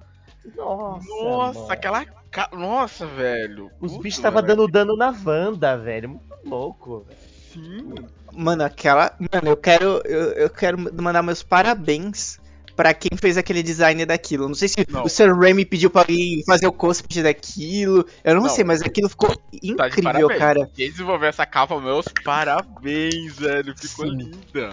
Nossa, 0.55 1.07
Nossa, 1.07 1.59
mano. 1.59 1.71
aquela. 1.71 2.05
ca- 2.31 2.49
Nossa, 2.53 3.05
velho. 3.05 3.69
Os 3.79 3.91
Puta, 3.91 4.03
bichos 4.03 4.19
estavam 4.19 4.41
dando 4.41 4.67
dano 4.67 4.95
na 4.95 5.13
Wanda, 5.25 5.77
velho. 5.77 6.09
Muito 6.09 6.23
louco. 6.45 7.05
Sim. 7.53 7.93
Mano, 8.31 8.63
aquela. 8.63 9.15
Mano, 9.19 9.49
eu 9.49 9.57
quero. 9.57 10.01
Eu, 10.05 10.31
eu 10.33 10.49
quero 10.49 10.77
mandar 11.01 11.21
meus 11.23 11.43
parabéns 11.43 12.39
pra 12.79 12.93
quem 12.93 13.17
fez 13.17 13.37
aquele 13.37 13.61
design 13.61 14.05
daquilo. 14.05 14.47
Não 14.47 14.55
sei 14.55 14.69
se 14.69 14.75
Não. 14.89 15.03
o 15.03 15.09
Sam 15.09 15.33
Raimi 15.35 15.65
pediu 15.65 15.89
pra 15.89 16.03
alguém 16.03 16.41
fazer 16.45 16.65
o 16.65 16.71
cosplay 16.71 17.21
daquilo. 17.21 18.05
Eu 18.23 18.35
não, 18.35 18.43
Não. 18.43 18.49
sei, 18.49 18.63
mas 18.63 18.81
aquilo 18.81 19.09
ficou 19.09 19.35
Tá 19.35 19.41
incrível, 19.61 20.03
parabéns. 20.29 20.39
cara. 20.39 20.69
Quem 20.73 20.89
desenvolveu 20.89 21.27
essa 21.27 21.45
capa, 21.45 21.77
meus 21.81 22.05
parabéns, 22.23 23.37
velho. 23.37 23.75
Ficou 23.77 24.05
Sim. 24.07 24.15
linda. 24.17 24.67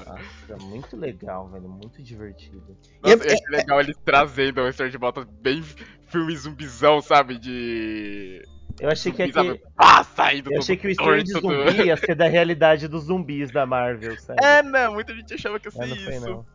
Nossa, 0.49 0.65
muito 0.67 0.97
legal, 0.97 1.49
velho. 1.49 1.69
Muito 1.69 2.01
divertido. 2.01 2.63
E 3.05 3.11
é- 3.11 3.17
Nossa, 3.17 3.29
eu 3.29 3.35
achei 3.35 3.49
legal 3.59 3.81
eles 3.81 3.97
trazendo 4.05 4.61
o 4.63 4.73
Sr. 4.73 4.89
de 4.89 4.99
volta 4.99 5.27
bem 5.43 5.65
filme 6.07 6.37
zumbizão, 6.37 7.01
sabe? 7.03 7.39
De. 7.39 8.41
Eu 8.79 8.89
achei 8.91 9.11
que 9.11 9.23
aqui. 9.23 9.61
Pá, 9.75 10.05
saindo 10.05 10.53
Eu 10.53 10.59
achei 10.61 10.77
que 10.77 10.87
o 10.87 10.91
estilo 10.91 11.25
de 11.25 11.33
zumbi 11.33 11.87
ia 11.87 11.97
ser 11.97 12.15
da 12.15 12.29
realidade 12.29 12.87
dos 12.87 13.05
zumbis 13.07 13.51
da 13.51 13.67
Marvel, 13.67 14.17
sabe? 14.21 14.39
É, 14.45 14.63
né? 14.63 14.89
Muita 14.89 15.13
gente 15.13 15.35
achava 15.35 15.59
que 15.59 15.67
ia 15.67 15.73
ser 15.73 15.79
Mas 15.79 15.89
não 15.91 15.97
foi, 15.97 16.17
isso. 16.17 16.27
não. 16.27 16.47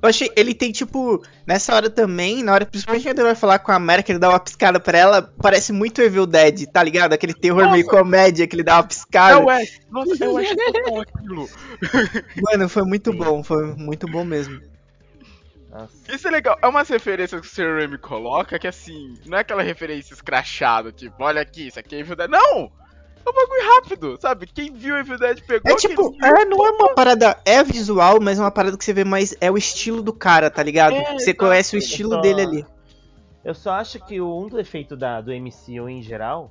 Eu 0.00 0.08
achei. 0.08 0.30
Ele 0.36 0.54
tem, 0.54 0.70
tipo, 0.72 1.22
nessa 1.46 1.74
hora 1.74 1.90
também, 1.90 2.42
na 2.42 2.52
hora, 2.52 2.64
principalmente 2.66 3.04
quando 3.04 3.18
ele 3.18 3.26
vai 3.28 3.34
falar 3.34 3.58
com 3.58 3.72
a 3.72 3.74
América, 3.76 4.12
ele 4.12 4.18
dá 4.18 4.28
uma 4.28 4.38
piscada 4.40 4.78
pra 4.78 4.96
ela, 4.96 5.22
parece 5.42 5.72
muito 5.72 6.00
Evil 6.00 6.26
Dead, 6.26 6.66
tá 6.66 6.82
ligado? 6.82 7.12
Aquele 7.12 7.34
terror 7.34 7.62
Nossa. 7.62 7.72
meio 7.74 7.86
comédia 7.86 8.46
que 8.46 8.54
ele 8.54 8.62
dá 8.62 8.76
uma 8.76 8.84
É 8.84 8.86
piscada. 8.86 9.38
o 9.40 9.50
Ash. 9.50 9.80
Nossa, 9.90 10.24
é 10.24 10.28
o 10.28 10.38
Ash 10.38 10.48
total 10.48 11.00
aquilo. 11.00 11.48
Mano, 12.42 12.68
foi 12.68 12.84
muito 12.84 13.12
bom, 13.12 13.42
foi 13.42 13.74
muito 13.74 14.06
bom 14.06 14.24
mesmo. 14.24 14.60
Nossa. 15.70 15.92
Isso 16.08 16.26
é 16.26 16.30
legal. 16.30 16.58
É 16.62 16.66
umas 16.66 16.88
referências 16.88 17.40
que 17.40 17.46
o 17.46 17.50
Sr. 17.50 17.76
Raimi 17.76 17.98
coloca 17.98 18.58
que, 18.58 18.66
assim, 18.66 19.14
não 19.26 19.36
é 19.36 19.42
aquela 19.42 19.62
referência 19.62 20.14
escrachada, 20.14 20.90
tipo, 20.92 21.14
olha 21.22 21.42
aqui, 21.42 21.68
isso 21.68 21.78
aqui 21.78 21.94
é 21.96 22.00
Evil 22.00 22.16
Dead. 22.16 22.30
Não! 22.30 22.70
É 23.26 23.30
um 23.30 23.32
bagulho 23.34 23.74
rápido, 23.74 24.18
sabe? 24.20 24.46
Quem 24.46 24.72
viu 24.72 24.96
Evil 24.96 25.18
Dead 25.18 25.40
pegou 25.46 25.70
É 25.70 25.76
tipo, 25.76 26.10
viu- 26.10 26.18
é, 26.24 26.44
não 26.44 26.66
é 26.66 26.70
uma 26.70 26.94
parada, 26.94 27.36
é 27.44 27.62
visual, 27.62 28.18
mas 28.20 28.38
é 28.38 28.42
uma 28.42 28.50
parada 28.50 28.76
que 28.76 28.84
você 28.84 28.92
vê 28.92 29.04
mais, 29.04 29.34
é 29.40 29.50
o 29.50 29.56
estilo 29.58 30.02
do 30.02 30.12
cara, 30.12 30.50
tá 30.50 30.62
ligado? 30.62 30.94
É, 30.94 31.12
você 31.14 31.34
conhece 31.34 31.76
o 31.76 31.78
estilo 31.78 32.14
Só- 32.14 32.20
dele 32.20 32.40
ali. 32.42 32.66
Eu 33.44 33.54
só 33.54 33.72
acho 33.72 33.98
que 34.04 34.20
o- 34.20 34.38
um 34.44 34.48
defeito 34.48 34.96
da, 34.96 35.20
do 35.20 35.32
MCU 35.32 35.88
em 35.88 36.02
geral, 36.02 36.50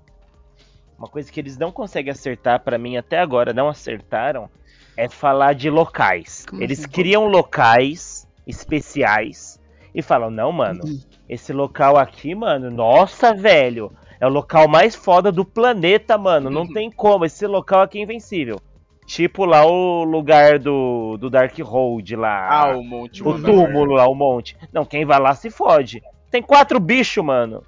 uma 0.98 1.08
coisa 1.08 1.32
que 1.32 1.40
eles 1.40 1.58
não 1.58 1.72
conseguem 1.72 2.12
acertar 2.12 2.60
pra 2.64 2.78
mim 2.78 2.98
até 2.98 3.20
agora, 3.20 3.54
não 3.54 3.68
acertaram, 3.70 4.50
é 4.96 5.08
falar 5.08 5.54
de 5.54 5.70
locais. 5.70 6.46
Como 6.50 6.62
eles 6.64 6.80
assim? 6.80 6.90
criam 6.90 7.28
locais 7.28 8.28
especiais 8.48 9.60
e 9.94 10.02
falam, 10.02 10.30
não, 10.32 10.52
mano, 10.52 10.84
Uhum. 10.86 11.00
esse 11.30 11.54
local 11.54 11.98
aqui, 11.98 12.34
mano, 12.36 12.70
nossa, 12.72 13.34
velho, 13.34 13.92
é 14.20 14.26
o 14.26 14.30
local 14.30 14.68
mais 14.68 14.96
foda 14.96 15.32
do 15.32 15.46
planeta, 15.46 16.18
mano, 16.18 16.50
não 16.50 16.62
Uhum. 16.62 16.74
tem 16.74 16.92
como, 16.92 17.26
esse 17.26 17.46
local 17.46 17.82
aqui 17.82 18.00
é 18.00 18.02
invencível. 18.02 18.60
Tipo 19.06 19.46
lá 19.46 19.66
o 19.66 20.04
lugar 20.04 20.60
do, 20.60 21.16
do 21.18 21.30
Dark 21.30 21.58
Hold 21.60 22.12
lá. 22.12 22.48
Ah, 22.52 22.76
o 22.78 22.84
Monte 22.84 23.24
O 23.26 23.42
túmulo 23.42 23.94
lá, 23.94 24.06
o 24.08 24.14
monte. 24.14 24.58
Não, 24.74 24.84
quem 24.84 25.06
vai 25.06 25.18
lá 25.18 25.34
se 25.34 25.50
fode. 25.50 26.04
Tem 26.30 26.42
quatro 26.42 26.78
bichos, 26.78 27.24
mano. 27.24 27.64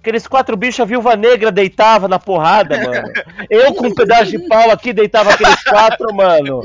Aqueles 0.00 0.26
quatro 0.26 0.56
bichos, 0.56 0.80
a 0.80 0.84
viúva 0.86 1.14
negra 1.14 1.52
deitava 1.52 2.08
na 2.08 2.18
porrada, 2.18 2.76
mano. 2.76 3.06
Eu 3.50 3.74
com 3.74 3.86
um 3.86 3.94
pedaço 3.94 4.30
de 4.32 4.38
pau 4.48 4.70
aqui 4.70 4.94
deitava 4.94 5.30
aqueles 5.34 5.62
quatro, 5.62 6.12
mano. 6.14 6.62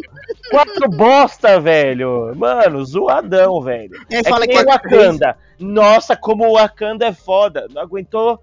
Quatro 0.50 0.90
bosta, 0.90 1.60
velho. 1.60 2.34
Mano, 2.36 2.84
zoadão, 2.86 3.62
velho. 3.62 3.92
É 4.10 4.24
fala 4.24 4.48
que 4.48 4.54
nem 4.56 4.58
que 4.58 4.64
o 4.64 4.70
é 4.70 4.74
Wakanda. 4.74 5.38
Nossa, 5.60 6.16
como 6.16 6.48
o 6.48 6.54
Wakanda 6.54 7.06
é 7.06 7.14
foda. 7.14 7.68
Não 7.74 7.82
aguentou 7.82 8.42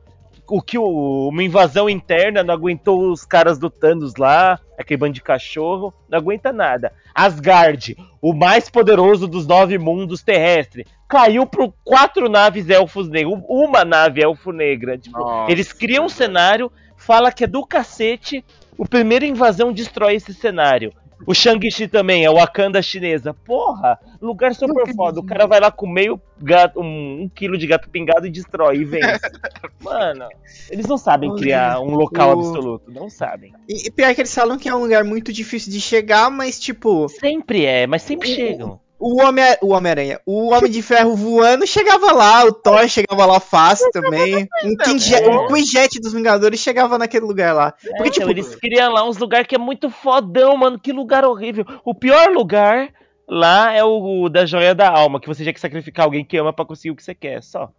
o 0.49 0.61
que 0.61 0.79
o- 0.79 1.29
uma 1.29 1.43
invasão 1.43 1.89
interna, 1.89 2.43
não 2.43 2.55
aguentou 2.55 3.11
os 3.11 3.25
caras 3.25 3.59
do 3.59 3.71
Thanos 3.71 4.15
lá, 4.17 4.59
aquele 4.79 4.99
bando 4.99 5.13
de 5.15 5.23
cachorro, 5.23 5.93
não 6.09 6.19
aguenta 6.19 6.53
nada. 6.53 6.93
Asgard, 7.15 7.97
o 8.21 8.33
mais 8.35 8.69
poderoso 8.69 9.27
dos 9.27 9.47
nove 9.47 9.79
mundos 9.79 10.23
terrestres, 10.23 10.87
caiu 11.09 11.47
por 11.47 11.73
quatro 11.85 12.29
naves 12.29 12.69
elfos 12.69 13.09
negros, 13.09 13.41
uma 13.49 13.85
nave 13.85 14.23
elfo 14.23 14.53
negra. 14.53 14.99
Tipo, 14.99 15.47
eles 15.49 15.73
criam 15.73 16.07
um 16.07 16.09
cenário, 16.09 16.71
fala 16.97 17.33
que 17.33 17.45
é 17.45 17.47
do 17.47 17.65
cacete, 17.65 18.45
o 18.77 18.87
primeiro 18.87 19.25
invasão 19.25 19.73
destrói 19.73 20.15
esse 20.17 20.35
cenário. 20.35 20.93
O 21.27 21.35
Shang-Chi 21.35 21.89
também, 21.89 22.25
é 22.25 22.31
o 22.31 22.35
Wakanda 22.35 22.81
chinesa. 22.83 23.33
Porra, 23.35 23.99
lugar 24.21 24.55
super 24.55 24.95
foda. 24.95 25.21
O 25.21 25.25
cara 25.25 25.47
vai 25.47 25.61
lá 25.61 25.71
com 25.71 25.87
meio 25.87 26.21
gato, 26.41 26.81
um, 26.81 27.23
um 27.23 27.29
quilo 27.29 27.57
de 27.57 27.67
gato 27.67 27.89
pingado 27.89 28.27
e 28.27 28.31
destrói 28.31 28.79
e 28.79 28.85
vence. 28.85 29.21
Mano, 29.81 30.29
eles 30.71 30.87
não 30.87 30.99
sabem 30.99 31.31
Olha, 31.31 31.39
criar 31.39 31.81
um 31.81 31.95
local 31.95 32.29
o- 32.37 32.41
absoluto. 32.41 32.91
Não 32.91 33.09
sabem. 33.09 33.53
E, 33.69 33.89
e 33.89 33.91
pior 33.91 34.15
que 34.15 34.21
eles 34.21 34.35
falam 34.35 34.59
que 34.59 34.69
é 34.69 34.75
um 34.75 34.81
lugar 34.81 35.05
muito 35.05 35.33
difícil 35.33 35.73
de 35.73 35.81
chegar, 35.81 36.31
mas 36.31 36.59
tipo, 36.59 37.09
Sempre 37.09 37.65
é, 37.65 37.87
mas 37.87 38.03
sempre 38.03 38.29
chegam. 38.29 38.81
O 39.05 39.21
Homem, 39.23 39.45
o 39.61 39.75
Homem-Aranha, 39.75 40.19
o 40.25 40.51
Homem 40.51 40.71
de 40.71 40.81
Ferro 40.81 41.15
voando 41.15 41.67
chegava 41.67 42.11
lá, 42.11 42.43
o 42.47 42.53
Thor 42.55 42.89
chegava 42.89 43.27
lá 43.27 43.39
fácil 43.39 43.91
também. 43.91 44.49
Um, 44.65 44.77
Quinjet, 44.83 45.29
um 45.29 45.47
Quinjet 45.47 46.01
dos 46.01 46.15
Vingadores 46.15 46.59
chegava 46.59 46.97
naquele 46.97 47.27
lugar 47.27 47.53
lá. 47.53 47.75
É, 47.85 47.97
Porque, 47.99 48.09
então, 48.09 48.13
tipo, 48.13 48.31
eles 48.31 48.57
criam 48.57 48.91
lá 48.91 49.07
uns 49.07 49.19
lugares 49.19 49.47
que 49.47 49.57
é 49.57 49.59
muito 49.59 49.91
fodão, 49.91 50.57
mano. 50.57 50.79
Que 50.79 50.91
lugar 50.91 51.23
horrível. 51.23 51.67
O 51.85 51.95
pior 51.95 52.31
lugar 52.31 52.95
lá 53.29 53.75
é 53.75 53.85
o, 53.85 54.23
o 54.23 54.29
da 54.31 54.47
joia 54.47 54.75
da 54.75 54.89
alma, 54.89 55.21
que 55.21 55.29
você 55.29 55.43
tinha 55.43 55.53
que 55.53 55.61
sacrificar 55.61 56.07
alguém 56.07 56.25
que 56.25 56.39
ama 56.39 56.55
pra 56.55 56.65
conseguir 56.65 56.93
o 56.93 56.97
que 56.97 57.05
você 57.05 57.15
quer, 57.15 57.43
só. 57.43 57.71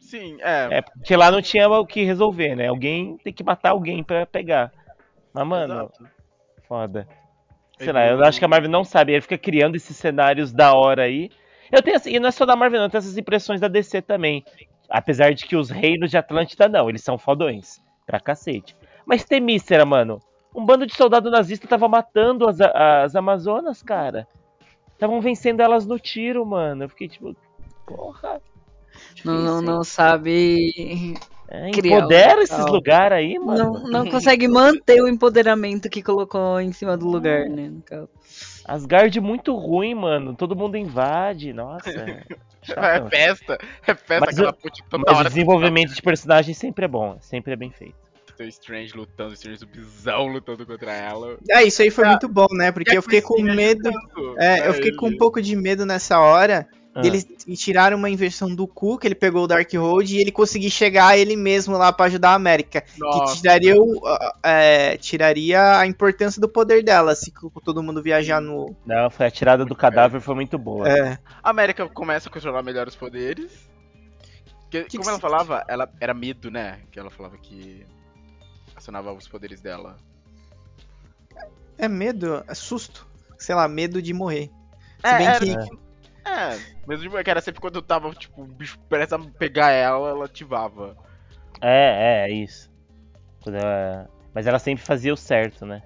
Sim, 0.00 0.36
é. 0.40 0.78
É, 0.78 0.82
porque 0.82 1.14
lá 1.14 1.30
não 1.30 1.40
tinha 1.40 1.68
o 1.68 1.86
que 1.86 2.02
resolver, 2.02 2.56
né? 2.56 2.66
Alguém 2.66 3.16
tem 3.22 3.32
que 3.32 3.44
matar 3.44 3.70
alguém 3.70 4.02
pra 4.02 4.26
pegar. 4.26 4.72
Mas, 5.32 5.46
mano, 5.46 5.74
Exato. 5.74 6.04
foda. 6.66 7.19
Sei 7.84 7.92
lá, 7.92 8.06
eu 8.06 8.22
acho 8.24 8.38
que 8.38 8.44
a 8.44 8.48
Marvel 8.48 8.70
não 8.70 8.84
sabe, 8.84 9.12
ele 9.12 9.22
fica 9.22 9.38
criando 9.38 9.74
esses 9.74 9.96
cenários 9.96 10.52
da 10.52 10.74
hora 10.74 11.04
aí. 11.04 11.30
Eu 11.72 11.82
tenho 11.82 11.96
assim, 11.96 12.14
e 12.14 12.20
não 12.20 12.28
é 12.28 12.32
só 12.32 12.44
da 12.44 12.54
Marvel, 12.54 12.78
não, 12.78 12.86
eu 12.86 12.90
tenho 12.90 13.00
essas 13.00 13.16
impressões 13.16 13.60
da 13.60 13.68
DC 13.68 14.02
também. 14.02 14.44
Apesar 14.88 15.32
de 15.32 15.46
que 15.46 15.56
os 15.56 15.70
reinos 15.70 16.10
de 16.10 16.18
Atlântida 16.18 16.68
não, 16.68 16.88
eles 16.88 17.02
são 17.02 17.16
fodões. 17.16 17.80
Pra 18.06 18.20
cacete. 18.20 18.76
Mas 19.06 19.24
Temícera, 19.24 19.86
mano, 19.86 20.20
um 20.54 20.64
bando 20.64 20.86
de 20.86 20.94
soldado 20.94 21.30
nazista 21.30 21.66
tava 21.66 21.88
matando 21.88 22.48
as, 22.48 22.60
as 22.60 23.14
Amazonas, 23.14 23.82
cara. 23.82 24.26
Estavam 24.92 25.20
vencendo 25.20 25.60
elas 25.60 25.86
no 25.86 25.98
tiro, 25.98 26.44
mano. 26.44 26.84
Eu 26.84 26.88
fiquei 26.88 27.08
tipo, 27.08 27.34
porra. 27.86 28.42
Não, 29.24 29.62
não 29.62 29.82
sabe. 29.84 31.14
É, 31.50 31.68
empodera 31.68 32.42
esses 32.42 32.64
lugares 32.66 33.18
aí, 33.18 33.38
mano. 33.38 33.72
Não, 33.80 33.82
não 34.04 34.06
consegue 34.10 34.46
manter 34.46 35.02
o 35.02 35.08
empoderamento 35.08 35.90
que 35.90 36.00
colocou 36.02 36.60
em 36.60 36.72
cima 36.72 36.96
do 36.96 37.06
lugar, 37.08 37.48
né? 37.48 37.68
no 37.68 37.82
caso. 37.82 38.08
Asgard 38.64 39.20
muito 39.20 39.54
ruim, 39.56 39.94
mano. 39.94 40.34
Todo 40.36 40.54
mundo 40.54 40.76
invade. 40.76 41.52
Nossa. 41.52 41.90
É 41.90 42.22
chatão. 42.62 43.08
festa. 43.10 43.58
É 43.84 43.94
festa, 43.94 44.20
Mas 44.26 44.36
aquela 44.38 44.50
o- 44.50 44.54
puta 44.54 44.84
toda 44.88 45.02
Mas 45.06 45.14
o 45.16 45.18
hora. 45.18 45.28
desenvolvimento 45.28 45.92
de 45.92 46.00
personagem 46.02 46.54
sempre 46.54 46.84
é 46.84 46.88
bom. 46.88 47.16
Sempre 47.20 47.52
é 47.52 47.56
bem 47.56 47.70
feito. 47.72 47.94
Tem 48.36 48.46
o 48.46 48.48
Strange 48.48 48.94
lutando, 48.96 49.30
o 49.30 49.34
Strange 49.34 49.58
zumbizão 49.58 50.26
lutando 50.28 50.64
contra 50.64 50.92
ela. 50.92 51.36
É, 51.50 51.62
isso 51.64 51.82
aí 51.82 51.90
foi 51.90 52.06
muito 52.06 52.28
bom, 52.28 52.46
né? 52.52 52.70
Porque 52.72 52.96
eu 52.96 53.02
fiquei 53.02 53.20
com 53.20 53.42
medo. 53.42 53.90
É, 54.38 54.68
eu 54.68 54.72
fiquei 54.74 54.92
com 54.94 55.08
um 55.08 55.16
pouco 55.16 55.42
de 55.42 55.54
medo 55.56 55.84
nessa 55.84 56.18
hora. 56.20 56.66
Ah. 56.92 57.02
Deles 57.02 57.24
tiraram 57.56 57.96
uma 57.96 58.10
inversão 58.10 58.52
do 58.52 58.66
cu, 58.66 58.98
que 58.98 59.06
ele 59.06 59.14
pegou 59.14 59.44
o 59.44 59.46
Darkhold, 59.46 60.12
e 60.12 60.20
ele 60.20 60.32
conseguir 60.32 60.70
chegar 60.70 61.16
ele 61.16 61.36
mesmo 61.36 61.76
lá 61.78 61.92
pra 61.92 62.06
ajudar 62.06 62.30
a 62.30 62.34
América. 62.34 62.80
Que 62.80 62.98
Nossa, 62.98 63.36
tiraria, 63.36 63.76
o, 63.80 64.00
é, 64.42 64.96
tiraria 64.96 65.78
a 65.78 65.86
importância 65.86 66.40
do 66.40 66.48
poder 66.48 66.82
dela, 66.82 67.14
se 67.14 67.32
todo 67.64 67.80
mundo 67.82 68.02
viajar 68.02 68.40
no. 68.40 68.74
Não, 68.84 69.08
foi 69.08 69.26
a 69.26 69.30
tirada 69.30 69.64
do 69.64 69.76
cadáver 69.76 70.20
foi 70.20 70.34
muito 70.34 70.58
boa. 70.58 70.88
É. 70.88 71.18
A 71.42 71.50
América 71.50 71.88
começa 71.88 72.28
a 72.28 72.32
controlar 72.32 72.62
melhor 72.64 72.88
os 72.88 72.96
poderes. 72.96 73.52
Que- 74.68 74.84
Que 74.84 74.96
como 74.98 75.02
que 75.04 75.08
ela 75.10 75.16
se- 75.16 75.22
falava, 75.22 75.64
ela 75.68 75.88
era 76.00 76.12
medo, 76.14 76.50
né? 76.50 76.80
Que 76.90 76.98
ela 76.98 77.10
falava 77.10 77.36
que 77.38 77.86
acionava 78.74 79.12
os 79.12 79.28
poderes 79.28 79.60
dela. 79.60 79.96
É 81.78 81.88
medo, 81.88 82.42
é 82.48 82.54
susto. 82.54 83.06
Sei 83.38 83.54
lá, 83.54 83.66
medo 83.68 84.02
de 84.02 84.12
morrer. 84.12 84.50
Se 85.00 85.06
É, 85.06 85.38
bem 85.38 85.38
que. 85.38 85.50
É, 85.56 85.89
mesmo 86.86 87.08
de 87.10 87.24
que 87.24 87.30
era 87.30 87.40
sempre 87.40 87.60
quando 87.60 87.80
tava, 87.82 88.10
tipo, 88.14 88.42
o 88.42 88.46
bicho 88.46 88.78
prestes 88.88 89.12
a 89.12 89.18
pegar 89.38 89.70
ela, 89.70 90.08
ela 90.10 90.24
ativava. 90.26 90.96
É, 91.60 92.24
é, 92.26 92.30
é 92.30 92.32
isso. 92.32 92.70
Quando 93.42 93.56
ela- 93.56 94.08
Mas 94.34 94.46
ela 94.46 94.58
sempre 94.58 94.84
fazia 94.84 95.12
o 95.12 95.16
certo, 95.16 95.66
né? 95.66 95.82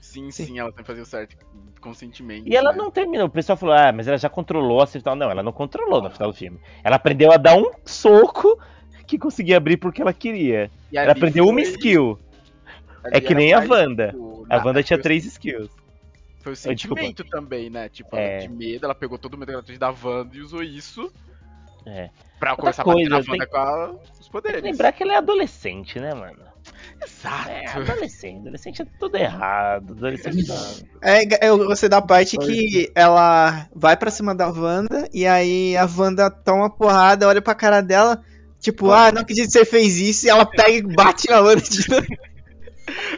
Sim, 0.00 0.30
Sim. 0.30 0.44
sim, 0.46 0.58
ela 0.58 0.70
sempre 0.70 0.84
fazia 0.84 1.02
o 1.02 1.06
certo 1.06 1.36
conscientemente. 1.80 2.48
E 2.50 2.56
ela 2.56 2.72
né? 2.72 2.78
não 2.78 2.90
terminou. 2.90 3.26
O 3.26 3.30
pessoal 3.30 3.56
falou, 3.56 3.74
ah, 3.74 3.92
mas 3.92 4.08
ela 4.08 4.18
já 4.18 4.28
controlou 4.28 4.82
a 4.82 4.86
final. 4.86 5.14
Não, 5.16 5.30
ela 5.30 5.42
não 5.42 5.52
controlou 5.52 6.02
no 6.02 6.10
final 6.10 6.30
do 6.30 6.36
filme. 6.36 6.60
Ela 6.82 6.96
aprendeu 6.96 7.32
a 7.32 7.36
dar 7.36 7.56
um 7.56 7.70
soco 7.84 8.58
que 9.06 9.18
conseguia 9.18 9.56
abrir 9.56 9.76
porque 9.76 10.02
ela 10.02 10.12
queria. 10.12 10.70
E 10.90 10.98
Ela 10.98 11.12
aprendeu 11.12 11.46
uma 11.46 11.60
skill. 11.60 12.18
ali 13.04 13.16
É 13.16 13.20
que 13.20 13.34
nem 13.34 13.52
a 13.52 13.60
Wanda. 13.60 14.08
tipo, 14.08 14.46
A 14.50 14.56
Wanda 14.64 14.82
tinha 14.82 15.00
três 15.00 15.24
skills. 15.24 15.70
Foi 16.46 16.52
o 16.52 16.54
desculpa. 16.74 17.00
sentimento 17.00 17.24
também, 17.24 17.68
né? 17.70 17.88
Tipo, 17.88 18.14
É. 18.16 18.38
de 18.38 18.48
medo, 18.48 18.84
ela 18.84 18.94
pegou 18.94 19.18
todo 19.18 19.34
o 19.34 19.38
medo 19.38 19.50
gratuito 19.52 19.80
da 19.80 19.90
Wanda 19.90 20.36
e 20.36 20.40
usou 20.40 20.62
isso 20.62 21.12
É. 21.84 22.08
pra 22.38 22.50
Outra 22.52 22.56
começar 22.62 22.82
a 22.82 22.84
bater 22.84 22.94
coisa, 23.08 23.10
na 23.10 23.22
tem- 23.22 23.30
Wanda 23.32 23.46
com 23.46 23.56
a- 23.56 23.90
os 23.90 24.18
Tem 24.20 24.30
poderes. 24.30 24.60
que 24.62 24.66
lembrar 24.70 24.92
que 24.92 25.02
ela 25.02 25.12
é 25.14 25.16
adolescente, 25.16 25.98
né, 25.98 26.14
mano? 26.14 26.38
Exato. 27.04 27.48
É, 27.48 27.66
adolescente. 27.68 28.40
Adolescente 28.40 28.82
é 28.82 28.86
tudo 28.98 29.16
errado. 29.16 29.92
Adolescente 29.92 30.46
não. 30.48 30.66
É, 31.02 31.48
eu 31.48 31.58
gostei 31.58 31.88
da 31.88 32.00
parte 32.02 32.36
que 32.38 32.90
ela 32.94 33.68
vai 33.74 33.96
pra 33.96 34.10
cima 34.10 34.34
da 34.34 34.48
Wanda 34.48 35.08
e 35.12 35.26
aí 35.26 35.76
a 35.76 35.84
Wanda 35.86 36.30
toma 36.30 36.62
uma 36.62 36.70
porrada, 36.70 37.26
olha 37.28 37.40
pra 37.42 37.54
cara 37.54 37.80
dela, 37.80 38.22
tipo, 38.60 38.90
ah, 38.92 39.10
não 39.12 39.22
acredito 39.22 39.46
que 39.46 39.52
você 39.52 39.64
fez 39.64 39.98
isso, 39.98 40.26
e 40.26 40.30
ela 40.30 40.44
pega 40.46 40.70
e 40.70 40.82
bate 40.82 41.28
na 41.28 41.40
Wanda 41.40 41.60
de 41.62 41.88
novo. 41.90 42.06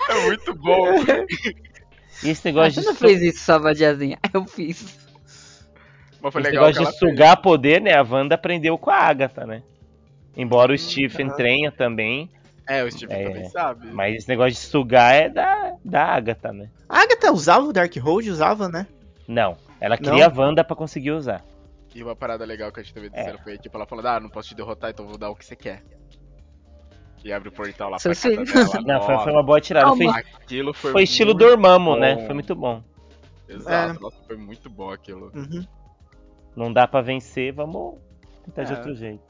É 0.08 0.24
muito 0.26 0.54
bom. 0.54 0.86
E 2.22 2.28
esse 2.30 2.46
Ah, 2.48 2.52
negócio 2.52 2.70
você 2.70 2.80
de, 2.80 2.86
não 2.86 2.94
su- 2.94 2.98
fez 3.00 3.20
isso, 3.22 3.60
vadiazinha. 3.60 4.18
Eu 4.34 4.44
fiz. 4.46 4.98
Mas 6.20 6.32
foi 6.32 6.42
esse 6.42 6.50
legal 6.50 6.64
negócio 6.64 6.84
de 6.84 6.98
sugar 6.98 7.36
poder, 7.40 7.80
né? 7.80 7.94
A 7.94 8.02
Wanda 8.02 8.34
aprendeu 8.34 8.76
com 8.78 8.90
a 8.90 8.96
Agatha, 8.96 9.46
né? 9.46 9.62
Embora 10.36 10.72
o 10.72 10.78
Stephen 10.78 11.26
aham. 11.28 11.36
tenha 11.36 11.72
também, 11.72 12.30
É, 12.66 12.84
o 12.84 12.90
Steve 12.90 13.12
É. 13.12 13.24
também 13.24 13.44
sabe. 13.50 13.88
mas 13.92 14.16
esse 14.16 14.28
negócio 14.28 14.52
de 14.52 14.58
sugar 14.58 15.14
é 15.14 15.28
da, 15.28 15.72
da 15.84 16.04
Agatha, 16.04 16.52
né? 16.52 16.68
A 16.88 17.00
Agatha 17.02 17.32
usava 17.32 17.66
o 17.66 17.72
Darkhold? 17.72 18.30
Usava, 18.30 18.68
né? 18.68 18.86
Não, 19.26 19.56
ela 19.80 19.96
Não? 20.00 20.04
queria 20.04 20.26
a 20.26 20.32
Wanda 20.34 20.64
pra 20.64 20.76
conseguir 20.76 21.12
usar. 21.12 21.44
E 21.94 22.02
uma 22.02 22.14
parada 22.14 22.44
legal 22.44 22.70
que 22.70 22.80
a 22.80 22.82
gente 22.82 22.94
também 22.94 23.10
É. 23.12 23.18
disseram 23.18 23.38
foi, 23.42 23.58
tipo, 23.58 23.76
ela 23.76 23.86
falando, 23.86 24.06
ah, 24.06 24.20
não 24.20 24.30
posso 24.30 24.48
te 24.48 24.54
derrotar, 24.54 24.90
então 24.90 25.06
vou 25.06 25.18
dar 25.18 25.30
o 25.30 25.34
que 25.36 25.44
você 25.44 25.56
quer. 25.56 25.82
E 27.24 27.32
abre 27.32 27.48
o 27.48 27.52
portal 27.52 27.90
lá 27.90 27.98
Seu 27.98 28.12
pra 28.12 28.20
casa 28.20 28.46
filho. 28.46 28.84
dela. 28.84 28.98
Não, 29.00 29.06
foi, 29.06 29.18
foi 29.18 29.32
uma 29.32 29.42
boa 29.42 29.60
tirada. 29.60 29.94
Foi. 29.96 30.06
Aquilo 30.06 30.72
foi, 30.72 30.92
foi 30.92 31.02
estilo 31.02 31.34
Dormammu, 31.34 31.96
né? 31.96 32.24
Foi 32.26 32.34
muito 32.34 32.54
bom. 32.54 32.82
Exato, 33.48 33.96
É. 33.98 34.00
nossa, 34.00 34.16
foi 34.26 34.36
muito 34.36 34.68
bom 34.70 34.90
aquilo. 34.90 35.32
Uhum. 35.34 35.66
Não 36.54 36.72
dá 36.72 36.86
pra 36.86 37.00
vencer, 37.00 37.52
vamos 37.52 37.96
tentar 38.44 38.64
de 38.64 38.72
É. 38.72 38.76
outro 38.76 38.94
jeito. 38.94 39.22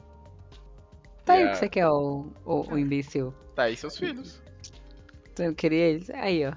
Tá 1.25 1.33
aí 1.33 1.39
o 1.39 1.41
Yeah. 1.41 1.53
que 1.53 1.59
você 1.59 1.69
quer, 1.69 1.87
o, 1.87 2.27
o, 2.45 2.73
o 2.73 2.77
imbecil. 2.77 3.33
Tá 3.55 3.63
aí 3.63 3.75
seus 3.75 3.97
filhos. 3.97 4.41
Então 5.31 5.45
eu 5.45 5.55
queria 5.55 5.85
eles. 5.89 6.09
Aí, 6.09 6.45
ó. 6.45 6.53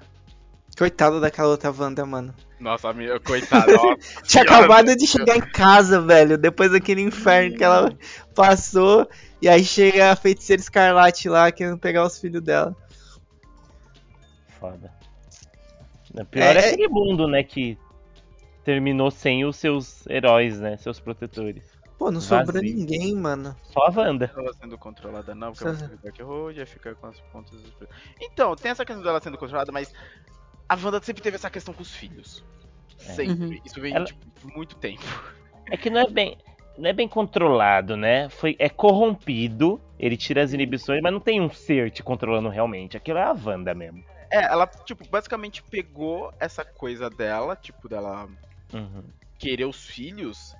Coitada 0.77 1.19
daquela 1.19 1.49
outra 1.49 1.71
Wanda, 1.71 2.05
mano. 2.05 2.33
Nossa, 2.59 2.91
minha, 2.93 3.19
coitada. 3.19 3.71
Tinha 4.25 4.43
acabado 4.43 4.87
do 4.87 4.95
de 4.95 5.05
chegar 5.05 5.37
em 5.37 5.41
casa, 5.41 6.01
velho, 6.01 6.37
depois 6.37 6.71
daquele 6.71 7.01
inferno 7.01 7.55
que 7.55 7.63
ela 7.63 7.93
passou, 8.33 9.07
e 9.43 9.49
aí 9.49 9.63
chega 9.63 10.11
a 10.11 10.15
feiticeira 10.15 10.61
escarlate 10.61 11.27
lá 11.29 11.51
querendo 11.51 11.77
pegar 11.77 12.05
os 12.05 12.17
filhos 12.19 12.41
dela. 12.41 12.75
Foda. 14.59 14.91
O 16.13 16.25
pior 16.25 16.55
é, 16.55 16.59
É- 16.59 16.69
aquele 16.73 16.87
mundo, 16.87 17.27
né, 17.27 17.43
que 17.43 17.77
terminou 18.63 19.11
sem 19.11 19.43
os 19.45 19.57
seus 19.57 20.05
heróis, 20.07 20.59
né? 20.59 20.77
Seus 20.77 20.99
protetores. 20.99 21.63
Pô, 21.97 22.11
não 22.11 22.21
sobrou 22.21 22.53
Vazio. 22.61 22.75
ninguém, 22.75 23.15
mano. 23.15 23.55
Só 23.63 23.85
a 23.87 23.91
Wanda. 23.91 24.31
Ela 24.35 24.53
sendo 24.53 24.77
controlada 24.77 25.33
não, 25.35 25.51
porque 25.53 25.63
Só- 25.63 25.69
ela 25.69 25.77
fica 25.77 25.97
Dark 26.03 26.19
Road, 26.21 26.59
aí 26.59 26.65
fica 26.65 26.95
com 26.95 27.07
as 27.07 27.19
pontas 27.31 27.61
dos... 27.61 27.73
Então, 28.21 28.55
tem 28.55 28.71
essa 28.71 28.85
questão 28.85 29.03
dela 29.03 29.21
sendo 29.21 29.37
controlada, 29.37 29.71
mas 29.71 29.93
a 30.67 30.75
Wanda 30.75 31.01
sempre 31.01 31.21
teve 31.21 31.35
essa 31.35 31.49
questão 31.49 31.73
com 31.73 31.81
os 31.81 31.93
filhos. 31.95 32.43
É. 33.07 33.13
Sempre. 33.13 33.45
Uhum. 33.45 33.61
Isso 33.65 33.79
vem, 33.81 33.95
Ela- 33.95 34.05
tipo, 34.05 34.25
por 34.41 34.51
muito 34.55 34.75
tempo. 34.77 35.03
É 35.71 35.77
que 35.77 35.89
não 35.89 36.01
é 36.01 36.09
bem. 36.09 36.37
Não 36.77 36.89
é 36.89 36.93
bem 36.93 37.07
controlado, 37.07 37.95
né? 37.95 38.29
Foi, 38.29 38.55
é 38.59 38.69
corrompido, 38.69 39.79
ele 39.99 40.17
tira 40.17 40.41
as 40.43 40.53
inibições, 40.53 41.01
mas 41.01 41.13
não 41.13 41.19
tem 41.19 41.39
um 41.39 41.49
ser 41.49 41.91
te 41.91 42.01
controlando 42.01 42.49
realmente. 42.49 42.97
Aquilo 42.97 43.19
é 43.19 43.23
a 43.23 43.31
Wanda 43.33 43.73
mesmo. 43.75 44.03
É, 44.31 44.43
ela, 44.45 44.65
tipo, 44.65 45.07
basicamente 45.09 45.61
pegou 45.69 46.31
essa 46.39 46.65
coisa 46.65 47.09
dela, 47.09 47.55
tipo, 47.55 47.87
dela 47.87 48.27
Uhum. 48.73 49.03
querer 49.37 49.65
os 49.65 49.85
filhos 49.85 50.55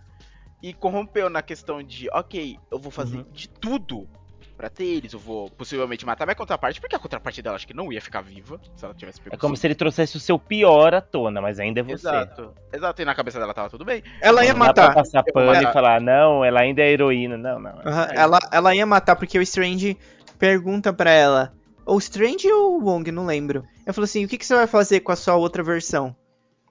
e 0.62 0.74
corrompeu 0.74 1.30
na 1.30 1.42
questão 1.42 1.82
de, 1.82 2.08
ok, 2.14 2.58
eu 2.72 2.78
vou 2.78 2.92
fazer 2.92 3.18
Uhum. 3.18 3.26
de 3.32 3.50
tudo 3.50 4.08
pra 4.56 4.70
ter 4.70 4.86
eles, 4.86 5.14
eu 5.14 5.20
vou 5.20 5.50
possivelmente 5.50 6.06
matar 6.06 6.26
minha 6.26 6.36
contraparte, 6.36 6.80
porque 6.80 6.96
a 6.96 7.00
contraparte 7.00 7.42
dela 7.42 7.56
acho 7.56 7.68
que 7.68 7.74
não 7.74 7.92
ia 7.92 8.02
ficar 8.02 8.22
viva 8.22 8.60
se 8.76 8.86
ela 8.86 8.94
tivesse 8.94 9.20
pego 9.20 9.36
É 9.36 9.40
como 9.40 9.58
se 9.58 9.66
ele 9.68 9.76
trouxesse 9.76 10.16
o 10.16 10.20
seu 10.20 10.38
pior 10.38 10.94
à 10.94 11.02
tona, 11.02 11.42
mas 11.42 11.60
ainda 11.60 11.80
é 11.80 11.84
você. 11.84 12.08
Exato, 12.08 12.54
exato, 12.72 13.02
e 13.02 13.06
na 13.06 13.16
cabeça 13.16 13.40
dela 13.40 13.54
tava 13.54 13.70
tudo 13.70 13.84
bem. 13.84 14.04
Ela 14.22 14.46
ia 14.46 14.54
Não 14.54 14.60
dá 14.68 14.74
pra 14.74 14.84
matar. 14.84 14.96
passar 14.96 15.24
pano 15.24 15.48
matar. 15.48 15.70
e 15.70 15.74
falar, 15.74 16.02
não, 16.02 16.46
ela 16.46 16.62
ainda 16.62 16.82
é 16.82 16.92
heroína. 16.92 17.38
Não, 17.38 17.60
não. 17.60 17.80
Aham, 17.86 18.08
ela, 18.14 18.40
ela 18.52 18.76
ia 18.76 18.86
matar 18.86 19.16
porque 19.16 19.38
o 19.38 19.42
Strange 19.42 19.98
pergunta 20.38 20.94
pra 20.94 21.12
ela. 21.12 21.54
Ou 21.86 21.98
Strange 21.98 22.50
ou 22.52 22.80
o 22.80 22.86
Wong, 22.86 23.12
não 23.12 23.26
lembro. 23.26 23.66
Eu 23.86 23.94
falo 23.94 24.06
assim, 24.06 24.24
o 24.24 24.28
que, 24.28 24.38
que 24.38 24.46
você 24.46 24.56
vai 24.56 24.68
fazer 24.68 25.02
com 25.02 25.12
a 25.12 25.16
sua 25.16 25.36
outra 25.36 25.62
versão? 25.62 26.16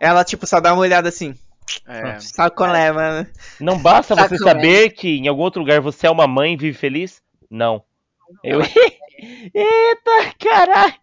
Ela, 0.00 0.24
tipo, 0.24 0.46
só 0.46 0.58
dá 0.58 0.72
uma 0.72 0.80
olhada 0.82 1.08
assim. 1.08 1.34
É, 1.86 2.18
Sacolé, 2.18 2.90
mano. 2.90 3.26
Não 3.60 3.78
basta 3.78 4.16
você 4.16 4.36
Saco, 4.36 4.44
saber 4.50 4.90
que 4.90 5.18
em 5.18 5.28
algum 5.28 5.42
outro 5.42 5.60
lugar 5.60 5.80
você 5.80 6.06
é 6.06 6.10
uma 6.10 6.26
mãe 6.26 6.54
e 6.54 6.56
vive 6.56 6.76
feliz? 6.76 7.21
Não. 7.52 7.84
Eu. 8.42 8.60
Eita, 9.54 10.34
caralho! 10.38 10.94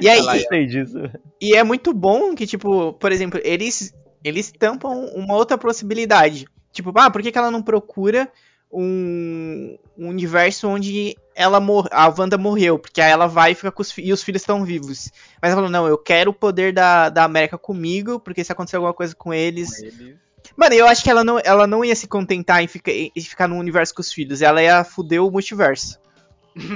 E 0.00 0.08
aí, 0.08 0.18
Eu 0.18 0.48
sei 0.48 0.66
disso. 0.66 0.98
E 1.40 1.54
é 1.54 1.62
muito 1.62 1.92
bom 1.92 2.34
que, 2.34 2.46
tipo, 2.46 2.92
por 2.94 3.12
exemplo, 3.12 3.40
eles, 3.44 3.94
eles 4.24 4.50
tampam 4.50 5.06
uma 5.14 5.34
outra 5.34 5.56
possibilidade. 5.56 6.46
Tipo, 6.72 6.92
ah, 6.96 7.10
por 7.10 7.22
que, 7.22 7.30
que 7.30 7.38
ela 7.38 7.50
não 7.50 7.62
procura 7.62 8.28
um, 8.72 9.78
um 9.96 10.08
universo 10.08 10.68
onde 10.68 11.16
ela 11.34 11.60
mor 11.60 11.86
a 11.92 12.08
Wanda 12.08 12.36
morreu? 12.36 12.76
Porque 12.78 13.00
aí 13.00 13.12
ela 13.12 13.28
vai 13.28 13.52
e 13.52 13.54
fica 13.54 13.70
com 13.70 13.82
os, 13.82 13.96
e 13.96 14.12
os 14.12 14.22
filhos 14.22 14.42
estão 14.42 14.64
vivos. 14.64 15.12
Mas 15.40 15.52
ela 15.52 15.56
falou, 15.56 15.70
não, 15.70 15.86
eu 15.86 15.96
quero 15.96 16.32
o 16.32 16.34
poder 16.34 16.72
da, 16.72 17.08
da 17.08 17.22
América 17.24 17.56
comigo, 17.56 18.18
porque 18.18 18.42
se 18.42 18.50
acontecer 18.50 18.76
alguma 18.76 18.94
coisa 18.94 19.14
com 19.14 19.32
eles. 19.32 19.78
com 19.78 19.86
eles. 19.86 20.23
Mano, 20.56 20.74
eu 20.74 20.86
acho 20.86 21.02
que 21.02 21.10
ela 21.10 21.24
não, 21.24 21.40
ela 21.44 21.66
não 21.66 21.84
ia 21.84 21.96
se 21.96 22.06
contentar 22.06 22.62
em, 22.62 22.66
ficar 22.68 22.92
em 22.92 23.10
ficar 23.20 23.48
no 23.48 23.56
universo 23.56 23.94
com 23.94 24.00
os 24.00 24.12
filhos. 24.12 24.40
Ela 24.42 24.62
ia 24.62 24.84
fuder 24.84 25.22
o 25.22 25.30
multiverso. 25.30 25.98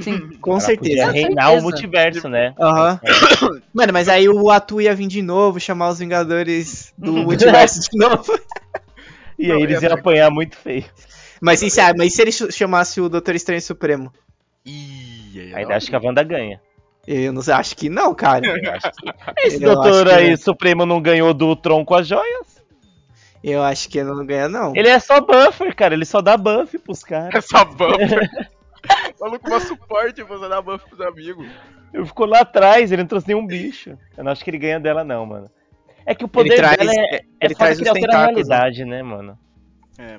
Sim. 0.03 0.31
Com 0.41 0.53
Ela 0.53 0.61
certeza. 0.61 1.07
Podia 1.07 1.11
reinar 1.13 1.45
certeza. 1.45 1.61
o 1.61 1.63
multiverso, 1.63 2.29
né? 2.29 2.55
Aham. 2.61 3.01
Mano, 3.73 3.93
mas 3.93 4.09
aí 4.09 4.29
o 4.29 4.51
Atu 4.51 4.81
ia 4.81 4.95
vir 4.95 5.07
de 5.07 5.23
novo, 5.23 5.61
chamar 5.61 5.91
os 5.91 6.01
Vingadores 6.01 6.93
do 6.99 7.13
multiverso 7.23 7.81
de 7.89 7.97
novo. 7.97 8.37
E 9.39 9.47
Não, 9.49 9.57
aí 9.57 9.63
eles 9.63 9.81
ia 9.81 9.89
iam 9.89 9.97
apanhar 9.99 10.31
muito 10.31 10.57
feio. 10.57 10.85
Mas, 11.41 11.63
isso, 11.63 11.81
é, 11.81 11.95
mas 11.97 12.13
e 12.13 12.17
se 12.17 12.23
ele 12.23 12.33
ch- 12.33 12.51
chamasse 12.53 13.01
o 13.01 13.09
Doutor 13.09 13.37
Estranho 13.37 13.63
Supremo? 13.63 14.13
Ih, 14.67 15.33
aí 15.37 15.55
Ainda 15.55 15.69
não. 15.69 15.77
acho 15.77 15.87
que 15.89 15.95
a 15.95 16.01
Wanda 16.03 16.25
ganha. 16.25 16.61
Eu 17.07 17.33
não 17.33 17.41
sei, 17.41 17.55
acho 17.55 17.77
que 17.77 17.89
não, 17.89 18.13
cara. 18.13 18.43
Esse 19.39 19.63
Eu 19.63 19.75
doutor 19.75 20.09
acho 20.09 20.17
que 20.17 20.23
aí, 20.25 20.31
é. 20.33 20.37
Supremo, 20.37 20.85
não 20.85 21.01
ganhou 21.01 21.33
do 21.33 21.55
Tron 21.55 21.85
com 21.85 21.95
as 21.95 22.09
joias? 22.09 22.58
Eu 23.43 23.63
acho 23.63 23.89
que 23.89 23.99
ele 23.99 24.11
não 24.11 24.27
ganha, 24.27 24.49
não. 24.49 24.73
Ele 24.75 24.89
é 24.89 24.99
só 24.99 25.21
buffer, 25.21 25.75
cara. 25.75 25.95
Ele 25.95 26.05
só 26.05 26.21
dá 26.21 26.37
buff 26.37 26.77
pros 26.79 27.03
caras. 27.03 27.35
Essa 27.35 27.65
buffer. 27.65 28.29
Maluco, 29.21 29.49
uma 29.49 29.61
suporte, 29.61 30.23
você 30.23 30.49
dá 30.49 30.61
buff 30.61 30.85
pros 30.89 31.01
amigos. 31.01 31.47
Ele 31.93 32.05
ficou 32.07 32.27
lá 32.27 32.41
atrás, 32.41 32.93
ele 32.93 33.03
não 33.03 33.09
trouxe 33.09 33.29
nenhum 33.29 33.47
bicho. 33.47 33.97
Eu 34.17 34.25
não 34.25 34.33
acho 34.33 34.45
que 34.45 34.51
ele 34.51 34.59
ganha 34.59 34.81
dela, 34.81 35.05
não, 35.05 35.25
mano. 35.25 35.51
É 36.05 36.15
que 36.15 36.25
o 36.25 36.29
poder 36.29 36.53
ele 36.53 36.57
traz, 36.57 36.77
dela 36.77 36.93
é, 36.93 37.17
é 37.17 37.21
ele 37.43 37.55
traz 37.55 37.79
que 37.79 37.89
altera 37.89 38.15
a 38.15 38.19
né? 38.19 38.27
realidade, 38.27 38.85
né, 38.85 39.03
mano? 39.03 39.39
É. 39.99 40.19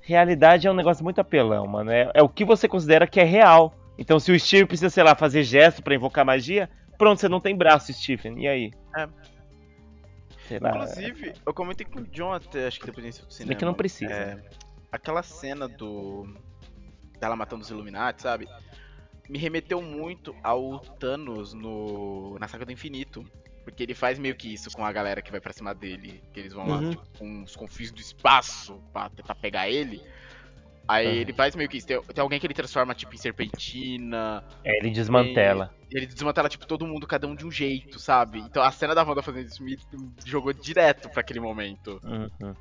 Realidade 0.00 0.66
é 0.66 0.70
um 0.70 0.74
negócio 0.74 1.04
muito 1.04 1.20
apelão, 1.20 1.66
mano. 1.66 1.90
É, 1.90 2.10
é 2.14 2.22
o 2.22 2.28
que 2.28 2.44
você 2.44 2.68
considera 2.68 3.06
que 3.06 3.20
é 3.20 3.24
real. 3.24 3.74
Então, 3.98 4.18
se 4.18 4.32
o 4.32 4.38
Steve 4.38 4.66
precisa, 4.66 4.90
sei 4.90 5.02
lá, 5.02 5.14
fazer 5.14 5.42
gesto 5.42 5.82
pra 5.82 5.94
invocar 5.94 6.24
magia, 6.24 6.68
pronto, 6.96 7.20
você 7.20 7.28
não 7.28 7.40
tem 7.40 7.56
braço, 7.56 7.92
Stephen. 7.92 8.42
E 8.42 8.48
aí? 8.48 8.70
É. 8.96 9.08
Sei 10.50 10.58
lá. 10.58 10.70
Inclusive, 10.70 11.32
eu 11.46 11.54
comentei 11.54 11.86
com 11.86 12.00
o 12.00 12.04
John 12.08 12.32
até, 12.32 12.66
acho 12.66 12.80
que 12.80 12.86
depois 12.86 13.06
desse 13.06 13.24
do 13.24 13.32
cinema. 13.32 13.54
que 13.56 13.64
não 13.64 13.72
precisa. 13.72 14.12
É, 14.12 14.42
aquela 14.90 15.22
cena 15.22 15.68
do. 15.68 16.26
dela 17.20 17.36
matando 17.36 17.62
os 17.62 17.70
Illuminati, 17.70 18.20
sabe? 18.22 18.48
Me 19.28 19.38
remeteu 19.38 19.80
muito 19.80 20.34
ao 20.42 20.80
Thanos 20.80 21.52
no. 21.54 22.36
na 22.40 22.48
saga 22.48 22.66
do 22.66 22.72
infinito. 22.72 23.24
Porque 23.62 23.84
ele 23.84 23.94
faz 23.94 24.18
meio 24.18 24.34
que 24.34 24.52
isso 24.52 24.70
com 24.72 24.84
a 24.84 24.90
galera 24.90 25.22
que 25.22 25.30
vai 25.30 25.40
pra 25.40 25.52
cima 25.52 25.72
dele. 25.72 26.20
Que 26.32 26.40
eles 26.40 26.52
vão 26.52 26.66
lá, 26.66 26.78
Uhum. 26.78 26.90
tipo, 26.90 27.04
com 27.18 27.42
os 27.44 27.54
confins 27.54 27.92
do 27.92 28.00
espaço 28.00 28.82
pra 28.92 29.08
tentar 29.10 29.36
pegar 29.36 29.68
ele. 29.70 30.02
Aí 30.90 31.06
Aham. 31.06 31.16
ele 31.16 31.32
faz 31.32 31.54
meio 31.54 31.68
que 31.68 31.76
isso. 31.78 31.86
Tem, 31.86 32.02
tem 32.02 32.20
alguém 32.22 32.40
que 32.40 32.46
ele 32.46 32.54
transforma, 32.54 32.94
tipo, 32.94 33.14
em 33.14 33.18
serpentina. 33.18 34.42
É, 34.64 34.78
ele 34.78 34.90
desmantela. 34.90 35.72
E 35.88 35.96
ele 35.96 36.06
desmantela, 36.06 36.48
tipo, 36.48 36.66
todo 36.66 36.84
mundo, 36.86 37.06
cada 37.06 37.26
um 37.28 37.34
de 37.36 37.46
um 37.46 37.50
jeito, 37.50 37.98
sabe? 38.00 38.40
Então 38.40 38.62
a 38.62 38.70
cena 38.72 38.94
da 38.94 39.04
Wanda 39.04 39.22
fazendo 39.22 39.46
isso 39.46 39.62
me 39.62 39.76
jogou 40.24 40.52
direto 40.52 41.08
pra 41.10 41.20
aquele 41.20 41.38
momento. 41.38 42.00
Uhum. 42.02 42.54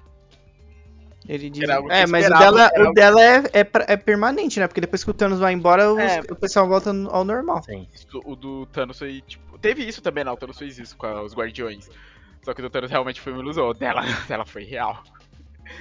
Ele 1.27 1.49
diz... 1.49 1.68
É, 1.89 2.07
mas 2.07 2.26
o 2.27 2.30
dela, 2.30 2.69
o 2.77 2.93
dela 2.93 3.22
é, 3.22 3.38
é, 3.53 3.68
é 3.93 3.97
permanente, 3.97 4.60
né? 4.60 4.68
Porque 4.68 4.81
depois 4.81 5.03
que 5.03 5.10
o 5.10 5.14
Thanos 5.14 5.39
vai 5.39 5.53
embora, 5.53 5.91
os- 5.91 5.99
É. 5.99 6.22
o 6.22 6.35
pessoal 6.35 6.68
volta 6.68 6.89
ao 6.89 7.23
normal. 7.26 7.61
Sim. 7.64 7.88
O 8.26 8.35
do 8.35 8.65
Thanos 8.68 8.97
foi, 8.97 9.22
tipo. 9.22 9.57
Teve 9.60 9.84
isso 9.88 10.01
também, 10.01 10.23
não. 10.23 10.34
O 10.34 10.38
Thanos 10.38 10.57
fez 10.57 10.80
isso 10.80 10.95
com 10.95 11.06
a- 11.06 11.22
os 11.22 11.34
Guardiões. 11.35 11.89
Só 12.41 12.53
que 12.53 12.61
o 12.61 12.64
do 12.64 12.69
Thanos 12.69 12.89
realmente 12.89 13.19
foi 13.22 13.34
uma 13.34 13.41
ilusão. 13.41 13.68
O 13.68 13.73
dela, 13.73 14.01
dela 14.27 14.45
foi 14.45 14.64
real. 14.64 15.03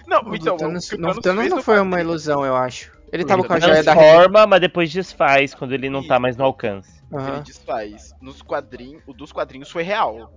Não, 0.06 0.22
O 0.22 0.34
então. 0.34 0.56
Thanos, 0.56 0.90
o 0.92 0.96
o 0.96 1.10
o 1.10 1.20
Thanos 1.20 1.48
não 1.48 1.62
foi 1.62 1.76
uma 1.80 1.90
quadrinho- 1.96 2.10
ilusão, 2.10 2.44
eu 2.44 2.54
acho. 2.56 2.92
Ele 3.12 3.24
tava 3.24 3.42
com 3.42 3.52
a 3.52 3.56
Ele 3.56 3.66
joia 3.66 3.82
da 3.82 3.94
Transforma, 3.94 4.46
mas 4.46 4.60
depois 4.60 4.92
desfaz 4.92 5.54
quando 5.54 5.72
ele 5.72 5.88
não 5.88 6.06
tá 6.06 6.18
mais 6.18 6.36
no 6.36 6.44
alcance. 6.44 7.02
Ele 7.10 7.22
Aham. 7.22 7.42
desfaz. 7.42 8.12
Nos 8.20 8.42
quadrinhos. 8.42 9.02
O 9.06 9.14
dos 9.14 9.32
quadrinhos 9.32 9.70
foi 9.70 9.82
real. 9.82 10.32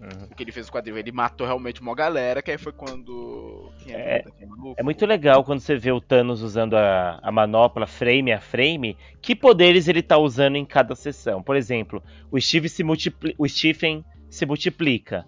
Uhum. 0.00 0.26
O 0.30 0.34
que 0.34 0.42
ele 0.44 0.52
fez 0.52 0.66
no 0.66 0.72
quadril, 0.72 0.96
ele 0.96 1.10
matou 1.10 1.44
realmente 1.46 1.80
uma 1.80 1.92
galera, 1.94 2.40
que 2.40 2.50
aí 2.52 2.58
foi 2.58 2.72
quando. 2.72 3.70
Quem 3.84 3.94
É- 3.94 4.24
maluco? 4.46 4.74
É 4.76 4.82
muito 4.82 5.04
legal 5.06 5.42
quando 5.44 5.58
você 5.60 5.76
vê 5.76 5.90
o 5.90 6.00
Thanos 6.00 6.40
usando 6.42 6.74
a, 6.76 7.18
a 7.20 7.32
manopla 7.32 7.84
frame 7.86 8.32
a 8.32 8.40
frame, 8.40 8.96
que 9.20 9.34
poderes 9.34 9.88
ele 9.88 10.02
tá 10.02 10.16
usando 10.16 10.54
em 10.56 10.64
cada 10.64 10.94
sessão. 10.94 11.42
Por 11.42 11.56
exemplo, 11.56 12.00
o, 12.30 12.40
Steve 12.40 12.68
se 12.68 12.84
multipli- 12.84 13.34
o 13.38 13.48
Stephen 13.48 14.04
se 14.30 14.46
multiplica. 14.46 15.24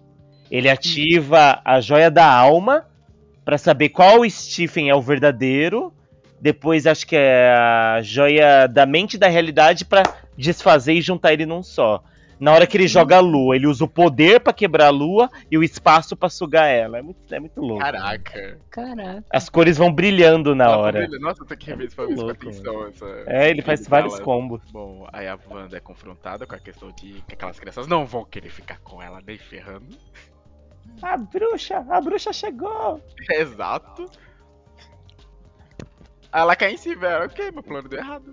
Ele 0.49 0.69
ativa 0.69 1.61
a 1.65 1.79
joia 1.81 2.09
da 2.11 2.29
alma 2.33 2.85
pra 3.51 3.57
saber 3.57 3.89
qual 3.89 4.23
Stephen 4.29 4.89
é 4.89 4.95
o 4.95 5.01
verdadeiro. 5.01 5.93
Depois 6.39 6.87
acho 6.87 7.05
que 7.05 7.17
é 7.17 7.53
a 7.53 8.01
joia 8.01 8.65
da 8.65 8.85
mente 8.85 9.15
e 9.15 9.17
da 9.17 9.27
realidade 9.27 9.83
pra 9.83 10.03
desfazer 10.37 10.93
e 10.93 11.01
juntar 11.01 11.33
ele 11.33 11.45
num 11.45 11.61
só. 11.61 12.01
Na 12.39 12.53
hora 12.53 12.65
que 12.65 12.77
ele 12.77 12.87
joga 12.87 13.17
a 13.17 13.19
lua, 13.19 13.57
ele 13.57 13.67
usa 13.67 13.83
o 13.83 13.89
poder 13.89 14.39
pra 14.39 14.53
quebrar 14.53 14.87
a 14.87 14.89
lua 14.89 15.29
e 15.51 15.57
o 15.57 15.63
espaço 15.63 16.15
pra 16.15 16.29
sugar 16.29 16.65
ela. 16.69 16.99
É 16.99 17.01
muito, 17.01 17.19
é 17.29 17.39
muito 17.41 17.59
louco. 17.59 17.83
Caraca. 17.83 18.57
Caraca. 18.69 19.25
As 19.29 19.49
cores 19.49 19.77
vão 19.77 19.91
brilhando 19.91 20.55
na 20.55 20.69
hora. 20.77 21.05
Nossa, 21.19 21.43
rever 21.59 21.87
isso 21.87 21.95
pra 21.97 22.05
ver 22.05 22.13
isso 22.13 22.21
com 22.21 22.27
Louco, 22.27 22.47
atenção. 22.47 22.87
Essa... 22.87 23.23
É, 23.27 23.49
ele 23.49 23.61
faz 23.61 23.85
vários 23.85 24.13
fala- 24.13 24.23
combos. 24.23 24.61
Bom, 24.71 25.09
aí 25.11 25.27
a 25.27 25.37
Wanda 25.49 25.75
é 25.75 25.81
confrontada 25.81 26.47
com 26.47 26.55
a 26.55 26.59
questão 26.59 26.89
de 26.93 27.21
que 27.27 27.33
aquelas 27.33 27.59
crianças 27.59 27.85
não 27.85 28.05
vão 28.05 28.23
querer 28.23 28.49
ficar 28.49 28.79
com 28.79 29.03
ela 29.03 29.21
nem 29.27 29.37
ferrando. 29.37 29.97
A 31.01 31.17
bruxa, 31.17 31.85
a 31.89 32.01
bruxa 32.01 32.31
chegou. 32.31 33.01
Exato. 33.31 34.09
Ela 36.31 36.55
cai 36.55 36.73
em 36.73 36.77
si, 36.77 36.95
velho. 36.95 37.25
Ok, 37.25 37.51
meu 37.51 37.63
plano 37.63 37.89
deu 37.89 37.99
errado. 37.99 38.31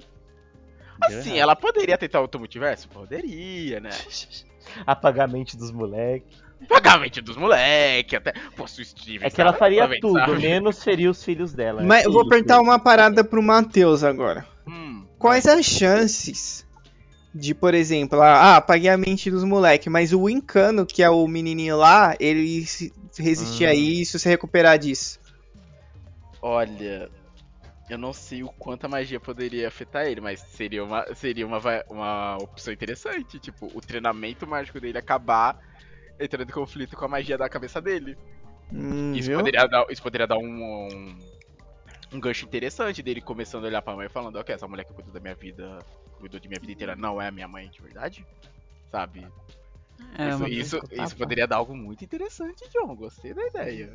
Assim, 1.03 1.39
ela 1.39 1.55
poderia 1.55 1.97
tentar 1.97 2.21
outro 2.21 2.41
multiverso? 2.41 2.89
Poderia, 2.89 3.81
né? 3.81 3.91
Apagar 4.87 5.29
a 5.29 5.33
mente 5.33 5.57
dos 5.57 5.71
moleques. 5.71 6.43
Pagamento 6.67 7.23
dos 7.23 7.37
moleque, 7.37 8.17
até. 8.17 8.33
Pô, 8.57 8.67
se 8.67 8.83
o 8.83 8.85
Steven. 8.85 9.27
É 9.27 9.31
que 9.31 9.41
ela 9.41 9.51
sabe, 9.51 9.59
faria 9.61 9.83
também 9.83 10.01
tudo, 10.01 10.19
sabe. 10.19 10.39
menos 10.39 10.83
ferir 10.83 11.09
os 11.09 11.23
filhos 11.23 11.53
dela. 11.53 11.83
Mas 11.83 12.05
eu 12.05 12.13
vou 12.13 12.29
perguntar 12.29 12.57
tudo. 12.57 12.65
uma 12.67 12.79
parada 12.79 13.23
pro 13.23 13.43
Matheus 13.43 14.03
agora. 14.03 14.45
Hum, 14.67 15.07
Quais 15.19 15.47
as 15.47 15.65
chances 15.65 16.67
de, 17.35 17.55
por 17.55 17.75
exemplo, 17.75 18.21
ah, 18.21 18.57
apaguei 18.57 18.89
a 18.91 18.97
mente 18.97 19.31
dos 19.31 19.45
moleques, 19.45 19.91
mas 19.93 20.13
o 20.13 20.29
Incano, 20.29 20.87
que 20.87 21.03
é 21.03 21.11
o 21.11 21.27
menininho 21.27 21.77
lá, 21.77 22.15
ele 22.19 22.65
resistir 23.19 23.65
Hum. 23.65 23.69
a 23.69 23.75
isso, 23.75 24.19
se 24.19 24.29
recuperar 24.29 24.79
disso? 24.79 25.19
Olha, 26.41 27.11
eu 27.89 27.99
não 27.99 28.13
sei 28.13 28.43
o 28.43 28.51
quanto 28.51 28.87
a 28.87 28.89
magia 28.89 29.21
poderia 29.21 29.69
afetar 29.69 30.07
ele, 30.07 30.21
mas 30.21 30.41
seria 30.41 30.85
uma, 30.85 31.15
seria 31.15 31.47
uma, 31.47 31.61
uma 31.91 32.37
opção 32.39 32.73
interessante. 32.73 33.41
Tipo, 33.41 33.71
o 33.75 33.81
treinamento 33.83 34.47
mágico 34.47 34.81
dele 34.81 34.99
acabar 34.99 35.59
entrando 36.21 36.49
em 36.51 36.53
conflito 36.53 36.97
com 36.97 37.05
a 37.05 37.09
magia 37.09 37.39
da 37.39 37.49
cabeça 37.49 37.81
dele. 37.81 38.17
Hum, 38.73 39.19
Isso 39.19 39.31
viu? 39.31 39.39
poderia, 39.39 39.67
dar, 39.67 39.85
isso 39.91 40.03
poderia 40.03 40.27
dar 40.27 40.39
um, 40.39 40.45
um, 40.45 41.19
um 42.13 42.21
gancho 42.21 42.45
interessante 42.45 43.03
dele 43.03 43.21
começando 43.21 43.65
a 43.65 43.69
olhar 43.69 43.83
pra 43.83 43.97
mãe 43.97 44.07
e 44.07 44.11
falando, 44.11 44.37
ok, 44.37 44.55
essa 44.55 44.69
mulher 44.69 44.85
que 44.85 44.93
cuidou 44.93 45.13
da 45.13 45.21
minha 45.21 45.35
vida, 45.35 45.79
cuidou 46.19 46.39
de 46.41 46.49
minha 46.49 46.61
vida 46.61 46.73
inteira, 46.73 46.97
não 46.97 47.21
é 47.21 47.31
minha 47.31 47.49
mãe 47.49 47.69
de 47.69 47.81
verdade? 47.81 48.25
Sabe? 48.91 49.27
É 50.17 50.29
isso, 50.29 50.47
isso, 50.47 50.81
eu 50.91 51.05
isso 51.05 51.17
poderia 51.17 51.47
dar 51.47 51.57
algo 51.57 51.77
muito 51.77 52.05
interessante, 52.05 52.65
John. 52.73 52.95
Gostei 52.95 53.35
da 53.35 53.47
ideia. 53.47 53.91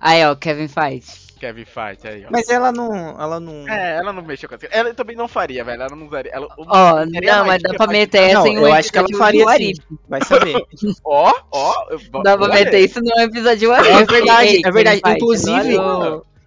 Aí, 0.00 0.24
ó, 0.24 0.34
Kevin 0.34 0.68
Feige. 0.68 1.32
Kevin 1.38 1.64
Fight 1.64 2.06
aí, 2.06 2.24
ó. 2.26 2.28
Mas 2.30 2.48
ela 2.48 2.70
não. 2.72 2.94
Ela 3.20 3.40
não. 3.40 3.68
É, 3.68 3.96
ela 3.96 4.12
não 4.12 4.22
mexeu 4.22 4.48
com 4.48 4.54
as 4.54 4.60
Ela 4.70 4.92
também 4.94 5.16
não 5.16 5.28
faria, 5.28 5.64
velho. 5.64 5.82
Ela 5.82 5.96
não 5.96 6.06
usaria. 6.06 6.32
Ela, 6.32 6.48
Ó, 6.58 7.04
não, 7.06 7.46
mas 7.46 7.62
dá 7.62 7.74
pra 7.74 7.86
meter 7.86 8.18
essa 8.30 8.34
Não, 8.40 8.46
em 8.46 8.58
um 8.58 8.66
eu 8.66 8.72
acho 8.72 8.90
que 8.92 8.98
ela 8.98 9.08
faria 9.16 9.40
de 9.40 9.46
What 9.46 9.64
sim. 9.64 9.70
If. 9.70 9.98
Vai 10.08 10.24
saber. 10.24 10.54
Ó, 11.04 11.32
ó. 11.50 11.86
eu- 11.90 12.22
Dá 12.22 12.36
pra 12.36 12.48
meter 12.48 12.80
isso 12.80 13.00
num 13.02 13.20
episódio 13.22 13.58
de 13.58 13.66
What 13.66 13.88
É 13.88 14.04
verdade, 14.04 14.60
é 14.66 14.70
verdade. 14.70 15.00
Inclusive- 15.06 15.76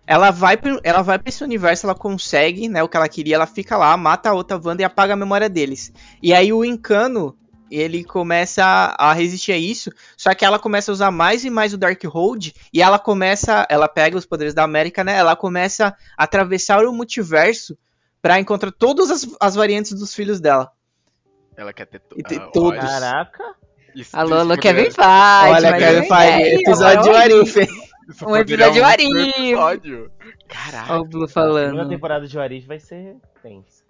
Ela 0.07 0.31
vai, 0.31 0.55
pro, 0.55 0.79
ela 0.83 1.01
vai 1.01 1.19
pra 1.19 1.27
esse 1.29 1.43
universo, 1.43 1.85
ela 1.85 1.93
consegue, 1.93 2.69
né, 2.69 2.81
o 2.81 2.87
que 2.87 2.95
ela 2.95 3.09
queria, 3.09 3.35
ela 3.35 3.45
fica 3.45 3.75
lá, 3.75 3.95
mata 3.97 4.29
a 4.29 4.33
outra 4.33 4.57
Wanda 4.63 4.81
e 4.81 4.85
apaga 4.85 5.13
a 5.13 5.17
memória 5.17 5.49
deles. 5.49 5.91
E 6.23 6.33
aí 6.33 6.53
o 6.53 6.63
Incano, 6.63 7.37
ele 7.69 8.05
começa 8.05 8.95
a 8.97 9.11
resistir 9.11 9.51
a 9.51 9.57
isso, 9.57 9.91
só 10.15 10.33
que 10.33 10.45
ela 10.45 10.57
começa 10.57 10.89
a 10.89 10.93
usar 10.93 11.11
mais 11.11 11.43
e 11.43 11.49
mais 11.49 11.73
o 11.73 11.77
Darkhold, 11.77 12.53
e 12.73 12.81
ela 12.81 12.97
começa, 12.97 13.67
ela 13.69 13.89
pega 13.89 14.17
os 14.17 14.25
poderes 14.25 14.53
da 14.53 14.63
América, 14.63 15.03
né, 15.03 15.13
ela 15.17 15.35
começa 15.35 15.93
a 16.17 16.23
atravessar 16.23 16.85
o 16.85 16.93
multiverso 16.93 17.77
pra 18.21 18.39
encontrar 18.39 18.71
todas 18.71 19.11
as, 19.11 19.27
as 19.41 19.55
variantes 19.55 19.91
dos 19.91 20.15
filhos 20.15 20.39
dela. 20.39 20.71
Ela 21.57 21.73
quer 21.73 21.85
ter. 21.85 21.99
to- 21.99 22.15
E 22.17 22.23
ter 22.23 22.39
ah, 22.39 22.47
todos. 22.53 22.79
Caraca. 22.79 23.43
isso- 23.95 24.15
Alô, 24.15 24.27
isso 24.27 24.39
alô, 24.39 24.55
poderia- 24.55 24.61
Kevin 24.61 24.91
Feige. 24.91 25.49
Olha, 25.51 25.77
Kevin 25.77 26.07
Feige, 26.07 26.55
episódio 26.61 27.03
de 27.03 27.09
Warif. 27.09 27.55
Isso 28.09 28.25
um 28.27 28.35
episódio 28.35 28.73
de 28.73 28.79
muito 28.81 28.81
What 28.81 29.01
ser 29.03 29.07
um 29.07 29.19
If. 29.19 29.37
episódio. 29.37 30.11
Ó 30.11 30.43
Caraca. 30.47 30.99
o 30.99 31.05
Blue 31.05 31.23
A 31.23 31.27
segunda 31.27 31.49
falando. 31.51 31.89
temporada 31.89 32.27
de 32.27 32.39
Arif 32.39 32.67
vai 32.67 32.79
ser 32.79 33.15
tensa. 33.41 33.83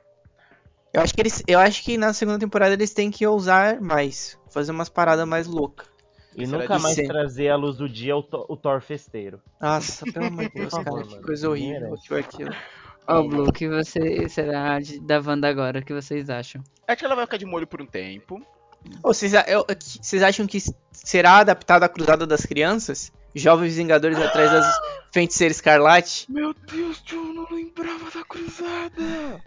Eu 0.94 1.02
acho 1.02 1.14
que 1.14 1.22
eles, 1.22 1.44
eu 1.48 1.60
acho 1.60 1.84
que 1.84 1.98
na 1.98 2.14
segunda 2.14 2.40
temporada 2.40 2.74
eles 2.74 2.94
têm 2.94 3.12
que 3.12 3.28
ousar 3.28 3.80
mais, 3.82 4.40
fazer 4.50 4.72
umas 4.72 4.90
paradas 4.90 5.28
mais 5.28 5.46
loucas. 5.46 5.88
E 6.36 6.46
Será 6.46 6.60
nunca 6.62 6.80
mais 6.80 6.96
ser? 6.96 7.08
trazer 7.08 7.50
à 7.50 7.56
luz 7.56 7.78
do 7.78 7.90
dia 7.90 8.16
o, 8.16 8.22
Thor- 8.24 8.46
o 8.48 8.56
Thor 8.56 8.80
festeiro. 8.82 9.42
Nossa, 9.60 10.06
pelo 10.12 10.26
amor 10.28 10.46
de 10.46 10.54
Deus, 10.56 10.72
cara, 10.74 10.84
que 10.86 11.10
mano. 11.10 11.22
coisa 11.24 11.50
horrível 11.50 11.96
que 12.02 12.08
foi 12.08 12.20
aquilo. 12.22 12.56
Ó, 13.08 13.22
o 13.22 13.28
Blue, 13.28 13.48
o 13.48 13.52
que 13.54 13.68
você 13.68 14.28
será 14.30 14.80
de- 14.80 15.00
da 15.00 15.20
Wanda 15.20 15.48
agora? 15.48 15.80
O 15.80 15.84
que 15.84 15.94
vocês 15.94 16.30
acham? 16.30 16.62
Acho 16.88 17.00
que 17.00 17.06
ela 17.06 17.16
vai 17.16 17.26
ficar 17.26 17.38
de 17.38 17.46
molho 17.46 17.66
por 17.68 17.82
um 17.82 17.86
tempo. 17.86 18.40
Vocês 19.04 19.34
eu- 19.48 19.66
vocês 20.02 20.22
acham 20.24 20.46
que 20.48 20.60
será 20.92 21.38
adaptado 21.40 21.84
à 21.84 21.90
Cruzada 21.90 22.26
das 22.26 22.46
Crianças? 22.46 23.12
Jovens 23.36 23.76
Vingadores 23.76 24.18
atrás 24.18 24.52
das 24.52 24.66
Feiticeiras 25.14 25.58
Escarlate? 25.58 26.26
Meu 26.30 26.54
Deus, 26.72 27.02
John, 27.06 27.34
não 27.34 27.48
lembrava 27.52 28.10
da 28.14 28.24
cruzada. 28.26 29.42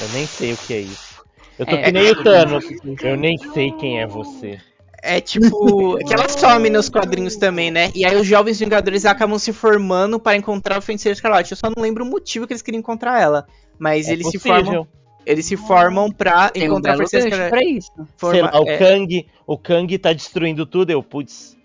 Eu 0.00 0.08
nem 0.12 0.26
sei 0.26 0.52
o 0.52 0.56
que 0.56 0.74
é 0.74 0.80
isso. 0.80 1.18
Eu 1.58 1.66
tô 1.66 1.74
É, 1.74 1.82
que 1.82 1.92
nem 1.92 2.12
o 2.12 2.20
é, 2.20 2.22
Thanos. 2.22 2.64
Eu 3.02 3.16
nem 3.16 3.36
sei 3.52 3.72
quem 3.72 4.00
é 4.00 4.06
você. 4.06 4.60
É 5.02 5.20
tipo. 5.20 5.96
que 6.06 6.14
ela 6.14 6.28
some 6.28 6.70
nos 6.70 6.88
quadrinhos 6.88 7.36
também, 7.36 7.70
né? 7.70 7.90
E 7.94 8.04
aí 8.04 8.14
os 8.16 8.26
Jovens 8.26 8.58
Vingadores 8.60 9.04
acabam 9.04 9.38
se 9.38 9.52
formando 9.52 10.20
para 10.20 10.36
encontrar 10.36 10.78
o 10.78 10.82
Feiticeiro 10.82 11.14
Escarlate. 11.16 11.50
Eu 11.52 11.56
só 11.56 11.68
não 11.74 11.82
lembro 11.82 12.04
o 12.04 12.08
motivo 12.08 12.46
que 12.46 12.52
eles 12.52 12.62
queriam 12.62 12.78
encontrar 12.80 13.20
ela. 13.20 13.46
Mas 13.78 14.08
É 14.08 14.12
eles 14.12 14.26
se 14.28 14.38
possível. 14.38 14.64
formam. 14.64 14.88
Eles 15.26 15.44
se 15.46 15.56
formam 15.56 16.10
pra 16.10 16.48
Tem 16.48 16.62
um 16.62 16.66
encontrar 16.66 16.96
gancho 16.96 17.16
Escarlate. 17.16 17.50
pra 17.50 17.62
isso. 17.64 17.90
Forma- 18.16 18.34
Sei 18.34 18.42
lá, 18.42 18.60
o 18.60 18.68
é, 18.68 18.78
Kang, 18.78 19.26
o 19.46 19.58
Kang 19.58 19.98
tá 19.98 20.12
destruindo 20.12 20.64
tudo, 20.64 20.90
eu, 20.90 21.02
putz. 21.02 21.56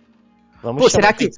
Vamos 0.62 0.82
Pô, 0.84 0.90
será 0.90 1.12
que-. 1.14 1.30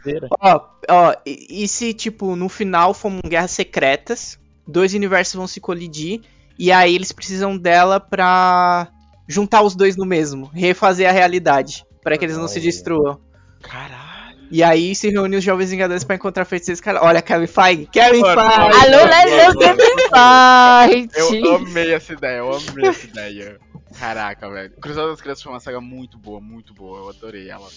Ó, 0.42 0.60
ó, 0.90 1.16
e, 1.26 1.64
e 1.64 1.68
se, 1.68 1.94
tipo, 1.94 2.36
no 2.36 2.48
final 2.50 2.94
formam 2.94 3.22
guerras 3.28 3.52
secretas, 3.52 4.40
dois 4.68 4.94
universos 4.94 5.36
vão 5.36 5.48
se 5.48 5.60
colidir, 5.60 6.22
e 6.58 6.72
aí 6.72 6.94
eles 6.96 7.12
precisam 7.12 7.58
dela 7.58 8.00
pra 8.00 8.88
juntar 9.28 9.62
os 9.64 9.76
dois 9.76 9.96
no 9.96 10.06
mesmo, 10.06 10.46
refazer 10.54 11.10
a 11.10 11.12
realidade, 11.12 11.84
pra 12.04 12.18
que 12.18 12.26
eles 12.26 12.38
não 12.38 12.48
se 12.48 12.60
Olha. 12.60 12.66
destruam. 12.68 13.20
Caralho. 13.62 14.05
E 14.52 14.64
aí 14.64 14.94
se 14.96 15.10
reúne 15.10 15.38
os 15.38 15.44
Jovens 15.44 15.72
Vingadores 15.72 16.04
pra 16.04 16.16
encontrar 16.16 16.46
feiticeiros. 16.46 16.80
Cara, 16.80 17.04
olha, 17.04 17.22
Kevin 17.22 17.48
Feige, 17.48 17.86
Kevin 17.88 18.22
Feige! 18.22 18.40
Alô, 18.40 19.06
Lesão 19.06 19.58
Kevin 19.60 21.10
Eu 21.18 21.28
Feige! 21.30 21.48
amei 21.48 21.94
essa 21.94 22.14
ideia, 22.14 22.38
eu 22.38 22.52
amei 22.56 22.88
essa 22.90 23.06
ideia. 23.08 23.60
Caraca, 24.00 24.50
velho. 24.50 24.72
Cruzada 24.80 25.08
das 25.10 25.22
Crianças 25.22 25.42
foi 25.44 25.52
uma 25.54 25.60
saga 25.60 25.80
muito 25.82 26.18
boa, 26.18 26.40
muito 26.42 26.74
boa. 26.74 27.00
Eu 27.00 27.10
adorei 27.10 27.50
ela. 27.50 27.68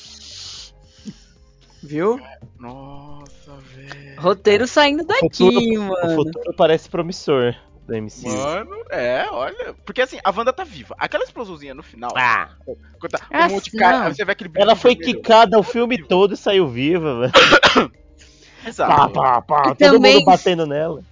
Viu? 1.83 2.21
Nossa, 2.59 3.53
velho. 3.75 4.21
Roteiro 4.21 4.67
saindo 4.67 5.05
daqui, 5.05 5.29
Futuro- 5.45 5.81
O 5.81 5.85
mano. 5.85 6.15
futuro 6.17 6.55
parece 6.57 6.89
promissor 6.89 7.55
MCU. 7.97 8.29
Mano, 8.29 8.77
é, 8.91 9.27
olha. 9.31 9.75
Porque 9.85 10.03
assim, 10.03 10.19
a 10.23 10.31
Wanda 10.31 10.53
tá 10.53 10.65
viva. 10.65 10.95
Aquela 10.99 11.25
explosãozinha 11.25 11.75
no 11.75 11.83
final. 11.83 12.11
Ah, 12.17 12.51
quando 12.99 13.13
tá 13.13 13.21
um 13.33 13.49
monte 13.49 13.71
de 13.71 13.77
cara, 13.77 14.13
você 14.13 14.25
vê 14.25 14.33
aquele 14.33 14.51
ela 14.57 14.75
foi 14.77 14.95
vermelho. 14.95 15.17
quicada 15.19 15.59
o 15.59 15.63
filme 15.63 15.99
todo 15.99 16.35
e 16.35 16.37
saiu 16.37 16.69
viva, 16.69 17.21
velho. 17.21 17.33
Pá, 17.33 17.91
Exato. 18.69 19.13
pá, 19.13 19.41
pá, 19.43 19.75
todo 19.75 19.77
também- 19.93 20.15
mundo 20.15 20.25
batendo 20.25 20.67
nela. 20.67 21.03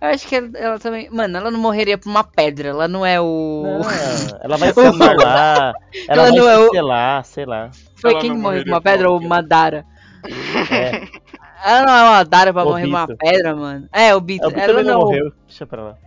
Eu 0.00 0.08
acho 0.08 0.26
que 0.28 0.36
ela, 0.36 0.50
ela 0.54 0.78
também. 0.78 1.08
Mano, 1.10 1.36
ela 1.38 1.50
não 1.50 1.58
morreria 1.58 1.96
por 1.96 2.08
uma 2.10 2.22
pedra. 2.22 2.68
Ela 2.68 2.86
não 2.88 3.04
é 3.04 3.20
o. 3.20 3.62
Não, 3.62 3.80
ela 4.42 4.56
vai 4.58 4.72
se 4.72 4.80
anular, 4.86 5.74
ela, 6.08 6.22
Ela 6.22 6.30
vai 6.30 6.32
não 6.32 6.48
é 6.48 6.58
o- 6.58 6.70
se 6.70 6.80
lá, 6.80 7.22
sei 7.22 7.46
lá. 7.46 7.70
Foi 7.96 8.10
ela 8.12 8.20
quem 8.20 8.32
morreu 8.36 8.62
por 8.64 8.70
uma 8.70 8.80
pedra 8.82 9.10
ou 9.10 9.18
uma 9.18 9.42
Dara? 9.42 9.84
É, 10.70 11.06
Ela 11.64 11.84
não 11.86 11.92
é 11.94 12.02
uma 12.10 12.24
Dara 12.24 12.52
pra 12.52 12.64
O 12.64 12.66
morrer 12.66 12.82
por 12.82 12.88
uma 12.88 13.06
pedra, 13.08 13.54
mano. 13.56 13.88
É, 13.92 14.14
o 14.14 14.20
Bito. 14.20 14.46
o 14.46 14.50
Bito 14.50 14.70
ela 14.70 14.82
não 14.82 14.84
não, 14.84 15.00
morreu, 15.00 15.32
deixa 15.56 15.66
pra 15.66 15.82
lá. 15.82 15.98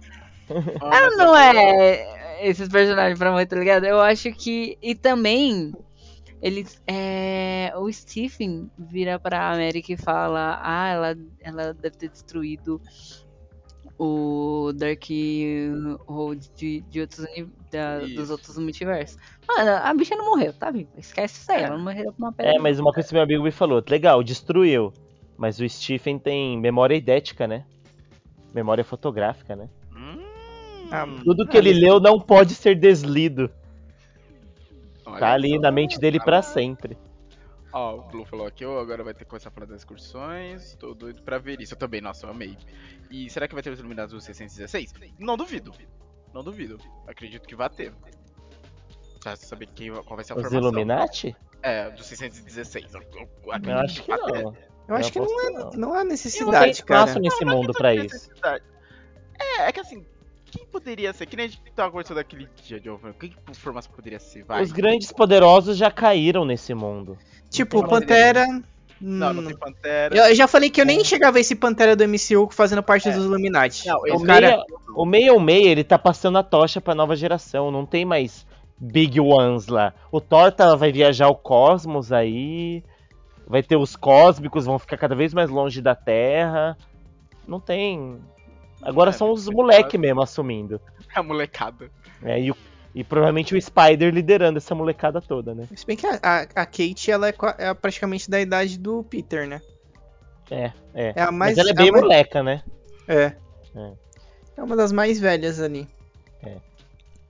Ah, 0.81 0.97
ela 0.97 1.05
mas 1.07 1.17
não 1.17 1.35
ela- 1.35 1.61
é 1.61 2.47
esses 2.47 2.69
personagens 2.69 3.17
pra 3.17 3.31
morrer, 3.31 3.45
tá 3.45 3.55
ligado? 3.55 3.85
Eu 3.85 3.99
acho 3.99 4.31
que. 4.33 4.77
E 4.81 4.95
também. 4.95 5.73
Eles. 6.41 6.81
É, 6.87 7.73
o 7.75 7.91
Stephen 7.91 8.69
vira 8.77 9.19
pra 9.19 9.51
América 9.51 9.91
e 9.93 9.97
fala: 9.97 10.59
Ah, 10.61 10.87
ela, 10.87 11.17
ela 11.41 11.73
deve 11.73 11.97
ter 11.97 12.09
destruído 12.09 12.81
o 13.97 14.71
Dark 14.75 15.03
Road 16.07 16.49
de, 16.55 16.81
de 16.81 17.01
outros, 17.01 17.25
da- 17.69 17.99
dos 17.99 18.29
outros 18.29 18.57
multiversos. 18.57 19.17
Mano, 19.47 19.71
a 19.83 19.93
bicha 19.93 20.15
não 20.15 20.25
morreu, 20.31 20.53
tá 20.53 20.71
viva. 20.71 20.89
Esquece 20.97 21.41
isso 21.41 21.51
aí, 21.51 21.63
ela 21.63 21.75
não 21.77 21.83
morreu 21.83 22.13
com 22.13 22.23
uma 22.23 22.31
pedra. 22.31 22.55
É, 22.55 22.59
mas 22.59 22.79
uma 22.79 22.93
coisa 22.93 23.07
que 23.09 23.13
meu 23.13 23.23
amigo 23.23 23.43
me 23.43 23.51
falou, 23.51 23.83
legal, 23.87 24.23
destruiu. 24.23 24.93
Mas 25.37 25.59
o 25.59 25.67
Stephen 25.67 26.17
tem 26.17 26.57
memória 26.59 26.95
idética, 26.95 27.45
né? 27.47 27.65
Memória 28.53 28.83
fotográfica, 28.83 29.55
né? 29.55 29.69
Hum, 29.95 30.25
Ah, 30.91 31.05
Tudo 31.23 31.47
que 31.47 31.55
ele 31.57 31.71
leu 31.73 31.99
não 31.99 32.19
pode 32.19 32.55
ser 32.55 32.75
deslido. 32.75 33.51
olha 35.05 35.19
Tá 35.19 35.33
ali 35.33 35.59
na 35.59 35.71
mente 35.71 35.99
dele 35.99 36.19
pra 36.19 36.41
sempre. 36.41 36.97
Ó, 37.71 37.97
o 37.97 38.01
Blue 38.03 38.25
falou 38.25 38.47
aqui, 38.47 38.65
ó, 38.65 38.79
agora 38.79 39.03
vai 39.03 39.13
ter 39.13 39.19
que 39.25 39.29
começar 39.29 39.49
a 39.49 39.51
falar 39.51 39.67
das 39.67 39.77
excursões. 39.81 40.75
Tô 40.79 40.95
doido 40.95 41.21
pra 41.21 41.37
ver 41.37 41.61
isso. 41.61 41.75
Eu 41.75 41.77
também, 41.77 42.01
nossa, 42.01 42.25
eu 42.25 42.31
amei. 42.31 42.57
E 43.11 43.29
será 43.29 43.47
que 43.47 43.53
vai 43.53 43.61
ter 43.61 43.69
os 43.69 43.79
Iluminados 43.79 44.11
do 44.13 44.19
616? 44.19 44.91
Não 45.19 45.37
duvido. 45.37 45.71
Não 46.33 46.43
duvido. 46.43 46.79
Acredito 47.07 47.47
que 47.47 47.55
vai 47.55 47.69
ter. 47.69 47.93
Pra 49.21 49.35
saber 49.35 49.67
quem, 49.75 49.91
qual 49.91 50.15
vai 50.15 50.23
ser 50.23 50.33
a 50.33 50.37
Os 50.37 50.41
formação. 50.41 50.59
Illuminati? 50.59 51.35
É, 51.61 51.91
do 51.91 52.01
616. 52.03 52.93
Eu, 52.95 53.01
eu 53.01 53.29
Eu 53.63 53.77
acho 53.79 54.01
que 54.01 54.09
vai 54.09 54.19
ter. 54.31 54.69
Não. 54.89 54.95
Eu 54.95 54.99
acho 54.99 55.11
que 55.11 55.19
não, 55.19 55.41
é, 55.41 55.49
não. 55.51 55.71
não 55.71 55.93
há 55.93 55.97
Não 55.97 56.05
necessidade, 56.05 56.77
tem 56.77 56.85
cara. 56.85 57.01
espaço 57.01 57.19
nesse 57.19 57.45
mundo 57.45 57.73
pra 57.73 57.93
isso. 57.93 58.15
necessidade. 58.15 58.63
É, 59.39 59.67
é 59.67 59.71
que 59.71 59.79
assim, 59.79 60.03
quem 60.51 60.65
poderia 60.65 61.13
ser? 61.13 61.25
Que 61.25 61.35
nem 61.35 61.45
a 61.45 61.49
gente 61.49 61.61
tava 61.75 61.91
conversando 61.91 62.17
daquele 62.17 62.49
dia. 62.63 62.81
Quem 63.19 63.29
que 63.29 63.57
formação 63.57 63.91
poderia 63.95 64.19
ser? 64.19 64.43
Vai. 64.43 64.61
Os 64.63 64.71
grandes 64.71 65.11
poderosos 65.11 65.77
já 65.77 65.91
caíram 65.91 66.43
nesse 66.43 66.73
mundo. 66.73 67.17
Tipo, 67.49 67.81
tem 67.81 67.89
Pantera. 67.89 68.45
Não, 68.99 69.33
não 69.33 69.43
hum, 69.43 69.47
tem 69.47 69.57
Pantera. 69.57 70.15
Eu 70.15 70.25
eu 70.25 70.35
já 70.35 70.47
falei 70.47 70.69
que 70.69 70.81
eu 70.81 70.85
nem 70.85 71.03
chegava 71.03 71.37
a 71.37 71.41
esse 71.41 71.55
Pantera 71.55 71.95
do 71.95 72.03
MCU 72.05 72.49
fazendo 72.51 72.83
parte 72.83 73.09
dos 73.09 73.23
Illuminati. 73.25 73.87
Não, 73.87 73.97
o 73.97 74.23
cara. 74.23 74.47
meia, 74.47 74.65
o 74.95 75.05
meia 75.05 75.33
o 75.33 75.39
meia, 75.39 75.69
ele 75.69 75.83
tá 75.83 75.97
passando 75.97 76.37
a 76.37 76.43
tocha 76.43 76.81
pra 76.81 76.95
nova 76.95 77.15
geração. 77.15 77.71
Não 77.71 77.85
tem 77.85 78.03
mais 78.03 78.45
Big 78.77 79.19
Ones 79.19 79.67
lá. 79.67 79.93
O 80.11 80.19
Thor 80.19 80.51
tá, 80.51 80.75
vai 80.75 80.91
viajar 80.91 81.29
o 81.29 81.35
cosmos 81.35 82.11
aí. 82.11 82.83
Vai 83.49 83.63
ter 83.63 83.75
os 83.75 83.95
cósmicos, 83.95 84.65
vão 84.65 84.77
ficar 84.77 84.95
cada 84.95 85.15
vez 85.15 85.33
mais 85.33 85.49
longe 85.49 85.81
da 85.81 85.95
Terra. 85.95 86.77
Não 87.47 87.59
tem. 87.59 88.19
Agora 88.81 89.09
É, 89.09 89.13
são 89.13 89.31
os 89.31 89.49
moleque 89.49 89.97
mesmo 89.97 90.21
assumindo. 90.21 90.79
A 91.15 91.23
molecada. 91.23 91.89
É, 92.23 92.39
e, 92.39 92.51
o- 92.51 92.55
e 92.93 93.03
provavelmente 93.03 93.55
o 93.55 93.61
Spider 93.61 94.13
liderando 94.13 94.57
essa 94.57 94.75
molecada 94.75 95.19
toda, 95.19 95.55
né? 95.55 95.67
Se 95.75 95.83
bem 95.85 95.97
que 95.97 96.05
a, 96.05 96.19
a- 96.21 96.41
a 96.61 96.65
Kate, 96.65 97.09
ela 97.09 97.27
é, 97.27 97.33
é 97.57 97.73
praticamente 97.73 98.29
da 98.29 98.39
idade 98.39 98.77
do 98.77 99.03
Peter, 99.03 99.47
né? 99.47 99.59
É, 100.51 100.71
é. 100.93 101.13
É 101.15 101.21
a 101.23 101.31
mais. 101.31 101.55
Mas 101.55 101.57
ela 101.57 101.69
é 101.69 101.71
a 101.71 101.75
bem 101.75 101.91
mais- 101.91 102.03
moleca, 102.03 102.43
né? 102.43 102.63
É. 103.07 103.33
É. 103.75 103.91
É 104.57 104.63
uma 104.63 104.75
das 104.75 104.91
mais 104.91 105.19
velhas 105.19 105.59
ali. 105.59 105.87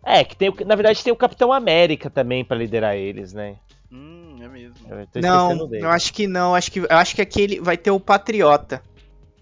É, 0.04 0.24
que 0.24 0.36
tem, 0.36 0.50
o- 0.50 0.66
na 0.66 0.76
verdade 0.76 1.04
tem 1.04 1.12
o 1.12 1.16
Capitão 1.16 1.52
América 1.52 2.10
também 2.10 2.44
pra 2.44 2.58
liderar 2.58 2.96
eles, 2.96 3.34
né? 3.34 3.58
Hum, 3.92 4.36
é 4.42 4.48
mesmo. 4.48 4.76
Eu 4.88 4.98
tô 5.08 5.20
esquecendo 5.20 5.22
Não, 5.22 5.68
dele. 5.68 5.84
eu 5.86 5.90
acho 5.90 6.14
que 6.14 6.28
não. 6.28 6.54
Acho 6.56 6.72
que, 6.72 6.80
eu 6.80 6.88
acho 6.90 7.16
que 7.16 7.22
aquele 7.22 7.60
vai 7.60 7.76
ter 7.78 7.92
o 7.92 8.00
Patriota, 8.00 8.82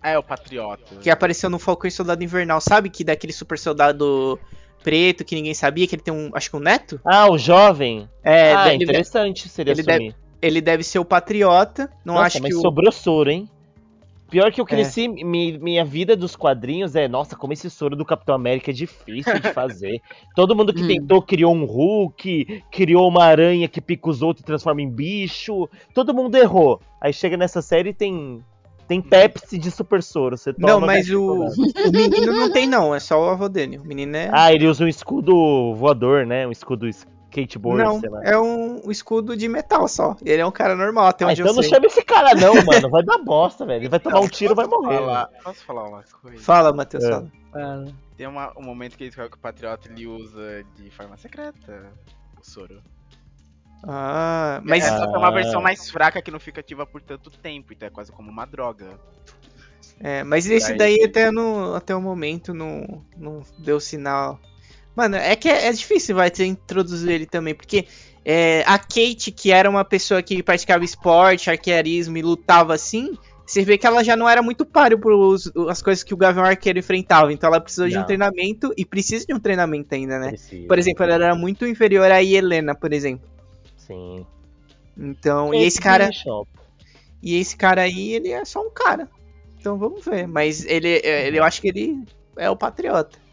Ah, 0.01 0.11
é 0.11 0.17
o 0.17 0.23
Patriota. 0.23 0.95
que 1.01 1.09
apareceu 1.09 1.49
no 1.49 1.59
Falcão 1.59 1.87
e 1.87 1.91
Soldado 1.91 2.23
Invernal. 2.23 2.61
Sabe 2.61 2.89
que 2.89 3.03
daquele 3.03 3.33
super 3.33 3.59
soldado 3.59 4.39
preto 4.83 5.25
que 5.25 5.35
ninguém 5.35 5.53
sabia, 5.53 5.85
que 5.87 5.95
ele 5.95 6.01
tem 6.01 6.13
um. 6.13 6.31
Acho 6.33 6.49
que 6.49 6.55
um 6.55 6.61
neto? 6.61 6.99
Ah, 7.05 7.29
o 7.29 7.37
jovem? 7.37 8.07
É, 8.23 8.53
ah, 8.55 8.73
interessante 8.73 9.49
se 9.49 9.61
ele, 9.61 9.71
ele 9.71 9.81
assumir. 9.81 10.15
ele 10.41 10.61
deve 10.61 10.83
ser 10.83 10.99
o 10.99 11.05
Patriota. 11.05 11.91
Não 12.05 12.13
Nossa, 12.13 12.27
acho 12.27 12.41
mas 12.43 12.51
que 12.51 12.57
o. 12.57 12.61
sobrou 12.61 12.91
soro, 12.91 13.29
hein? 13.29 13.49
Pior 14.29 14.51
que 14.51 14.59
eu 14.59 14.65
É. 14.65 14.67
cresci, 14.67 15.07
mi- 15.07 15.57
minha 15.57 15.85
vida 15.85 16.15
dos 16.15 16.35
quadrinhos 16.35 16.95
é, 16.95 17.07
nossa, 17.07 17.35
como 17.35 17.53
esse 17.53 17.69
soro 17.69 17.95
do 17.95 18.03
Capitão 18.05 18.35
América 18.35 18.71
é 18.71 18.73
difícil 18.73 19.39
de 19.39 19.53
fazer. 19.53 20.01
Todo 20.35 20.55
mundo 20.55 20.73
que 20.73 20.83
Hum. 20.83 20.87
tentou 20.87 21.21
criou 21.21 21.53
um 21.55 21.65
Hulk, 21.65 22.63
criou 22.71 23.07
uma 23.07 23.23
aranha 23.23 23.67
que 23.67 23.79
pica 23.81 24.09
os 24.09 24.21
outros 24.21 24.41
e 24.43 24.45
transforma 24.45 24.81
em 24.81 24.89
bicho. 24.89 25.69
Todo 25.93 26.13
mundo 26.13 26.35
errou. 26.35 26.81
Aí 27.01 27.13
chega 27.13 27.37
nessa 27.37 27.61
série 27.61 27.89
e 27.89 27.93
tem 27.93 28.43
tem 28.87 29.01
Pepsi 29.01 29.57
de 29.57 29.69
super 29.69 30.01
soro. 30.01 30.37
Você 30.37 30.53
toma 30.53 30.67
Não, 30.73 30.79
mas 30.79 31.09
o, 31.09 31.19
o 31.87 31.91
menino 31.91 32.31
não 32.33 32.49
tem, 32.49 32.65
não. 32.65 32.95
É 32.95 33.01
só 33.01 33.19
o 33.21 33.29
avô 33.29 33.49
dele. 33.49 33.77
O 33.77 33.83
menino 33.85 34.15
é. 34.15 34.29
Ah, 34.31 34.53
ele 34.53 34.65
usa 34.65 34.85
um 34.85 34.87
escudo 34.87 35.73
voador, 35.75 36.25
né? 36.25 36.47
Um 36.47 36.51
escudo 36.51 36.87
skateboard, 37.41 37.83
não, 37.83 37.99
sei 37.99 38.09
lá. 38.09 38.23
é 38.23 38.37
um, 38.37 38.89
escudo 38.91 39.35
de 39.35 39.47
metal 39.47 39.87
só. 39.87 40.15
Ele 40.25 40.41
é 40.41 40.45
um 40.45 40.51
cara 40.51 40.75
normal, 40.75 41.07
até 41.07 41.25
Ah, 41.25 41.29
onde 41.29 41.41
então 41.41 41.51
eu 41.51 41.55
não 41.55 41.61
sei. 41.63 41.71
chama 41.71 41.85
esse 41.85 42.03
cara 42.03 42.33
não, 42.35 42.53
mano. 42.65 42.89
Vai 42.89 43.03
dar 43.03 43.17
bosta, 43.19 43.65
velho. 43.65 43.81
Ele 43.81 43.89
vai 43.89 43.99
tomar 43.99 44.19
um 44.19 44.27
tiro 44.27 44.53
e 44.53 44.55
vai 44.55 44.65
morrer. 44.67 44.97
falar-. 44.97 45.29
Posso 45.43 45.65
falar 45.65 45.83
uma 45.89 46.03
coisa? 46.21 46.43
Fala, 46.43 46.73
Matheus, 46.73 47.03
É. 47.03 47.09
fala. 47.11 47.85
Tem 48.15 48.27
uma- 48.27 48.51
um 48.57 48.63
momento 48.63 48.97
que 48.97 49.03
ele 49.03 49.11
que 49.11 49.21
o 49.21 49.37
Patriota 49.39 49.87
ele 49.89 50.07
usa 50.07 50.63
de 50.75 50.89
forma 50.91 51.15
secreta 51.17 51.91
o 52.39 52.43
soro. 52.43 52.81
Ah, 53.83 54.59
Mas 54.63 54.83
mas 54.83 54.93
é 54.93 54.97
só 54.97 55.07
que 55.07 55.15
é 55.15 55.17
uma 55.17 55.27
Ah. 55.27 55.31
versão 55.31 55.61
mais 55.61 55.89
fraca 55.89 56.21
que 56.21 56.31
não 56.31 56.39
fica 56.39 56.61
ativa 56.61 56.85
por 56.85 57.01
tanto 57.01 57.29
tempo, 57.29 57.73
então 57.73 57.87
é 57.87 57.91
quase 57.91 58.11
como 58.11 58.29
uma 58.31 58.45
droga. 58.45 58.99
É, 59.99 60.23
mas 60.23 60.47
esse 60.49 60.71
Aí- 60.71 60.77
daí 60.77 61.03
até, 61.03 61.31
no, 61.31 61.73
até 61.75 61.95
o 61.95 62.01
momento 62.01 62.53
não, 62.53 63.03
não 63.15 63.41
deu 63.59 63.79
sinal. 63.79 64.39
Mano, 64.97 65.15
é 65.15 65.35
que 65.35 65.47
é, 65.47 65.67
é 65.67 65.71
difícil 65.71 66.15
vai 66.15 66.31
ter 66.31 66.45
introduzir 66.45 67.11
ele 67.11 67.27
também, 67.27 67.53
porque 67.53 67.85
é, 68.25 68.63
a 68.65 68.79
Kate, 68.79 69.31
que 69.31 69.51
era 69.51 69.69
uma 69.69 69.85
pessoa 69.85 70.23
que 70.23 70.41
praticava 70.41 70.83
esporte, 70.83 71.51
arquearismo 71.51 72.17
e 72.17 72.23
lutava 72.23 72.73
assim, 72.73 73.15
você 73.45 73.63
vê 73.63 73.77
que 73.77 73.85
ela 73.85 74.03
já 74.03 74.15
não 74.15 74.27
era 74.27 74.41
muito 74.41 74.65
páreo 74.65 74.97
para 74.97 75.11
as 75.71 75.83
coisas 75.83 76.03
que 76.03 76.15
o 76.15 76.17
Gavião 76.17 76.43
Arqueiro 76.43 76.79
enfrentava. 76.79 77.31
Então 77.31 77.47
ela 77.47 77.61
precisou 77.61 77.87
de 77.87 77.95
um 77.95 77.99
Não. 77.99 78.07
treinamento 78.07 78.73
e 78.75 78.83
precisa 78.83 79.23
de 79.23 79.35
um 79.35 79.39
treinamento 79.39 79.93
ainda, 79.93 80.17
né? 80.17 80.29
Precisa. 80.29 80.67
Por 80.67 80.79
exemplo, 80.79 81.03
ela 81.03 81.13
era 81.13 81.35
muito 81.35 81.67
inferior 81.67 82.11
a 82.11 82.23
Helena, 82.23 82.73
por 82.73 82.91
exemplo. 82.91 83.29
Sim. 83.77 84.25
Então, 84.97 85.53
e 85.53 85.63
esse 85.63 85.79
cara, 85.79 86.07
Bishop. 86.07 86.49
e 87.21 87.39
esse 87.39 87.55
cara 87.55 87.83
aí, 87.83 88.13
ele 88.13 88.31
é 88.31 88.43
só 88.43 88.65
um 88.65 88.71
cara. 88.71 89.07
Então 89.59 89.77
vamos 89.77 90.03
ver. 90.03 90.27
Mas 90.27 90.65
ele, 90.65 91.01
é, 91.03 91.27
ele 91.27 91.37
eu 91.37 91.43
acho 91.43 91.61
que 91.61 91.67
ele 91.67 92.03
é 92.35 92.49
o 92.49 92.57
patriota. 92.57 93.26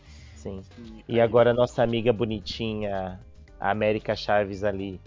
Sim. 0.44 0.62
E, 1.08 1.16
E 1.16 1.20
agora 1.20 1.50
a 1.50 1.54
nossa 1.54 1.82
amiga 1.82 2.12
bonitinha, 2.12 3.18
a 3.58 3.70
América 3.70 4.14
Chaves 4.14 4.62
ali, 4.62 5.00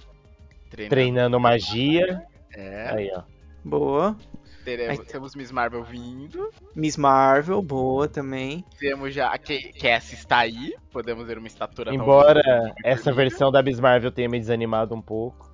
treina- 0.69 0.89
treinando 0.89 1.39
magia. 1.39 2.23
É, 2.53 2.89
Aí, 2.89 3.11
ó. 3.15 3.22
Boa. 3.64 4.15
teremos, 4.64 4.99
temos 5.07 5.35
Miss 5.35 5.51
Marvel 5.51 5.84
vindo. 5.84 6.49
Miss 6.76 6.97
Marvel, 6.97 7.61
boa 7.61 8.07
também. 8.07 8.64
Temos 8.80 9.14
já 9.14 9.27
a 9.27 9.38
Ca- 9.38 9.72
Cass 9.80 10.14
está 10.14 10.39
aí. 10.39 10.73
Podemos 10.91 11.26
ver 11.27 11.38
uma 11.38 11.47
estatura 11.47 11.91
tão 11.91 12.01
Embora 12.01 12.41
linda, 12.41 12.76
essa 12.84 13.11
versão 13.14 13.51
da 13.51 13.61
Miss 13.61 13.80
Marvel 13.80 14.11
tenha 14.11 14.27
me 14.30 14.39
desanimado 14.39 14.95
um 14.95 15.01
pouco. 15.01 15.47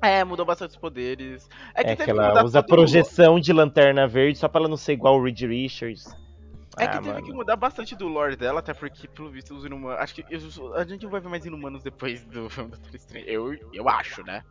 É, 0.00 0.24
mudou 0.24 0.44
bastante 0.44 0.70
os 0.70 0.76
poderes. 0.76 1.48
É 1.74 1.84
que, 1.84 1.90
É 1.90 1.96
que 1.96 2.10
ela 2.10 2.42
usa 2.44 2.60
projeção 2.62 3.38
de 3.38 3.52
lanterna 3.52 4.06
verde 4.08 4.36
só 4.38 4.48
pra 4.48 4.60
ela 4.62 4.68
não 4.68 4.76
ser 4.76 4.94
igual 4.94 5.16
o 5.16 5.22
Reed 5.22 5.40
Richards. 5.42 6.04
É 6.78 6.86
que 6.86 6.96
Ah, 6.96 7.00
teve 7.00 7.12
mano. 7.12 7.26
que 7.26 7.32
mudar 7.32 7.56
bastante 7.56 7.94
do 7.94 8.08
lore 8.08 8.34
dela, 8.36 8.60
até 8.60 8.72
porque, 8.72 9.06
pelo 9.06 9.30
visto, 9.30 9.54
os 9.54 9.64
inumanos. 9.64 10.00
Acho 10.00 10.14
que 10.14 10.36
os- 10.36 10.58
a 10.74 10.84
gente 10.84 11.02
não 11.02 11.10
vai 11.10 11.20
ver 11.20 11.28
mais 11.28 11.44
inumanos 11.44 11.82
depois 11.82 12.22
do 12.24 12.48
filme 12.48 12.70
do 12.72 12.76
Doutor 12.78 12.96
Estranho. 12.96 13.26
Eu, 13.26 13.54
eu 13.72 13.88
acho, 13.88 14.22
né? 14.24 14.42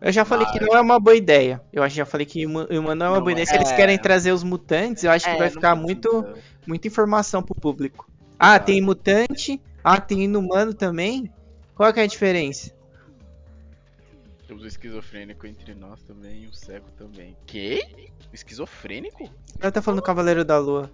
Eu 0.00 0.12
já 0.12 0.24
falei 0.24 0.46
que 0.48 0.60
não 0.60 0.76
é 0.76 0.80
uma 0.80 1.00
boa 1.00 1.16
ideia. 1.16 1.62
Eu 1.72 1.82
acho 1.82 1.94
que 1.94 1.98
já 1.98 2.04
falei 2.04 2.26
que 2.26 2.44
huma- 2.46 2.66
humano 2.70 2.94
não 2.96 3.06
é 3.06 3.08
uma 3.10 3.16
Não 3.16 3.22
boa 3.22 3.30
é. 3.30 3.32
ideia. 3.32 3.46
Se 3.46 3.54
eles 3.54 3.72
querem 3.72 3.96
trazer 3.98 4.32
os 4.32 4.42
mutantes, 4.42 5.04
eu 5.04 5.10
acho 5.10 5.24
que 5.24 5.30
É, 5.30 5.38
vai 5.38 5.48
ficar 5.50 5.74
muito, 5.74 6.26
muita 6.66 6.86
informação 6.86 7.42
pro 7.42 7.54
público. 7.54 8.10
Ah, 8.38 8.58
tem 8.58 8.80
mutante. 8.82 9.60
Ah, 9.82 9.98
tem 10.00 10.24
inumano 10.24 10.74
também. 10.74 11.32
Qual 11.74 11.90
que 11.92 12.00
é 12.00 12.02
a 12.02 12.06
diferença? 12.06 12.74
Temos 14.46 14.62
o 14.62 14.66
esquizofrênico 14.66 15.46
entre 15.46 15.74
nós 15.74 16.02
também, 16.02 16.46
o 16.46 16.54
cego 16.54 16.90
também. 16.92 17.36
Que? 17.46 17.82
O 18.30 18.34
esquizofrênico? 18.34 19.28
Ela 19.60 19.72
tá 19.72 19.82
falando 19.82 20.02
Cavaleiro 20.02 20.44
da 20.44 20.58
Lua. 20.58 20.90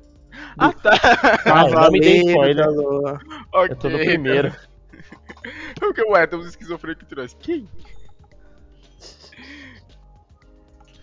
Ah, 0.56 0.72
tá. 0.72 0.90
Ah, 1.44 1.68
Cavaleiro 1.68 2.54
da. 2.56 2.66
Lua. 2.68 3.20
Eu 3.68 3.76
tô 3.76 3.88
no 3.90 3.98
primeiro. 3.98 4.54
O 5.82 5.92
que 5.92 6.02
ué, 6.04 6.26
temos 6.26 6.46
o 6.46 6.48
esquizofrênico 6.48 7.02
entre 7.04 7.20
nós. 7.20 7.34
Quem? 7.40 7.68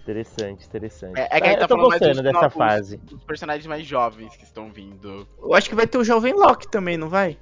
Interessante, 0.02 0.66
interessante. 0.66 1.20
É, 1.20 1.26
é 1.38 1.42
que 1.42 1.48
a 1.48 1.52
gente 1.52 1.62
eu 1.62 1.68
tá 1.68 1.76
falando 1.76 1.90
mais 1.90 2.00
gostando 2.00 2.16
dos 2.16 2.24
dessa 2.24 2.42
novos- 2.42 2.58
fase. 2.58 3.02
Os 3.12 3.24
personagens 3.26 3.68
mais 3.68 3.86
jovens 3.86 4.36
que 4.38 4.44
estão 4.44 4.72
vindo. 4.72 5.28
Eu 5.40 5.54
acho 5.54 5.70
que 5.70 5.76
vai 5.76 5.86
ter 5.86 5.98
o 5.98 6.04
Jovem 6.04 6.34
Loki 6.34 6.68
também, 6.70 6.98
não 6.98 7.10
vai? 7.10 7.38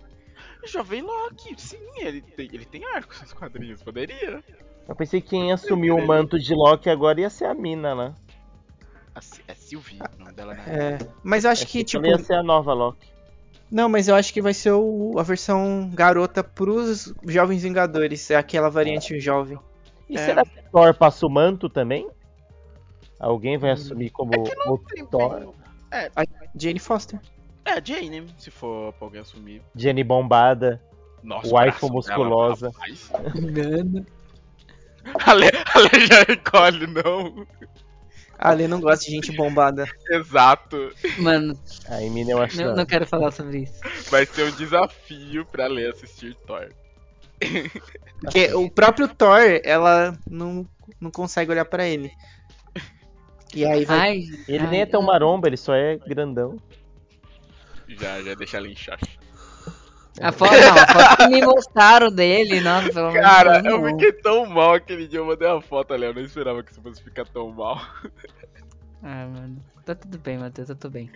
Jovem 0.65 1.01
Loki, 1.01 1.55
sim, 1.61 1.77
ele 1.97 2.21
tem, 2.21 2.49
ele 2.51 2.65
tem 2.65 2.83
arcos 2.83 3.21
nos 3.21 3.31
quadrinhos, 3.33 3.81
poderia. 3.83 4.43
Eu 4.87 4.95
pensei 4.95 5.19
que 5.21 5.29
quem 5.29 5.51
assumiu 5.51 5.95
o 5.95 6.05
manto 6.07 6.39
de 6.39 6.53
Loki 6.53 6.89
agora 6.89 7.19
ia 7.21 7.29
ser 7.29 7.45
a 7.45 7.53
mina, 7.53 7.93
né? 7.93 8.13
A 9.13 9.19
É 9.47 9.53
Sylvie, 9.53 9.99
o 9.99 10.19
nome 10.19 10.31
dela, 10.33 10.53
né? 10.53 10.63
É. 10.67 10.97
Mas 11.23 11.43
eu 11.43 11.51
acho 11.51 11.63
Achei 11.63 11.81
que, 11.83 11.89
tipo. 11.91 12.05
ia 12.05 12.17
ser 12.19 12.35
a 12.35 12.43
nova 12.43 12.73
Loki. 12.73 13.07
Não, 13.69 13.89
mas 13.89 14.07
eu 14.07 14.15
acho 14.15 14.31
que 14.33 14.41
vai 14.41 14.53
ser 14.53 14.71
o- 14.71 15.15
a 15.19 15.23
versão 15.23 15.89
garota 15.93 16.41
pros 16.41 17.13
Jovens 17.25 17.63
Vingadores. 17.63 18.29
É 18.31 18.35
aquela 18.37 18.69
variante 18.69 19.19
jovem. 19.19 19.59
E 20.09 20.15
É. 20.17 20.25
será 20.25 20.45
que 20.45 20.61
Thor 20.71 20.93
passa 20.93 21.25
o 21.25 21.29
manto 21.29 21.67
também? 21.67 22.07
Alguém 23.19 23.57
Hum. 23.57 23.59
vai 23.59 23.71
assumir 23.71 24.09
como 24.11 24.33
É 24.33 24.39
o 24.69 24.77
Tem- 24.77 25.05
Thor? 25.05 25.39
tem- 25.41 26.27
Jane 26.57 26.79
Foster. 26.79 27.19
É, 27.65 27.71
a 27.73 27.81
Jane, 27.83 28.25
se 28.37 28.49
for 28.49 28.93
pra 28.93 29.05
alguém 29.07 29.19
assumir. 29.19 29.61
Jenny 29.75 30.03
bombada. 30.03 30.81
Nossa, 31.21 31.47
o 31.47 31.51
braço 31.51 31.91
musculosa. 31.91 32.71
Dela, 32.71 34.05
rapaz. 35.15 35.25
Mano. 35.25 35.25
a, 35.25 35.33
Le, 35.33 35.51
a 35.73 35.79
Le 35.79 36.07
já 36.07 36.23
recolhe, 36.23 36.87
não. 36.87 37.47
A 38.39 38.53
Lê 38.53 38.67
não 38.67 38.79
gosta 38.79 39.05
de 39.05 39.11
gente 39.11 39.31
bombada. 39.31 39.85
Exato. 40.11 40.91
Mano, 41.17 41.57
A 41.89 42.03
Eminem 42.03 42.31
eu 42.31 42.41
acho 42.41 42.61
não, 42.61 42.75
não 42.75 42.85
quero 42.85 43.05
falar 43.07 43.31
sobre 43.31 43.63
isso. 43.63 43.81
Vai 44.11 44.25
ser 44.25 44.43
um 44.43 44.51
desafio 44.51 45.45
pra 45.45 45.67
Lê 45.67 45.87
assistir 45.89 46.35
Thor. 46.45 46.69
Porque 48.21 48.53
o 48.53 48.69
próprio 48.69 49.07
Thor, 49.07 49.59
ela 49.63 50.17
não, 50.29 50.67
não 50.99 51.09
consegue 51.09 51.51
olhar 51.51 51.65
pra 51.65 51.87
ele. 51.87 52.11
E 53.55 53.65
aí 53.65 53.85
vai. 53.85 53.99
Ai, 53.99 54.17
Ele 54.47 54.63
ai, 54.65 54.69
nem 54.69 54.81
é 54.81 54.85
tão 54.85 55.01
maromba, 55.01 55.47
ele 55.47 55.57
só 55.57 55.73
é 55.73 55.97
grandão. 55.97 56.61
Já, 57.87 58.21
já 58.21 58.35
deixa 58.35 58.57
ela 58.57 58.67
em 58.67 58.75
chacha. 58.75 59.07
A 60.19 60.31
foto, 60.31 60.51
não, 60.51 60.73
a 60.73 60.87
foto 60.87 61.17
que 61.17 61.27
me 61.27 61.41
mostraram 61.41 62.09
dele, 62.11 62.59
nossa, 62.59 62.91
pelo 62.91 63.13
Cara, 63.13 63.61
eu 63.63 63.85
fiquei 63.85 64.11
tão 64.13 64.45
mal 64.47 64.73
aquele 64.73 65.07
dia, 65.07 65.19
eu 65.19 65.25
mandei 65.25 65.47
uma 65.47 65.61
foto 65.61 65.93
ali, 65.93 66.05
eu 66.05 66.13
não 66.13 66.21
esperava 66.21 66.63
que 66.63 66.73
você 66.73 66.81
fosse 66.81 67.03
ficar 67.03 67.25
tão 67.25 67.51
mal. 67.51 67.79
Ah, 69.03 69.27
mano. 69.27 69.63
Tá 69.85 69.93
tudo 69.93 70.17
bem, 70.17 70.37
Matheus, 70.37 70.67
tá 70.67 70.75
tudo 70.75 70.91
bem. 70.91 71.09